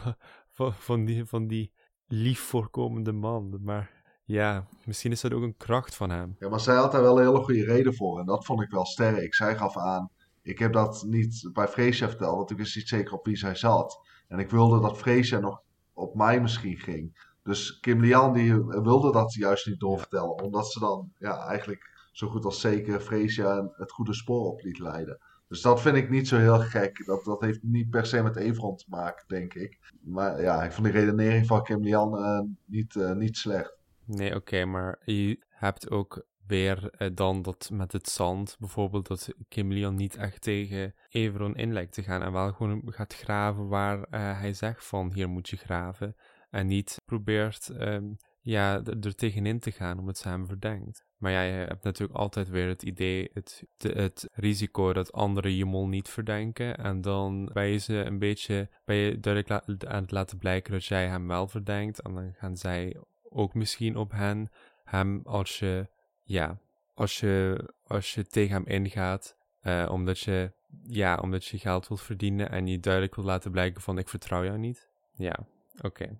van, 0.86 1.04
die, 1.04 1.24
van 1.24 1.46
die 1.46 1.76
lief 2.08 2.40
voorkomende 2.40 3.12
man. 3.12 3.58
Maar 3.62 3.90
ja, 4.24 4.66
misschien 4.84 5.12
is 5.12 5.20
dat 5.20 5.32
ook 5.32 5.42
een 5.42 5.56
kracht 5.56 5.94
van 5.94 6.10
hem. 6.10 6.36
Ja, 6.38 6.48
maar 6.48 6.60
zij 6.60 6.76
had 6.76 6.92
daar 6.92 7.02
wel 7.02 7.18
een 7.18 7.26
hele 7.26 7.44
goede 7.44 7.64
reden 7.64 7.94
voor 7.94 8.18
en 8.18 8.26
dat 8.26 8.44
vond 8.44 8.62
ik 8.62 8.70
wel 8.70 8.86
sterk. 8.86 9.34
Zij 9.34 9.56
gaf 9.56 9.76
aan, 9.76 10.10
ik 10.42 10.58
heb 10.58 10.72
dat 10.72 11.04
niet 11.06 11.50
bij 11.52 11.68
Freesia 11.68 12.08
verteld, 12.08 12.36
want 12.36 12.50
ik 12.50 12.56
wist 12.56 12.76
niet 12.76 12.88
zeker 12.88 13.14
op 13.14 13.24
wie 13.24 13.36
zij 13.36 13.54
zat. 13.54 14.00
En 14.28 14.38
ik 14.38 14.50
wilde 14.50 14.80
dat 14.80 14.98
Freesia 14.98 15.38
nog 15.38 15.62
op 15.92 16.14
mij 16.14 16.40
misschien 16.40 16.76
ging. 16.78 17.26
Dus 17.42 17.80
Kim 17.80 18.00
Lian 18.00 18.32
die 18.32 18.64
wilde 18.64 19.12
dat 19.12 19.34
juist 19.34 19.66
niet 19.66 19.80
doorvertellen. 19.80 20.42
Omdat 20.42 20.72
ze 20.72 20.78
dan 20.80 21.12
ja, 21.18 21.46
eigenlijk 21.46 22.08
zo 22.12 22.28
goed 22.28 22.44
als 22.44 22.60
zeker 22.60 23.00
Freesia 23.00 23.70
het 23.72 23.92
goede 23.92 24.14
spoor 24.14 24.44
op 24.44 24.60
liet 24.60 24.78
leiden. 24.78 25.18
Dus 25.48 25.60
dat 25.60 25.80
vind 25.80 25.96
ik 25.96 26.10
niet 26.10 26.28
zo 26.28 26.36
heel 26.36 26.58
gek. 26.58 27.04
Dat, 27.06 27.24
dat 27.24 27.40
heeft 27.40 27.62
niet 27.62 27.90
per 27.90 28.06
se 28.06 28.22
met 28.22 28.36
Evron 28.36 28.76
te 28.76 28.84
maken, 28.88 29.24
denk 29.28 29.54
ik. 29.54 29.78
Maar 30.02 30.42
ja, 30.42 30.62
ik 30.62 30.72
vond 30.72 30.86
die 30.86 30.96
redenering 30.96 31.46
van 31.46 31.62
Kim 31.62 31.82
Lian 31.82 32.18
uh, 32.18 32.40
niet, 32.64 32.94
uh, 32.94 33.12
niet 33.12 33.36
slecht. 33.36 33.76
Nee, 34.04 34.34
oké, 34.34 34.64
maar 34.64 34.98
je 35.04 35.44
hebt 35.48 35.90
ook 35.90 36.26
weer 36.46 36.94
uh, 36.98 37.08
dan 37.14 37.42
dat 37.42 37.70
met 37.72 37.92
het 37.92 38.08
zand, 38.08 38.56
bijvoorbeeld, 38.58 39.06
dat 39.06 39.28
Kim 39.48 39.72
Lian 39.72 39.94
niet 39.94 40.16
echt 40.16 40.40
tegen 40.40 40.94
Evron 41.08 41.54
in 41.54 41.72
lijkt 41.72 41.92
te 41.92 42.02
gaan 42.02 42.22
en 42.22 42.32
wel 42.32 42.52
gewoon 42.52 42.82
gaat 42.84 43.14
graven 43.14 43.68
waar 43.68 44.06
hij 44.10 44.52
zegt 44.52 44.86
van 44.86 45.12
hier 45.12 45.28
moet 45.28 45.48
je 45.48 45.56
graven. 45.56 46.16
En 46.50 46.66
niet 46.66 46.96
probeert 47.04 47.68
um, 47.68 48.16
ja, 48.48 48.82
er 49.00 49.14
tegenin 49.14 49.58
te 49.58 49.70
gaan 49.70 49.98
omdat 49.98 50.18
ze 50.18 50.28
hem 50.28 50.46
verdenkt. 50.46 51.04
Maar 51.16 51.32
ja, 51.32 51.42
je 51.42 51.52
hebt 51.52 51.84
natuurlijk 51.84 52.18
altijd 52.18 52.48
weer 52.48 52.68
het 52.68 52.82
idee, 52.82 53.30
het, 53.32 53.64
het 53.78 54.28
risico 54.32 54.92
dat 54.92 55.12
anderen 55.12 55.54
je 55.54 55.64
mol 55.64 55.88
niet 55.88 56.08
verdenken. 56.08 56.78
En 56.78 57.00
dan 57.00 57.50
ben 57.52 57.66
je 57.66 57.78
ze 57.78 57.94
een 57.94 58.18
beetje, 58.18 58.68
ben 58.84 58.96
je 58.96 59.20
duidelijk 59.20 59.84
aan 59.86 60.02
het 60.02 60.10
laten 60.10 60.38
blijken 60.38 60.72
dat 60.72 60.84
jij 60.84 61.08
hem 61.08 61.28
wel 61.28 61.48
verdenkt. 61.48 62.00
En 62.00 62.14
dan 62.14 62.34
gaan 62.34 62.56
zij 62.56 62.96
ook 63.22 63.54
misschien 63.54 63.96
op 63.96 64.12
hen, 64.12 64.50
hem 64.84 65.20
als 65.24 65.58
je, 65.58 65.88
ja, 66.22 66.58
als 66.94 67.20
je, 67.20 67.64
als 67.86 68.14
je 68.14 68.26
tegen 68.26 68.54
hem 68.54 68.66
ingaat, 68.66 69.36
uh, 69.62 69.88
omdat 69.90 70.18
je, 70.18 70.52
ja, 70.82 71.16
omdat 71.16 71.44
je 71.44 71.58
geld 71.58 71.88
wilt 71.88 72.02
verdienen 72.02 72.50
en 72.50 72.66
je 72.66 72.80
duidelijk 72.80 73.14
wilt 73.14 73.26
laten 73.26 73.50
blijken 73.50 73.80
van 73.80 73.98
ik 73.98 74.08
vertrouw 74.08 74.44
jou 74.44 74.58
niet. 74.58 74.88
Ja, 75.14 75.46
Oké. 75.82 76.18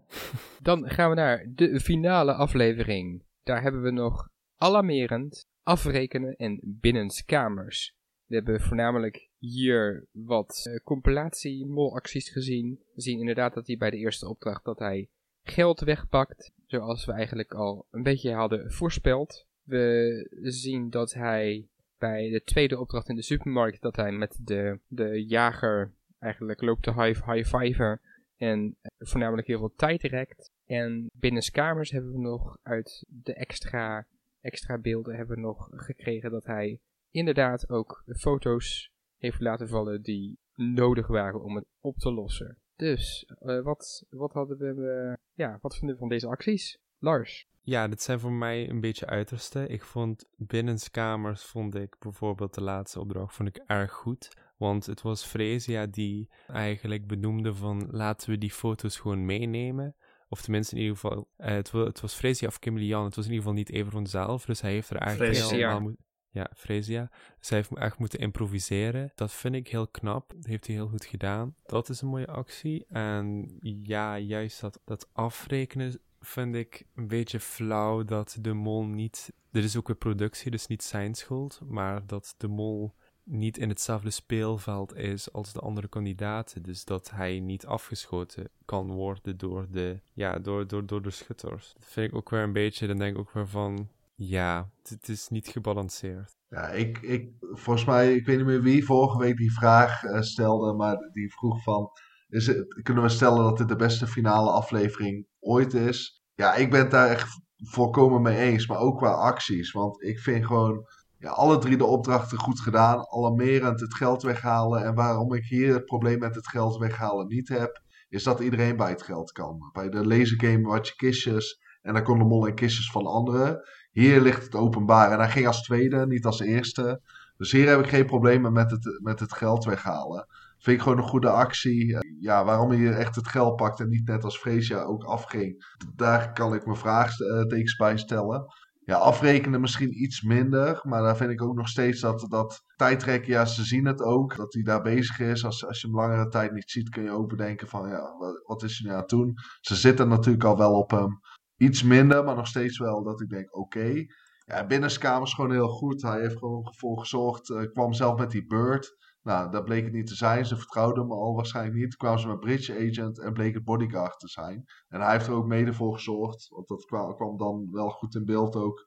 Dan 0.62 0.90
gaan 0.90 1.08
we 1.08 1.16
naar 1.16 1.46
de 1.54 1.80
finale 1.80 2.32
aflevering. 2.32 3.24
Daar 3.42 3.62
hebben 3.62 3.82
we 3.82 3.90
nog 3.90 4.28
alarmerend, 4.56 5.46
afrekenen 5.62 6.36
en 6.36 6.60
binnenskamers. 6.62 7.96
We 8.26 8.34
hebben 8.34 8.60
voornamelijk 8.60 9.28
hier 9.38 10.06
wat 10.12 10.64
uh, 10.68 10.76
compilatie-molacties 10.84 12.28
gezien. 12.28 12.82
We 12.94 13.00
zien 13.00 13.18
inderdaad 13.18 13.54
dat 13.54 13.66
hij 13.66 13.76
bij 13.76 13.90
de 13.90 13.96
eerste 13.96 14.28
opdracht 14.28 14.64
dat 14.64 14.78
hij 14.78 15.08
geld 15.42 15.80
wegpakt, 15.80 16.52
zoals 16.66 17.04
we 17.04 17.12
eigenlijk 17.12 17.54
al 17.54 17.86
een 17.90 18.02
beetje 18.02 18.32
hadden 18.32 18.72
voorspeld. 18.72 19.46
We 19.62 20.28
zien 20.42 20.90
dat 20.90 21.12
hij 21.12 21.68
bij 21.98 22.30
de 22.30 22.42
tweede 22.42 22.78
opdracht 22.78 23.08
in 23.08 23.16
de 23.16 23.22
supermarkt, 23.22 23.80
dat 23.80 23.96
hij 23.96 24.12
met 24.12 24.38
de, 24.42 24.78
de 24.86 25.26
jager 25.26 25.92
eigenlijk 26.18 26.60
loopt 26.60 26.82
te 26.82 27.02
high, 27.02 27.32
high 27.32 27.56
fiver 27.56 28.00
en 28.38 28.76
eh, 28.80 28.90
voornamelijk 28.98 29.46
heel 29.46 29.58
veel 29.58 29.74
tijd 29.76 30.02
rekt. 30.02 30.50
En 30.66 31.10
binnenskamers 31.12 31.90
hebben 31.90 32.12
we 32.12 32.18
nog 32.18 32.58
uit 32.62 33.04
de 33.08 33.34
extra, 33.34 34.06
extra 34.40 34.78
beelden 34.78 35.16
hebben 35.16 35.36
we 35.36 35.42
nog 35.42 35.68
gekregen 35.70 36.30
dat 36.30 36.44
hij 36.44 36.80
inderdaad 37.10 37.68
ook 37.68 38.02
foto's 38.06 38.90
heeft 39.16 39.40
laten 39.40 39.68
vallen 39.68 40.02
die 40.02 40.38
nodig 40.54 41.06
waren 41.06 41.42
om 41.42 41.56
het 41.56 41.66
op 41.80 41.96
te 41.96 42.12
lossen. 42.12 42.58
Dus, 42.76 43.32
uh, 43.42 43.62
wat, 43.62 44.06
wat 44.10 44.32
hadden 44.32 44.58
we, 44.58 45.08
uh, 45.08 45.16
ja, 45.32 45.58
wat 45.60 45.76
vinden 45.76 45.94
we 45.94 46.00
van 46.00 46.08
deze 46.08 46.26
acties? 46.26 46.78
Lars? 46.98 47.46
Ja, 47.60 47.88
dit 47.88 48.02
zijn 48.02 48.20
voor 48.20 48.32
mij 48.32 48.68
een 48.68 48.80
beetje 48.80 49.06
uiterste. 49.06 49.66
Ik 49.66 49.82
vond 49.82 50.28
binnenskamers, 50.36 51.44
vond 51.44 51.74
ik 51.74 51.96
bijvoorbeeld 51.98 52.54
de 52.54 52.62
laatste 52.62 53.00
opdracht, 53.00 53.34
vond 53.34 53.48
ik 53.48 53.62
erg 53.66 53.92
goed. 53.92 54.28
Want 54.58 54.86
het 54.86 55.02
was 55.02 55.24
Fresia 55.24 55.86
die 55.86 56.28
eigenlijk 56.46 57.06
benoemde 57.06 57.54
van 57.54 57.88
laten 57.90 58.30
we 58.30 58.38
die 58.38 58.50
foto's 58.50 58.96
gewoon 58.96 59.24
meenemen. 59.24 59.96
Of 60.28 60.42
tenminste 60.42 60.74
in 60.74 60.80
ieder 60.80 60.96
geval, 60.96 61.28
uh, 61.38 61.46
het, 61.46 61.72
het, 61.72 62.00
was 62.00 62.14
Fresia 62.14 62.48
of 62.48 62.58
Kim 62.58 62.78
Lian. 62.78 63.04
Het 63.04 63.14
was 63.14 63.24
in 63.24 63.30
ieder 63.30 63.46
geval 63.46 63.58
niet 63.58 63.70
Everon 63.70 64.06
zelf. 64.06 64.44
Dus 64.44 64.60
hij 64.60 64.70
heeft 64.70 64.90
er 64.90 64.96
eigenlijk 64.96 65.36
helemaal... 65.36 65.92
Ja, 66.30 66.50
Fresia. 66.56 67.10
Dus 67.38 67.48
hij 67.48 67.58
heeft 67.58 67.76
echt 67.76 67.98
moeten 67.98 68.18
improviseren. 68.18 69.12
Dat 69.14 69.32
vind 69.32 69.54
ik 69.54 69.68
heel 69.68 69.88
knap. 69.88 70.32
Dat 70.34 70.46
heeft 70.46 70.66
hij 70.66 70.76
heel 70.76 70.88
goed 70.88 71.04
gedaan. 71.04 71.54
Dat 71.62 71.88
is 71.88 72.00
een 72.00 72.08
mooie 72.08 72.26
actie. 72.26 72.86
En 72.88 73.56
ja, 73.60 74.18
juist 74.18 74.60
dat, 74.60 74.80
dat 74.84 75.08
afrekenen 75.12 76.00
vind 76.20 76.54
ik 76.54 76.86
een 76.94 77.08
beetje 77.08 77.40
flauw 77.40 78.04
dat 78.04 78.38
de 78.40 78.52
mol 78.52 78.84
niet... 78.84 79.32
Er 79.52 79.64
is 79.64 79.76
ook 79.76 79.88
een 79.88 79.98
productie, 79.98 80.50
dus 80.50 80.66
niet 80.66 80.82
zijn 80.82 81.14
schuld. 81.14 81.60
Maar 81.64 82.06
dat 82.06 82.34
de 82.36 82.48
mol 82.48 82.94
niet 83.28 83.58
in 83.58 83.68
hetzelfde 83.68 84.10
speelveld 84.10 84.96
is 84.96 85.32
als 85.32 85.52
de 85.52 85.60
andere 85.60 85.88
kandidaten. 85.88 86.62
Dus 86.62 86.84
dat 86.84 87.10
hij 87.10 87.40
niet 87.40 87.66
afgeschoten 87.66 88.48
kan 88.64 88.90
worden 88.90 89.36
door 89.38 89.66
de, 89.70 90.00
ja, 90.12 90.38
door, 90.38 90.66
door, 90.66 90.86
door 90.86 91.02
de 91.02 91.10
schutters. 91.10 91.74
Dat 91.78 91.88
vind 91.88 92.10
ik 92.10 92.16
ook 92.16 92.30
weer 92.30 92.42
een 92.42 92.52
beetje, 92.52 92.86
dan 92.86 92.98
denk 92.98 93.14
ik 93.14 93.20
ook 93.20 93.32
weer 93.32 93.48
van, 93.48 93.88
ja, 94.14 94.70
het 94.82 95.08
is 95.08 95.28
niet 95.28 95.48
gebalanceerd. 95.48 96.36
Ja, 96.48 96.68
ik, 96.68 96.98
ik, 96.98 97.30
volgens 97.40 97.84
mij, 97.84 98.14
ik 98.14 98.26
weet 98.26 98.36
niet 98.36 98.46
meer 98.46 98.62
wie 98.62 98.84
vorige 98.84 99.18
week 99.18 99.36
die 99.36 99.52
vraag 99.52 100.02
uh, 100.02 100.20
stelde, 100.20 100.72
maar 100.72 100.96
die 101.12 101.32
vroeg 101.32 101.62
van, 101.62 101.90
is 102.28 102.52
kunnen 102.82 103.02
we 103.02 103.08
stellen 103.08 103.42
dat 103.42 103.56
dit 103.56 103.68
de 103.68 103.76
beste 103.76 104.06
finale 104.06 104.50
aflevering 104.50 105.26
ooit 105.38 105.74
is? 105.74 106.22
Ja, 106.34 106.54
ik 106.54 106.70
ben 106.70 106.80
het 106.80 106.90
daar 106.90 107.08
echt 107.08 107.40
volkomen 107.56 108.22
mee 108.22 108.38
eens, 108.38 108.66
maar 108.66 108.78
ook 108.78 108.98
qua 108.98 109.10
acties. 109.10 109.72
Want 109.72 110.02
ik 110.02 110.18
vind 110.18 110.46
gewoon, 110.46 110.86
ja, 111.18 111.30
alle 111.30 111.58
drie 111.58 111.76
de 111.76 111.84
opdrachten 111.84 112.38
goed 112.38 112.60
gedaan. 112.60 113.06
Alarmerend 113.08 113.80
het 113.80 113.94
geld 113.94 114.22
weghalen. 114.22 114.84
En 114.84 114.94
waarom 114.94 115.34
ik 115.34 115.44
hier 115.44 115.74
het 115.74 115.84
probleem 115.84 116.18
met 116.18 116.34
het 116.34 116.48
geld 116.48 116.76
weghalen 116.76 117.26
niet 117.26 117.48
heb, 117.48 117.82
is 118.08 118.22
dat 118.22 118.40
iedereen 118.40 118.76
bij 118.76 118.90
het 118.90 119.02
geld 119.02 119.32
kan. 119.32 119.70
Bij 119.72 119.88
de 119.88 120.06
lasergame 120.06 120.68
had 120.68 120.88
je 120.88 120.94
kistjes 120.94 121.60
en 121.82 121.94
dan 121.94 122.02
kon 122.02 122.18
de 122.18 122.24
mol 122.24 122.46
in 122.46 122.54
kistjes 122.54 122.90
van 122.90 123.06
anderen. 123.06 123.60
Hier 123.90 124.20
ligt 124.20 124.44
het 124.44 124.54
openbaar 124.54 125.12
en 125.12 125.18
hij 125.18 125.30
ging 125.30 125.46
als 125.46 125.62
tweede, 125.62 126.06
niet 126.06 126.24
als 126.24 126.40
eerste. 126.40 127.02
Dus 127.36 127.52
hier 127.52 127.68
heb 127.68 127.78
ik 127.78 127.88
geen 127.88 128.06
problemen 128.06 128.52
met 128.52 128.70
het, 128.70 129.00
met 129.02 129.20
het 129.20 129.32
geld 129.32 129.64
weghalen. 129.64 130.26
Vind 130.58 130.76
ik 130.76 130.82
gewoon 130.82 130.98
een 130.98 131.08
goede 131.08 131.30
actie. 131.30 131.98
Ja, 132.20 132.44
waarom 132.44 132.72
je 132.72 132.90
echt 132.90 133.14
het 133.16 133.28
geld 133.28 133.56
pakt 133.56 133.80
en 133.80 133.88
niet 133.88 134.08
net 134.08 134.24
als 134.24 134.38
Freesia 134.38 134.82
ook 134.82 135.04
afging. 135.04 135.76
Daar 135.94 136.32
kan 136.32 136.54
ik 136.54 136.64
mijn 136.64 136.78
vraagtekens 136.78 137.76
bij 137.76 137.96
stellen. 137.96 138.44
Ja, 138.88 138.96
afrekenen 138.96 139.60
misschien 139.60 140.02
iets 140.02 140.22
minder. 140.22 140.80
Maar 140.82 141.02
daar 141.02 141.16
vind 141.16 141.30
ik 141.30 141.42
ook 141.42 141.56
nog 141.56 141.68
steeds 141.68 142.00
dat, 142.00 142.26
dat 142.28 142.62
tijdrekken, 142.76 143.32
ja, 143.32 143.44
ze 143.44 143.64
zien 143.64 143.86
het 143.86 144.02
ook. 144.02 144.36
Dat 144.36 144.52
hij 144.52 144.62
daar 144.62 144.82
bezig 144.82 145.18
is. 145.18 145.44
Als, 145.44 145.66
als 145.66 145.80
je 145.80 145.86
hem 145.86 145.96
langere 145.96 146.28
tijd 146.28 146.52
niet 146.52 146.70
ziet, 146.70 146.88
kun 146.88 147.02
je 147.02 147.10
ook 147.10 147.28
bedenken 147.28 147.68
van, 147.68 147.88
ja, 147.88 148.16
wat, 148.18 148.40
wat 148.44 148.62
is 148.62 148.78
hij 148.78 148.88
nu 148.88 148.94
aan 148.94 149.00
het 149.00 149.10
doen? 149.10 149.34
Ze 149.60 149.74
zitten 149.74 150.08
natuurlijk 150.08 150.44
al 150.44 150.56
wel 150.56 150.72
op 150.72 150.90
hem. 150.90 151.20
Iets 151.56 151.82
minder, 151.82 152.24
maar 152.24 152.34
nog 152.36 152.46
steeds 152.46 152.78
wel 152.78 153.02
dat 153.02 153.20
ik 153.20 153.28
denk, 153.28 153.56
oké. 153.56 154.04
Ja, 154.44 154.66
binnenskamers 154.66 155.34
gewoon 155.34 155.52
heel 155.52 155.68
goed. 155.68 156.02
Hij 156.02 156.20
heeft 156.20 156.38
gewoon 156.38 156.74
voor 156.76 156.98
gezorgd. 156.98 157.48
Uh, 157.48 157.62
kwam 157.72 157.92
zelf 157.92 158.18
met 158.18 158.30
die 158.30 158.46
bird 158.46 158.96
Nou, 159.28 159.50
dat 159.50 159.64
bleek 159.64 159.84
het 159.84 159.92
niet 159.92 160.06
te 160.06 160.14
zijn. 160.14 160.46
Ze 160.46 160.56
vertrouwden 160.56 161.02
hem 161.02 161.12
al 161.12 161.34
waarschijnlijk 161.34 161.76
niet. 161.76 161.90
Toen 161.90 161.98
kwamen 161.98 162.20
ze 162.20 162.28
met 162.28 162.40
Bridge 162.40 162.88
Agent 162.88 163.18
en 163.18 163.32
bleek 163.32 163.54
het 163.54 163.64
bodyguard 163.64 164.18
te 164.18 164.28
zijn. 164.28 164.64
En 164.88 165.00
hij 165.00 165.12
heeft 165.12 165.26
er 165.26 165.32
ook 165.32 165.46
mede 165.46 165.72
voor 165.72 165.94
gezorgd, 165.94 166.48
want 166.48 166.68
dat 166.68 166.84
kwam, 167.16 167.36
dan 167.36 167.68
wel 167.72 167.90
goed 167.90 168.14
in 168.14 168.24
beeld 168.24 168.56
ook. 168.56 168.84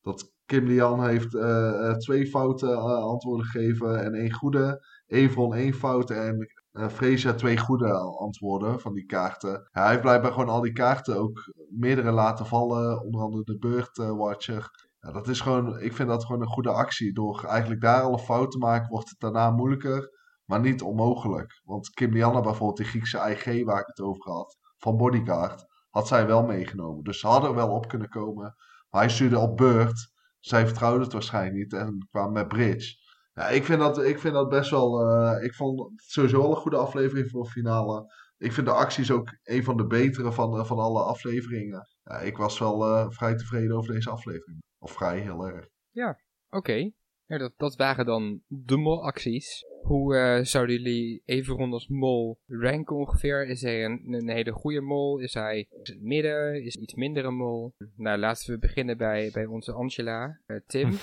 Dat 0.00 0.32
Kim 0.46 0.66
Lian 0.66 1.04
heeft 1.06 1.34
eh, 1.34 1.88
eh, 1.88 1.96
twee 1.96 2.26
foute 2.26 2.66
eh, 2.70 3.04
antwoorden 3.04 3.46
gegeven 3.46 4.04
en 4.04 4.14
één 4.14 4.32
goede. 4.32 4.86
Evron 5.06 5.54
één 5.54 5.74
fout 5.74 6.10
en 6.10 6.48
Freesia 6.90 7.34
twee 7.34 7.58
goede 7.58 7.92
antwoorden 8.18 8.80
van 8.80 8.94
die 8.94 9.06
kaarten. 9.06 9.68
hij 9.70 9.88
heeft 9.88 10.00
blijkbaar 10.00 10.32
gewoon 10.32 10.48
al 10.48 10.60
die 10.60 10.72
kaarten 10.72 11.16
ook 11.16 11.52
meerdere 11.70 12.10
laten 12.10 12.46
vallen. 12.46 13.02
Onder 13.02 13.20
andere 13.20 13.44
de 13.44 13.58
Beurtwatcher. 13.58 14.81
Ja, 15.02 15.12
dat 15.12 15.28
is 15.28 15.40
gewoon, 15.40 15.80
ik 15.80 15.92
vind 15.92 16.08
dat 16.08 16.24
gewoon 16.24 16.40
een 16.40 16.46
goede 16.46 16.70
actie. 16.70 17.12
Door 17.12 17.44
eigenlijk 17.44 17.80
daar 17.80 18.02
al 18.02 18.12
een 18.12 18.18
fout 18.18 18.50
te 18.50 18.58
maken, 18.58 18.88
wordt 18.88 19.08
het 19.08 19.20
daarna 19.20 19.50
moeilijker, 19.50 20.10
maar 20.44 20.60
niet 20.60 20.82
onmogelijk. 20.82 21.60
Want 21.64 21.90
Kim 21.90 22.12
Lianna 22.12 22.40
bijvoorbeeld, 22.40 22.76
die 22.76 22.86
Griekse 22.86 23.30
IG 23.30 23.64
waar 23.64 23.80
ik 23.80 23.86
het 23.86 24.00
over 24.00 24.32
had, 24.32 24.56
van 24.76 24.96
Bodyguard, 24.96 25.64
had 25.90 26.08
zij 26.08 26.26
wel 26.26 26.42
meegenomen. 26.42 27.04
Dus 27.04 27.20
ze 27.20 27.26
hadden 27.26 27.50
er 27.50 27.56
wel 27.56 27.70
op 27.70 27.88
kunnen 27.88 28.08
komen. 28.08 28.54
Maar 28.90 29.00
hij 29.00 29.10
stuurde 29.10 29.38
op 29.38 29.56
beurt. 29.56 30.10
Zij 30.38 30.66
vertrouwde 30.66 31.04
het 31.04 31.12
waarschijnlijk 31.12 31.56
niet 31.56 31.72
en 31.72 32.08
kwam 32.10 32.32
met 32.32 32.48
Bridge. 32.48 32.94
Ja, 33.34 33.48
ik 33.48 33.64
vind 33.64 33.80
dat, 33.80 34.02
ik 34.02 34.18
vind 34.18 34.34
dat 34.34 34.48
best 34.48 34.70
wel. 34.70 35.08
Uh, 35.08 35.44
ik 35.44 35.54
vond 35.54 35.80
het 35.80 36.02
sowieso 36.06 36.40
wel 36.40 36.50
een 36.50 36.56
goede 36.56 36.76
aflevering 36.76 37.30
voor 37.30 37.42
de 37.42 37.50
finale. 37.50 38.14
Ik 38.36 38.52
vind 38.52 38.66
de 38.66 38.72
acties 38.72 39.10
ook 39.10 39.36
een 39.42 39.64
van 39.64 39.76
de 39.76 39.86
betere 39.86 40.32
van, 40.32 40.58
uh, 40.58 40.64
van 40.64 40.78
alle 40.78 41.02
afleveringen. 41.02 41.88
Ja, 42.02 42.18
ik 42.18 42.36
was 42.36 42.58
wel 42.58 42.88
uh, 42.88 43.06
vrij 43.08 43.36
tevreden 43.36 43.76
over 43.76 43.94
deze 43.94 44.10
aflevering. 44.10 44.60
Of 44.82 44.92
vrij 44.92 45.20
heel 45.20 45.46
erg. 45.46 45.68
Ja, 45.90 46.20
oké. 46.50 46.92
Dat, 47.26 47.52
dat 47.56 47.76
waren 47.76 48.06
dan 48.06 48.42
de 48.46 48.76
molacties. 48.76 49.64
Hoe 49.82 50.16
uh, 50.16 50.44
zouden 50.44 50.76
jullie 50.76 51.22
Everon 51.24 51.72
als 51.72 51.88
mol 51.88 52.38
ranken 52.46 52.96
ongeveer? 52.96 53.46
Is 53.46 53.62
hij 53.62 53.84
een, 53.84 54.04
een 54.08 54.28
hele 54.28 54.52
goede 54.52 54.80
mol? 54.80 55.18
Is 55.18 55.34
hij 55.34 55.58
in 55.58 55.78
het 55.82 56.02
midden? 56.02 56.64
Is 56.64 56.74
hij 56.74 56.82
iets 56.82 56.94
mindere 56.94 57.30
mol? 57.30 57.74
Nou, 57.96 58.18
laten 58.18 58.52
we 58.52 58.58
beginnen 58.58 58.96
bij, 58.96 59.30
bij 59.32 59.46
onze 59.46 59.72
Angela. 59.72 60.38
Uh, 60.46 60.56
Tim? 60.66 60.92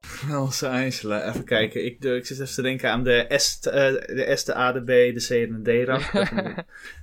onze 0.40 0.68
Angela, 0.68 1.28
even 1.28 1.44
kijken. 1.44 1.84
Ik, 1.84 2.04
ik 2.04 2.26
zit 2.26 2.40
even 2.40 2.54
te 2.54 2.62
denken 2.62 2.90
aan 2.90 3.04
de 3.04 3.24
S, 3.28 3.58
uh, 3.66 3.72
de, 3.72 4.32
S 4.34 4.44
de 4.44 4.56
A, 4.56 4.72
de 4.72 4.82
B, 4.82 4.86
de 4.86 5.26
C 5.28 5.30
en 5.30 5.62
de 5.62 5.82
D-rank. 5.82 6.28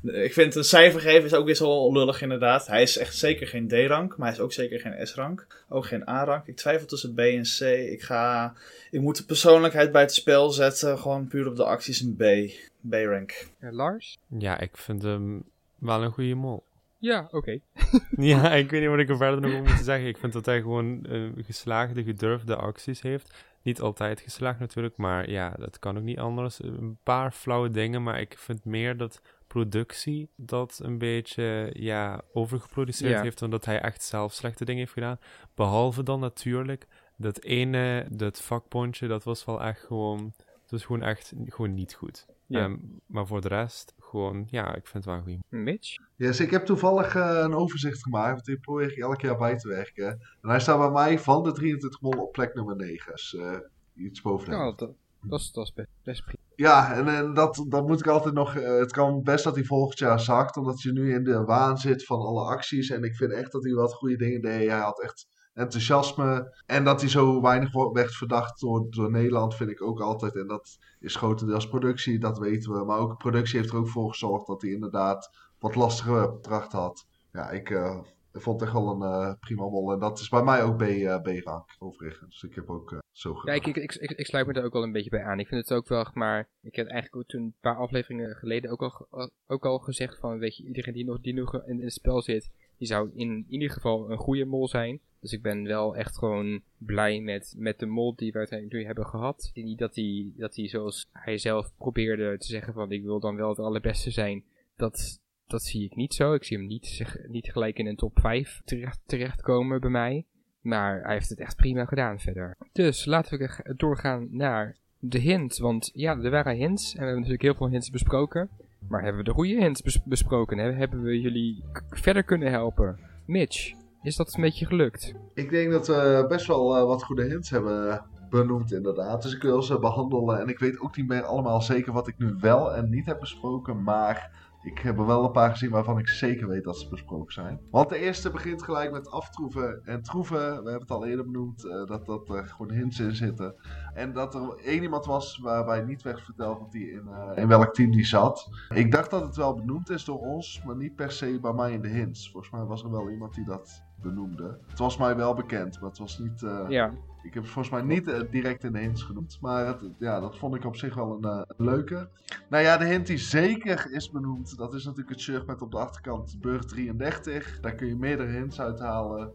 ik 0.26 0.34
vind 0.34 0.55
een 0.55 0.63
cijfer 0.63 1.01
geven 1.01 1.26
is 1.26 1.34
ook 1.34 1.45
weer 1.45 1.55
zo 1.55 1.91
lullig 1.93 2.22
inderdaad. 2.22 2.68
Hij 2.68 2.82
is 2.82 2.97
echt 2.97 3.18
zeker 3.18 3.47
geen 3.47 3.68
D-rank, 3.68 4.18
maar 4.18 4.28
hij 4.28 4.38
is 4.38 4.43
ook 4.43 4.53
zeker 4.53 4.80
geen 4.80 5.07
S-rank. 5.07 5.47
Ook 5.70 5.86
geen 5.86 6.09
A-rank. 6.09 6.47
Ik 6.47 6.55
twijfel 6.55 6.88
tussen 6.88 7.13
B 7.13 7.20
en 7.20 7.43
C. 7.43 7.61
Ik 7.91 8.01
ga... 8.01 8.55
Ik 8.91 9.01
moet 9.01 9.17
de 9.17 9.25
persoonlijkheid 9.25 9.91
bij 9.91 10.01
het 10.01 10.13
spel 10.13 10.49
zetten. 10.49 10.99
Gewoon 10.99 11.27
puur 11.27 11.47
op 11.47 11.55
de 11.55 11.63
acties 11.63 12.01
een 12.01 12.15
B. 12.15 12.51
B-rank. 12.89 13.47
Ja, 13.59 13.71
Lars? 13.71 14.17
Ja, 14.27 14.59
ik 14.59 14.77
vind 14.77 15.01
hem 15.01 15.43
wel 15.75 16.03
een 16.03 16.11
goede 16.11 16.35
mol. 16.35 16.63
Ja, 16.99 17.23
oké. 17.31 17.35
Okay. 17.35 17.61
ja, 18.31 18.53
ik 18.53 18.69
weet 18.69 18.81
niet 18.81 18.89
wat 18.89 18.99
ik 18.99 19.09
er 19.09 19.17
verder 19.17 19.41
nog 19.41 19.51
over 19.51 19.73
moet 19.73 19.85
zeggen. 19.85 20.07
Ik 20.07 20.17
vind 20.17 20.33
dat 20.33 20.45
hij 20.45 20.61
gewoon 20.61 21.05
uh, 21.09 21.31
geslaagde, 21.38 22.03
gedurfde 22.03 22.55
acties 22.55 23.01
heeft. 23.01 23.45
Niet 23.61 23.81
altijd 23.81 24.21
geslaagd 24.21 24.59
natuurlijk, 24.59 24.97
maar 24.97 25.29
ja, 25.29 25.55
dat 25.57 25.79
kan 25.79 25.97
ook 25.97 26.03
niet 26.03 26.19
anders. 26.19 26.63
Een 26.63 26.97
paar 27.03 27.31
flauwe 27.31 27.71
dingen, 27.71 28.03
maar 28.03 28.19
ik 28.19 28.38
vind 28.38 28.65
meer 28.65 28.97
dat 28.97 29.21
productie 29.47 30.29
dat 30.35 30.79
een 30.83 30.97
beetje 30.97 31.69
ja, 31.73 32.21
overgeproduceerd 32.33 33.11
ja. 33.11 33.21
heeft, 33.21 33.41
omdat 33.41 33.65
hij 33.65 33.81
echt 33.81 34.03
zelf 34.03 34.33
slechte 34.33 34.65
dingen 34.65 34.81
heeft 34.81 34.93
gedaan. 34.93 35.19
Behalve 35.55 36.03
dan 36.03 36.19
natuurlijk 36.19 36.88
dat 37.18 37.43
ene, 37.43 38.07
dat 38.11 38.41
vakpontje, 38.41 39.07
dat 39.07 39.24
was 39.24 39.45
wel 39.45 39.61
echt 39.61 39.82
gewoon, 39.82 40.34
dat 40.38 40.70
was 40.70 40.86
gewoon 40.86 41.01
echt 41.01 41.34
gewoon 41.45 41.74
niet 41.74 41.93
goed. 41.93 42.26
Ja. 42.45 42.63
Um, 42.63 42.99
maar 43.05 43.28
voor 43.28 43.41
de 43.41 43.47
rest, 43.47 43.93
gewoon, 43.99 44.47
ja, 44.49 44.76
ik 44.76 44.88
vind 44.88 45.05
het 45.05 45.13
wel 45.13 45.22
goed. 45.22 45.43
Mitch? 45.49 45.95
Ja, 45.95 46.05
yes, 46.15 46.39
ik 46.39 46.51
heb 46.51 46.65
toevallig 46.65 47.15
uh, 47.15 47.39
een 47.43 47.53
overzicht 47.53 48.03
gemaakt, 48.03 48.34
want 48.34 48.47
ik 48.47 48.61
probeer 48.61 48.91
ik 48.91 48.97
elk 48.97 49.22
jaar 49.22 49.38
bij 49.38 49.57
te 49.57 49.68
werken. 49.68 50.07
En 50.41 50.49
hij 50.49 50.59
staat 50.59 50.78
bij 50.78 50.91
mij 50.91 51.20
van 51.20 51.43
de 51.43 51.51
23 51.51 52.01
mol 52.01 52.11
op 52.11 52.32
plek 52.32 52.53
nummer 52.53 52.76
9. 52.76 53.11
Dus 53.11 53.34
uh, 53.34 53.57
iets 53.95 54.22
bovenaan. 54.22 54.59
Ja, 54.59 54.74
dat, 54.76 54.93
dat, 55.22 55.39
is, 55.39 55.51
dat 55.51 55.65
is 55.65 55.74
best, 55.74 55.89
best 56.03 56.24
prima. 56.24 56.43
Ja, 56.55 56.93
en, 56.93 57.07
en 57.07 57.34
dat, 57.34 57.65
dat 57.70 57.88
moet 57.88 57.99
ik 57.99 58.07
altijd 58.07 58.34
nog. 58.34 58.55
Uh, 58.55 58.80
het 58.80 58.91
kan 58.91 59.24
best 59.24 59.43
dat 59.43 59.55
hij 59.55 59.63
volgend 59.63 59.99
jaar 59.99 60.20
zakt, 60.20 60.57
omdat 60.57 60.82
je 60.82 60.91
nu 60.91 61.13
in 61.13 61.24
de 61.24 61.43
waan 61.43 61.78
zit 61.78 62.05
van 62.05 62.20
alle 62.20 62.41
acties. 62.41 62.89
En 62.89 63.03
ik 63.03 63.15
vind 63.15 63.32
echt 63.32 63.51
dat 63.51 63.63
hij 63.63 63.74
wat 63.74 63.93
goede 63.93 64.18
dingen 64.18 64.41
deed. 64.41 64.70
Hij 64.70 64.80
had 64.80 65.01
echt 65.01 65.28
enthousiasme. 65.58 66.55
En 66.66 66.84
dat 66.84 67.01
hij 67.01 67.10
zo 67.10 67.41
weinig 67.41 67.91
werd 67.93 68.16
verdacht 68.16 68.60
door, 68.60 68.88
door 68.89 69.12
Nederland, 69.12 69.55
vind 69.55 69.70
ik 69.70 69.82
ook 69.82 70.01
altijd. 70.01 70.36
En 70.36 70.47
dat 70.47 70.78
is 70.99 71.16
grotendeels 71.16 71.68
productie, 71.68 72.20
dat 72.20 72.39
weten 72.39 72.72
we. 72.72 72.86
Maar 72.86 72.99
ook 72.99 73.18
productie 73.18 73.60
heeft 73.60 73.72
er 73.72 73.78
ook 73.78 73.88
voor 73.88 74.10
gezorgd 74.10 74.47
dat 74.47 74.62
hij 74.62 74.72
inderdaad 74.72 75.30
wat 75.60 75.76
lastige 75.76 76.32
opdracht 76.32 76.72
had. 76.72 77.08
Ja, 77.32 77.49
ik 77.49 77.70
uh, 77.70 77.99
vond 78.34 78.60
het 78.60 78.70
echt 78.70 78.78
wel 78.78 78.91
een 78.91 79.01
uh, 79.01 79.34
prima 79.39 79.64
mol. 79.64 79.91
En 79.91 79.99
dat 79.99 80.20
is 80.20 80.30
bij 80.30 80.43
mij 80.43 80.64
ook 80.64 80.78
B-rank, 80.78 81.45
uh, 81.45 81.88
overigens. 81.88 82.41
Dus 82.41 82.49
ik 82.49 82.55
heb 82.55 82.70
ook 82.70 82.97
zo 83.12 83.34
gedaan. 83.34 83.55
Ja, 83.55 83.62
ik, 83.62 83.76
ik, 83.76 83.95
ik, 83.95 84.12
ik, 84.12 84.26
sluit 84.26 84.47
me 84.47 84.53
er 84.53 84.64
ook 84.64 84.74
wel 84.74 84.84
een 84.84 84.91
beetje 84.91 85.10
bij 85.10 85.24
aan. 85.24 85.39
Ik 85.39 85.47
vind 85.47 85.62
het 85.62 85.78
ook 85.78 85.88
wel, 85.88 86.08
maar 86.14 86.49
ik 86.62 86.76
heb 86.76 86.88
eigenlijk 86.88 87.16
ook 87.16 87.30
toen 87.30 87.43
een 87.43 87.55
paar 87.60 87.78
afleveringen 87.78 88.36
geleden 88.36 88.72
ook 88.72 88.82
al, 88.82 89.30
ook 89.47 89.66
al 89.66 89.80
gezegd 89.80 90.20
van, 90.20 90.39
weet 90.39 90.58
je, 90.58 90.64
iedereen 90.64 90.93
die 90.93 91.05
nog, 91.05 91.22
die 91.22 91.34
nog 91.34 91.53
in, 91.53 91.80
in 91.80 91.84
het 91.84 91.93
spel 91.93 92.22
zit, 92.22 92.49
die 92.78 92.88
zou 92.88 93.12
in 93.14 93.45
ieder 93.49 93.70
geval 93.70 94.12
een 94.12 94.18
goede 94.18 94.45
mol 94.45 94.68
zijn. 94.68 95.01
Dus 95.28 95.36
ik 95.36 95.43
ben 95.43 95.63
wel 95.63 95.95
echt 95.95 96.17
gewoon 96.17 96.61
blij 96.78 97.19
met, 97.19 97.53
met 97.57 97.80
de 97.80 97.86
mol 97.86 98.15
die 98.15 98.32
we 98.32 98.38
uiteindelijk 98.38 98.86
hebben 98.86 99.05
gehad. 99.05 99.51
Niet 99.53 99.80
dat 99.80 99.95
hij, 99.95 100.32
dat 100.36 100.55
hij 100.55 100.67
zoals 100.67 101.09
hij 101.11 101.38
zelf 101.38 101.71
probeerde 101.78 102.38
te 102.38 102.47
zeggen 102.47 102.73
van 102.73 102.91
ik 102.91 103.03
wil 103.03 103.19
dan 103.19 103.36
wel 103.36 103.49
het 103.49 103.59
allerbeste 103.59 104.11
zijn. 104.11 104.43
Dat, 104.75 105.19
dat 105.47 105.63
zie 105.63 105.84
ik 105.84 105.95
niet 105.95 106.13
zo. 106.13 106.34
Ik 106.34 106.43
zie 106.43 106.57
hem 106.57 106.67
niet, 106.67 107.03
niet 107.28 107.51
gelijk 107.51 107.78
in 107.78 107.88
een 107.88 107.95
top 107.95 108.19
5 108.19 108.61
terecht, 108.65 108.99
terechtkomen 109.05 109.82
bij 109.82 109.89
mij. 109.89 110.25
Maar 110.61 111.01
hij 111.01 111.13
heeft 111.13 111.30
het 111.30 111.39
echt 111.39 111.55
prima 111.55 111.86
gedaan 111.86 112.19
verder. 112.19 112.57
Dus 112.71 113.05
laten 113.05 113.39
we 113.39 113.73
doorgaan 113.75 114.28
naar 114.32 114.78
de 114.99 115.19
hint. 115.19 115.57
Want 115.57 115.89
ja, 115.93 116.17
er 116.17 116.32
waren 116.32 116.55
hints. 116.55 116.86
En 116.86 116.99
we 116.99 117.05
hebben 117.05 117.15
natuurlijk 117.15 117.43
heel 117.43 117.55
veel 117.55 117.69
hints 117.69 117.89
besproken. 117.89 118.49
Maar 118.88 119.01
hebben 119.01 119.21
we 119.23 119.30
de 119.30 119.36
goede 119.36 119.61
hints 119.61 119.82
bes 119.82 120.03
besproken? 120.03 120.57
Hebben 120.57 121.03
we 121.03 121.21
jullie 121.21 121.63
verder 121.89 122.23
kunnen 122.23 122.51
helpen? 122.51 122.99
Mitch, 123.25 123.73
is 124.08 124.16
dat 124.16 124.34
een 124.36 124.41
beetje 124.41 124.66
gelukt? 124.66 125.14
Ik 125.34 125.49
denk 125.49 125.72
dat 125.72 125.88
we 125.88 126.26
best 126.28 126.47
wel 126.47 126.78
uh, 126.78 126.84
wat 126.84 127.03
goede 127.03 127.24
hints 127.24 127.49
hebben 127.49 128.05
benoemd 128.30 128.72
inderdaad. 128.72 129.22
Dus 129.22 129.36
ik 129.36 129.41
wil 129.41 129.62
ze 129.62 129.80
behandelen. 129.80 130.39
En 130.39 130.47
ik 130.47 130.60
weet 130.60 130.80
ook 130.80 130.97
niet 130.97 131.08
meer 131.08 131.24
allemaal 131.24 131.62
zeker 131.62 131.93
wat 131.93 132.08
ik 132.08 132.18
nu 132.18 132.36
wel 132.39 132.74
en 132.74 132.89
niet 132.89 133.05
heb 133.05 133.20
besproken. 133.20 133.84
Maar 133.84 134.45
ik 134.64 134.80
heb 134.80 134.97
er 134.97 135.05
wel 135.05 135.24
een 135.24 135.32
paar 135.32 135.49
gezien 135.49 135.70
waarvan 135.70 135.99
ik 135.99 136.08
zeker 136.08 136.47
weet 136.47 136.64
dat 136.64 136.78
ze 136.78 136.89
besproken 136.89 137.34
zijn. 137.34 137.60
Want 137.72 137.89
de 137.89 137.97
eerste 137.97 138.32
begint 138.32 138.64
gelijk 138.64 138.91
met 138.91 139.12
aftroeven 139.12 139.82
en 139.86 140.01
troeven. 140.01 140.38
We 140.38 140.70
hebben 140.70 140.80
het 140.80 140.91
al 140.91 141.05
eerder 141.05 141.26
benoemd 141.26 141.66
uh, 141.66 141.86
dat, 141.86 142.05
dat 142.05 142.30
er 142.30 142.47
gewoon 142.47 142.72
hints 142.72 142.99
in 142.99 143.16
zitten. 143.16 143.55
En 143.93 144.14
dat 144.14 144.36
er 144.36 144.55
één 144.58 144.84
iemand 144.84 145.05
was 145.05 145.39
waarbij 145.39 145.82
niet 145.82 146.01
werd 146.01 146.22
verteld 146.22 146.60
dat 146.60 146.74
hij 146.74 146.82
in, 146.82 147.08
uh, 147.08 147.32
in 147.36 147.47
welk 147.47 147.74
team 147.74 147.91
die 147.91 148.05
zat. 148.05 148.49
Ik 148.74 148.91
dacht 148.91 149.10
dat 149.10 149.22
het 149.22 149.36
wel 149.36 149.55
benoemd 149.55 149.89
is 149.89 150.05
door 150.05 150.20
ons, 150.20 150.62
maar 150.66 150.76
niet 150.76 150.95
per 150.95 151.12
se 151.12 151.39
bij 151.41 151.53
mij 151.53 151.72
in 151.72 151.82
de 151.82 151.88
hints. 151.88 152.32
Volgens 152.32 152.51
mij 152.51 152.64
was 152.64 152.84
er 152.84 152.91
wel 152.91 153.10
iemand 153.10 153.34
die 153.34 153.45
dat 153.45 153.86
benoemde. 154.02 154.60
Het 154.68 154.80
was 154.80 154.98
mij 154.98 155.16
wel 155.16 155.34
bekend, 155.34 155.80
maar 155.80 155.89
het 155.89 156.00
was 156.00 156.20
niet... 156.20 156.41
Uh, 156.41 156.66
ja. 156.68 156.93
Ik 157.24 157.34
heb 157.34 157.43
het 157.43 157.52
volgens 157.52 157.74
mij 157.74 157.84
niet 157.84 158.08
uh, 158.08 158.20
direct 158.32 158.64
in 158.64 158.72
de 158.72 158.80
hints 158.80 159.04
genoemd. 159.04 159.38
Maar 159.41 159.68
het, 159.68 159.89
ja, 159.98 160.20
dat 160.20 160.38
vond 160.38 160.56
ik 160.56 160.66
op 160.66 160.76
zich 160.76 160.95
wel 160.95 161.18
een, 161.22 161.26
uh, 161.26 161.41
leuke. 161.58 162.10
Nou 162.50 162.64
ja, 162.64 162.78
de 162.78 162.86
hint 162.86 163.08
die 163.08 163.18
zeker 163.18 163.91
is 163.91 164.12
benoemd, 164.12 164.58
dat 164.58 164.74
is 164.74 164.84
natuurlijk 164.84 165.10
het 165.10 165.20
shirt 165.20 165.45
met 165.45 165.62
op 165.62 165.72
de 165.72 165.78
achterkant 165.78 166.38
Burg 166.41 166.66
33. 166.66 167.60
Daar 167.60 167.76
kun 167.76 167.88
je 167.88 167.95
meerdere 167.95 168.32
hints 168.32 168.62
uithalen. 168.62 169.32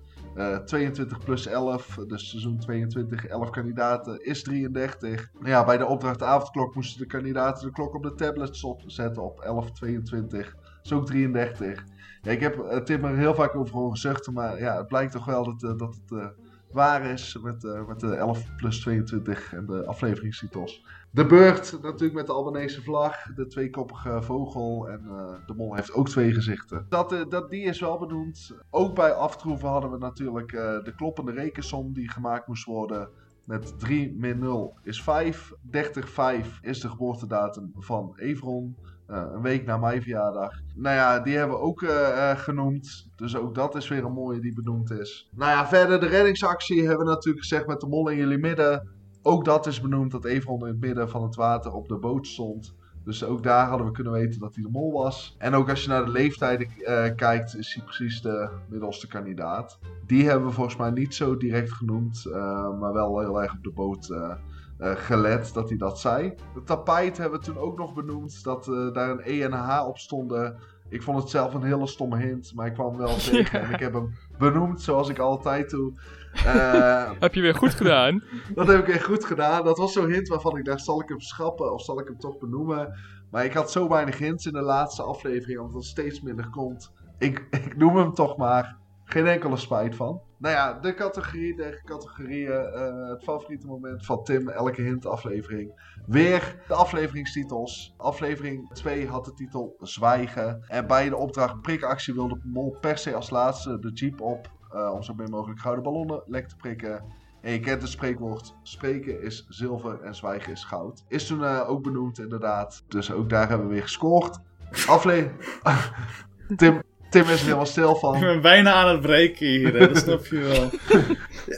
22 0.64 1.24
plus 1.24 1.46
11, 1.46 1.98
dus 2.06 2.28
seizoen 2.28 2.58
22, 2.58 3.26
11 3.26 3.50
kandidaten 3.50 4.24
is 4.24 4.42
33. 4.42 5.30
Nou 5.32 5.48
ja, 5.48 5.64
bij 5.64 5.78
de 5.78 5.86
opdracht 5.86 6.22
avondklok 6.22 6.74
moesten 6.74 7.00
de 7.00 7.06
kandidaten 7.06 7.66
de 7.66 7.72
klok 7.72 7.94
op 7.94 8.02
de 8.02 8.14
tablets 8.14 8.64
zetten 8.86 9.22
op 9.22 9.40
1122. 9.40 10.54
Dat 10.54 10.84
is 10.84 10.92
ook 10.92 11.06
33. 11.06 11.84
Ja, 12.22 12.30
ik 12.30 12.40
heb 12.40 12.56
uh, 12.56 12.76
Tim 12.76 13.04
er 13.04 13.16
heel 13.16 13.34
vaak 13.34 13.54
over 13.54 13.96
zuchten, 13.96 14.32
maar 14.32 14.58
ja, 14.58 14.76
het 14.76 14.88
blijkt 14.88 15.12
toch 15.12 15.24
wel 15.24 15.44
dat, 15.44 15.62
uh, 15.62 15.78
dat 15.78 15.94
het 15.94 16.10
uh, 16.10 16.26
waar 16.70 17.04
is 17.04 17.38
met, 17.42 17.62
met 17.88 18.00
de 18.00 18.14
11 18.14 18.56
plus 18.56 18.80
22 18.80 19.52
en 19.52 19.66
de 19.66 19.86
afleveringstitels. 19.86 20.84
De 21.10 21.26
beurt 21.26 21.78
natuurlijk 21.82 22.12
met 22.12 22.26
de 22.26 22.32
Albanese 22.32 22.82
vlag, 22.82 23.34
de 23.34 23.46
tweekoppige 23.46 24.22
vogel 24.22 24.88
en 24.88 25.02
de 25.46 25.54
mol 25.54 25.74
heeft 25.74 25.92
ook 25.92 26.08
twee 26.08 26.32
gezichten. 26.32 26.86
Dat, 26.88 27.26
dat, 27.28 27.50
die 27.50 27.64
is 27.64 27.80
wel 27.80 27.98
benoemd. 27.98 28.56
Ook 28.70 28.94
bij 28.94 29.12
aftroeven 29.12 29.68
hadden 29.68 29.90
we 29.90 29.98
natuurlijk 29.98 30.50
de 30.84 30.92
kloppende 30.96 31.32
rekensom 31.32 31.92
die 31.92 32.10
gemaakt 32.10 32.46
moest 32.46 32.64
worden. 32.64 33.08
Met 33.44 33.78
3 33.78 34.14
min 34.16 34.38
0 34.38 34.76
is 34.82 35.02
5. 35.02 35.52
30 35.60 36.10
5 36.10 36.58
is 36.62 36.80
de 36.80 36.88
geboortedatum 36.88 37.72
van 37.78 38.12
Evron. 38.16 38.76
Uh, 39.10 39.24
een 39.32 39.42
week 39.42 39.64
na 39.66 39.76
mijn 39.76 40.02
verjaardag. 40.02 40.60
Nou 40.74 40.96
ja, 40.96 41.20
die 41.20 41.36
hebben 41.36 41.56
we 41.56 41.62
ook 41.62 41.82
uh, 41.82 42.30
genoemd. 42.30 43.08
Dus 43.16 43.36
ook 43.36 43.54
dat 43.54 43.74
is 43.74 43.88
weer 43.88 44.04
een 44.04 44.12
mooie 44.12 44.40
die 44.40 44.54
benoemd 44.54 44.90
is. 44.90 45.30
Nou 45.34 45.50
ja, 45.50 45.66
verder 45.66 46.00
de 46.00 46.06
reddingsactie 46.06 46.86
hebben 46.86 47.06
we 47.06 47.12
natuurlijk 47.12 47.46
gezegd 47.46 47.66
met 47.66 47.80
de 47.80 47.86
mol 47.86 48.08
in 48.08 48.16
jullie 48.16 48.38
midden. 48.38 48.88
Ook 49.22 49.44
dat 49.44 49.66
is 49.66 49.80
benoemd 49.80 50.10
dat 50.10 50.24
Evron 50.24 50.60
in 50.60 50.66
het 50.66 50.80
midden 50.80 51.10
van 51.10 51.22
het 51.22 51.34
water 51.34 51.72
op 51.72 51.88
de 51.88 51.98
boot 51.98 52.26
stond. 52.26 52.74
Dus 53.04 53.24
ook 53.24 53.42
daar 53.42 53.66
hadden 53.68 53.86
we 53.86 53.92
kunnen 53.92 54.12
weten 54.12 54.40
dat 54.40 54.54
hij 54.54 54.64
de 54.64 54.70
mol 54.70 54.92
was. 54.92 55.34
En 55.38 55.54
ook 55.54 55.70
als 55.70 55.82
je 55.82 55.88
naar 55.88 56.04
de 56.04 56.10
leeftijden 56.10 56.68
eh, 56.68 57.14
kijkt, 57.14 57.56
is 57.56 57.74
hij 57.74 57.84
precies 57.84 58.20
de 58.20 58.50
middelste 58.68 59.06
kandidaat. 59.06 59.78
Die 60.06 60.28
hebben 60.28 60.48
we 60.48 60.54
volgens 60.54 60.76
mij 60.76 60.90
niet 60.90 61.14
zo 61.14 61.36
direct 61.36 61.72
genoemd, 61.72 62.26
eh, 62.26 62.78
maar 62.78 62.92
wel 62.92 63.20
heel 63.20 63.42
erg 63.42 63.52
op 63.52 63.62
de 63.62 63.72
boot 63.72 64.10
eh, 64.10 64.36
gelet 64.78 65.54
dat 65.54 65.68
hij 65.68 65.78
dat 65.78 66.00
zei. 66.00 66.34
De 66.54 66.62
tapijt 66.62 67.18
hebben 67.18 67.38
we 67.38 67.44
toen 67.44 67.58
ook 67.58 67.78
nog 67.78 67.94
benoemd, 67.94 68.44
dat 68.44 68.64
daar 68.92 69.10
een 69.10 69.20
E 69.24 69.42
en 69.42 69.52
een 69.52 69.58
H 69.58 69.86
op 69.86 69.98
stonden. 69.98 70.56
Ik 70.92 71.02
vond 71.02 71.18
het 71.18 71.30
zelf 71.30 71.54
een 71.54 71.62
hele 71.62 71.86
stomme 71.86 72.18
hint, 72.18 72.52
maar 72.54 72.66
ik 72.66 72.74
kwam 72.74 72.96
wel 72.96 73.16
tegen 73.30 73.60
en 73.60 73.72
ik 73.72 73.80
heb 73.80 73.92
hem 73.92 74.14
benoemd 74.38 74.82
zoals 74.82 75.08
ik 75.08 75.18
altijd 75.18 75.70
doe. 75.70 75.92
Eh, 76.32 77.10
Heb 77.20 77.34
je 77.34 77.40
weer 77.40 77.54
goed 77.54 77.74
gedaan? 77.74 78.22
dat 78.54 78.66
heb 78.66 78.78
ik 78.78 78.94
echt 78.94 79.04
goed 79.04 79.24
gedaan. 79.24 79.64
Dat 79.64 79.78
was 79.78 79.92
zo'n 79.92 80.10
hint 80.10 80.28
waarvan 80.28 80.56
ik 80.56 80.64
dacht, 80.64 80.84
zal 80.84 81.00
ik 81.02 81.08
hem 81.08 81.20
schrappen 81.20 81.72
of 81.72 81.82
zal 81.82 82.00
ik 82.00 82.06
hem 82.06 82.18
toch 82.18 82.38
benoemen? 82.38 82.98
Maar 83.30 83.44
ik 83.44 83.52
had 83.52 83.70
zo 83.70 83.88
weinig 83.88 84.18
hints 84.18 84.46
in 84.46 84.52
de 84.52 84.60
laatste 84.60 85.02
aflevering, 85.02 85.58
omdat 85.60 85.82
er 85.82 85.88
steeds 85.88 86.20
minder 86.20 86.50
komt. 86.50 86.92
Ik, 87.18 87.46
ik 87.50 87.76
noem 87.76 87.96
hem 87.96 88.14
toch 88.14 88.36
maar. 88.36 88.76
Geen 89.12 89.26
enkele 89.26 89.56
spijt 89.56 89.94
van. 89.96 90.20
Nou 90.38 90.54
ja, 90.54 90.72
de 90.80 90.94
categorie, 90.94 91.56
de 91.56 91.80
categorieën. 91.84 92.50
eh, 92.52 93.08
het 93.08 93.22
favoriete 93.22 93.66
moment 93.66 94.06
van 94.06 94.24
Tim, 94.24 94.48
elke 94.48 94.82
hint 94.82 95.06
aflevering. 95.06 95.96
Weer 96.06 96.62
de 96.68 96.74
afleveringstitels. 96.74 97.94
Aflevering 97.96 98.72
2 98.72 99.06
had 99.08 99.24
de 99.24 99.34
titel 99.34 99.76
Zwijgen. 99.80 100.64
En 100.68 100.86
bij 100.86 101.08
de 101.08 101.16
opdracht 101.16 101.60
prikactie 101.62 102.14
wilde 102.14 102.40
Mol 102.44 102.76
per 102.80 102.98
se 102.98 103.14
als 103.14 103.30
laatste 103.30 103.78
de 103.78 103.90
jeep 103.92 104.20
op. 104.20 104.50
eh, 104.72 104.92
om 104.94 105.02
zo 105.02 105.14
min 105.14 105.30
mogelijk 105.30 105.60
gouden 105.60 105.84
ballonnen 105.84 106.22
lek 106.26 106.48
te 106.48 106.56
prikken. 106.56 107.04
En 107.40 107.52
je 107.52 107.60
kent 107.60 107.82
het 107.82 107.90
spreekwoord: 107.90 108.54
spreken 108.62 109.22
is 109.22 109.46
zilver 109.48 110.00
en 110.00 110.14
zwijgen 110.14 110.52
is 110.52 110.64
goud. 110.64 111.04
Is 111.08 111.26
toen 111.26 111.44
eh, 111.44 111.68
ook 111.70 111.82
benoemd, 111.82 112.18
inderdaad. 112.18 112.84
Dus 112.88 113.12
ook 113.12 113.28
daar 113.28 113.48
hebben 113.48 113.66
we 113.66 113.72
weer 113.72 113.82
gescoord. 113.82 114.38
Aflevering. 114.86 115.60
Tim, 116.56 116.82
Tim 117.12 117.28
is 117.28 117.40
helemaal 117.40 117.66
stil 117.66 117.90
Ik 117.90 117.96
van. 117.96 118.20
ben 118.20 118.40
bijna 118.40 118.72
aan 118.72 118.88
het 118.88 119.00
breken 119.00 119.46
hier, 119.46 119.72
hè, 119.74 119.88
dat 119.88 119.96
snap 119.96 120.26
je 120.26 120.38
wel. 120.38 120.70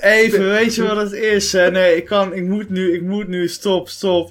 Even, 0.00 0.48
weet 0.50 0.74
je 0.74 0.82
wat 0.82 0.96
het 0.96 1.12
is? 1.12 1.52
Hè? 1.52 1.70
Nee, 1.70 1.96
ik 1.96 2.04
kan, 2.04 2.34
ik 2.34 2.44
moet 2.44 2.70
nu, 2.70 2.94
ik 2.94 3.02
moet 3.02 3.28
nu, 3.28 3.48
stop, 3.48 3.88
stop. 3.88 4.30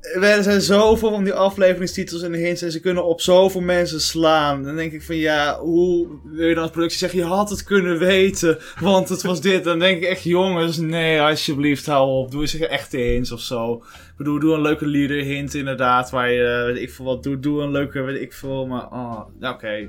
Er 0.00 0.42
zijn 0.42 0.60
zoveel 0.60 1.10
van 1.10 1.24
die 1.24 1.32
afleveringstitels 1.32 2.22
en 2.22 2.32
de 2.32 2.38
hints 2.38 2.62
en 2.62 2.72
ze 2.72 2.80
kunnen 2.80 3.04
op 3.04 3.20
zoveel 3.20 3.60
mensen 3.60 4.00
slaan. 4.00 4.62
Dan 4.62 4.76
denk 4.76 4.92
ik 4.92 5.02
van 5.02 5.16
ja, 5.16 5.58
hoe 5.58 6.08
wil 6.24 6.46
je 6.46 6.54
dan 6.54 6.62
als 6.62 6.72
productie 6.72 6.98
zeggen, 6.98 7.18
je 7.18 7.24
had 7.24 7.50
het 7.50 7.64
kunnen 7.64 7.98
weten, 7.98 8.58
want 8.80 9.08
het 9.08 9.22
was 9.22 9.40
dit. 9.40 9.64
Dan 9.64 9.78
denk 9.78 10.02
ik 10.02 10.08
echt, 10.08 10.22
jongens, 10.22 10.76
nee, 10.76 11.20
alsjeblieft, 11.20 11.86
hou 11.86 12.08
op. 12.08 12.30
Doe 12.30 12.40
eens 12.40 12.58
echte 12.58 12.96
hints 12.96 13.32
of 13.32 13.40
zo. 13.40 13.72
Ik 13.74 14.16
bedoel, 14.16 14.38
doe 14.38 14.54
een 14.54 14.62
leuke 14.62 14.86
leader 14.86 15.22
hint 15.22 15.54
inderdaad, 15.54 16.10
waar 16.10 16.30
je, 16.32 16.62
weet 16.72 16.82
ik 16.82 16.90
veel 16.90 17.04
wat, 17.04 17.22
doe, 17.22 17.40
doe 17.40 17.62
een 17.62 17.70
leuke, 17.70 18.00
weet 18.00 18.20
ik 18.20 18.32
veel, 18.32 18.66
maar, 18.66 18.86
oh, 18.90 19.20
oké. 19.40 19.88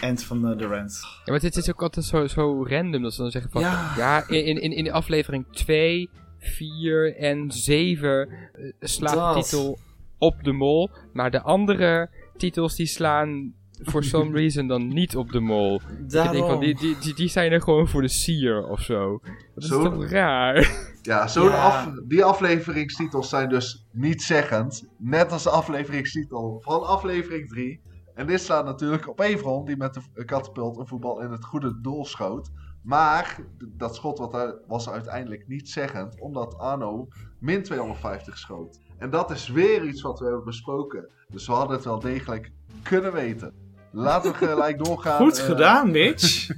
End 0.00 0.24
van 0.24 0.40
de, 0.42 0.56
de 0.56 0.66
rant. 0.66 1.00
Ja, 1.24 1.30
maar 1.32 1.40
dit 1.40 1.56
is 1.56 1.70
ook 1.70 1.82
altijd 1.82 2.04
zo, 2.06 2.26
zo 2.26 2.64
random 2.68 3.02
dat 3.02 3.14
ze 3.14 3.22
dan 3.22 3.30
zeggen 3.30 3.50
van... 3.50 3.60
Ja. 3.60 3.92
Ja, 3.96 4.28
in, 4.28 4.60
in, 4.60 4.72
in 4.72 4.84
de 4.84 4.92
aflevering 4.92 5.46
2, 5.50 6.10
4 6.38 7.16
en 7.16 7.50
7 7.50 8.28
eh, 8.28 8.72
slaat 8.80 9.34
de 9.34 9.42
titel 9.42 9.78
op 10.18 10.44
de 10.44 10.52
mol. 10.52 10.90
Maar 11.12 11.30
de 11.30 11.42
andere 11.42 12.10
titels 12.36 12.76
die 12.76 12.86
slaan 12.86 13.52
for 13.82 14.04
some 14.04 14.32
reason 14.40 14.66
dan 14.66 14.88
niet 14.88 15.16
op 15.16 15.32
de 15.32 15.40
mol. 15.40 15.74
Ik 15.74 16.10
denk 16.10 16.26
van, 16.26 16.38
Daarom. 16.40 16.60
die, 16.60 16.74
die, 16.76 16.96
die, 16.98 17.14
die 17.14 17.28
zijn 17.28 17.52
er 17.52 17.62
gewoon 17.62 17.88
voor 17.88 18.02
de 18.02 18.08
sier 18.08 18.68
of 18.68 18.80
zo. 18.80 19.20
Dat 19.54 19.64
is 19.64 19.68
Zo- 19.70 19.82
toch 19.82 20.08
raar? 20.10 20.54
Ja, 21.02 21.28
zo'n 21.28 21.48
Ja. 21.48 21.64
af, 21.64 21.88
die 22.08 22.24
afleveringstitels 22.24 23.28
zijn 23.28 23.48
dus 23.48 23.86
niet 23.92 24.22
zeggend. 24.22 24.84
Net 24.98 25.32
als 25.32 25.42
de 25.42 25.50
afleveringstitel 25.50 26.60
van 26.64 26.82
aflevering 26.86 27.48
3. 27.48 27.80
En 28.14 28.26
dit 28.26 28.40
staat 28.40 28.64
natuurlijk 28.64 29.08
op 29.08 29.20
Evron, 29.20 29.64
die 29.64 29.76
met 29.76 29.94
de 29.94 30.24
katapult 30.24 30.78
een 30.78 30.86
voetbal 30.86 31.20
in 31.20 31.30
het 31.30 31.44
goede 31.44 31.80
doel 31.80 32.04
schoot. 32.04 32.50
Maar 32.82 33.38
dat 33.68 33.94
schot 33.94 34.18
wat 34.18 34.32
daar 34.32 34.54
was 34.66 34.88
uiteindelijk 34.88 35.48
niet 35.48 35.68
zeggend, 35.68 36.20
omdat 36.20 36.58
Arno 36.58 37.08
min 37.38 37.62
250 37.62 38.38
schoot. 38.38 38.80
En 38.98 39.10
dat 39.10 39.30
is 39.30 39.48
weer 39.48 39.84
iets 39.84 40.02
wat 40.02 40.18
we 40.18 40.24
hebben 40.24 40.44
besproken. 40.44 41.08
Dus 41.28 41.46
we 41.46 41.52
hadden 41.52 41.76
het 41.76 41.84
wel 41.84 41.98
degelijk 41.98 42.52
kunnen 42.82 43.12
weten. 43.12 43.54
Laten 43.90 44.32
we 44.32 44.36
gelijk 44.36 44.84
doorgaan. 44.84 45.16
Goed 45.16 45.38
eh, 45.38 45.44
gedaan, 45.44 45.90
Mitch. 45.90 46.48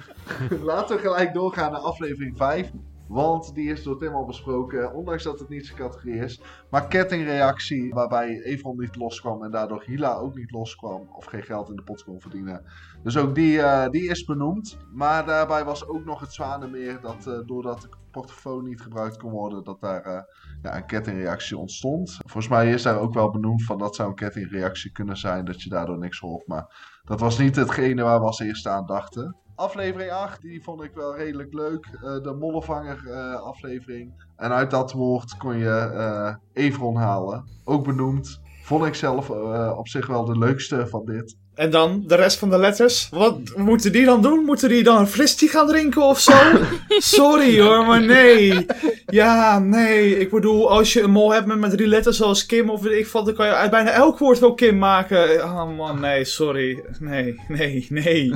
Laten 0.62 0.96
we 0.96 1.02
gelijk 1.02 1.34
doorgaan 1.34 1.72
naar 1.72 1.80
aflevering 1.80 2.36
5. 2.36 2.70
Want 3.08 3.54
die 3.54 3.70
is 3.70 3.82
door 3.82 3.98
Tim 3.98 4.14
al 4.14 4.24
besproken, 4.24 4.94
ondanks 4.94 5.22
dat 5.22 5.38
het 5.38 5.48
niet 5.48 5.66
zijn 5.66 5.78
categorie 5.78 6.20
is. 6.20 6.40
Maar 6.70 6.88
kettingreactie, 6.88 7.94
waarbij 7.94 8.42
Evron 8.42 8.78
niet 8.78 8.96
loskwam 8.96 9.44
en 9.44 9.50
daardoor 9.50 9.82
Hila 9.86 10.14
ook 10.14 10.34
niet 10.36 10.50
loskwam. 10.50 11.08
Of 11.12 11.24
geen 11.24 11.42
geld 11.42 11.68
in 11.68 11.76
de 11.76 11.82
pot 11.82 12.04
kon 12.04 12.20
verdienen. 12.20 12.62
Dus 13.02 13.16
ook 13.16 13.34
die, 13.34 13.60
eh, 13.60 13.90
die 13.90 14.08
is 14.08 14.24
benoemd. 14.24 14.78
Maar 14.92 15.26
daarbij 15.26 15.64
was 15.64 15.88
ook 15.88 16.04
nog 16.04 16.20
het 16.20 16.32
Zwanenmeer 16.32 17.00
dat 17.00 17.26
eh, 17.26 17.38
doordat 17.46 17.80
de 17.80 17.88
portofoon 18.10 18.64
niet 18.64 18.80
gebruikt 18.80 19.16
kon 19.16 19.30
worden, 19.30 19.64
dat 19.64 19.80
daar 19.80 20.02
eh, 20.02 20.22
ja, 20.62 20.76
een 20.76 20.86
kettingreactie 20.86 21.58
ontstond. 21.58 22.18
Volgens 22.26 22.48
mij 22.48 22.70
is 22.70 22.82
daar 22.82 22.98
ook 22.98 23.14
wel 23.14 23.30
benoemd 23.30 23.64
van 23.64 23.78
dat 23.78 23.94
zou 23.94 24.08
een 24.08 24.14
kettingreactie 24.14 24.92
kunnen 24.92 25.16
zijn, 25.16 25.44
dat 25.44 25.62
je 25.62 25.68
daardoor 25.68 25.98
niks 25.98 26.18
hoort. 26.18 26.46
Maar 26.46 26.98
dat 27.04 27.20
was 27.20 27.38
niet 27.38 27.56
hetgene 27.56 28.02
waar 28.02 28.20
we 28.20 28.26
als 28.26 28.40
eerste 28.40 28.68
aan 28.68 28.86
dachten. 28.86 29.36
Aflevering 29.56 30.10
8, 30.10 30.42
die 30.42 30.62
vond 30.62 30.82
ik 30.82 30.90
wel 30.94 31.16
redelijk 31.16 31.52
leuk. 31.52 31.86
Eh, 31.94 32.22
de 32.22 32.36
Mollevanger 32.40 32.98
eh, 33.06 33.34
aflevering. 33.34 34.12
En 34.36 34.50
uit 34.50 34.70
dat 34.70 34.92
woord 34.92 35.36
kon 35.36 35.58
je 35.58 35.92
eh 35.94 36.34
Evron 36.52 36.96
halen. 36.96 37.44
Ook 37.64 37.84
benoemd. 37.84 38.40
Vond 38.62 38.86
ik 38.86 38.94
zelf 38.94 39.30
eh, 39.30 39.74
op 39.78 39.88
zich 39.88 40.06
wel 40.06 40.24
de 40.24 40.38
leukste 40.38 40.86
van 40.86 41.04
dit. 41.04 41.36
En 41.54 41.70
dan 41.70 42.04
de 42.06 42.14
rest 42.14 42.38
van 42.38 42.50
de 42.50 42.58
letters. 42.58 43.08
Wat 43.10 43.38
moeten 43.56 43.92
die 43.92 44.04
dan 44.04 44.22
doen? 44.22 44.44
Moeten 44.44 44.68
die 44.68 44.82
dan 44.82 44.98
een 44.98 45.06
fristie 45.06 45.48
gaan 45.48 45.66
drinken 45.66 46.02
of 46.02 46.20
zo? 46.20 46.32
Sorry 47.16 47.60
hoor, 47.60 47.86
maar 47.86 48.02
nee. 48.02 48.66
Ja, 49.06 49.58
nee. 49.58 50.18
Ik 50.18 50.30
bedoel, 50.30 50.70
als 50.70 50.92
je 50.92 51.02
een 51.02 51.10
mol 51.10 51.32
hebt 51.32 51.46
met, 51.46 51.58
met 51.58 51.70
drie 51.70 51.86
letters 51.86 52.16
zoals 52.16 52.46
Kim 52.46 52.70
of 52.70 52.82
weet 52.82 52.98
ik 52.98 53.06
wat, 53.06 53.24
dan 53.24 53.34
kan 53.34 53.46
je 53.46 53.54
uit 53.54 53.70
bijna 53.70 53.90
elk 53.90 54.18
woord 54.18 54.38
wel 54.38 54.54
Kim 54.54 54.78
maken. 54.78 55.44
Oh 55.44 55.76
man, 55.76 56.00
nee, 56.00 56.24
sorry. 56.24 56.84
Nee, 56.98 57.40
nee, 57.48 57.86
nee. 57.88 58.34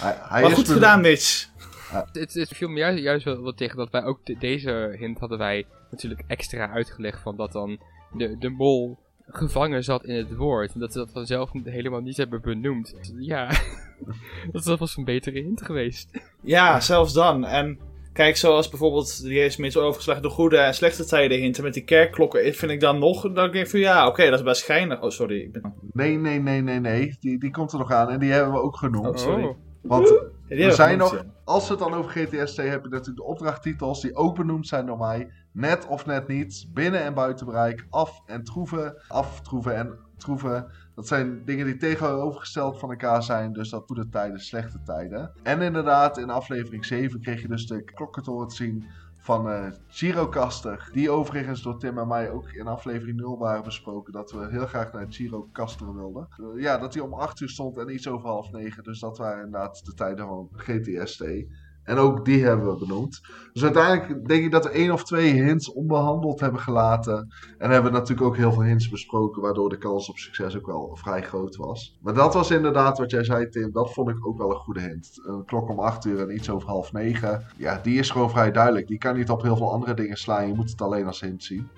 Hij, 0.00 0.18
hij 0.20 0.42
Maar 0.42 0.50
goed 0.50 0.68
gedaan, 0.68 1.00
Mitch. 1.00 1.48
Het, 2.12 2.34
het 2.34 2.48
viel 2.48 2.68
me 2.68 2.78
juist, 2.78 3.02
juist 3.02 3.24
wel, 3.24 3.42
wel 3.42 3.54
tegen 3.54 3.76
dat 3.76 3.90
wij 3.90 4.04
ook 4.04 4.26
de- 4.26 4.38
deze 4.38 4.96
hint 4.98 5.18
hadden 5.18 5.38
wij 5.38 5.66
natuurlijk 5.90 6.22
extra 6.26 6.70
uitgelegd 6.70 7.20
van 7.22 7.36
dat 7.36 7.52
dan 7.52 7.80
de, 8.12 8.38
de 8.38 8.48
mol 8.48 8.98
gevangen 9.26 9.84
zat 9.84 10.04
in 10.04 10.14
het 10.16 10.34
woord. 10.34 10.72
En 10.74 10.80
dat 10.80 10.92
ze 10.92 10.98
dat 10.98 11.12
dan 11.12 11.26
zelf 11.26 11.50
helemaal 11.64 12.00
niet 12.00 12.16
hebben 12.16 12.40
benoemd. 12.40 12.94
Ja, 13.18 13.50
dat 14.52 14.64
was 14.64 14.78
was 14.78 14.96
een 14.96 15.04
betere 15.04 15.40
hint 15.42 15.62
geweest. 15.62 16.10
Ja, 16.42 16.80
zelfs 16.80 17.12
dan. 17.12 17.44
En 17.44 17.78
kijk, 18.12 18.36
zoals 18.36 18.68
bijvoorbeeld, 18.68 19.22
die 19.22 19.44
is 19.44 19.56
meer 19.56 19.78
overgeslagen 19.78 20.22
de 20.22 20.28
goede 20.28 20.56
en 20.56 20.74
slechte 20.74 21.04
tijden 21.04 21.38
hinten 21.38 21.62
met 21.62 21.74
die 21.74 21.84
kerkklokken. 21.84 22.54
Vind 22.54 22.72
ik 22.72 22.80
dan 22.80 22.98
nog, 22.98 23.22
dan 23.22 23.34
denk 23.34 23.54
ik 23.54 23.68
van 23.68 23.80
ja, 23.80 24.06
oké, 24.06 24.24
dat 24.30 24.38
is 24.38 24.44
best 24.44 24.62
schijnig. 24.62 25.02
Oh, 25.02 25.10
sorry. 25.10 25.40
Ik 25.40 25.52
ben... 25.52 25.74
Nee, 25.92 26.16
nee, 26.16 26.40
nee, 26.40 26.60
nee, 26.60 26.80
nee. 26.80 27.16
Die, 27.20 27.38
die 27.38 27.50
komt 27.50 27.72
er 27.72 27.78
nog 27.78 27.92
aan. 27.92 28.10
En 28.10 28.18
die 28.18 28.32
hebben 28.32 28.52
we 28.52 28.60
ook 28.60 28.76
genoemd. 28.76 29.20
sorry. 29.20 29.56
Want 29.82 30.08
Ja, 30.08 30.14
die 30.14 30.28
we 30.48 30.54
hebben 30.54 30.74
zijn 30.74 30.90
genoemd, 30.90 31.12
nog, 31.12 31.24
als 31.44 31.68
we 31.68 31.70
het 31.74 31.82
dan 31.82 31.94
over 31.94 32.10
GTST 32.10 32.56
heb 32.56 32.82
je 32.84 32.88
natuurlijk 32.88 33.16
de 33.16 33.24
opdrachttitels 33.24 34.00
die 34.00 34.14
ook 34.14 34.36
benoemd 34.36 34.66
zijn 34.66 34.86
door 34.86 34.98
mij. 34.98 35.30
Net 35.52 35.86
of 35.86 36.06
net 36.06 36.28
niet, 36.28 36.66
binnen 36.74 37.02
en 37.02 37.14
buiten 37.14 37.46
bereik, 37.46 37.86
af 37.90 38.22
en 38.26 38.44
troeven, 38.44 39.02
aftroeven 39.08 39.76
en 39.76 39.98
troeven. 40.16 40.66
Dat 41.02 41.10
zijn 41.10 41.44
dingen 41.44 41.66
die 41.66 41.76
tegenovergesteld 41.76 42.78
van 42.78 42.90
elkaar 42.90 43.22
zijn, 43.22 43.52
dus 43.52 43.70
dat 43.70 43.84
goede 43.86 44.08
tijden, 44.08 44.40
slechte 44.40 44.82
tijden. 44.82 45.32
En 45.42 45.60
inderdaad, 45.60 46.18
in 46.18 46.30
aflevering 46.30 46.84
7 46.84 47.20
kreeg 47.20 47.42
je 47.42 47.48
dus 47.48 47.66
de 47.66 47.84
klokkentoren 47.84 48.48
te 48.48 48.54
zien 48.54 48.84
van 49.16 49.72
Girocaster. 49.88 50.88
Die 50.92 51.10
overigens 51.10 51.62
door 51.62 51.78
Tim 51.78 51.98
en 51.98 52.08
mij 52.08 52.30
ook 52.30 52.52
in 52.52 52.66
aflevering 52.66 53.16
0 53.16 53.38
waren 53.38 53.62
besproken. 53.62 54.12
Dat 54.12 54.32
we 54.32 54.48
heel 54.50 54.66
graag 54.66 54.92
naar 54.92 55.06
Girocaster 55.08 55.94
wilden. 55.94 56.28
Eh, 56.30 56.62
ja, 56.62 56.78
dat 56.78 56.94
hij 56.94 57.02
om 57.02 57.14
8 57.14 57.40
uur 57.40 57.48
stond 57.48 57.78
en 57.78 57.94
iets 57.94 58.08
over 58.08 58.28
half 58.28 58.50
9. 58.50 58.82
Dus 58.82 59.00
dat 59.00 59.18
waren 59.18 59.44
inderdaad 59.44 59.84
de 59.84 59.94
tijden 59.94 60.26
van 60.26 60.48
GTST. 60.52 61.24
En 61.84 61.96
ook 61.96 62.24
die 62.24 62.44
hebben 62.44 62.66
we 62.66 62.78
benoemd. 62.78 63.20
Dus 63.52 63.62
uiteindelijk 63.62 64.28
denk 64.28 64.44
ik 64.44 64.50
dat 64.50 64.64
we 64.64 64.70
één 64.70 64.92
of 64.92 65.04
twee 65.04 65.32
hints 65.32 65.72
onbehandeld 65.72 66.40
hebben 66.40 66.60
gelaten. 66.60 67.28
En 67.58 67.70
hebben 67.70 67.92
we 67.92 67.98
natuurlijk 67.98 68.26
ook 68.26 68.36
heel 68.36 68.52
veel 68.52 68.62
hints 68.62 68.88
besproken. 68.88 69.42
Waardoor 69.42 69.68
de 69.68 69.78
kans 69.78 70.08
op 70.08 70.16
succes 70.16 70.56
ook 70.56 70.66
wel 70.66 70.96
vrij 70.96 71.22
groot 71.22 71.56
was. 71.56 71.98
Maar 72.02 72.14
dat 72.14 72.34
was 72.34 72.50
inderdaad 72.50 72.98
wat 72.98 73.10
jij 73.10 73.24
zei, 73.24 73.48
Tim. 73.48 73.72
Dat 73.72 73.92
vond 73.92 74.08
ik 74.08 74.26
ook 74.26 74.38
wel 74.38 74.50
een 74.50 74.56
goede 74.56 74.80
hint. 74.80 75.20
Een 75.26 75.44
klok 75.44 75.70
om 75.70 75.78
8 75.78 76.04
uur 76.04 76.20
en 76.20 76.34
iets 76.34 76.50
over 76.50 76.68
half 76.68 76.92
9. 76.92 77.46
Ja, 77.56 77.80
die 77.82 77.98
is 77.98 78.10
gewoon 78.10 78.30
vrij 78.30 78.52
duidelijk. 78.52 78.86
Die 78.86 78.98
kan 78.98 79.16
niet 79.16 79.30
op 79.30 79.42
heel 79.42 79.56
veel 79.56 79.72
andere 79.72 79.94
dingen 79.94 80.16
slaan. 80.16 80.46
Je 80.46 80.54
moet 80.54 80.70
het 80.70 80.82
alleen 80.82 81.06
als 81.06 81.20
hint 81.20 81.44
zien. 81.44 81.68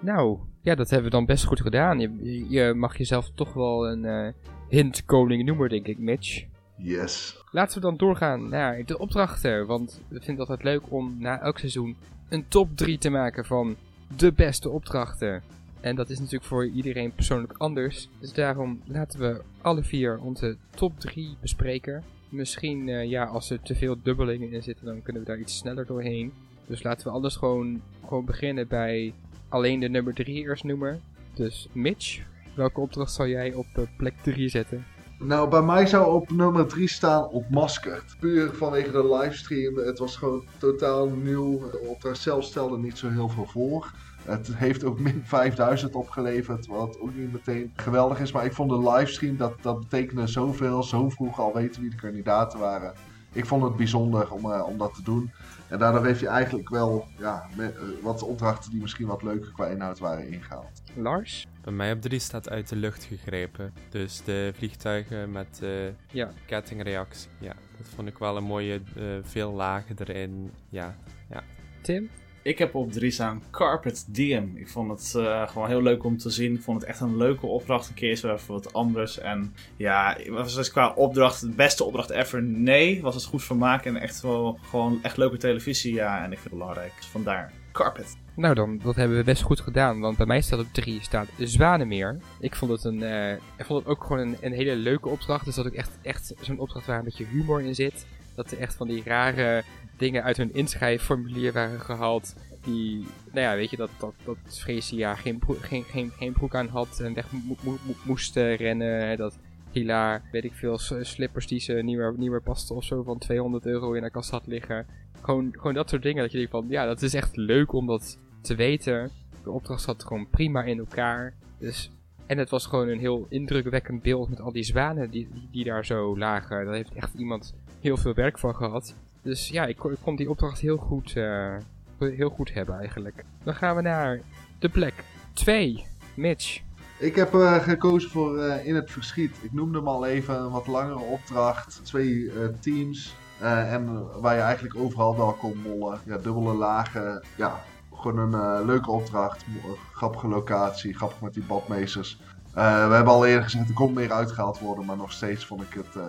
Nou, 0.00 0.38
ja, 0.62 0.74
dat 0.74 0.90
hebben 0.90 1.10
we 1.10 1.16
dan 1.16 1.26
best 1.26 1.44
goed 1.44 1.60
gedaan. 1.60 2.00
Je, 2.00 2.46
je 2.48 2.74
mag 2.74 2.98
jezelf 2.98 3.30
toch 3.34 3.52
wel 3.52 3.88
een 3.88 4.04
eh 4.04 4.32
hintkoning 4.68 5.44
noemen, 5.44 5.68
denk 5.68 5.86
ik, 5.86 5.98
Mitch. 5.98 6.44
Yes. 6.78 7.42
Laten 7.50 7.74
we 7.74 7.80
dan 7.80 7.96
doorgaan 7.96 8.48
naar 8.48 8.84
de 8.84 8.98
opdrachten. 8.98 9.66
Want 9.66 10.00
we 10.08 10.20
vinden 10.20 10.38
het 10.38 10.38
altijd 10.38 10.62
leuk 10.62 10.92
om 10.92 11.16
na 11.18 11.40
elk 11.40 11.58
seizoen 11.58 11.96
een 12.28 12.48
top 12.48 12.76
3 12.76 12.98
te 12.98 13.10
maken 13.10 13.44
van 13.44 13.76
de 14.16 14.32
beste 14.32 14.68
opdrachten. 14.68 15.42
En 15.80 15.96
dat 15.96 16.10
is 16.10 16.18
natuurlijk 16.18 16.44
voor 16.44 16.66
iedereen 16.66 17.12
persoonlijk 17.12 17.52
anders. 17.56 18.08
Dus 18.20 18.32
daarom 18.32 18.82
laten 18.84 19.20
we 19.20 19.42
alle 19.60 19.82
vier 19.82 20.18
onze 20.18 20.56
top 20.70 21.00
3 21.00 21.36
bespreken. 21.40 22.04
Misschien, 22.28 22.88
eh, 22.88 23.04
ja, 23.04 23.24
als 23.24 23.50
er 23.50 23.62
te 23.62 23.74
veel 23.74 23.96
dubbelingen 24.02 24.52
in 24.52 24.62
zitten, 24.62 24.86
dan 24.86 25.02
kunnen 25.02 25.22
we 25.22 25.28
daar 25.28 25.38
iets 25.38 25.56
sneller 25.56 25.86
doorheen. 25.86 26.32
Dus 26.66 26.82
laten 26.82 27.06
we 27.06 27.12
alles 27.12 27.36
gewoon, 27.36 27.82
gewoon 28.06 28.24
beginnen 28.24 28.68
bij 28.68 29.14
alleen 29.48 29.80
de 29.80 29.88
nummer 29.88 30.14
3 30.14 30.42
eerst 30.42 30.64
noemen. 30.64 31.00
Dus 31.34 31.68
Mitch, 31.72 32.22
welke 32.54 32.80
opdracht 32.80 33.12
zal 33.12 33.26
jij 33.26 33.54
op 33.54 33.66
eh, 33.74 33.82
plek 33.96 34.14
3 34.22 34.48
zetten? 34.48 34.84
Nou, 35.20 35.48
bij 35.48 35.62
mij 35.62 35.86
zou 35.86 36.14
op 36.14 36.30
nummer 36.30 36.66
3 36.66 36.88
staan 36.88 37.28
ontmaskerd. 37.28 38.16
Puur 38.20 38.54
vanwege 38.54 38.90
de 38.90 39.16
livestream. 39.16 39.76
Het 39.76 39.98
was 39.98 40.16
gewoon 40.16 40.44
totaal 40.58 41.08
nieuw. 41.08 41.70
De 41.70 41.78
opdracht 41.78 42.18
zelf 42.18 42.44
stelde 42.44 42.78
niet 42.78 42.98
zo 42.98 43.08
heel 43.08 43.28
veel 43.28 43.46
voor. 43.46 43.92
Het 44.22 44.54
heeft 44.54 44.84
ook 44.84 44.98
min 44.98 45.22
5000 45.36 45.94
opgeleverd, 45.94 46.66
wat 46.66 47.00
ook 47.00 47.14
niet 47.14 47.32
meteen 47.32 47.72
geweldig 47.76 48.20
is. 48.20 48.32
Maar 48.32 48.44
ik 48.44 48.52
vond 48.52 48.70
de 48.70 48.90
livestream, 48.90 49.36
dat, 49.36 49.54
dat 49.62 49.78
betekende 49.78 50.26
zoveel. 50.26 50.82
Zo 50.82 51.08
vroeg 51.08 51.40
al 51.40 51.54
weten 51.54 51.80
wie 51.80 51.90
de 51.90 51.96
kandidaten 51.96 52.58
waren. 52.58 52.92
Ik 53.32 53.46
vond 53.46 53.62
het 53.62 53.76
bijzonder 53.76 54.32
om, 54.32 54.44
uh, 54.46 54.66
om 54.66 54.78
dat 54.78 54.94
te 54.94 55.02
doen. 55.02 55.30
En 55.68 55.78
daardoor 55.78 56.04
heeft 56.04 56.20
je 56.20 56.28
eigenlijk 56.28 56.68
wel 56.68 57.06
ja, 57.16 57.46
met, 57.56 57.74
uh, 57.74 58.02
wat 58.02 58.22
opdrachten 58.22 58.70
die 58.70 58.80
misschien 58.80 59.06
wat 59.06 59.22
leuker 59.22 59.52
qua 59.52 59.66
inhoud 59.66 59.98
waren 59.98 60.28
ingehaald. 60.28 60.77
Lars? 60.94 61.46
Bij 61.62 61.72
mij 61.72 61.92
op 61.92 62.00
3 62.00 62.18
staat 62.18 62.50
uit 62.50 62.68
de 62.68 62.76
lucht 62.76 63.04
gegrepen. 63.04 63.72
Dus 63.88 64.22
de 64.24 64.52
vliegtuigen 64.54 65.30
met 65.30 65.60
uh, 65.62 65.70
ja. 66.12 66.30
kettingreactie. 66.46 67.30
Ja, 67.38 67.54
dat 67.76 67.88
vond 67.94 68.08
ik 68.08 68.18
wel 68.18 68.36
een 68.36 68.44
mooie, 68.44 68.80
veel 69.22 69.52
lagen 69.52 69.96
erin. 69.98 70.50
Ja, 70.68 70.96
ja. 71.30 71.42
Tim? 71.82 72.10
Ik 72.48 72.58
heb 72.58 72.74
op 72.74 72.92
3 72.92 73.10
staan 73.10 73.42
Carpet 73.50 74.06
Diem. 74.08 74.56
Ik 74.56 74.68
vond 74.68 74.90
het 74.90 75.14
uh, 75.16 75.48
gewoon 75.48 75.68
heel 75.68 75.82
leuk 75.82 76.04
om 76.04 76.18
te 76.18 76.30
zien. 76.30 76.54
Ik 76.54 76.62
vond 76.62 76.80
het 76.80 76.90
echt 76.90 77.00
een 77.00 77.16
leuke 77.16 77.46
opdracht. 77.46 77.88
Een 77.88 77.94
keer 77.94 78.10
eens 78.10 78.22
even 78.22 78.52
wat 78.52 78.72
anders. 78.72 79.18
En 79.18 79.54
ja, 79.76 80.16
was 80.28 80.54
het 80.54 80.70
qua 80.70 80.92
opdracht 80.94 81.40
de 81.40 81.48
beste 81.48 81.84
opdracht 81.84 82.10
ever? 82.10 82.42
Nee. 82.42 83.02
Was 83.02 83.14
het 83.14 83.24
goed 83.24 83.44
vermaak 83.44 83.84
en 83.84 83.96
echt 83.96 84.20
wel 84.20 84.58
gewoon 84.62 84.98
echt 85.02 85.16
leuke 85.16 85.36
televisie? 85.36 85.94
Ja, 85.94 86.24
en 86.24 86.32
ik 86.32 86.38
vind 86.38 86.50
het 86.50 86.52
belangrijk. 86.52 86.92
Dus 86.96 87.06
vandaar 87.06 87.52
Carpet. 87.72 88.16
Nou 88.38 88.54
dan, 88.54 88.80
dat 88.82 88.96
hebben 88.96 89.16
we 89.16 89.24
best 89.24 89.42
goed 89.42 89.60
gedaan. 89.60 90.00
Want 90.00 90.16
bij 90.16 90.26
mij 90.26 90.40
staat 90.40 90.58
op 90.58 90.72
3 90.72 91.00
staat 91.02 91.28
Zwanemeer. 91.38 92.18
Ik 92.40 92.54
vond 92.54 92.70
het, 92.70 92.84
een, 92.84 93.00
uh, 93.00 93.32
ik 93.32 93.64
vond 93.64 93.78
het 93.78 93.88
ook 93.88 94.02
gewoon 94.04 94.18
een, 94.18 94.36
een 94.40 94.52
hele 94.52 94.76
leuke 94.76 95.08
opdracht. 95.08 95.44
Dus 95.44 95.54
dat 95.54 95.66
ook 95.66 95.72
echt, 95.72 95.98
echt 96.02 96.34
zo'n 96.40 96.58
opdracht 96.58 96.86
waar 96.86 96.98
een 96.98 97.04
beetje 97.04 97.24
humor 97.24 97.62
in 97.62 97.74
zit. 97.74 98.06
Dat 98.34 98.50
er 98.50 98.58
echt 98.58 98.74
van 98.74 98.88
die 98.88 99.02
rare 99.04 99.62
dingen 99.96 100.22
uit 100.22 100.36
hun 100.36 100.54
inschrijfformulier 100.54 101.52
waren 101.52 101.80
gehaald. 101.80 102.34
Die, 102.64 103.06
nou 103.32 103.40
ja, 103.40 103.54
weet 103.54 103.70
je, 103.70 103.76
dat, 103.76 103.90
dat, 103.98 104.14
dat 104.24 104.36
Freesia 104.46 105.14
geen, 105.14 105.38
broek, 105.38 105.64
geen, 105.64 105.84
geen, 105.84 106.12
geen 106.18 106.32
broek 106.32 106.54
aan 106.54 106.68
had 106.68 107.00
en 107.00 107.14
weg 107.14 107.32
mo 107.32 107.56
mo 107.62 107.78
moest 108.02 108.36
rennen. 108.36 109.16
Dat 109.16 109.38
Hila, 109.70 110.22
weet 110.32 110.44
ik 110.44 110.54
veel, 110.54 110.78
slippers 111.00 111.46
die 111.46 111.60
ze 111.60 111.72
niet 111.72 111.96
meer, 111.96 112.14
niet 112.16 112.30
meer 112.30 112.42
pasten 112.42 112.76
of 112.76 112.84
zo 112.84 113.02
van 113.02 113.18
200 113.18 113.66
euro 113.66 113.92
in 113.92 114.00
haar 114.00 114.10
kast 114.10 114.30
had 114.30 114.46
liggen. 114.46 114.86
Gewoon, 115.22 115.48
gewoon 115.52 115.74
dat 115.74 115.88
soort 115.90 116.02
dingen 116.02 116.22
dat 116.22 116.30
je 116.30 116.36
denkt 116.36 116.52
van, 116.52 116.66
ja, 116.68 116.86
dat 116.86 117.02
is 117.02 117.14
echt 117.14 117.36
leuk 117.36 117.72
om 117.72 117.86
dat 117.86 118.18
te 118.40 118.54
weten. 118.54 119.10
De 119.42 119.50
opdracht 119.50 119.82
zat 119.82 120.04
gewoon 120.04 120.30
prima 120.30 120.62
in 120.62 120.78
elkaar. 120.78 121.34
Dus, 121.58 121.90
en 122.26 122.38
het 122.38 122.50
was 122.50 122.66
gewoon 122.66 122.88
een 122.88 122.98
heel 122.98 123.26
indrukwekkend 123.28 124.02
beeld 124.02 124.28
met 124.28 124.40
al 124.40 124.52
die 124.52 124.62
zwanen 124.62 125.10
die, 125.10 125.28
die 125.50 125.64
daar 125.64 125.84
zo 125.84 126.18
lagen. 126.18 126.64
Daar 126.64 126.74
heeft 126.74 126.94
echt 126.94 127.14
iemand 127.14 127.54
heel 127.80 127.96
veel 127.96 128.14
werk 128.14 128.38
van 128.38 128.54
gehad. 128.54 128.94
Dus 129.22 129.48
ja, 129.48 129.66
ik, 129.66 129.84
ik 129.84 129.98
kon 130.02 130.16
die 130.16 130.30
opdracht 130.30 130.60
heel 130.60 130.76
goed, 130.76 131.14
uh, 131.16 131.56
heel 131.98 132.30
goed 132.30 132.54
hebben 132.54 132.78
eigenlijk. 132.78 133.24
Dan 133.44 133.54
gaan 133.54 133.76
we 133.76 133.82
naar 133.82 134.20
de 134.58 134.68
plek 134.68 134.94
2. 135.32 135.84
Mitch. 136.14 136.60
Ik 136.98 137.14
heb 137.14 137.34
uh, 137.34 137.54
gekozen 137.54 138.10
voor 138.10 138.38
uh, 138.38 138.66
In 138.66 138.74
het 138.74 138.90
Verschiet. 138.90 139.36
Ik 139.42 139.52
noemde 139.52 139.78
hem 139.78 139.88
al 139.88 140.06
even 140.06 140.40
een 140.40 140.50
wat 140.50 140.66
langere 140.66 140.98
opdracht. 140.98 141.80
Twee 141.84 142.30
teams. 142.60 143.14
en 143.40 144.06
waar 144.20 144.34
je 144.34 144.40
eigenlijk 144.40 144.76
overal 144.76 145.16
wel 145.16 145.32
kon 145.32 145.58
mollen. 145.62 146.00
Ja, 146.04 146.16
dubbele 146.16 146.54
lagen. 146.54 147.22
Ja, 147.36 147.64
gewoon 147.98 148.34
een 148.34 148.64
leuke 148.64 148.90
opdracht. 148.90 149.44
Grappige 149.92 150.28
locatie. 150.28 150.94
Grappig 150.94 151.20
met 151.20 151.34
die 151.34 151.42
badmeesters. 151.42 152.20
we 152.54 152.60
hebben 152.60 153.06
al 153.06 153.26
eerder 153.26 153.42
gezegd, 153.42 153.68
er 153.68 153.74
kon 153.74 153.92
meer 153.92 154.12
uitgehaald 154.12 154.58
worden. 154.58 154.84
Maar 154.84 154.96
nog 154.96 155.12
steeds 155.12 155.46
vond 155.46 155.62
ik 155.62 155.72
het 155.74 156.04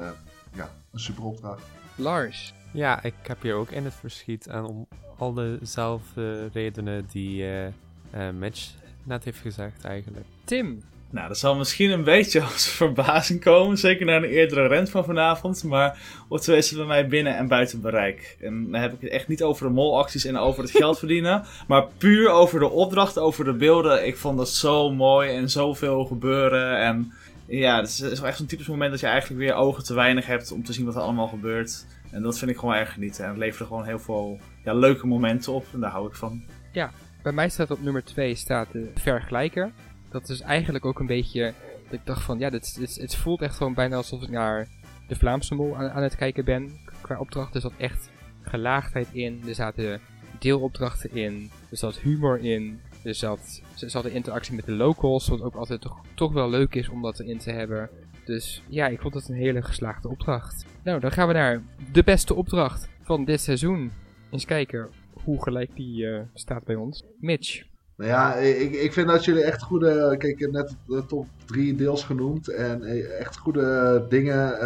ja, 0.53 0.69
een 0.91 0.99
super 0.99 1.23
opdracht. 1.23 1.61
Lars. 1.95 2.53
Ja, 2.71 3.03
ik 3.03 3.13
heb 3.21 3.41
hier 3.41 3.55
ook 3.55 3.69
in 3.69 3.83
het 3.83 3.93
verschiet. 3.93 4.47
En 4.47 4.63
om 4.63 4.87
al 5.17 5.33
dezelfde 5.33 6.47
redenen 6.47 7.05
die 7.11 7.43
uh, 7.43 7.65
uh, 7.65 7.71
Mitch 8.33 8.73
net 9.03 9.23
heeft 9.23 9.39
gezegd 9.39 9.83
eigenlijk. 9.85 10.25
Tim. 10.43 10.83
Nou, 11.11 11.27
dat 11.27 11.37
zal 11.37 11.55
misschien 11.55 11.91
een 11.91 12.03
beetje 12.03 12.41
als 12.53 12.67
verbazing 12.67 13.41
komen. 13.41 13.77
Zeker 13.77 14.05
na 14.05 14.15
een 14.15 14.23
eerdere 14.23 14.67
rent 14.67 14.89
van 14.89 15.05
vanavond. 15.05 15.63
Maar 15.63 15.97
twee 16.29 16.57
is 16.57 16.71
bij 16.71 16.85
mij 16.85 17.07
binnen 17.07 17.37
en 17.37 17.47
buiten 17.47 17.81
bereik. 17.81 18.37
En 18.41 18.71
dan 18.71 18.81
heb 18.81 18.93
ik 18.93 19.01
het 19.01 19.09
echt 19.09 19.27
niet 19.27 19.43
over 19.43 19.67
de 19.67 19.73
molacties 19.73 20.25
en 20.25 20.37
over 20.37 20.63
het 20.63 20.71
geld 20.71 20.99
verdienen. 21.03 21.43
Maar 21.67 21.87
puur 21.97 22.29
over 22.29 22.59
de 22.59 22.69
opdracht, 22.69 23.17
over 23.17 23.45
de 23.45 23.53
beelden. 23.53 24.07
Ik 24.07 24.17
vond 24.17 24.37
dat 24.37 24.49
zo 24.49 24.91
mooi 24.91 25.29
en 25.29 25.49
zoveel 25.49 26.05
gebeuren. 26.05 26.79
En 26.79 27.13
ja, 27.45 27.79
het 27.79 27.87
is, 27.87 27.99
is 27.99 28.21
echt 28.21 28.37
zo'n 28.37 28.45
typisch 28.45 28.67
moment 28.67 28.91
dat 28.91 28.99
je 28.99 29.07
eigenlijk 29.07 29.41
weer 29.41 29.53
ogen 29.53 29.83
te 29.83 29.93
weinig 29.93 30.25
hebt 30.25 30.51
om 30.51 30.63
te 30.63 30.73
zien 30.73 30.85
wat 30.85 30.95
er 30.95 31.01
allemaal 31.01 31.27
gebeurt. 31.27 31.85
En 32.11 32.21
dat 32.21 32.37
vind 32.37 32.51
ik 32.51 32.57
gewoon 32.57 32.75
erg 32.75 32.93
genieten. 32.93 33.23
En 33.23 33.29
het 33.29 33.39
levert 33.39 33.67
gewoon 33.67 33.85
heel 33.85 33.99
veel 33.99 34.39
ja, 34.63 34.73
leuke 34.73 35.07
momenten 35.07 35.53
op. 35.53 35.65
En 35.73 35.79
daar 35.79 35.91
hou 35.91 36.07
ik 36.07 36.15
van. 36.15 36.43
Ja, 36.71 36.91
bij 37.21 37.31
mij 37.31 37.49
staat 37.49 37.71
op 37.71 37.81
nummer 37.81 38.03
2 38.03 38.35
staat 38.35 38.67
de 38.71 38.91
vergelijker. 38.95 39.71
Dat 40.11 40.29
is 40.29 40.41
eigenlijk 40.41 40.85
ook 40.85 40.99
een 40.99 41.05
beetje... 41.05 41.53
Dat 41.83 41.99
ik 41.99 42.05
dacht 42.05 42.21
van, 42.21 42.39
ja, 42.39 42.49
dit, 42.49 42.97
het 42.99 43.15
voelt 43.15 43.41
echt 43.41 43.55
gewoon 43.55 43.73
bijna 43.73 43.95
alsof 43.95 44.21
ik 44.21 44.29
naar 44.29 44.67
de 45.07 45.15
Vlaamse 45.15 45.55
mol 45.55 45.75
aan, 45.75 46.03
het 46.03 46.15
kijken 46.15 46.45
ben. 46.45 46.79
Qua 47.01 47.19
opdracht 47.19 47.55
er 47.55 47.61
zat 47.61 47.73
echt 47.77 48.09
gelaagdheid 48.41 49.07
in. 49.11 49.41
Er 49.47 49.55
zaten 49.55 50.01
deelopdrachten 50.39 51.15
in. 51.15 51.49
Er 51.71 51.77
zat 51.77 51.99
humor 51.99 52.39
in. 52.39 52.79
Er 53.03 53.15
zat, 53.15 53.61
de 53.75 54.11
interactie 54.11 54.55
met 54.55 54.65
de 54.65 54.71
locals. 54.71 55.27
Wat 55.27 55.41
ook 55.41 55.55
altijd 55.55 55.87
toch, 56.13 56.33
wel 56.33 56.49
leuk 56.49 56.75
is 56.75 56.89
om 56.89 57.01
dat 57.01 57.19
erin 57.19 57.37
te 57.37 57.51
hebben. 57.51 57.89
Dus 58.25 58.63
ja, 58.67 58.87
ik 58.87 59.01
vond 59.01 59.13
het 59.13 59.29
een 59.29 59.35
hele 59.35 59.61
geslaagde 59.61 60.09
opdracht. 60.09 60.65
Nou, 60.83 60.99
dan 60.99 61.11
gaan 61.11 61.27
we 61.27 61.33
naar 61.33 61.61
de 61.91 62.03
beste 62.03 62.33
opdracht 62.33 62.89
van 63.01 63.25
dit 63.25 63.41
seizoen. 63.41 63.91
Eens 64.29 64.45
kijken 64.45 64.89
hoe 65.23 65.43
gelijk 65.43 65.75
die 65.75 66.03
uh, 66.03 66.21
staat 66.33 66.63
bij 66.63 66.75
ons. 66.75 67.03
Mitch. 67.19 67.63
Nou 67.99 68.11
ja, 68.11 68.33
ik, 68.33 68.73
ik 68.73 68.93
vind 68.93 69.07
dat 69.07 69.25
jullie 69.25 69.43
echt 69.43 69.61
goede. 69.61 70.15
Kijk, 70.17 70.33
ik 70.33 70.39
heb 70.39 70.51
net 70.51 70.75
de 70.87 71.05
top 71.05 71.27
drie 71.45 71.75
deels 71.75 72.03
genoemd. 72.03 72.47
En 72.47 72.83
echt 73.19 73.37
goede 73.37 74.05
dingen. 74.09 74.57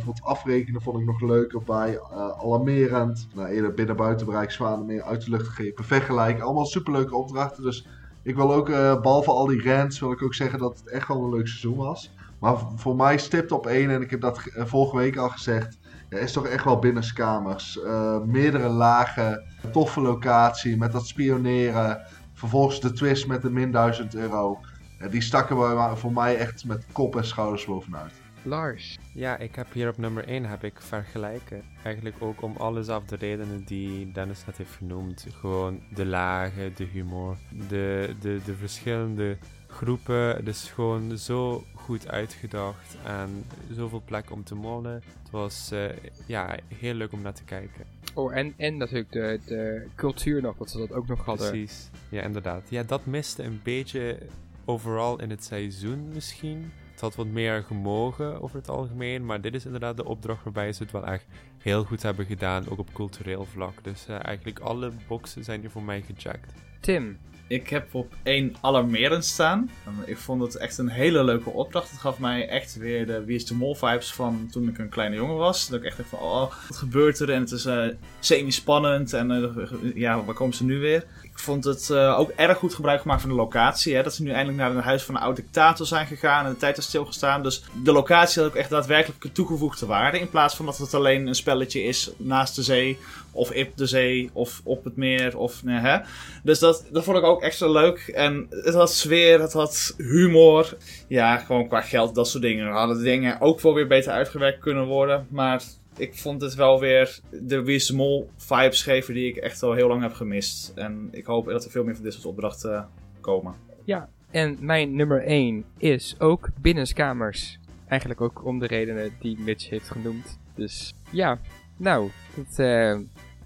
Voor 0.00 0.12
het 0.12 0.24
afrekenen 0.24 0.82
vond 0.82 0.98
ik 0.98 1.06
nog 1.06 1.20
leuker 1.20 1.62
bij. 1.62 1.92
Uh, 1.92 2.30
alarmerend. 2.42 3.28
Nou, 3.34 3.48
eerder 3.48 3.74
binnen-buitenbereik, 3.74 4.50
zwanen 4.50 4.86
meer 4.86 5.02
uit 5.02 5.24
de 5.24 5.30
lucht 5.30 5.46
gegrepen. 5.46 5.84
Vergelijk. 5.84 6.40
Allemaal 6.40 6.66
superleuke 6.66 7.16
opdrachten. 7.16 7.62
Dus 7.62 7.86
ik 8.22 8.36
wil 8.36 8.54
ook, 8.54 8.68
uh, 8.68 9.00
behalve 9.00 9.30
al 9.30 9.46
die 9.46 9.62
rants, 9.62 10.00
wil 10.00 10.12
ik 10.12 10.22
ook 10.22 10.34
zeggen 10.34 10.58
dat 10.58 10.78
het 10.78 10.88
echt 10.88 11.08
wel 11.08 11.24
een 11.24 11.34
leuk 11.34 11.48
seizoen 11.48 11.76
was. 11.76 12.14
Maar 12.38 12.56
voor 12.76 12.96
mij 12.96 13.18
stipt 13.18 13.52
op 13.52 13.66
één, 13.66 13.90
en 13.90 14.02
ik 14.02 14.10
heb 14.10 14.20
dat 14.20 14.40
vorige 14.54 14.96
week 14.96 15.16
al 15.16 15.28
gezegd. 15.28 15.78
Ja, 16.10 16.18
is 16.18 16.32
toch 16.32 16.46
echt 16.46 16.64
wel 16.64 16.78
binnenskamers. 16.78 17.80
Meerdere 18.24 18.68
lagen, 18.68 19.44
toffe 19.72 20.00
locatie 20.00 20.76
met 20.76 20.92
dat 20.92 21.06
spioneren. 21.06 22.00
Vervolgens 22.38 22.80
de 22.80 22.92
twist 22.92 23.26
met 23.26 23.42
de 23.42 23.50
min 23.50 23.70
1000 23.70 24.14
euro. 24.14 24.60
Ja, 24.98 25.08
die 25.08 25.20
stakken 25.20 25.58
we 25.58 25.96
voor 25.96 26.12
mij 26.12 26.36
echt 26.36 26.64
met 26.64 26.86
kop 26.92 27.16
en 27.16 27.26
schouders 27.26 27.64
bovenuit. 27.64 28.12
Lars. 28.42 28.98
Ja, 29.12 29.36
ik 29.36 29.54
heb 29.54 29.72
hier 29.72 29.88
op 29.88 29.98
nummer 29.98 30.28
1 30.28 30.44
heb 30.44 30.64
ik 30.64 30.80
vergelijken. 30.80 31.62
Eigenlijk 31.82 32.16
ook 32.18 32.42
om 32.42 32.56
alles 32.56 32.88
af 32.88 33.04
de 33.04 33.16
redenen 33.16 33.64
die 33.64 34.12
Dennis 34.12 34.44
net 34.46 34.56
heeft 34.56 34.74
genoemd. 34.74 35.26
Gewoon 35.40 35.80
de 35.94 36.06
lagen, 36.06 36.72
de 36.74 36.84
humor, 36.84 37.36
de, 37.68 38.14
de, 38.20 38.40
de 38.44 38.54
verschillende 38.54 39.36
groepen. 39.66 40.36
Het 40.36 40.48
is 40.48 40.70
gewoon 40.70 41.18
zo 41.18 41.64
goed 41.88 42.08
uitgedacht 42.08 42.96
en 43.04 43.44
zoveel 43.72 44.02
plek 44.04 44.30
om 44.30 44.44
te 44.44 44.54
mollen. 44.54 44.92
Het 44.92 45.30
was 45.30 45.70
uh, 45.72 45.88
ja, 46.26 46.56
heel 46.74 46.94
leuk 46.94 47.12
om 47.12 47.22
naar 47.22 47.32
te 47.32 47.44
kijken. 47.44 47.84
Oh, 48.14 48.36
en, 48.36 48.54
en 48.56 48.76
natuurlijk 48.76 49.12
de, 49.12 49.40
de 49.46 49.86
cultuur 49.94 50.42
nog, 50.42 50.56
dat 50.56 50.70
ze 50.70 50.78
dat 50.78 50.92
ook 50.92 51.06
nog 51.06 51.24
hadden. 51.24 51.50
Precies, 51.50 51.90
ja 52.08 52.22
inderdaad. 52.22 52.70
Ja, 52.70 52.82
dat 52.82 53.06
miste 53.06 53.42
een 53.42 53.60
beetje 53.62 54.18
overal 54.64 55.20
in 55.20 55.30
het 55.30 55.44
seizoen 55.44 56.08
misschien. 56.12 56.72
Het 56.90 57.00
had 57.00 57.14
wat 57.14 57.26
meer 57.26 57.62
gemogen 57.62 58.42
over 58.42 58.56
het 58.56 58.68
algemeen, 58.68 59.26
maar 59.26 59.40
dit 59.40 59.54
is 59.54 59.64
inderdaad 59.64 59.96
de 59.96 60.04
opdracht 60.04 60.44
waarbij 60.44 60.72
ze 60.72 60.82
het 60.82 60.92
wel 60.92 61.06
echt 61.06 61.24
heel 61.58 61.84
goed 61.84 62.02
hebben 62.02 62.26
gedaan, 62.26 62.68
ook 62.68 62.78
op 62.78 62.92
cultureel 62.92 63.44
vlak. 63.44 63.84
Dus 63.84 64.06
eh, 64.06 64.24
eigenlijk 64.24 64.58
alle 64.58 64.92
boxen 65.06 65.44
zijn 65.44 65.60
hier 65.60 65.70
voor 65.70 65.82
mij 65.82 66.02
gecheckt. 66.02 66.52
Tim, 66.80 67.18
Ik 67.48 67.68
heb 67.68 67.94
op 67.94 68.14
één 68.22 68.54
alarmerend 68.60 69.24
staan. 69.24 69.70
Ik 70.04 70.16
vond 70.16 70.42
het 70.42 70.56
echt 70.56 70.78
een 70.78 70.88
hele 70.88 71.24
leuke 71.24 71.50
opdracht. 71.50 71.90
Het 71.90 72.00
gaf 72.00 72.18
mij 72.18 72.48
echt 72.48 72.76
weer 72.76 73.06
de 73.06 73.24
Wie 73.24 73.36
is 73.36 73.46
de 73.46 73.54
Mol 73.54 73.74
vibes 73.74 74.12
van 74.12 74.48
toen 74.50 74.68
ik 74.68 74.78
een 74.78 74.88
kleine 74.88 75.16
jongen 75.16 75.36
was. 75.36 75.68
Dat 75.68 75.78
ik 75.78 75.86
echt 75.86 75.96
dacht 75.96 76.08
van, 76.08 76.18
oh, 76.18 76.52
wat 76.68 76.76
gebeurt 76.76 77.18
er? 77.18 77.30
En 77.30 77.40
het 77.40 77.50
is 77.50 77.64
eh, 77.64 77.86
semi-spannend. 78.20 79.12
En 79.12 79.30
eh, 79.30 79.94
ja, 79.94 80.24
waar 80.24 80.34
komen 80.34 80.54
ze 80.54 80.64
nu 80.64 80.78
weer? 80.78 81.04
Ik 81.38 81.44
vond 81.44 81.64
het 81.64 81.90
eh, 81.90 82.18
ook 82.18 82.30
erg 82.30 82.58
goed 82.58 82.74
gebruik 82.74 83.00
gemaakt 83.00 83.20
van 83.20 83.30
de 83.30 83.36
locatie. 83.36 83.94
Hè? 83.94 84.02
Dat 84.02 84.14
ze 84.14 84.22
nu 84.22 84.30
eindelijk 84.30 84.58
naar 84.58 84.70
een 84.70 84.82
huis 84.82 85.02
van 85.02 85.14
een 85.14 85.20
oud 85.20 85.36
dictator 85.36 85.86
zijn 85.86 86.06
gegaan 86.06 86.44
en 86.44 86.52
de 86.52 86.56
tijd 86.56 86.78
is 86.78 86.84
stilgestaan. 86.84 87.42
Dus 87.42 87.62
de 87.82 87.92
locatie 87.92 88.42
had 88.42 88.50
ook 88.50 88.56
echt 88.56 88.70
daadwerkelijk 88.70 89.34
toegevoegde 89.34 89.86
waarde. 89.86 90.18
In 90.18 90.30
plaats 90.30 90.56
van 90.56 90.66
dat 90.66 90.78
het 90.78 90.94
alleen 90.94 91.26
een 91.26 91.34
spelletje 91.34 91.82
is 91.82 92.10
naast 92.16 92.54
de 92.54 92.62
zee. 92.62 92.98
Of 93.32 93.50
op 93.50 93.68
de 93.74 93.86
zee, 93.86 94.30
of 94.32 94.60
op 94.64 94.84
het 94.84 94.96
meer, 94.96 95.38
of 95.38 95.64
nee, 95.64 95.78
hè. 95.78 95.98
Dus 96.42 96.58
dat, 96.58 96.86
dat 96.90 97.04
vond 97.04 97.16
ik 97.16 97.24
ook 97.24 97.42
extra 97.42 97.68
leuk. 97.68 97.98
En 97.98 98.46
het 98.50 98.74
had 98.74 98.92
sfeer, 98.92 99.40
het 99.40 99.52
had 99.52 99.94
humor. 99.96 100.76
Ja, 101.08 101.36
gewoon 101.36 101.68
qua 101.68 101.80
geld, 101.80 102.14
dat 102.14 102.28
soort 102.28 102.42
dingen. 102.42 102.72
Hadden 102.72 102.96
de 102.96 103.02
dingen 103.02 103.40
ook 103.40 103.60
wel 103.60 103.74
weer 103.74 103.86
beter 103.86 104.12
uitgewerkt 104.12 104.60
kunnen 104.60 104.86
worden. 104.86 105.26
Maar 105.30 105.62
ik 105.98 106.14
vond 106.14 106.40
het 106.40 106.54
wel 106.54 106.80
weer 106.80 107.20
de 107.30 107.62
Wie 107.62 107.74
is 107.74 107.86
de 107.86 107.94
Mol 107.94 108.30
vibes 108.36 108.82
geven 108.82 109.14
die 109.14 109.28
ik 109.28 109.36
echt 109.36 109.62
al 109.62 109.72
heel 109.72 109.88
lang 109.88 110.02
heb 110.02 110.12
gemist. 110.12 110.72
En 110.74 111.08
ik 111.10 111.26
hoop 111.26 111.46
dat 111.46 111.64
er 111.64 111.70
veel 111.70 111.84
meer 111.84 111.94
van 111.94 112.04
dit 112.04 112.12
soort 112.12 112.26
opdrachten 112.26 112.88
komen. 113.20 113.54
Ja, 113.84 114.08
en 114.30 114.56
mijn 114.60 114.96
nummer 114.96 115.22
1 115.22 115.64
is 115.78 116.16
ook 116.18 116.48
binnenskamers. 116.60 117.58
Eigenlijk 117.86 118.20
ook 118.20 118.44
om 118.44 118.58
de 118.58 118.66
redenen 118.66 119.12
die 119.20 119.38
Mitch 119.38 119.68
heeft 119.68 119.90
genoemd. 119.90 120.38
Dus 120.54 120.94
ja, 121.10 121.38
nou, 121.76 122.10
dat, 122.36 122.58
eh, 122.58 122.98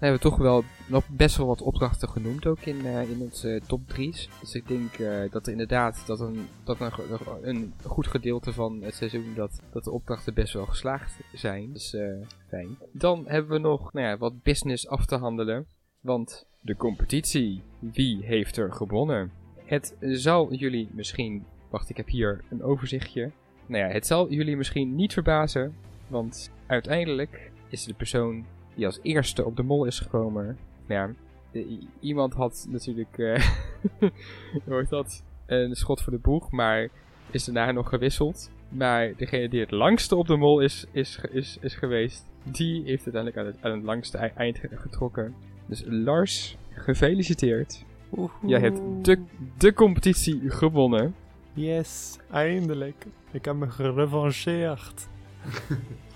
hebben 0.03 0.21
we 0.21 0.29
toch 0.29 0.37
wel 0.37 0.63
nog 0.87 1.09
best 1.09 1.37
wel 1.37 1.47
wat 1.47 1.61
opdrachten 1.61 2.09
genoemd 2.09 2.45
ook 2.45 2.59
in, 2.59 2.85
eh, 2.85 3.09
in 3.09 3.21
onze 3.21 3.61
top 3.67 3.81
3's. 3.87 4.29
Dus 4.39 4.53
ik 4.53 4.67
denk 4.67 4.93
eh, 4.93 5.31
dat 5.31 5.45
er 5.45 5.51
inderdaad 5.51 6.03
dat 6.05 6.19
een, 6.19 6.47
dat 6.63 6.79
een, 6.79 6.89
een 7.41 7.73
goed 7.83 8.07
gedeelte 8.07 8.53
van 8.53 8.81
het 8.81 8.95
seizoen 8.95 9.33
dat, 9.35 9.61
dat 9.71 9.83
de 9.83 9.91
opdrachten 9.91 10.33
best 10.33 10.53
wel 10.53 10.65
geslaagd 10.65 11.19
zijn. 11.33 11.73
Dus 11.73 11.93
eh, 11.93 12.07
fijn. 12.47 12.77
Dan 12.91 13.23
hebben 13.27 13.51
we 13.51 13.57
nog 13.57 13.93
nou 13.93 14.07
ja, 14.07 14.17
wat 14.17 14.43
business 14.43 14.87
af 14.87 15.05
te 15.05 15.15
handelen. 15.15 15.67
Want 16.01 16.45
de 16.59 16.75
competitie, 16.75 17.61
wie 17.79 18.25
heeft 18.25 18.57
er 18.57 18.73
gewonnen? 18.73 19.31
Het 19.65 19.95
zal 19.99 20.53
jullie 20.53 20.89
misschien. 20.91 21.45
Wacht, 21.69 21.89
ik 21.89 21.97
heb 21.97 22.07
hier 22.07 22.43
een 22.49 22.63
overzichtje. 22.63 23.31
Nou 23.65 23.83
ja, 23.83 23.91
het 23.91 24.07
zal 24.07 24.31
jullie 24.31 24.57
misschien 24.57 24.95
niet 24.95 25.13
verbazen. 25.13 25.75
Want 26.07 26.51
uiteindelijk 26.67 27.51
is 27.69 27.83
de 27.83 27.93
persoon 27.93 28.45
die 28.75 28.85
als 28.85 28.99
eerste 29.01 29.45
op 29.45 29.55
de 29.55 29.63
mol 29.63 29.85
is 29.85 29.99
gekomen. 29.99 30.57
Nou 30.87 31.13
ja, 31.53 31.61
iemand 31.99 32.33
had 32.33 32.65
natuurlijk. 32.69 33.17
eh 33.17 33.47
hoe 34.65 34.75
heet 34.77 34.89
dat? 34.89 35.23
Een 35.45 35.75
schot 35.75 36.01
voor 36.01 36.13
de 36.13 36.19
boeg, 36.19 36.51
maar 36.51 36.87
is 37.31 37.43
daarna 37.45 37.71
nog 37.71 37.89
gewisseld. 37.89 38.51
Maar 38.69 39.13
degene 39.17 39.49
die 39.49 39.59
het 39.59 39.71
langste 39.71 40.15
op 40.15 40.27
de 40.27 40.35
mol 40.35 40.59
is, 40.59 40.85
is, 40.91 41.19
is, 41.31 41.57
is 41.61 41.75
geweest, 41.75 42.25
die 42.43 42.83
heeft 42.85 43.03
uiteindelijk 43.03 43.37
aan 43.37 43.45
het, 43.45 43.55
aan 43.61 43.71
het 43.71 43.83
langste 43.83 44.17
ei- 44.17 44.31
eind 44.35 44.57
ge- 44.57 44.69
getrokken. 44.77 45.35
Dus 45.65 45.83
Lars, 45.85 46.57
gefeliciteerd. 46.71 47.83
Jij 48.45 48.59
hebt 48.59 48.79
de, 49.05 49.21
de 49.57 49.73
competitie 49.73 50.49
gewonnen. 50.49 51.15
Yes, 51.53 52.17
eindelijk. 52.31 53.05
Ik 53.31 53.45
heb 53.45 53.55
me 53.55 53.69
gerevancheerd. 53.69 55.07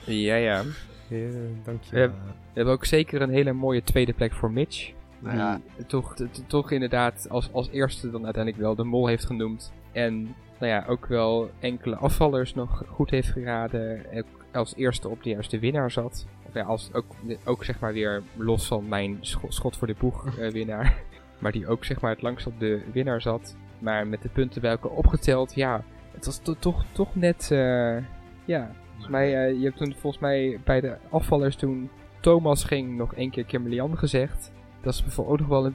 Ja, 0.05 0.35
ja. 0.35 0.63
Ja, 1.07 1.27
dank 1.63 1.84
je. 1.84 1.95
We 1.95 2.11
hebben 2.53 2.73
ook 2.73 2.85
zeker 2.85 3.21
een 3.21 3.29
hele 3.29 3.53
mooie 3.53 3.84
tweede 3.84 4.13
plek 4.13 4.34
voor 4.34 4.51
Mitch. 4.51 4.91
Nou 5.19 5.38
ja, 5.38 5.59
Die 5.75 5.85
toch, 5.85 6.15
t- 6.15 6.17
t- 6.34 6.43
toch 6.47 6.71
inderdaad 6.71 7.25
als, 7.29 7.49
als 7.53 7.69
eerste 7.69 8.11
dan 8.11 8.23
uiteindelijk 8.25 8.63
wel 8.63 8.75
de 8.75 8.84
mol 8.84 9.07
heeft 9.07 9.25
genoemd. 9.25 9.73
En 9.91 10.23
nou 10.59 10.71
ja, 10.71 10.85
ook 10.88 11.05
wel 11.05 11.49
enkele 11.59 11.95
afvallers 11.95 12.53
nog 12.53 12.84
goed 12.88 13.09
heeft 13.09 13.27
geraden. 13.29 14.11
En 14.11 14.25
als 14.53 14.75
eerste 14.75 15.09
op 15.09 15.23
de 15.23 15.29
juiste 15.29 15.59
winnaar 15.59 15.91
zat. 15.91 16.27
Of 16.47 16.53
ja, 16.53 16.63
als, 16.63 16.89
ook, 16.93 17.05
ook 17.45 17.63
zeg 17.63 17.79
maar 17.79 17.93
weer 17.93 18.23
los 18.35 18.67
van 18.67 18.88
mijn 18.88 19.17
scho- 19.21 19.49
schot 19.49 19.77
voor 19.77 19.88
de 19.88 19.95
boeg 19.99 20.38
eh, 20.39 20.51
winnaar. 20.59 21.01
Maar 21.39 21.51
die 21.51 21.67
ook 21.67 21.85
zeg 21.85 22.01
maar 22.01 22.11
het 22.11 22.21
langst 22.21 22.47
op 22.47 22.59
de 22.59 22.81
winnaar 22.93 23.21
zat. 23.21 23.55
Maar 23.79 24.07
met 24.07 24.21
de 24.21 24.29
punten 24.29 24.61
bij 24.61 24.71
elkaar 24.71 24.91
opgeteld, 24.91 25.53
ja, 25.55 25.84
het 26.11 26.25
was 26.25 26.38
to- 26.38 26.55
toch, 26.59 26.85
toch 26.91 27.15
net, 27.15 27.51
eh, 27.51 27.97
ja. 28.45 28.71
Volgens 29.07 29.25
mij, 29.25 29.47
eh, 29.47 29.59
je 29.59 29.63
hebt 29.63 29.77
toen 29.77 29.95
volgens 29.99 30.21
mij 30.21 30.59
bij 30.63 30.81
de 30.81 30.95
afvallers 31.09 31.55
toen 31.55 31.89
Thomas 32.19 32.63
ging 32.63 32.97
nog 32.97 33.13
één 33.13 33.29
keer 33.29 33.45
Kimberly 33.45 33.89
gezegd. 33.93 34.51
Dat 34.81 34.93
is 34.93 35.03
bijvoorbeeld 35.03 35.41
ook 35.41 35.47
nog 35.47 35.61
wel 35.61 35.71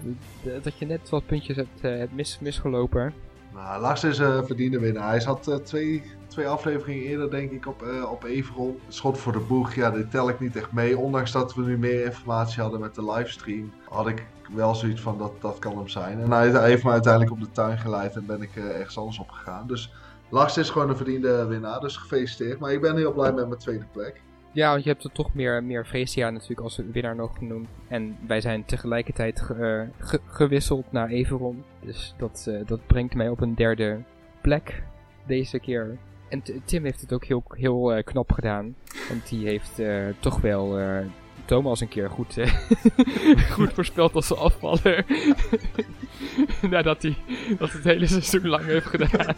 dat 0.62 0.78
je 0.78 0.86
net 0.86 1.08
wat 1.08 1.26
puntjes 1.26 1.56
hebt, 1.56 1.80
eh, 1.80 1.96
hebt 1.96 2.14
mis, 2.14 2.38
misgelopen. 2.40 3.12
nou, 3.54 3.80
Lars 3.80 4.04
is 4.04 4.18
een 4.18 4.46
verdiende 4.46 4.78
winnaar. 4.78 5.08
Hij 5.08 5.20
zat 5.20 5.48
eh, 5.48 5.54
twee, 5.56 6.02
twee 6.26 6.46
afleveringen 6.46 7.04
eerder, 7.04 7.30
denk 7.30 7.50
ik, 7.50 7.66
op, 7.66 7.82
eh 7.82 8.10
op 8.10 8.24
Everon. 8.24 8.78
Schot 8.88 9.18
voor 9.18 9.32
de 9.32 9.44
boeg, 9.48 9.74
ja, 9.74 9.90
dit 9.90 10.10
tel 10.10 10.28
ik 10.28 10.40
niet 10.40 10.56
echt 10.56 10.72
mee. 10.72 10.98
Ondanks 10.98 11.32
dat 11.32 11.54
we 11.54 11.62
nu 11.62 11.78
meer 11.78 12.04
informatie 12.04 12.62
hadden 12.62 12.80
met 12.80 12.94
de 12.94 13.12
livestream, 13.12 13.72
had 13.88 14.08
ik 14.08 14.26
wel 14.54 14.74
zoiets 14.74 15.00
van 15.00 15.18
dat 15.18 15.32
dat 15.40 15.58
kan 15.58 15.76
hem 15.76 15.88
zijn. 15.88 16.20
En 16.20 16.30
hij, 16.30 16.68
heeft 16.68 16.84
me 16.84 16.90
uiteindelijk 16.90 17.32
op 17.32 17.40
de 17.40 17.50
tuin 17.50 17.78
geleid 17.78 18.16
en 18.16 18.26
ben 18.26 18.42
ik 18.42 18.56
eh, 18.56 18.78
ergens 18.78 18.98
anders 18.98 19.18
op 19.18 19.30
gegaan. 19.30 19.66
Dus 19.66 19.92
Lars 20.32 20.56
is 20.58 20.70
gewoon 20.70 20.88
een 20.88 20.96
verdiende 20.96 21.46
winnaar, 21.46 21.80
dus 21.80 21.96
gefeliciteerd. 21.96 22.58
Maar 22.58 22.72
ik 22.72 22.80
ben 22.80 22.96
heel 22.96 23.12
blij 23.12 23.32
met 23.32 23.48
mijn 23.48 23.60
tweede 23.60 23.84
plek. 23.92 24.20
Ja, 24.52 24.70
want 24.70 24.84
je 24.84 24.90
hebt 24.90 25.04
er 25.04 25.12
toch 25.12 25.34
meer, 25.34 25.64
meer 25.64 25.86
natuurlijk 26.32 26.60
als 26.60 26.80
winnaar 26.92 27.14
nog 27.16 27.36
genoemd. 27.38 27.68
En 27.88 28.16
wij 28.26 28.40
zijn 28.40 28.64
tegelijkertijd 28.64 29.40
ge- 29.40 29.54
eh, 29.98 30.06
ge- 30.06 30.20
gewisseld 30.26 30.92
naar 30.92 31.08
Everon. 31.08 31.64
Dus 31.80 32.14
dat, 32.18 32.44
eh, 32.48 32.66
dat 32.66 32.86
brengt 32.86 33.14
mij 33.14 33.28
op 33.28 33.40
een 33.40 33.54
derde 33.54 34.02
plek 34.42 34.82
deze 35.26 35.58
keer. 35.58 35.98
En 36.28 36.42
Tim 36.64 36.84
heeft 36.84 37.00
het 37.00 37.12
ook 37.12 37.24
heel, 37.24 37.44
heel 37.48 37.92
eh, 37.92 38.04
knap 38.04 38.32
gedaan. 38.32 38.74
Want 39.08 39.28
die 39.28 39.46
heeft 39.46 39.82
toch 40.20 40.40
wel 40.40 40.78
Thomas 41.52 41.80
een 41.80 41.88
keer 41.88 42.10
goed, 42.10 42.38
eh, 42.38 42.52
goed 43.56 43.70
voorspeld 43.74 44.14
als 44.14 44.34
afvaller. 44.36 45.04
Nadat 46.70 47.02
hij 47.02 47.16
dat 47.58 47.72
het 47.72 47.84
hele 47.84 48.06
seizoen 48.06 48.46
lang 48.48 48.64
heeft 48.64 48.86
gedaan. 48.86 49.34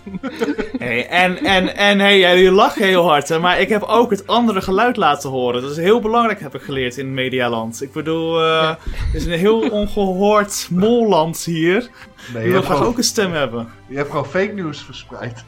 Hey, 0.78 1.06
en, 1.08 1.38
en, 1.38 1.76
en 1.76 1.98
hey, 1.98 2.18
jullie 2.18 2.50
lachen 2.50 2.84
heel 2.86 3.08
hard, 3.08 3.28
hè, 3.28 3.38
maar 3.38 3.60
ik 3.60 3.68
heb 3.68 3.82
ook 3.82 4.10
het 4.10 4.26
andere 4.26 4.60
geluid 4.60 4.96
laten 4.96 5.30
horen. 5.30 5.62
Dat 5.62 5.70
is 5.70 5.76
heel 5.76 6.00
belangrijk, 6.00 6.40
heb 6.40 6.54
ik 6.54 6.62
geleerd 6.62 6.96
in 6.96 7.14
Medialand. 7.14 7.82
Ik 7.82 7.92
bedoel, 7.92 8.40
eh 8.40 8.46
Ja. 8.46 8.78
het 8.90 9.14
is 9.14 9.24
een 9.24 9.32
heel 9.38 9.68
ongehoord 9.70 10.68
molland 10.70 11.44
hier. 11.44 11.88
Nee, 12.34 12.44
Die 12.44 12.52
je 12.52 12.62
graag 12.62 12.82
ook 12.84 12.96
een 12.96 13.04
stem 13.04 13.32
hebben. 13.32 13.68
je 13.88 13.96
hebt 13.96 14.10
gewoon 14.10 14.26
fake 14.26 14.52
news 14.52 14.82
verspreid. 14.84 15.44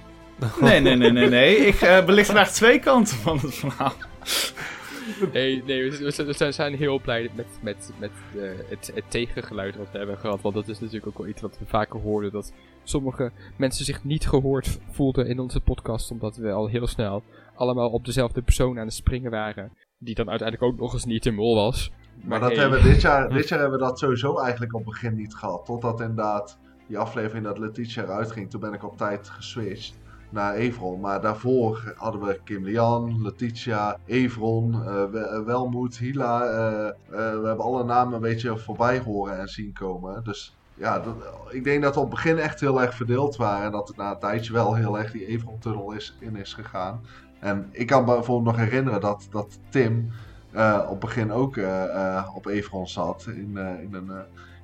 Nee, 0.61 0.81
nee, 0.81 0.97
nee, 0.97 1.13
nee, 1.13 1.29
nee. 1.29 1.57
Ik 1.57 1.81
eh, 1.81 2.05
belicht 2.05 2.29
graag 2.29 2.51
twee 2.53 2.79
kanten 2.79 3.17
van 3.17 3.39
het 3.43 3.55
verhaal. 3.55 3.93
Nee, 5.33 5.63
nee 5.65 5.91
we, 5.91 6.53
zijn- 6.53 6.75
heel 6.75 7.01
blij 7.01 7.31
met, 7.35 7.47
met, 7.61 7.93
met 7.99 8.11
eh, 8.37 8.43
het, 8.69 8.91
het 8.95 9.05
tegengeluid 9.09 9.77
wat 9.77 9.91
we 9.93 9.99
hebben 9.99 10.19
gehad. 10.19 10.41
Want 10.41 10.55
dat 10.55 10.69
is 10.69 10.81
natuurlijk 10.81 11.07
ook 11.07 11.19
wel 11.19 11.27
iets 11.27 11.41
wat 11.41 11.59
we 11.59 11.67
vaker 11.67 12.01
hoorden. 12.01 12.33
Dat 12.33 12.53
sommige 12.83 13.33
mensen 13.57 13.85
zich 13.85 14.05
niet 14.05 14.29
gehoord 14.29 14.79
voelden 14.91 15.27
in 15.27 15.39
onze 15.39 15.61
podcast. 15.61 16.11
Omdat 16.11 16.37
we 16.37 16.53
al 16.53 16.67
heel 16.67 16.87
snel 16.87 17.23
allemaal 17.55 17.91
op 17.91 18.05
dezelfde 18.05 18.43
persoon 18.43 18.79
aan 18.79 18.87
het 18.87 18.95
springen 18.95 19.31
waren. 19.31 19.73
Die 19.99 20.15
dan 20.15 20.31
uiteindelijk 20.31 20.73
ook 20.73 20.81
nog 20.81 20.93
eens 20.93 21.05
niet 21.05 21.23
de 21.23 21.31
mol 21.31 21.55
was. 21.55 21.91
Maar 22.25 22.41
dat 22.41 22.51
hey, 22.51 22.59
hebben 22.59 22.83
we 22.83 22.89
dit 22.89 23.01
jaar, 23.01 23.29
dit 23.35 23.49
jaar 23.49 23.61
hebben 23.61 23.79
we 23.79 23.85
dat 23.85 23.99
sowieso 23.99 24.39
eigenlijk 24.39 24.75
op 24.75 24.85
het 24.85 24.91
begin 24.91 25.17
niet 25.17 25.35
gehad. 25.35 25.65
Totdat 25.65 26.01
inderdaad 26.01 26.59
die 26.87 26.99
aflevering 26.99 27.45
dat 27.45 27.59
Letitia 27.59 28.03
eruit 28.03 28.33
ging. 28.33 28.51
Toen 28.51 28.61
ben 28.61 28.73
ik 28.73 28.85
op 28.85 28.97
tijd 28.97 29.29
geswitcht 29.29 30.05
naar 30.31 30.55
Evron. 30.55 31.01
Maar 31.01 31.21
daarvoor 31.21 31.95
hadden 31.97 32.21
we 32.21 32.41
Kim 32.45 32.65
Lian, 32.65 33.23
Letitia, 33.23 33.99
Evron, 34.07 34.75
eh, 34.85 35.45
Welmoed, 35.45 35.99
Hila. 35.99 36.45
eh, 36.45 36.93
we 37.09 37.43
hebben 37.45 37.65
alle 37.65 37.85
namen 37.85 38.15
een 38.15 38.21
beetje 38.21 38.59
voorbij 38.59 38.99
horen 38.99 39.39
en 39.39 39.49
zien 39.49 39.73
komen. 39.73 40.25
Dus 40.25 40.57
ja, 40.75 41.01
dat, 41.01 41.15
ik 41.49 41.65
denk 41.65 41.83
dat 41.83 41.95
we 41.95 42.01
op 42.01 42.07
het 42.11 42.15
begin 42.15 42.39
echt 42.39 42.61
heel 42.61 42.83
erg 42.83 42.95
verdeeld 42.95 43.37
waren. 43.37 43.65
En 43.65 43.73
dat 43.73 43.89
het 43.89 43.97
na 43.97 44.11
een 44.11 44.19
tijdje 44.19 44.53
wel 44.53 44.75
heel 44.75 44.99
erg 44.99 45.11
die 45.11 45.27
Evron-tunnel 45.27 45.93
is, 45.93 46.17
in 46.21 46.37
is 46.37 46.55
gegaan. 46.55 47.01
En 47.41 47.69
ik 47.73 47.87
kan 47.87 48.05
me 48.05 48.15
bijvoorbeeld 48.15 48.57
nog 48.57 48.67
herinneren 48.67 49.01
dat, 49.01 49.27
dat 49.31 49.59
Tim 49.69 50.11
op 50.83 50.89
het 50.89 50.99
begin 50.99 51.33
ook 51.33 51.59
op 52.35 52.47
Everon 52.47 52.89
zat. 52.89 53.27
In, 53.27 53.57
in, 53.57 53.95
een, 53.95 54.11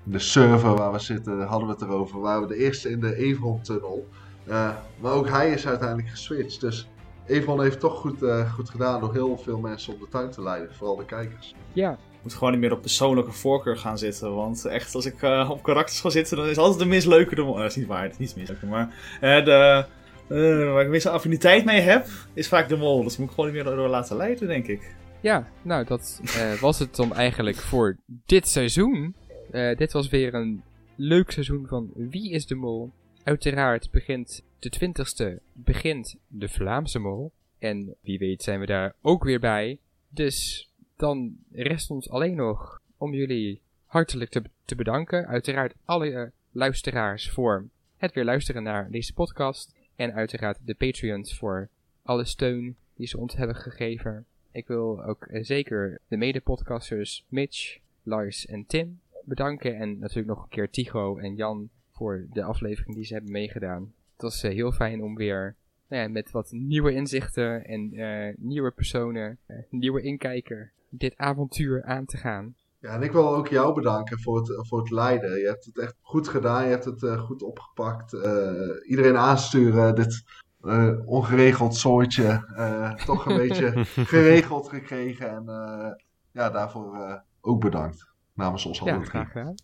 in 0.05 0.13
de 0.13 0.19
server 0.19 0.75
waar 0.75 0.93
we 0.93 0.99
zitten, 0.99 1.41
hadden 1.47 1.69
we 1.69 1.75
het 1.75 1.83
erover. 1.83 2.21
Waren 2.21 2.43
we 2.43 2.49
de 2.49 2.57
eerste 2.57 2.91
in 2.91 3.01
de 3.01 3.17
Everon-tunnel. 3.17 4.09
Eh, 4.47 4.71
maar 5.01 5.13
ook 5.13 5.29
hij 5.29 5.51
is 5.51 5.67
uiteindelijk 5.67 6.09
geswitcht. 6.09 6.61
Dus 6.61 6.89
Everon 7.27 7.63
heeft 7.63 7.81
toch 7.81 7.99
goed, 7.99 8.23
eh, 8.23 8.53
goed 8.55 8.71
gedaan 8.71 9.01
door 9.01 9.13
heel 9.13 9.39
veel 9.39 9.59
mensen 9.59 9.93
op 9.93 10.01
de 10.01 10.09
tuin 10.09 10.31
te 10.31 10.43
leiden. 10.43 10.75
Vooral 10.75 10.97
de 10.97 11.05
kijkers. 11.05 11.55
Ja, 11.73 11.91
Ik 11.93 12.29
moet 12.29 12.35
gewoon 12.35 12.53
niet 12.53 12.61
meer 12.61 12.73
op 12.73 12.81
persoonlijke 12.81 13.33
voorkeur 13.33 13.77
gaan 13.77 13.99
zitten. 13.99 14.35
Want 14.35 14.65
echt, 14.65 14.95
als 14.95 15.07
ik 15.07 15.23
eh, 15.23 15.51
op 15.51 15.63
karakters 15.63 16.01
ga 16.01 16.11
zitten, 16.11 16.37
dan 16.37 16.47
is 16.47 16.57
altijd 16.59 16.79
de 16.79 16.85
misleuke 16.87 17.35
de 17.35 17.43
mol. 17.43 17.55
Eh, 17.55 17.61
dat 17.61 17.71
is 17.71 17.77
niet 17.77 17.87
waar, 17.87 18.03
het 18.03 18.13
is 18.13 18.19
niet 18.19 18.37
misleuke. 18.37 18.67
Maar 18.67 18.95
eh, 19.21 19.45
de, 19.45 19.85
eh, 20.29 20.73
waar 20.73 20.95
ik 20.95 21.05
een 21.05 21.11
affiniteit 21.11 21.65
mee 21.65 21.81
heb, 21.81 22.07
is 22.35 22.49
vaak 22.49 22.69
de 22.69 22.77
mol. 22.77 23.03
Dus 23.03 23.17
moet 23.17 23.29
ik 23.29 23.35
gewoon 23.35 23.53
niet 23.53 23.65
meer 23.65 23.75
door 23.75 23.89
laten 23.89 24.17
leiden, 24.17 24.49
denk 24.49 24.67
ik. 24.67 24.95
Ja, 25.21 25.49
nou, 25.63 25.85
dat 25.85 26.21
eh, 26.25 26.53
was 26.61 26.79
het 26.79 26.97
dan 26.97 27.15
eigenlijk 27.15 27.57
voor 27.57 27.97
dit 28.27 28.49
seizoen. 28.49 29.15
Eh, 29.51 29.77
dit 29.77 29.93
was 29.93 30.09
weer 30.09 30.35
een 30.35 30.63
leuk 30.97 31.31
seizoen 31.31 31.67
van 31.69 31.91
Wie 31.95 32.31
is 32.31 32.47
de 32.47 32.55
Mol? 32.55 32.93
Uiteraard 33.25 33.91
begint 33.91 34.43
de 34.59 34.71
twintigste, 34.71 35.41
begint 35.53 36.17
de 36.27 36.49
Vlaamse 36.49 36.99
Mol. 36.99 37.33
En 37.59 37.95
wie 38.01 38.19
weet 38.19 38.43
zijn 38.43 38.61
we 38.61 38.67
daar 38.67 38.95
ook 39.01 39.25
weer 39.25 39.41
bij. 39.41 39.79
Dus 40.09 40.69
dan 40.97 41.37
rest 41.53 41.91
ons 41.91 42.11
alleen 42.11 42.35
nog 42.35 42.81
om 42.97 43.15
jullie 43.15 43.61
hartelijk 43.87 44.31
te, 44.31 44.43
te 44.65 44.75
bedanken. 44.75 45.27
Uiteraard 45.27 45.75
alle 45.85 46.11
eh, 46.11 46.29
luisteraars 46.51 47.31
voor 47.31 47.69
het 47.97 48.15
weer 48.15 48.25
luisteren 48.25 48.63
naar 48.63 48.91
deze 48.91 49.13
podcast. 49.13 49.75
En 49.97 50.13
uiteraard 50.13 50.59
de 50.65 50.75
Patreons 50.75 51.39
voor 51.39 51.69
alle 52.03 52.25
steun 52.25 52.77
die 52.95 53.07
ze 53.07 53.19
ons 53.19 53.37
hebben 53.37 53.57
gegeven. 53.57 54.27
Ik 54.53 54.67
wil 54.67 55.05
ook 55.05 55.27
eh, 55.27 55.45
zeker 55.45 56.01
de 56.09 56.17
mede-podcasters 56.17 57.25
Mitch, 57.29 57.79
Lars 58.03 58.47
en 58.47 58.67
Tim 58.67 59.01
bedanken. 59.25 59.77
En 59.77 59.99
natuurlijk 59.99 60.29
nog 60.29 60.43
een 60.43 60.49
keer 60.49 60.71
Tigo 60.71 61.19
en 61.19 61.35
Jan 61.35 61.71
voor 62.03 62.27
de 62.33 62.43
aflevering 62.43 62.95
die 62.97 63.05
ze 63.05 63.13
hebben 63.15 63.33
meegedaan. 63.33 63.83
Het 64.13 64.23
was 64.23 64.43
eh, 64.43 64.51
heel 64.51 64.73
fijn 64.73 65.03
om 65.03 65.15
weer 65.15 65.57
nou 65.89 66.03
ja, 66.03 66.09
met 66.09 66.31
wat 66.31 66.49
nieuwe 66.53 66.93
inzichten 66.93 67.65
en 67.65 67.93
eh, 67.93 68.35
nieuwe 68.39 68.71
personen, 68.71 69.39
eh, 69.47 69.57
nieuwe 69.71 70.03
inkijker, 70.03 70.73
dit 70.89 71.17
avontuur 71.17 71.83
aan 71.85 72.05
te 72.05 72.17
gaan. 72.17 72.55
Ja, 72.79 72.95
en 72.95 73.03
ik 73.03 73.13
wil 73.13 73.35
ook 73.37 73.49
jou 73.49 73.75
bedanken 73.75 74.21
voor 74.21 74.37
het, 74.37 74.67
voor 74.69 74.79
het 74.79 74.91
leiden. 74.91 75.39
Je 75.39 75.47
hebt 75.47 75.65
het 75.65 75.79
echt 75.79 75.95
goed 76.01 76.29
gedaan, 76.29 76.65
je 76.65 76.71
hebt 76.71 76.85
het 76.85 77.03
eh, 77.03 77.21
goed 77.21 77.43
opgepakt. 77.43 78.13
Eh, 78.13 78.53
iedereen 78.91 79.17
aansturen, 79.17 79.95
dit 79.95 80.23
eh, 80.63 80.93
ongeregeld 81.05 81.75
soortje, 81.77 82.45
eh, 82.57 82.95
toch 82.95 83.27
een 83.27 83.37
beetje 83.37 83.85
geregeld 84.15 84.69
gekregen. 84.69 85.31
En 85.31 85.49
eh, 85.49 85.91
ja, 86.33 86.51
daarvoor 86.51 86.95
eh, 86.95 87.15
ook 87.41 87.61
bedankt. 87.61 88.11
Namens 88.35 88.67
ons 88.67 88.79
Ja, 88.79 88.85
allen 88.85 88.99
drie. 88.99 89.11
graag 89.11 89.31
gedaan. 89.33 89.55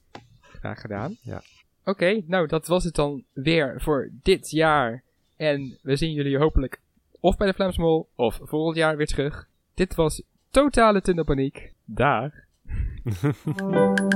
Graag 0.41 0.81
gedaan. 0.81 1.17
Ja. 1.23 1.43
Oké, 1.89 2.23
nou 2.27 2.47
dat 2.47 2.67
was 2.67 2.85
het 2.85 2.95
dan 2.95 3.25
weer 3.33 3.75
voor 3.81 4.11
dit 4.23 4.51
jaar. 4.51 5.03
En 5.37 5.79
we 5.83 5.97
zien 5.97 6.13
jullie 6.13 6.39
hopelijk 6.39 6.81
of 7.21 7.37
bij 7.37 7.47
de 7.47 7.53
Vlaams 7.55 7.79
Mol 7.79 8.09
of 8.15 8.41
volgend 8.43 8.77
jaar 8.77 8.97
weer 8.97 9.07
terug. 9.07 9.49
Dit 9.75 9.95
was 9.95 10.23
Totale 10.51 11.01
Tunnelpaniek. 11.01 11.73
Daar. 11.85 12.47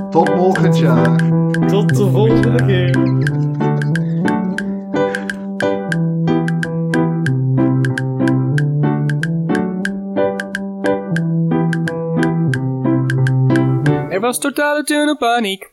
Tot 0.09 0.29
volgend 0.29 0.77
jaar. 0.77 1.17
Tot 1.67 1.95
de 1.95 2.09
volgende 2.09 2.65
keer. 2.65 2.89
Er 14.09 14.19
was 14.19 14.39
totale 14.39 14.83
tunnelpaniek. 14.83 15.71